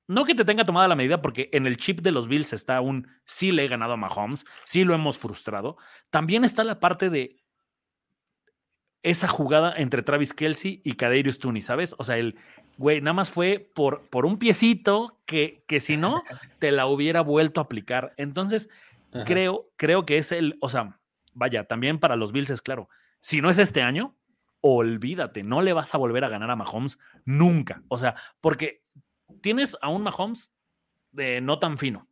no 0.08 0.26
que 0.26 0.34
te 0.34 0.44
tenga 0.44 0.66
tomada 0.66 0.88
la 0.88 0.96
medida, 0.96 1.22
porque 1.22 1.50
en 1.54 1.68
el 1.68 1.78
chip 1.78 2.00
de 2.00 2.12
los 2.12 2.28
Bills 2.28 2.52
está 2.52 2.82
un 2.82 3.08
sí 3.26 3.52
le 3.52 3.64
he 3.64 3.68
ganado 3.68 3.94
a 3.94 3.98
Mahomes, 3.98 4.44
sí 4.66 4.84
lo 4.84 4.96
hemos 4.96 5.20
frustrado. 5.20 5.78
También 6.10 6.44
está 6.44 6.64
la 6.64 6.80
parte 6.80 7.12
de 7.12 7.38
esa 9.04 9.28
jugada 9.28 9.74
entre 9.78 10.02
Travis 10.02 10.34
Kelsey 10.34 10.82
y 10.84 10.94
Kadarius 10.94 11.38
Tooney, 11.38 11.62
¿sabes? 11.62 11.94
O 12.00 12.04
sea, 12.04 12.18
el 12.18 12.38
güey 12.78 13.02
nada 13.02 13.14
más 13.14 13.30
fue 13.30 13.72
por, 13.76 14.10
por 14.10 14.26
un 14.26 14.40
piecito 14.40 15.20
que, 15.26 15.64
que 15.68 15.80
si 15.80 15.96
no, 15.96 16.24
te 16.58 16.72
la 16.72 16.88
hubiera 16.88 17.22
vuelto 17.22 17.62
a 17.62 17.66
aplicar. 17.66 18.14
Entonces, 18.18 18.68
creo, 19.26 19.70
creo 19.78 20.06
que 20.06 20.18
es 20.18 20.32
el, 20.32 20.58
o 20.60 20.70
sea, 20.70 21.00
vaya, 21.34 21.66
también 21.66 22.00
para 22.00 22.16
los 22.16 22.32
Bills 22.32 22.50
es 22.50 22.62
claro, 22.62 22.90
si 23.22 23.42
no 23.42 23.50
es 23.50 23.60
este 23.60 23.82
año, 23.82 24.16
olvídate, 24.62 25.44
no 25.44 25.62
le 25.62 25.74
vas 25.74 25.94
a 25.94 25.98
volver 25.98 26.24
a 26.24 26.30
ganar 26.30 26.52
a 26.52 26.56
Mahomes 26.56 27.00
nunca. 27.26 27.84
O 27.88 27.98
sea, 27.98 28.16
porque 28.42 28.84
tienes 29.42 29.78
a 29.82 29.90
un 29.90 30.04
Mahomes 30.04 30.54
de 31.12 31.42
no 31.42 31.60
tan 31.60 31.78
fino. 31.78 32.08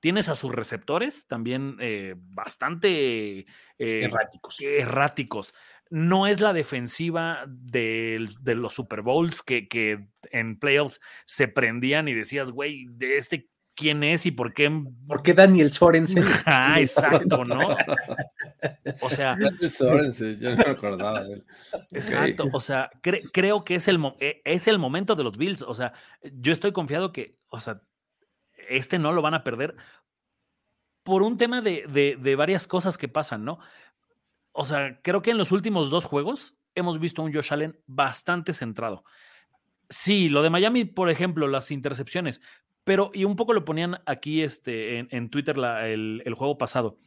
Tienes 0.00 0.30
a 0.30 0.34
sus 0.34 0.54
receptores 0.54 1.26
también 1.26 1.76
eh, 1.78 2.14
bastante 2.16 3.40
eh, 3.40 3.46
erráticos. 3.78 4.58
erráticos 4.60 5.54
no 5.90 6.28
es 6.28 6.40
la 6.40 6.52
defensiva 6.52 7.44
de, 7.48 8.28
los 8.44 8.74
Super 8.74 9.02
Bowls 9.02 9.42
que, 9.42 10.06
en 10.30 10.58
playoffs 10.58 11.00
se 11.26 11.48
prendían 11.48 12.06
y 12.06 12.14
decías, 12.14 12.52
güey, 12.52 12.86
de 12.90 13.18
este 13.18 13.48
quién 13.80 14.04
es 14.04 14.26
y 14.26 14.30
por 14.30 14.52
qué. 14.52 14.70
¿Por 15.06 15.22
qué 15.22 15.34
Daniel 15.34 15.72
Sorensen? 15.72 16.24
ah, 16.46 16.80
exacto, 16.80 17.44
¿no? 17.44 17.76
O 19.00 19.10
sea. 19.10 19.36
Sorensen, 19.68 20.38
yo 20.38 20.50
no 20.50 20.56
me 20.56 20.70
acordaba 20.70 21.24
de 21.24 21.34
él. 21.34 21.44
Exacto, 21.92 22.44
o 22.52 22.60
sea, 22.60 22.90
creo 23.32 23.64
que 23.64 23.76
es 23.76 23.88
el, 23.88 23.98
e, 24.20 24.42
es 24.44 24.68
el 24.68 24.78
momento 24.78 25.16
de 25.16 25.24
los 25.24 25.36
Bills. 25.36 25.62
O 25.62 25.74
sea, 25.74 25.92
yo 26.22 26.52
estoy 26.52 26.72
confiado 26.72 27.12
que, 27.12 27.38
o 27.48 27.58
sea, 27.58 27.80
este 28.68 28.98
no 28.98 29.12
lo 29.12 29.22
van 29.22 29.34
a 29.34 29.42
perder 29.42 29.74
por 31.02 31.22
un 31.22 31.38
tema 31.38 31.62
de, 31.62 31.86
de 31.88 32.36
varias 32.36 32.66
cosas 32.66 32.98
que 32.98 33.08
pasan, 33.08 33.44
¿no? 33.44 33.58
o 34.52 34.64
sea, 34.64 35.00
creo 35.02 35.22
que 35.22 35.30
en 35.30 35.38
los 35.38 35.52
últimos 35.52 35.90
dos 35.90 36.04
juegos 36.04 36.56
hemos 36.74 36.98
visto 36.98 37.22
a 37.22 37.24
un 37.24 37.32
Josh 37.32 37.52
Allen 37.52 37.78
bastante 37.86 38.52
centrado. 38.52 39.04
Sí, 39.88 40.28
lo 40.28 40.42
de 40.42 40.50
Miami, 40.50 40.84
por 40.84 41.10
ejemplo, 41.10 41.48
las 41.48 41.70
intercepciones, 41.70 42.40
pero 42.90 43.12
y 43.14 43.22
un 43.22 43.36
poco 43.36 43.52
lo 43.52 43.64
ponían 43.64 44.02
aquí 44.04 44.42
este, 44.42 44.98
en, 44.98 45.30
Twitter 45.30 45.56
el, 45.56 46.24
el, 46.24 46.34
juego 46.34 46.58
pasado. 46.58 46.98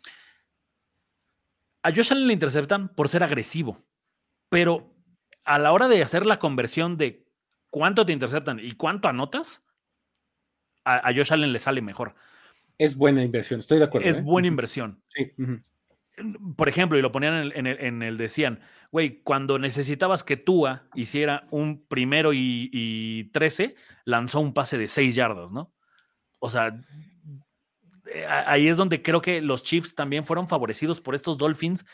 A 1.82 1.90
Josh 1.94 2.14
Allen 2.14 2.28
le 2.28 2.32
interceptan 2.32 2.88
por 2.88 3.10
ser 3.10 3.22
agresivo, 3.22 3.84
pero 4.48 4.96
a 5.44 5.60
la 5.60 5.74
hora 5.74 5.90
de 5.90 6.02
hacer 6.02 6.26
la 6.26 6.40
conversión 6.40 6.96
de 6.96 7.28
cuánto 7.70 8.06
te 8.06 8.14
interceptan 8.14 8.62
y 8.62 8.72
cuánto 8.76 9.10
anotas, 9.10 9.62
a, 10.86 11.14
Josh 11.14 11.34
Allen 11.34 11.52
le 11.52 11.60
sale 11.60 11.82
mejor. 11.82 12.16
Es 12.78 12.96
buena 12.96 13.22
inversión, 13.22 13.60
estoy 13.60 13.80
de 13.80 13.84
acuerdo. 13.84 14.08
Es 14.08 14.20
¿eh? 14.20 14.22
buena 14.22 14.48
inversión. 14.48 15.04
Sí. 15.10 15.34
Por 16.56 16.70
ejemplo, 16.70 16.98
y 16.98 17.02
lo 17.02 17.12
ponían 17.12 17.52
en 17.54 17.68
el, 17.68 17.80
en 17.80 18.04
el, 18.04 18.18
decían, 18.18 18.60
güey, 18.92 19.22
cuando 19.24 19.58
necesitabas 19.58 20.24
que 20.24 20.38
Tua 20.38 20.84
hiciera 20.94 21.48
un 21.50 21.86
primero 21.88 22.34
y, 22.34 22.70
y 22.72 23.26
13, 23.32 23.76
lanzó 24.06 24.40
un 24.40 24.54
pase 24.54 24.78
de 24.78 24.88
6 24.88 25.16
yardas, 25.16 25.52
¿no? 25.52 25.74
O 26.40 26.50
sea, 26.50 26.80
eh, 28.14 28.26
ahí 28.28 28.68
es 28.68 28.78
donde 28.78 29.02
creo 29.02 29.22
que 29.22 29.42
los 29.42 29.64
Chiefs 29.64 29.96
también 29.96 30.26
fueron 30.26 30.48
favorecidos 30.48 31.02
por 31.02 31.16
estos 31.16 31.38
Dolphins, 31.38 31.86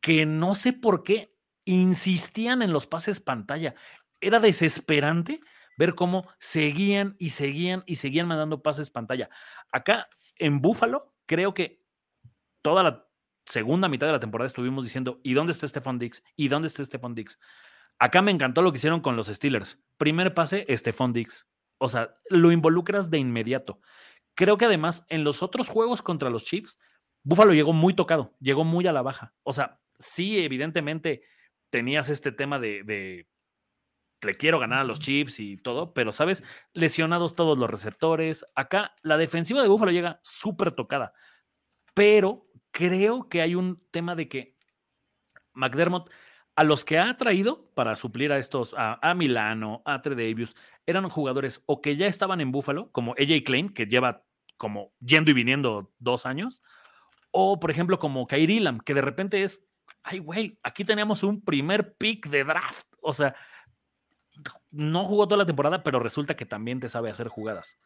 que 0.00 0.26
no 0.26 0.54
sé 0.54 0.72
por 0.72 1.02
qué 1.02 1.34
insistían 1.64 2.62
en 2.62 2.72
los 2.72 2.86
pases 2.86 3.20
pantalla. 3.20 3.74
Era 4.20 4.40
desesperante 4.40 5.40
ver 5.78 5.94
cómo 5.94 6.22
seguían 6.38 7.16
y 7.18 7.30
seguían 7.30 7.84
y 7.86 7.96
seguían 7.96 8.26
mandando 8.26 8.62
pases 8.62 8.90
pantalla. 8.90 9.30
Acá 9.70 10.08
en 10.36 10.60
Buffalo, 10.60 11.14
creo 11.26 11.54
que 11.54 11.82
toda 12.62 12.82
la 12.82 13.06
segunda 13.46 13.88
mitad 13.88 14.06
de 14.06 14.12
la 14.12 14.20
temporada 14.20 14.46
estuvimos 14.46 14.84
diciendo, 14.84 15.20
¿y 15.22 15.34
dónde 15.34 15.52
está 15.52 15.66
Stephon 15.66 15.98
Dix? 15.98 16.22
¿Y 16.36 16.48
dónde 16.48 16.68
está 16.68 16.84
Stephon 16.84 17.14
Dix? 17.14 17.38
Acá 17.98 18.22
me 18.22 18.30
encantó 18.30 18.62
lo 18.62 18.72
que 18.72 18.78
hicieron 18.78 19.00
con 19.00 19.16
los 19.16 19.28
Steelers. 19.28 19.80
Primer 19.96 20.34
pase, 20.34 20.66
Stephon 20.68 21.12
Dix. 21.12 21.48
O 21.78 21.88
sea, 21.88 22.16
lo 22.30 22.52
involucras 22.52 23.10
de 23.10 23.18
inmediato. 23.18 23.80
Creo 24.34 24.56
que 24.56 24.64
además 24.64 25.04
en 25.08 25.24
los 25.24 25.42
otros 25.42 25.68
juegos 25.68 26.02
contra 26.02 26.30
los 26.30 26.44
Chiefs, 26.44 26.78
Buffalo 27.22 27.54
llegó 27.54 27.72
muy 27.72 27.94
tocado, 27.94 28.34
llegó 28.40 28.64
muy 28.64 28.86
a 28.86 28.92
la 28.92 29.02
baja. 29.02 29.34
O 29.42 29.52
sea, 29.52 29.80
sí, 29.98 30.42
evidentemente 30.42 31.22
tenías 31.70 32.08
este 32.08 32.32
tema 32.32 32.58
de, 32.58 32.82
de 32.82 33.28
le 34.22 34.36
quiero 34.36 34.58
ganar 34.58 34.80
a 34.80 34.84
los 34.84 35.00
Chiefs 35.00 35.40
y 35.40 35.56
todo, 35.56 35.92
pero 35.94 36.12
sabes, 36.12 36.44
lesionados 36.72 37.34
todos 37.34 37.58
los 37.58 37.68
receptores. 37.68 38.46
Acá 38.54 38.94
la 39.02 39.16
defensiva 39.16 39.62
de 39.62 39.68
Buffalo 39.68 39.90
llega 39.90 40.20
súper 40.22 40.72
tocada, 40.72 41.12
pero 41.94 42.42
creo 42.72 43.28
que 43.28 43.42
hay 43.42 43.54
un 43.54 43.78
tema 43.90 44.16
de 44.16 44.28
que 44.28 44.56
McDermott, 45.52 46.10
a 46.56 46.64
los 46.64 46.84
que 46.84 46.98
ha 46.98 47.16
traído 47.16 47.70
para 47.74 47.96
suplir 47.96 48.32
a 48.32 48.38
estos, 48.38 48.74
a, 48.76 49.14
Milano, 49.14 49.82
a 49.84 50.02
Tredavious, 50.02 50.56
eran 50.86 51.08
jugadores 51.08 51.62
o 51.66 51.80
que 51.80 51.96
ya 51.96 52.06
estaban 52.06 52.40
en 52.40 52.52
Buffalo, 52.52 52.90
como 52.90 53.12
AJ 53.12 53.44
Klein, 53.44 53.68
que 53.68 53.86
lleva 53.86 54.24
como 54.56 54.92
yendo 55.00 55.30
y 55.30 55.34
viniendo 55.34 55.92
dos 55.98 56.26
años, 56.26 56.60
o 57.30 57.58
por 57.58 57.70
ejemplo 57.70 57.98
como 57.98 58.26
Kyrie 58.26 58.60
Lam, 58.60 58.80
que 58.80 58.94
de 58.94 59.00
repente 59.00 59.42
es, 59.42 59.64
ay 60.02 60.18
güey, 60.18 60.58
aquí 60.62 60.84
tenemos 60.84 61.22
un 61.22 61.42
primer 61.42 61.94
pick 61.94 62.28
de 62.28 62.44
draft, 62.44 62.86
o 63.00 63.12
sea, 63.12 63.34
no 64.70 65.04
jugó 65.04 65.26
toda 65.26 65.38
la 65.38 65.46
temporada, 65.46 65.82
pero 65.82 65.98
resulta 66.00 66.36
que 66.36 66.46
también 66.46 66.80
te 66.80 66.88
sabe 66.88 67.10
hacer 67.10 67.28
jugadas 67.28 67.78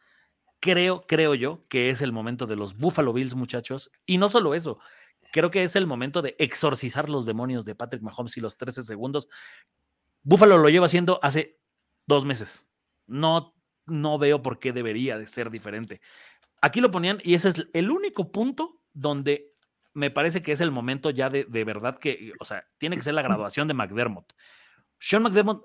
creo, 0.59 1.03
creo 1.07 1.35
yo 1.35 1.65
que 1.67 1.89
es 1.89 2.01
el 2.01 2.11
momento 2.11 2.45
de 2.45 2.55
los 2.55 2.77
Buffalo 2.77 3.13
Bills, 3.13 3.35
muchachos. 3.35 3.91
Y 4.05 4.17
no 4.17 4.29
solo 4.29 4.53
eso, 4.53 4.79
creo 5.31 5.51
que 5.51 5.63
es 5.63 5.75
el 5.75 5.87
momento 5.87 6.21
de 6.21 6.35
exorcizar 6.39 7.09
los 7.09 7.25
demonios 7.25 7.65
de 7.65 7.75
Patrick 7.75 8.01
Mahomes 8.01 8.37
y 8.37 8.41
los 8.41 8.57
13 8.57 8.83
segundos. 8.83 9.27
Buffalo 10.23 10.57
lo 10.57 10.69
lleva 10.69 10.85
haciendo 10.85 11.19
hace 11.21 11.59
dos 12.05 12.25
meses. 12.25 12.69
No, 13.05 13.55
no 13.85 14.17
veo 14.17 14.41
por 14.41 14.59
qué 14.59 14.73
debería 14.73 15.17
de 15.17 15.27
ser 15.27 15.49
diferente. 15.49 16.01
Aquí 16.61 16.81
lo 16.81 16.91
ponían 16.91 17.19
y 17.23 17.35
ese 17.35 17.49
es 17.49 17.67
el 17.73 17.91
único 17.91 18.31
punto 18.31 18.81
donde 18.93 19.53
me 19.93 20.11
parece 20.11 20.41
que 20.41 20.51
es 20.51 20.61
el 20.61 20.71
momento 20.71 21.09
ya 21.09 21.29
de, 21.29 21.45
de 21.45 21.63
verdad 21.63 21.97
que, 21.97 22.33
o 22.39 22.45
sea, 22.45 22.67
tiene 22.77 22.95
que 22.95 23.01
ser 23.03 23.13
la 23.13 23.21
graduación 23.21 23.67
de 23.67 23.73
McDermott. 23.73 24.33
Sean 24.99 25.23
McDermott 25.23 25.63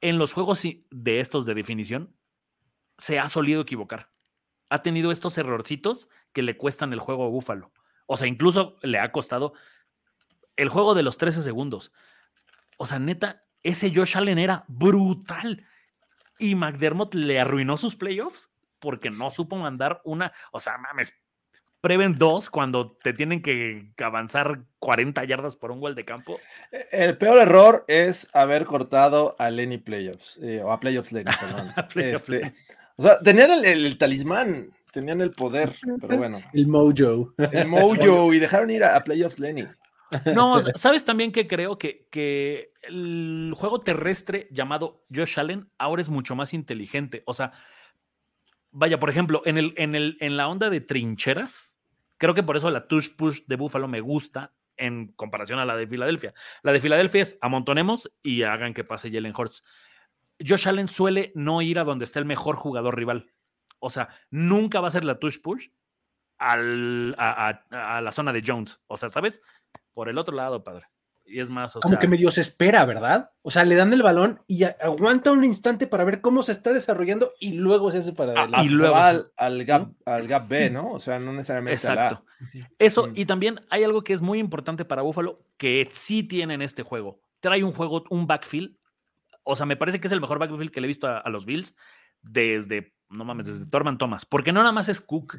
en 0.00 0.18
los 0.18 0.32
juegos 0.32 0.62
de 0.62 1.20
estos 1.20 1.46
de 1.46 1.54
definición 1.54 2.14
se 2.98 3.18
ha 3.18 3.28
solido 3.28 3.62
equivocar. 3.62 4.10
Ha 4.68 4.82
tenido 4.82 5.10
estos 5.10 5.36
errorcitos 5.38 6.08
que 6.32 6.42
le 6.42 6.56
cuestan 6.56 6.92
el 6.92 7.00
juego 7.00 7.24
a 7.24 7.28
Búfalo. 7.28 7.72
O 8.06 8.16
sea, 8.16 8.26
incluso 8.26 8.76
le 8.82 8.98
ha 8.98 9.12
costado 9.12 9.52
el 10.56 10.68
juego 10.68 10.94
de 10.94 11.02
los 11.02 11.18
13 11.18 11.42
segundos. 11.42 11.92
O 12.78 12.86
sea, 12.86 12.98
neta, 12.98 13.44
ese 13.62 13.92
Josh 13.94 14.16
Allen 14.16 14.38
era 14.38 14.64
brutal. 14.68 15.66
Y 16.38 16.54
McDermott 16.54 17.14
le 17.14 17.40
arruinó 17.40 17.76
sus 17.76 17.96
playoffs 17.96 18.50
porque 18.78 19.10
no 19.10 19.30
supo 19.30 19.56
mandar 19.56 20.00
una. 20.04 20.32
O 20.50 20.58
sea, 20.58 20.76
mames, 20.78 21.14
preven 21.82 22.16
dos 22.16 22.48
cuando 22.48 22.96
te 22.96 23.12
tienen 23.12 23.42
que 23.42 23.92
avanzar 24.02 24.64
40 24.78 25.24
yardas 25.24 25.56
por 25.56 25.70
un 25.72 25.80
gol 25.80 25.94
de 25.94 26.04
campo. 26.04 26.40
E, 26.70 26.88
el 26.92 27.18
peor 27.18 27.38
error 27.38 27.84
es 27.88 28.28
haber 28.32 28.64
cortado 28.64 29.36
a 29.38 29.50
Lenny 29.50 29.78
Playoffs, 29.78 30.38
eh, 30.42 30.62
o 30.62 30.72
a 30.72 30.80
Playoffs 30.80 31.12
Lenny, 31.12 31.30
perdón. 31.38 31.72
Este, 31.96 32.54
o 32.96 33.02
sea, 33.02 33.18
tenían 33.20 33.64
el, 33.64 33.98
talismán, 33.98 34.70
tenían 34.92 35.20
el 35.20 35.30
poder, 35.30 35.74
pero 36.00 36.16
bueno. 36.16 36.40
El 36.52 36.66
mojo. 36.66 37.34
El 37.38 37.68
mojo, 37.68 38.32
y 38.32 38.38
dejaron 38.38 38.70
ir 38.70 38.84
a, 38.84 39.02
Playoffs 39.02 39.38
Lenny. 39.38 39.66
No, 40.34 40.60
sabes 40.74 41.06
también 41.06 41.32
que 41.32 41.48
creo 41.48 41.78
que, 41.78 42.06
que, 42.10 42.72
el 42.82 43.54
juego 43.56 43.80
terrestre 43.80 44.46
llamado 44.50 45.06
Josh 45.14 45.38
Allen 45.38 45.70
ahora 45.78 46.02
es 46.02 46.10
mucho 46.10 46.34
más 46.34 46.52
inteligente. 46.52 47.22
O 47.24 47.32
sea, 47.32 47.52
vaya, 48.72 49.00
por 49.00 49.08
ejemplo, 49.08 49.40
en, 49.46 49.56
el, 49.56 49.72
en, 49.76 49.94
el, 49.94 50.18
en 50.20 50.36
la 50.36 50.48
onda 50.48 50.68
de 50.68 50.80
trincheras, 50.80 51.78
creo 52.18 52.34
que 52.34 52.42
por 52.42 52.56
eso 52.56 52.70
la 52.70 52.88
touch 52.88 53.16
push 53.16 53.42
de 53.46 53.56
Buffalo 53.56 53.88
me 53.88 54.00
gusta 54.00 54.52
en 54.76 55.08
comparación 55.12 55.58
a 55.58 55.64
la 55.64 55.76
de 55.76 55.86
Filadelfia. 55.86 56.34
La 56.62 56.72
de 56.72 56.80
Filadelfia 56.80 57.22
es 57.22 57.38
amontonemos 57.40 58.10
y 58.22 58.42
hagan 58.42 58.74
que 58.74 58.84
pase 58.84 59.10
Jalen 59.10 59.34
Hurts. 59.36 59.64
Josh 60.46 60.68
Allen 60.68 60.88
suele 60.88 61.32
no 61.34 61.62
ir 61.62 61.78
a 61.78 61.84
donde 61.84 62.04
está 62.04 62.18
el 62.18 62.24
mejor 62.24 62.56
jugador 62.56 62.96
rival. 62.96 63.30
O 63.78 63.90
sea, 63.90 64.08
nunca 64.30 64.80
va 64.80 64.88
a 64.88 64.92
ser 64.92 65.04
la 65.04 65.18
touch 65.18 65.40
push 65.42 65.68
al, 66.38 67.14
a, 67.18 68.00
la 68.02 68.12
zona 68.12 68.32
de 68.32 68.42
Jones. 68.46 68.80
O 68.86 68.96
sea, 68.96 69.08
¿sabes? 69.08 69.42
Por 69.92 70.08
el 70.08 70.18
otro 70.18 70.34
lado, 70.34 70.62
padre. 70.62 70.86
Y 71.24 71.40
es 71.40 71.50
más, 71.50 71.76
o 71.76 71.80
Como 71.80 71.98
que 71.98 72.08
medio 72.08 72.30
se 72.30 72.40
espera, 72.40 72.84
¿verdad? 72.84 73.30
O 73.42 73.50
sea, 73.50 73.64
le 73.64 73.76
dan 73.76 73.92
el 73.92 74.02
balón 74.02 74.42
y 74.48 74.64
aguanta 74.64 75.30
un 75.30 75.44
instante 75.44 75.86
para 75.86 76.04
ver 76.04 76.20
cómo 76.20 76.42
se 76.42 76.52
está 76.52 76.72
desarrollando 76.72 77.32
y 77.38 77.52
luego 77.52 77.90
se 77.90 77.98
hace 77.98 78.12
para 78.12 78.32
ah, 78.32 78.42
adelante. 78.42 78.66
y 78.66 78.70
luego 78.70 78.94
va 78.94 79.08
al, 79.36 79.64
gap, 79.64 79.92
al 80.04 80.26
gap 80.26 80.48
B, 80.48 80.70
¿no? 80.70 80.90
O 80.90 81.00
sea, 81.00 81.20
no 81.20 81.32
necesariamente. 81.32 81.74
Exacto. 81.74 82.24
Eso, 82.78 83.10
y 83.14 83.24
también 83.24 83.60
hay 83.70 83.84
algo 83.84 84.02
que 84.02 84.12
es 84.12 84.20
muy 84.20 84.40
importante 84.40 84.84
para 84.84 85.02
Buffalo 85.02 85.44
que 85.58 85.88
sí 85.92 86.24
tiene 86.24 86.54
en 86.54 86.62
este 86.62 86.82
juego. 86.82 87.20
Trae 87.40 87.62
un 87.62 87.72
juego, 87.72 88.04
un 88.10 88.26
backfield 88.26 88.76
o 89.44 89.56
sea, 89.56 89.66
me 89.66 89.76
parece 89.76 90.00
que 90.00 90.06
es 90.06 90.12
el 90.12 90.20
mejor 90.20 90.38
backfield 90.38 90.70
que 90.70 90.80
le 90.80 90.86
he 90.86 90.88
visto 90.88 91.08
a, 91.08 91.28
los 91.30 91.44
Bills 91.44 91.76
desde, 92.22 92.94
no 93.08 93.24
mames, 93.24 93.46
desde 93.46 93.66
Torman 93.66 93.98
Thomas, 93.98 94.24
porque 94.24 94.52
no 94.52 94.60
nada 94.60 94.72
más 94.72 94.88
es 94.88 95.00
Cook. 95.00 95.38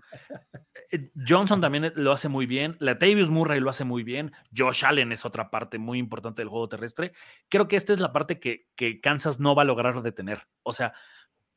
Eh, 0.91 1.11
Johnson 1.27 1.61
también 1.61 1.91
lo 1.95 2.11
hace 2.11 2.29
muy 2.29 2.45
bien, 2.45 2.75
Latavius 2.79 3.29
Murray 3.29 3.59
lo 3.59 3.69
hace 3.69 3.83
muy 3.83 4.03
bien, 4.03 4.31
Josh 4.55 4.85
Allen 4.85 5.11
es 5.11 5.25
otra 5.25 5.49
parte 5.49 5.79
muy 5.79 5.97
importante 5.97 6.41
del 6.41 6.49
juego 6.49 6.69
terrestre. 6.69 7.13
Creo 7.49 7.67
que 7.67 7.77
esta 7.77 7.93
es 7.93 7.99
la 7.99 8.13
parte 8.13 8.39
que, 8.39 8.67
que 8.75 9.01
Kansas 9.01 9.39
no 9.39 9.55
va 9.55 9.63
a 9.63 9.65
lograr 9.65 10.01
detener. 10.01 10.47
O 10.61 10.73
sea, 10.73 10.93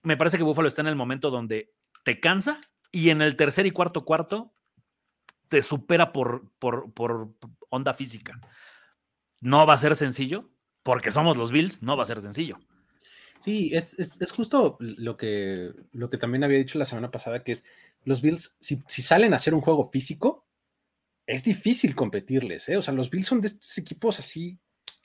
me 0.02 0.16
parece 0.16 0.39
que 0.39 0.44
Buffalo 0.44 0.68
está 0.68 0.81
en 0.81 0.86
el 0.86 0.97
momento 0.97 1.31
donde 1.31 1.74
te 2.05 2.20
cansa 2.20 2.60
y 2.93 3.10
en 3.10 3.20
el 3.20 3.36
tercer 3.36 3.66
y 3.66 3.73
cuarto 3.73 4.05
cuarto 4.05 4.55
te 5.48 5.62
supera 5.62 6.12
por, 6.12 6.51
por, 6.59 6.93
por 6.93 7.35
onda 7.68 7.94
física. 7.94 8.40
No 9.40 9.66
va 9.66 9.74
a 9.74 9.78
ser 9.78 9.94
sencillo, 9.97 10.51
porque 10.86 11.10
somos 11.10 11.36
los 11.36 11.50
Bills, 11.50 11.82
no 11.82 11.96
va 11.96 12.04
a 12.04 12.06
ser 12.06 12.22
sencillo. 12.22 12.60
Sí, 13.40 13.72
es, 13.74 13.96
justo 14.30 14.76
lo 14.78 15.16
que, 15.16 15.72
lo 15.90 16.08
que 16.08 16.16
también 16.16 16.44
había 16.44 16.58
dicho 16.58 16.78
la 16.78 16.84
semana 16.84 17.10
pasada, 17.10 17.42
que 17.42 17.50
es 17.50 17.64
los 18.04 18.22
Bills, 18.22 18.56
si, 18.60 18.76
salen 19.02 19.32
a 19.32 19.36
hacer 19.36 19.52
un 19.52 19.62
juego 19.62 19.90
físico, 19.90 20.46
es 21.26 21.42
difícil 21.42 21.96
competirles, 21.96 22.68
¿eh? 22.68 22.76
O 22.76 22.82
sea, 22.82 22.94
los 22.94 23.10
Bills 23.10 23.26
son 23.26 23.40
de 23.40 23.48
estos 23.48 23.76
equipos 23.78 24.20
así 24.20 24.60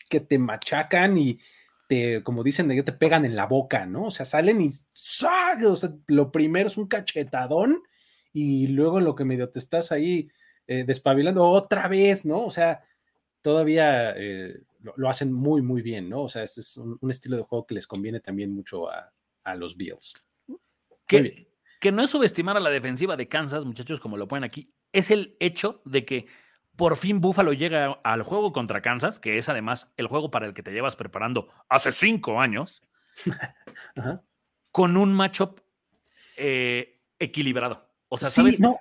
que 0.07 0.19
te 0.19 0.37
machacan 0.37 1.17
y 1.17 1.39
te, 1.87 2.21
como 2.21 2.43
dicen, 2.43 2.67
te 2.85 2.93
pegan 2.93 3.25
en 3.25 3.35
la 3.35 3.47
boca, 3.47 3.87
¿no? 3.87 4.05
O 4.05 4.11
sea, 4.11 4.23
salen 4.27 4.61
y 4.61 4.67
o 4.67 5.75
sea, 5.75 5.95
lo 6.05 6.31
primero 6.31 6.67
es 6.67 6.77
un 6.77 6.87
cachetadón 6.87 7.81
y 8.31 8.67
luego 8.67 8.99
lo 8.99 9.15
que 9.15 9.25
medio 9.25 9.49
te 9.49 9.57
estás 9.57 9.91
ahí 9.91 10.29
eh, 10.67 10.83
despabilando 10.85 11.43
otra 11.47 11.87
vez, 11.87 12.23
¿no? 12.23 12.45
O 12.45 12.51
sea, 12.51 12.83
todavía 13.41 14.13
eh, 14.15 14.61
lo, 14.81 15.09
hacen 15.09 15.31
muy, 15.31 15.61
muy 15.61 15.81
bien, 15.81 16.09
¿no? 16.09 16.23
O 16.23 16.29
sea, 16.29 16.43
es 16.43 16.77
un, 16.77 17.11
estilo 17.11 17.37
de 17.37 17.43
juego 17.43 17.65
que 17.65 17.75
les 17.75 17.87
conviene 17.87 18.19
también 18.19 18.53
mucho 18.53 18.89
a, 18.89 19.11
los 19.55 19.75
Bills. 19.75 20.13
Que, 21.07 21.47
que 21.79 21.91
no 21.91 22.03
es 22.03 22.09
subestimar 22.09 22.57
a 22.57 22.61
la 22.61 22.69
defensiva 22.69 23.17
de 23.17 23.27
Kansas, 23.27 23.65
muchachos, 23.65 23.99
como 23.99 24.17
lo 24.17 24.27
ponen 24.27 24.43
aquí, 24.43 24.73
es 24.91 25.11
el 25.11 25.35
hecho 25.39 25.81
de 25.85 26.05
que 26.05 26.27
por 26.75 26.95
fin 26.95 27.21
Buffalo 27.21 27.53
llega 27.53 27.99
al 28.03 28.23
juego 28.23 28.53
contra 28.53 28.81
Kansas, 28.81 29.19
que 29.19 29.37
es 29.37 29.49
además 29.49 29.91
el 29.97 30.07
juego 30.07 30.31
para 30.31 30.45
el 30.45 30.53
que 30.53 30.63
te 30.63 30.71
llevas 30.71 30.95
preparando 30.95 31.49
hace 31.69 31.91
cinco 31.91 32.39
años, 32.39 32.83
con 34.71 34.97
un 34.97 35.13
matchup 35.13 35.59
eh, 36.37 37.01
equilibrado. 37.19 37.89
O 38.07 38.17
sea, 38.17 38.29
sí, 38.29 38.57
no, 38.59 38.79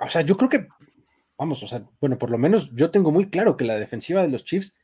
o 0.00 0.10
sea, 0.10 0.22
yo 0.22 0.36
creo 0.36 0.50
que, 0.50 0.68
vamos, 1.38 1.62
o 1.62 1.66
sea, 1.66 1.82
bueno, 2.00 2.18
por 2.18 2.30
lo 2.30 2.38
menos 2.38 2.74
yo 2.74 2.90
tengo 2.90 3.10
muy 3.10 3.30
claro 3.30 3.56
que 3.56 3.64
la 3.64 3.78
defensiva 3.78 4.22
de 4.22 4.28
los 4.28 4.44
Chiefs 4.44 4.78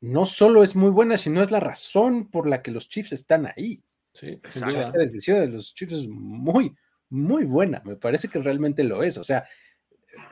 no 0.00 0.26
solo 0.26 0.62
es 0.62 0.76
muy 0.76 0.90
buena, 0.90 1.16
sino 1.16 1.42
es 1.42 1.50
la 1.50 1.60
razón 1.60 2.30
por 2.30 2.48
la 2.48 2.62
que 2.62 2.70
los 2.70 2.88
Chiefs 2.88 3.12
están 3.12 3.46
ahí. 3.46 3.82
Sí, 4.12 4.40
la 4.60 4.90
defensiva 4.90 5.40
de 5.40 5.48
los 5.48 5.74
Chiefs 5.74 5.94
es 5.94 6.08
muy, 6.08 6.74
muy 7.08 7.44
buena. 7.44 7.82
Me 7.84 7.96
parece 7.96 8.28
que 8.28 8.38
realmente 8.38 8.84
lo 8.84 9.02
es. 9.02 9.18
O 9.18 9.24
sea, 9.24 9.44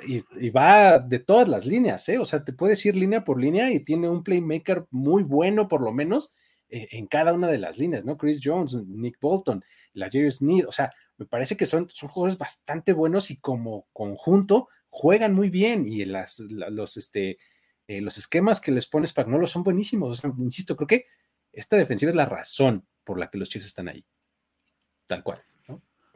y, 0.06 0.50
va 0.50 0.98
de 0.98 1.18
todas 1.18 1.48
las 1.48 1.66
líneas, 1.66 2.08
¿eh? 2.08 2.18
O 2.18 2.24
sea, 2.24 2.44
te 2.44 2.52
puedes 2.52 2.84
ir 2.86 2.96
línea 2.96 3.24
por 3.24 3.40
línea 3.40 3.70
y 3.72 3.80
tiene 3.80 4.08
un 4.08 4.22
playmaker 4.22 4.86
muy 4.90 5.22
bueno, 5.22 5.68
por 5.68 5.82
lo 5.82 5.92
menos, 5.92 6.34
eh, 6.68 6.88
en 6.92 7.06
cada 7.06 7.32
una 7.32 7.48
de 7.48 7.58
las 7.58 7.78
líneas, 7.78 8.04
¿no? 8.04 8.16
Chris 8.16 8.40
Jones, 8.42 8.74
Nick 8.86 9.18
Bolton, 9.20 9.64
la 9.92 10.10
Jerry 10.10 10.30
Sneed, 10.30 10.66
o 10.66 10.72
sea, 10.72 10.92
me 11.18 11.26
parece 11.26 11.56
que 11.56 11.66
son, 11.66 11.88
son 11.88 12.08
jugadores 12.08 12.38
bastante 12.38 12.92
buenos 12.92 13.30
y 13.30 13.38
como 13.38 13.86
conjunto 13.92 14.68
juegan 14.90 15.34
muy 15.34 15.50
bien 15.50 15.86
y 15.86 16.04
las, 16.04 16.40
los, 16.40 16.96
este, 16.96 17.38
eh, 17.88 18.00
los 18.00 18.18
esquemas 18.18 18.60
que 18.60 18.72
les 18.72 18.86
pone 18.86 19.06
Spagnolo 19.06 19.46
son 19.46 19.62
buenísimos. 19.62 20.10
O 20.10 20.14
sea, 20.14 20.32
insisto, 20.38 20.76
creo 20.76 20.86
que 20.86 21.06
esta 21.52 21.76
defensiva 21.76 22.10
es 22.10 22.16
la 22.16 22.26
razón 22.26 22.86
por 23.04 23.18
la 23.18 23.30
que 23.30 23.38
los 23.38 23.48
Chiefs 23.48 23.66
están 23.66 23.88
ahí. 23.88 24.04
Tal 25.06 25.22
cual. 25.22 25.42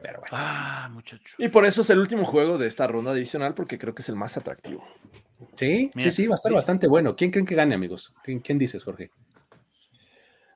Pero 0.01 0.19
bueno. 0.19 0.35
Ah, 0.35 0.89
muchachos. 0.91 1.35
Y 1.37 1.49
por 1.49 1.65
eso 1.65 1.81
es 1.81 1.89
el 1.91 1.99
último 1.99 2.25
juego 2.25 2.57
de 2.57 2.67
esta 2.67 2.87
ronda 2.87 3.11
adicional, 3.11 3.53
porque 3.53 3.77
creo 3.77 3.93
que 3.93 4.01
es 4.01 4.09
el 4.09 4.15
más 4.15 4.35
atractivo. 4.35 4.83
Sí, 5.55 5.91
sí, 5.95 6.11
sí, 6.11 6.27
va 6.27 6.33
a 6.33 6.35
estar 6.35 6.51
bastante 6.51 6.87
bueno. 6.87 7.15
¿Quién 7.15 7.31
creen 7.31 7.45
que 7.45 7.55
gane, 7.55 7.75
amigos? 7.75 8.13
¿Quién, 8.23 8.57
dices, 8.57 8.83
Jorge? 8.83 9.11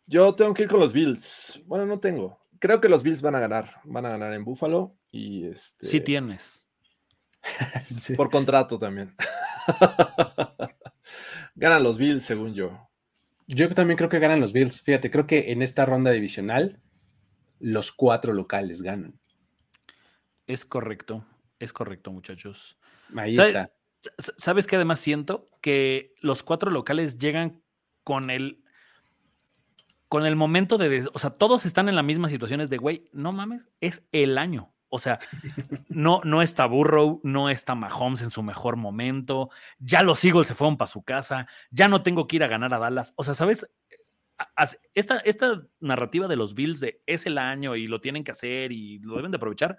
Yo 0.07 0.33
tengo 0.35 0.53
que 0.53 0.63
ir 0.63 0.69
con 0.69 0.79
los 0.79 0.93
Bills. 0.93 1.61
Bueno, 1.65 1.85
no 1.85 1.97
tengo. 1.97 2.39
Creo 2.59 2.81
que 2.81 2.89
los 2.89 3.03
Bills 3.03 3.21
van 3.21 3.35
a 3.35 3.39
ganar. 3.39 3.81
Van 3.83 4.05
a 4.05 4.09
ganar 4.09 4.33
en 4.33 4.43
Buffalo 4.43 4.95
y 5.11 5.47
este. 5.47 5.85
Sí 5.85 6.01
tienes. 6.01 6.67
Por 8.17 8.31
contrato 8.31 8.79
también. 8.79 9.15
ganan 11.55 11.83
los 11.83 11.97
Bills, 11.97 12.23
según 12.23 12.53
yo. 12.53 12.89
Yo 13.47 13.73
también 13.73 13.97
creo 13.97 14.09
que 14.09 14.19
ganan 14.19 14.39
los 14.39 14.53
Bills. 14.53 14.81
Fíjate, 14.81 15.11
creo 15.11 15.27
que 15.27 15.51
en 15.51 15.61
esta 15.61 15.85
ronda 15.85 16.11
divisional 16.11 16.81
los 17.59 17.91
cuatro 17.91 18.33
locales 18.33 18.81
ganan. 18.81 19.19
Es 20.47 20.65
correcto, 20.65 21.25
es 21.59 21.73
correcto, 21.73 22.11
muchachos. 22.11 22.77
Ahí 23.15 23.37
está. 23.37 23.71
¿Sabes 24.37 24.67
qué 24.67 24.75
además 24.75 24.99
siento? 24.99 25.47
Que 25.61 26.13
los 26.21 26.43
cuatro 26.43 26.69
locales 26.69 27.17
llegan 27.17 27.63
con 28.03 28.29
el 28.29 28.61
con 30.07 30.25
el 30.25 30.35
momento 30.35 30.77
de, 30.77 31.09
o 31.13 31.19
sea, 31.19 31.31
todos 31.31 31.65
están 31.65 31.89
en 31.89 31.95
las 31.95 32.05
mismas 32.05 32.31
situaciones 32.31 32.69
de, 32.69 32.77
güey, 32.77 33.09
no 33.11 33.31
mames, 33.31 33.69
es 33.81 34.03
el 34.11 34.37
año. 34.37 34.74
O 34.95 34.99
sea, 34.99 35.19
no, 35.89 36.21
no 36.23 36.41
está 36.41 36.65
Burrow, 36.65 37.19
no 37.23 37.49
está 37.49 37.75
Mahomes 37.75 38.21
en 38.21 38.29
su 38.29 38.41
mejor 38.43 38.77
momento, 38.77 39.49
ya 39.77 40.03
los 40.03 40.23
Eagles 40.23 40.47
se 40.47 40.55
fueron 40.55 40.77
para 40.77 40.87
su 40.87 41.03
casa, 41.03 41.47
ya 41.69 41.89
no 41.89 42.01
tengo 42.01 42.27
que 42.27 42.37
ir 42.37 42.43
a 42.45 42.47
ganar 42.47 42.73
a 42.73 42.79
Dallas. 42.79 43.13
O 43.17 43.23
sea, 43.23 43.33
¿sabes? 43.33 43.69
Esta, 44.93 45.17
esta 45.19 45.67
narrativa 45.81 46.29
de 46.29 46.37
los 46.37 46.55
Bills 46.55 46.79
de 46.79 47.01
es 47.05 47.25
el 47.25 47.37
año 47.37 47.75
y 47.75 47.87
lo 47.87 47.99
tienen 47.99 48.23
que 48.23 48.31
hacer 48.31 48.71
y 48.71 48.99
lo 48.99 49.17
deben 49.17 49.31
de 49.31 49.37
aprovechar, 49.37 49.77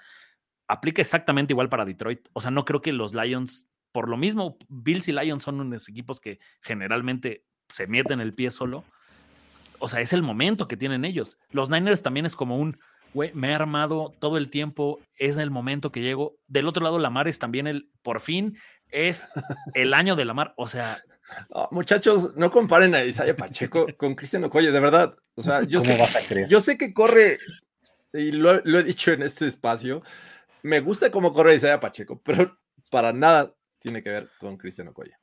aplica 0.69 1.01
exactamente 1.01 1.55
igual 1.55 1.71
para 1.71 1.87
Detroit. 1.87 2.29
O 2.35 2.43
sea, 2.43 2.51
no 2.51 2.67
creo 2.67 2.83
que 2.83 2.93
los 2.93 3.15
Lions, 3.15 3.67
por 3.93 4.11
lo 4.11 4.19
mismo, 4.19 4.59
Bills 4.69 5.09
y 5.09 5.13
Lions 5.13 5.43
son 5.43 5.61
unos 5.61 5.89
equipos 5.89 6.21
que 6.21 6.41
generalmente 6.61 7.47
se 7.71 7.87
meten 7.87 8.21
el 8.21 8.35
pie 8.35 8.51
solo. 8.51 8.85
O 9.79 9.89
sea, 9.89 10.01
es 10.03 10.13
el 10.13 10.23
momento 10.23 10.69
que 10.69 10.77
tienen 10.77 11.07
ellos. 11.07 11.39
Los 11.51 11.71
Niners 11.71 12.03
también 12.03 12.27
es 12.27 12.37
como 12.37 12.59
un, 12.59 12.79
güey, 13.17 13.33
me 13.33 13.49
he 13.49 13.55
armado 13.55 14.15
todo 14.19 14.37
el 14.37 14.51
tiempo, 14.51 15.01
es 15.17 15.39
el 15.39 15.51
momento 15.51 15.91
que 15.91 16.03
llego. 16.03 16.37
Del 16.49 16.69
otro 16.69 16.85
lado, 16.85 16.99
Lamar 16.99 17.29
es 17.29 17.39
también 17.39 17.67
el, 17.67 17.89
por 18.03 18.21
fin, 18.21 18.59
es 18.91 19.31
el 19.73 19.95
año 19.95 20.17
de 20.17 20.27
Lamar. 20.27 20.53
O 20.59 20.67
sea... 20.67 21.03
muchachos, 21.71 22.37
no 22.37 22.51
comparen 22.51 22.95
a 22.95 23.03
Isaiah 23.03 23.35
Pacheco 23.35 23.87
con 23.97 24.15
Cristian 24.15 24.45
Okoye, 24.45 24.71
de 24.71 24.81
verdad. 24.81 25.17
O 25.35 25.43
sea, 25.43 25.63
yo, 25.63 25.81
¿Cómo 25.81 25.97
vas 25.97 26.15
a 26.15 26.21
creer? 26.21 26.47
yo 26.49 26.61
sé 26.61 26.77
que 26.77 26.93
corre, 26.93 27.39
y 28.13 28.33
lo, 28.33 28.61
lo 28.65 28.81
he 28.81 28.85
dicho 28.85 29.13
en 29.13 29.23
este 29.23 29.47
espacio, 29.47 30.03
me 30.63 30.81
gusta 30.81 31.11
cómo 31.11 31.33
corre 31.33 31.55
Isaiah 31.55 31.81
Pacheco, 31.81 32.21
pero 32.23 32.59
para 32.91 33.15
nada 33.15 33.51
tiene 33.79 34.03
que 34.03 34.11
ver 34.11 34.29
con 34.39 34.59
Cristiano 34.59 34.91
Okoye. 34.91 35.17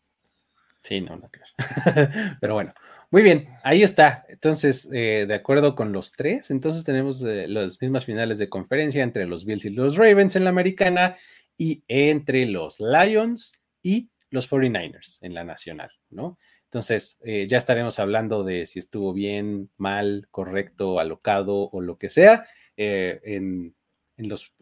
Sí, 0.82 1.00
no, 1.00 1.16
no 1.16 1.30
que 1.30 1.40
ver. 1.96 2.38
pero 2.42 2.56
bueno, 2.56 2.74
muy 3.14 3.22
bien, 3.22 3.48
ahí 3.64 3.82
está. 3.82 4.26
Entonces, 4.28 4.90
eh, 4.92 5.26
de 5.26 5.34
acuerdo 5.34 5.76
con 5.76 5.94
los 5.94 6.12
tres, 6.12 6.52
entonces 6.52 6.84
tenemos 6.84 7.24
eh, 7.24 7.48
las 7.48 7.82
mismas 7.82 8.04
finales 8.04 8.40
de 8.40 8.50
conferencia 8.50 9.04
entre 9.04 9.26
los 9.26 9.46
Bills 9.46 9.64
y 9.64 9.70
los 9.70 9.96
Ravens 9.96 10.36
en 10.36 10.44
la 10.44 10.50
americana 10.50 11.16
y 11.58 11.86
entre 11.88 12.46
los 12.46 12.82
Lions 12.82 13.62
y 13.82 14.10
los 14.30 14.52
49ers 14.52 15.20
en 15.22 15.34
la 15.34 15.46
nacional, 15.46 15.92
¿no? 16.10 16.38
Entonces, 16.66 17.22
eh, 17.24 17.48
ya 17.48 17.58
estaremos 17.58 18.00
hablando 18.00 18.44
de 18.44 18.66
si 18.66 18.80
estuvo 18.80 19.14
bien, 19.14 19.70
mal, 19.78 20.28
correcto, 20.32 21.00
alocado 21.00 21.70
o 21.70 21.80
lo 21.80 21.98
que 21.98 22.10
sea 22.10 22.48
en 22.76 23.76
en 24.18 24.30
los, 24.30 24.54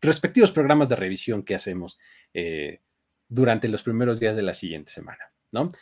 respectivos 0.00 0.52
programas 0.52 0.88
de 0.88 0.96
revisión 0.96 1.42
que 1.42 1.54
hacemos 1.54 2.00
eh, 2.34 2.80
durante 3.28 3.68
los 3.68 3.82
primeros 3.82 4.20
días 4.20 4.36
de 4.36 4.42
la 4.42 4.54
siguiente 4.54 4.92
semana, 4.92 5.32
¿no? 5.50 5.72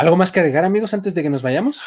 ¿Algo 0.00 0.16
más 0.16 0.32
que 0.32 0.40
agregar, 0.40 0.64
amigos, 0.64 0.94
antes 0.94 1.14
de 1.14 1.22
que 1.22 1.28
nos 1.28 1.42
vayamos? 1.42 1.82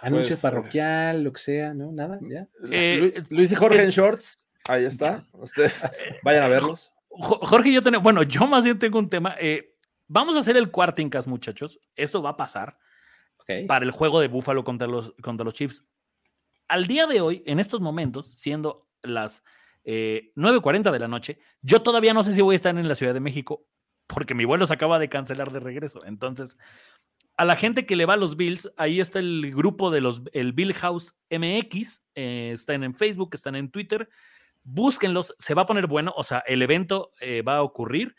Anuncio 0.00 0.34
pues, 0.34 0.42
parroquial, 0.42 1.22
lo 1.22 1.32
que 1.32 1.40
sea, 1.40 1.72
¿no? 1.72 1.92
Nada, 1.92 2.18
ya. 2.20 2.48
Eh, 2.68 3.22
Luis 3.30 3.52
y 3.52 3.54
Jorge 3.54 3.80
en 3.80 3.90
shorts, 3.90 4.44
ahí 4.66 4.84
está. 4.84 5.24
Ustedes 5.32 5.88
vayan 6.24 6.42
a 6.42 6.48
verlos. 6.48 6.90
Jorge 7.10 7.68
y 7.68 7.74
yo 7.74 7.80
tenemos, 7.80 8.02
bueno, 8.02 8.24
yo 8.24 8.48
más 8.48 8.64
bien 8.64 8.76
tengo 8.76 8.98
un 8.98 9.08
tema. 9.08 9.36
Eh, 9.38 9.76
vamos 10.08 10.34
a 10.34 10.40
hacer 10.40 10.56
el 10.56 10.72
cuartincas, 10.72 11.28
muchachos. 11.28 11.78
Esto 11.94 12.24
va 12.24 12.30
a 12.30 12.36
pasar 12.36 12.76
para 13.68 13.84
el 13.84 13.92
juego 13.92 14.18
de 14.18 14.26
Búfalo 14.26 14.64
contra 14.64 14.88
los, 14.88 15.14
contra 15.22 15.44
los 15.44 15.54
Chiefs. 15.54 15.86
Al 16.66 16.88
día 16.88 17.06
de 17.06 17.20
hoy, 17.20 17.44
en 17.46 17.60
estos 17.60 17.80
momentos, 17.80 18.32
siendo 18.32 18.88
las 19.00 19.44
9.40 19.84 20.88
eh, 20.88 20.90
de 20.90 20.98
la 20.98 21.06
noche. 21.06 21.38
Yo 21.60 21.82
todavía 21.82 22.14
no 22.14 22.24
sé 22.24 22.32
si 22.32 22.40
voy 22.40 22.54
a 22.54 22.56
estar 22.56 22.76
en 22.76 22.88
la 22.88 22.96
Ciudad 22.96 23.14
de 23.14 23.20
México 23.20 23.68
porque 24.12 24.34
mi 24.34 24.44
vuelo 24.44 24.66
se 24.66 24.74
acaba 24.74 24.98
de 24.98 25.08
cancelar 25.08 25.52
de 25.52 25.60
regreso. 25.60 26.04
Entonces, 26.04 26.56
a 27.36 27.44
la 27.44 27.56
gente 27.56 27.86
que 27.86 27.96
le 27.96 28.06
va 28.06 28.14
a 28.14 28.18
los 28.18 28.36
Bills, 28.36 28.70
ahí 28.76 29.00
está 29.00 29.18
el 29.18 29.52
grupo 29.54 29.90
de 29.90 30.00
los, 30.00 30.22
el 30.32 30.52
Bill 30.52 30.74
House 30.74 31.14
MX, 31.30 32.06
eh, 32.14 32.52
están 32.54 32.84
en 32.84 32.94
Facebook, 32.94 33.30
están 33.32 33.56
en 33.56 33.70
Twitter. 33.70 34.08
Búsquenlos, 34.64 35.34
se 35.38 35.54
va 35.54 35.62
a 35.62 35.66
poner 35.66 35.86
bueno, 35.86 36.12
o 36.16 36.22
sea, 36.22 36.42
el 36.46 36.62
evento 36.62 37.10
eh, 37.20 37.42
va 37.42 37.56
a 37.56 37.62
ocurrir. 37.62 38.14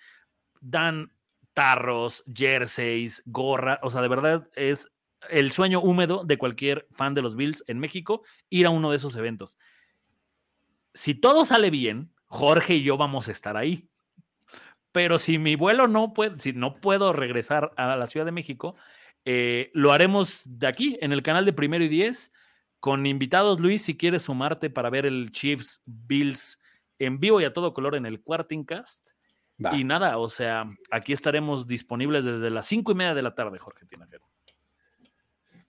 Dan 0.59 1.11
tarros, 1.53 2.23
jerseys, 2.33 3.21
gorra, 3.25 3.79
o 3.83 3.89
sea, 3.89 4.01
de 4.01 4.07
verdad 4.07 4.49
es 4.55 4.89
el 5.29 5.51
sueño 5.51 5.79
húmedo 5.79 6.23
de 6.25 6.37
cualquier 6.37 6.87
fan 6.91 7.13
de 7.13 7.21
los 7.21 7.35
Bills 7.35 7.63
en 7.67 7.79
México 7.79 8.23
ir 8.49 8.65
a 8.65 8.71
uno 8.71 8.89
de 8.89 8.97
esos 8.97 9.15
eventos 9.15 9.57
si 10.93 11.15
todo 11.15 11.45
sale 11.45 11.69
bien, 11.69 12.11
Jorge 12.27 12.75
y 12.75 12.83
yo 12.83 12.97
vamos 12.97 13.27
a 13.27 13.31
estar 13.31 13.57
ahí. 13.57 13.87
Pero 14.91 15.17
si 15.17 15.39
mi 15.39 15.55
vuelo 15.55 15.87
no 15.87 16.13
puede, 16.13 16.39
si 16.39 16.53
no 16.53 16.75
puedo 16.75 17.13
regresar 17.13 17.71
a 17.77 17.95
la 17.95 18.07
Ciudad 18.07 18.25
de 18.25 18.31
México, 18.31 18.75
eh, 19.25 19.71
lo 19.73 19.91
haremos 19.91 20.43
de 20.45 20.67
aquí, 20.67 20.97
en 21.01 21.11
el 21.11 21.23
canal 21.23 21.45
de 21.45 21.53
Primero 21.53 21.83
y 21.83 21.89
Diez, 21.89 22.31
con 22.79 23.05
invitados. 23.05 23.59
Luis, 23.59 23.83
si 23.83 23.95
quieres 23.95 24.23
sumarte 24.23 24.69
para 24.69 24.89
ver 24.89 25.05
el 25.05 25.31
Chiefs 25.31 25.81
Bills 25.85 26.59
en 26.99 27.19
vivo 27.19 27.39
y 27.39 27.45
a 27.45 27.53
todo 27.53 27.73
color 27.73 27.95
en 27.95 28.05
el 28.05 28.21
Quartingcast. 28.21 29.11
Y 29.71 29.85
nada, 29.85 30.17
o 30.17 30.27
sea, 30.27 30.65
aquí 30.91 31.13
estaremos 31.13 31.67
disponibles 31.67 32.25
desde 32.25 32.49
las 32.49 32.65
cinco 32.65 32.91
y 32.91 32.95
media 32.95 33.13
de 33.13 33.21
la 33.21 33.33
tarde, 33.33 33.59
Jorge 33.59 33.85
Tinajero. 33.85 34.25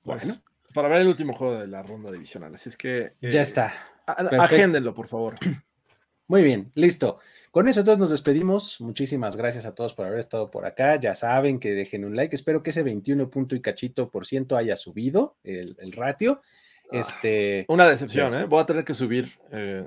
Bueno, 0.02 0.22
pues, 0.22 0.42
para 0.74 0.88
ver 0.88 1.02
el 1.02 1.08
último 1.08 1.32
juego 1.32 1.60
de 1.60 1.68
la 1.68 1.82
ronda 1.82 2.10
divisional. 2.10 2.54
Así 2.54 2.70
es 2.70 2.76
que. 2.76 3.12
ya 3.20 3.42
está. 3.42 3.72
Agéndenlo, 4.06 4.94
por 4.94 5.06
favor. 5.06 5.34
Muy 6.26 6.42
bien, 6.42 6.72
listo. 6.74 7.20
Con 7.54 7.68
eso 7.68 7.78
entonces 7.78 8.00
nos 8.00 8.10
despedimos. 8.10 8.80
Muchísimas 8.80 9.36
gracias 9.36 9.64
a 9.64 9.76
todos 9.76 9.94
por 9.94 10.06
haber 10.06 10.18
estado 10.18 10.50
por 10.50 10.66
acá. 10.66 10.98
Ya 10.98 11.14
saben 11.14 11.60
que 11.60 11.70
dejen 11.70 12.04
un 12.04 12.16
like. 12.16 12.34
Espero 12.34 12.64
que 12.64 12.70
ese 12.70 12.82
21 12.82 13.30
punto 13.30 13.54
y 13.54 13.60
cachito 13.60 14.10
por 14.10 14.26
ciento 14.26 14.56
haya 14.56 14.74
subido 14.74 15.36
el, 15.44 15.92
ratio. 15.92 16.40
Ah, 16.90 16.98
este, 16.98 17.64
una 17.68 17.88
decepción, 17.88 18.34
¿eh? 18.34 18.44
Voy 18.46 18.60
a 18.60 18.66
tener 18.66 18.84
que 18.84 18.92
subir. 18.92 19.28
Eh, 19.52 19.84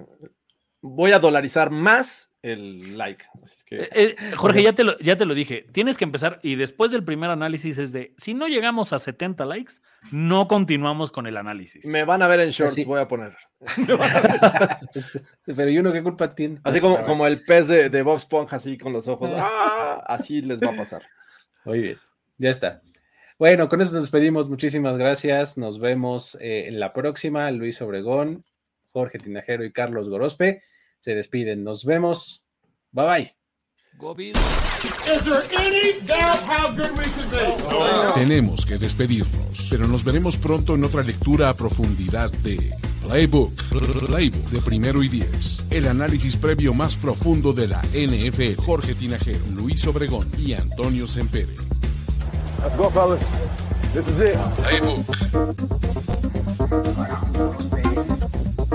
voy 0.82 1.12
a 1.12 1.20
dolarizar 1.20 1.70
más 1.70 2.34
el 2.41 2.98
like. 2.98 3.26
Eh, 3.72 3.90
eh, 3.91 4.16
Jorge, 4.36 4.64
ya 4.64 4.74
te, 4.74 4.84
lo, 4.84 4.98
ya 4.99 5.18
te 5.18 5.26
lo 5.26 5.34
dije, 5.34 5.66
tienes 5.72 5.98
que 5.98 6.06
empezar 6.06 6.40
y 6.44 6.56
después 6.56 6.91
del 6.91 7.04
primer 7.04 7.30
análisis 7.30 7.78
es 7.78 7.91
de, 7.91 8.14
si 8.18 8.34
no 8.34 8.48
llegamos 8.48 8.94
a 8.94 8.99
70 8.99 9.45
likes, 9.45 9.74
no 10.12 10.48
continuamos 10.48 11.12
con 11.12 11.28
el 11.28 11.38
análisis. 11.38 11.86
Me 11.86 12.04
van 12.04 12.22
a 12.22 12.28
ver 12.28 12.40
en 12.41 12.52
shorts, 12.52 12.86
voy 12.86 13.02
a 13.02 13.08
poner. 13.08 13.36
Pero 15.45 15.70
¿y 15.70 15.80
uno 15.80 15.91
qué 15.91 16.04
culpa 16.04 16.34
tiene? 16.34 16.60
Así 16.64 16.80
como, 16.80 17.04
como 17.04 17.28
el 17.28 17.41
pez 17.41 17.68
de, 17.68 17.90
de 17.90 18.02
Bob 18.02 18.18
Esponja, 18.18 18.58
así 18.58 18.78
con 18.78 18.94
los 18.94 19.08
ojos. 19.08 19.32
¡ah! 19.36 20.04
Así 20.06 20.41
les 20.41 20.62
va 20.62 20.72
a 20.72 20.76
pasar. 20.76 21.04
Muy 21.66 21.82
bien, 21.82 21.98
ya 22.38 22.49
está. 22.49 22.82
Bueno, 23.40 23.70
con 23.70 23.82
eso 23.82 23.91
nos 23.91 24.04
despedimos. 24.04 24.49
Muchísimas 24.49 24.98
gracias. 24.98 25.58
Nos 25.58 25.80
vemos 25.80 26.36
eh, 26.41 26.68
en 26.68 26.80
la 26.80 26.91
próxima. 26.91 27.52
Luis 27.52 27.80
Obregón, 27.84 28.45
Jorge 28.98 29.19
Tinajero 29.19 29.64
y 29.64 29.72
Carlos 29.72 30.10
Gorospe 30.10 30.64
se 30.99 31.14
despiden. 31.14 31.64
Nos 31.64 31.86
vemos. 31.86 32.44
Bye 32.91 33.06
bye. 33.06 33.36
Tenemos 38.15 38.65
que 38.65 38.78
despedirnos, 38.80 39.68
pero 39.69 39.88
nos 39.88 40.03
veremos 40.03 40.38
pronto 40.38 40.74
en 40.74 40.84
otra 40.84 41.03
lectura 41.03 41.49
a 41.49 41.53
profundidad 41.56 42.32
de 42.32 42.72
Playbook, 43.03 43.53
Playbook 44.07 44.49
de 44.49 44.61
primero 44.61 45.03
y 45.03 45.10
diez. 45.10 45.64
El 45.69 45.88
análisis 45.88 46.36
previo 46.36 46.74
más 46.74 46.98
profundo 46.98 47.53
de 47.53 47.68
la 47.68 47.84
NFL. 47.94 48.56
Jorge 48.60 48.95
Tinajero, 48.95 49.45
Luis 49.53 49.86
Obregón 49.86 50.28
y 50.40 50.53
Antonio 50.53 51.06
Sempere. 51.06 51.53
Let's 52.64 52.76
go, 52.76 52.90
fellas. 52.90 53.22
This 53.94 54.07
is 54.07 54.19
it. 54.19 54.38
Playbook. 54.57 55.06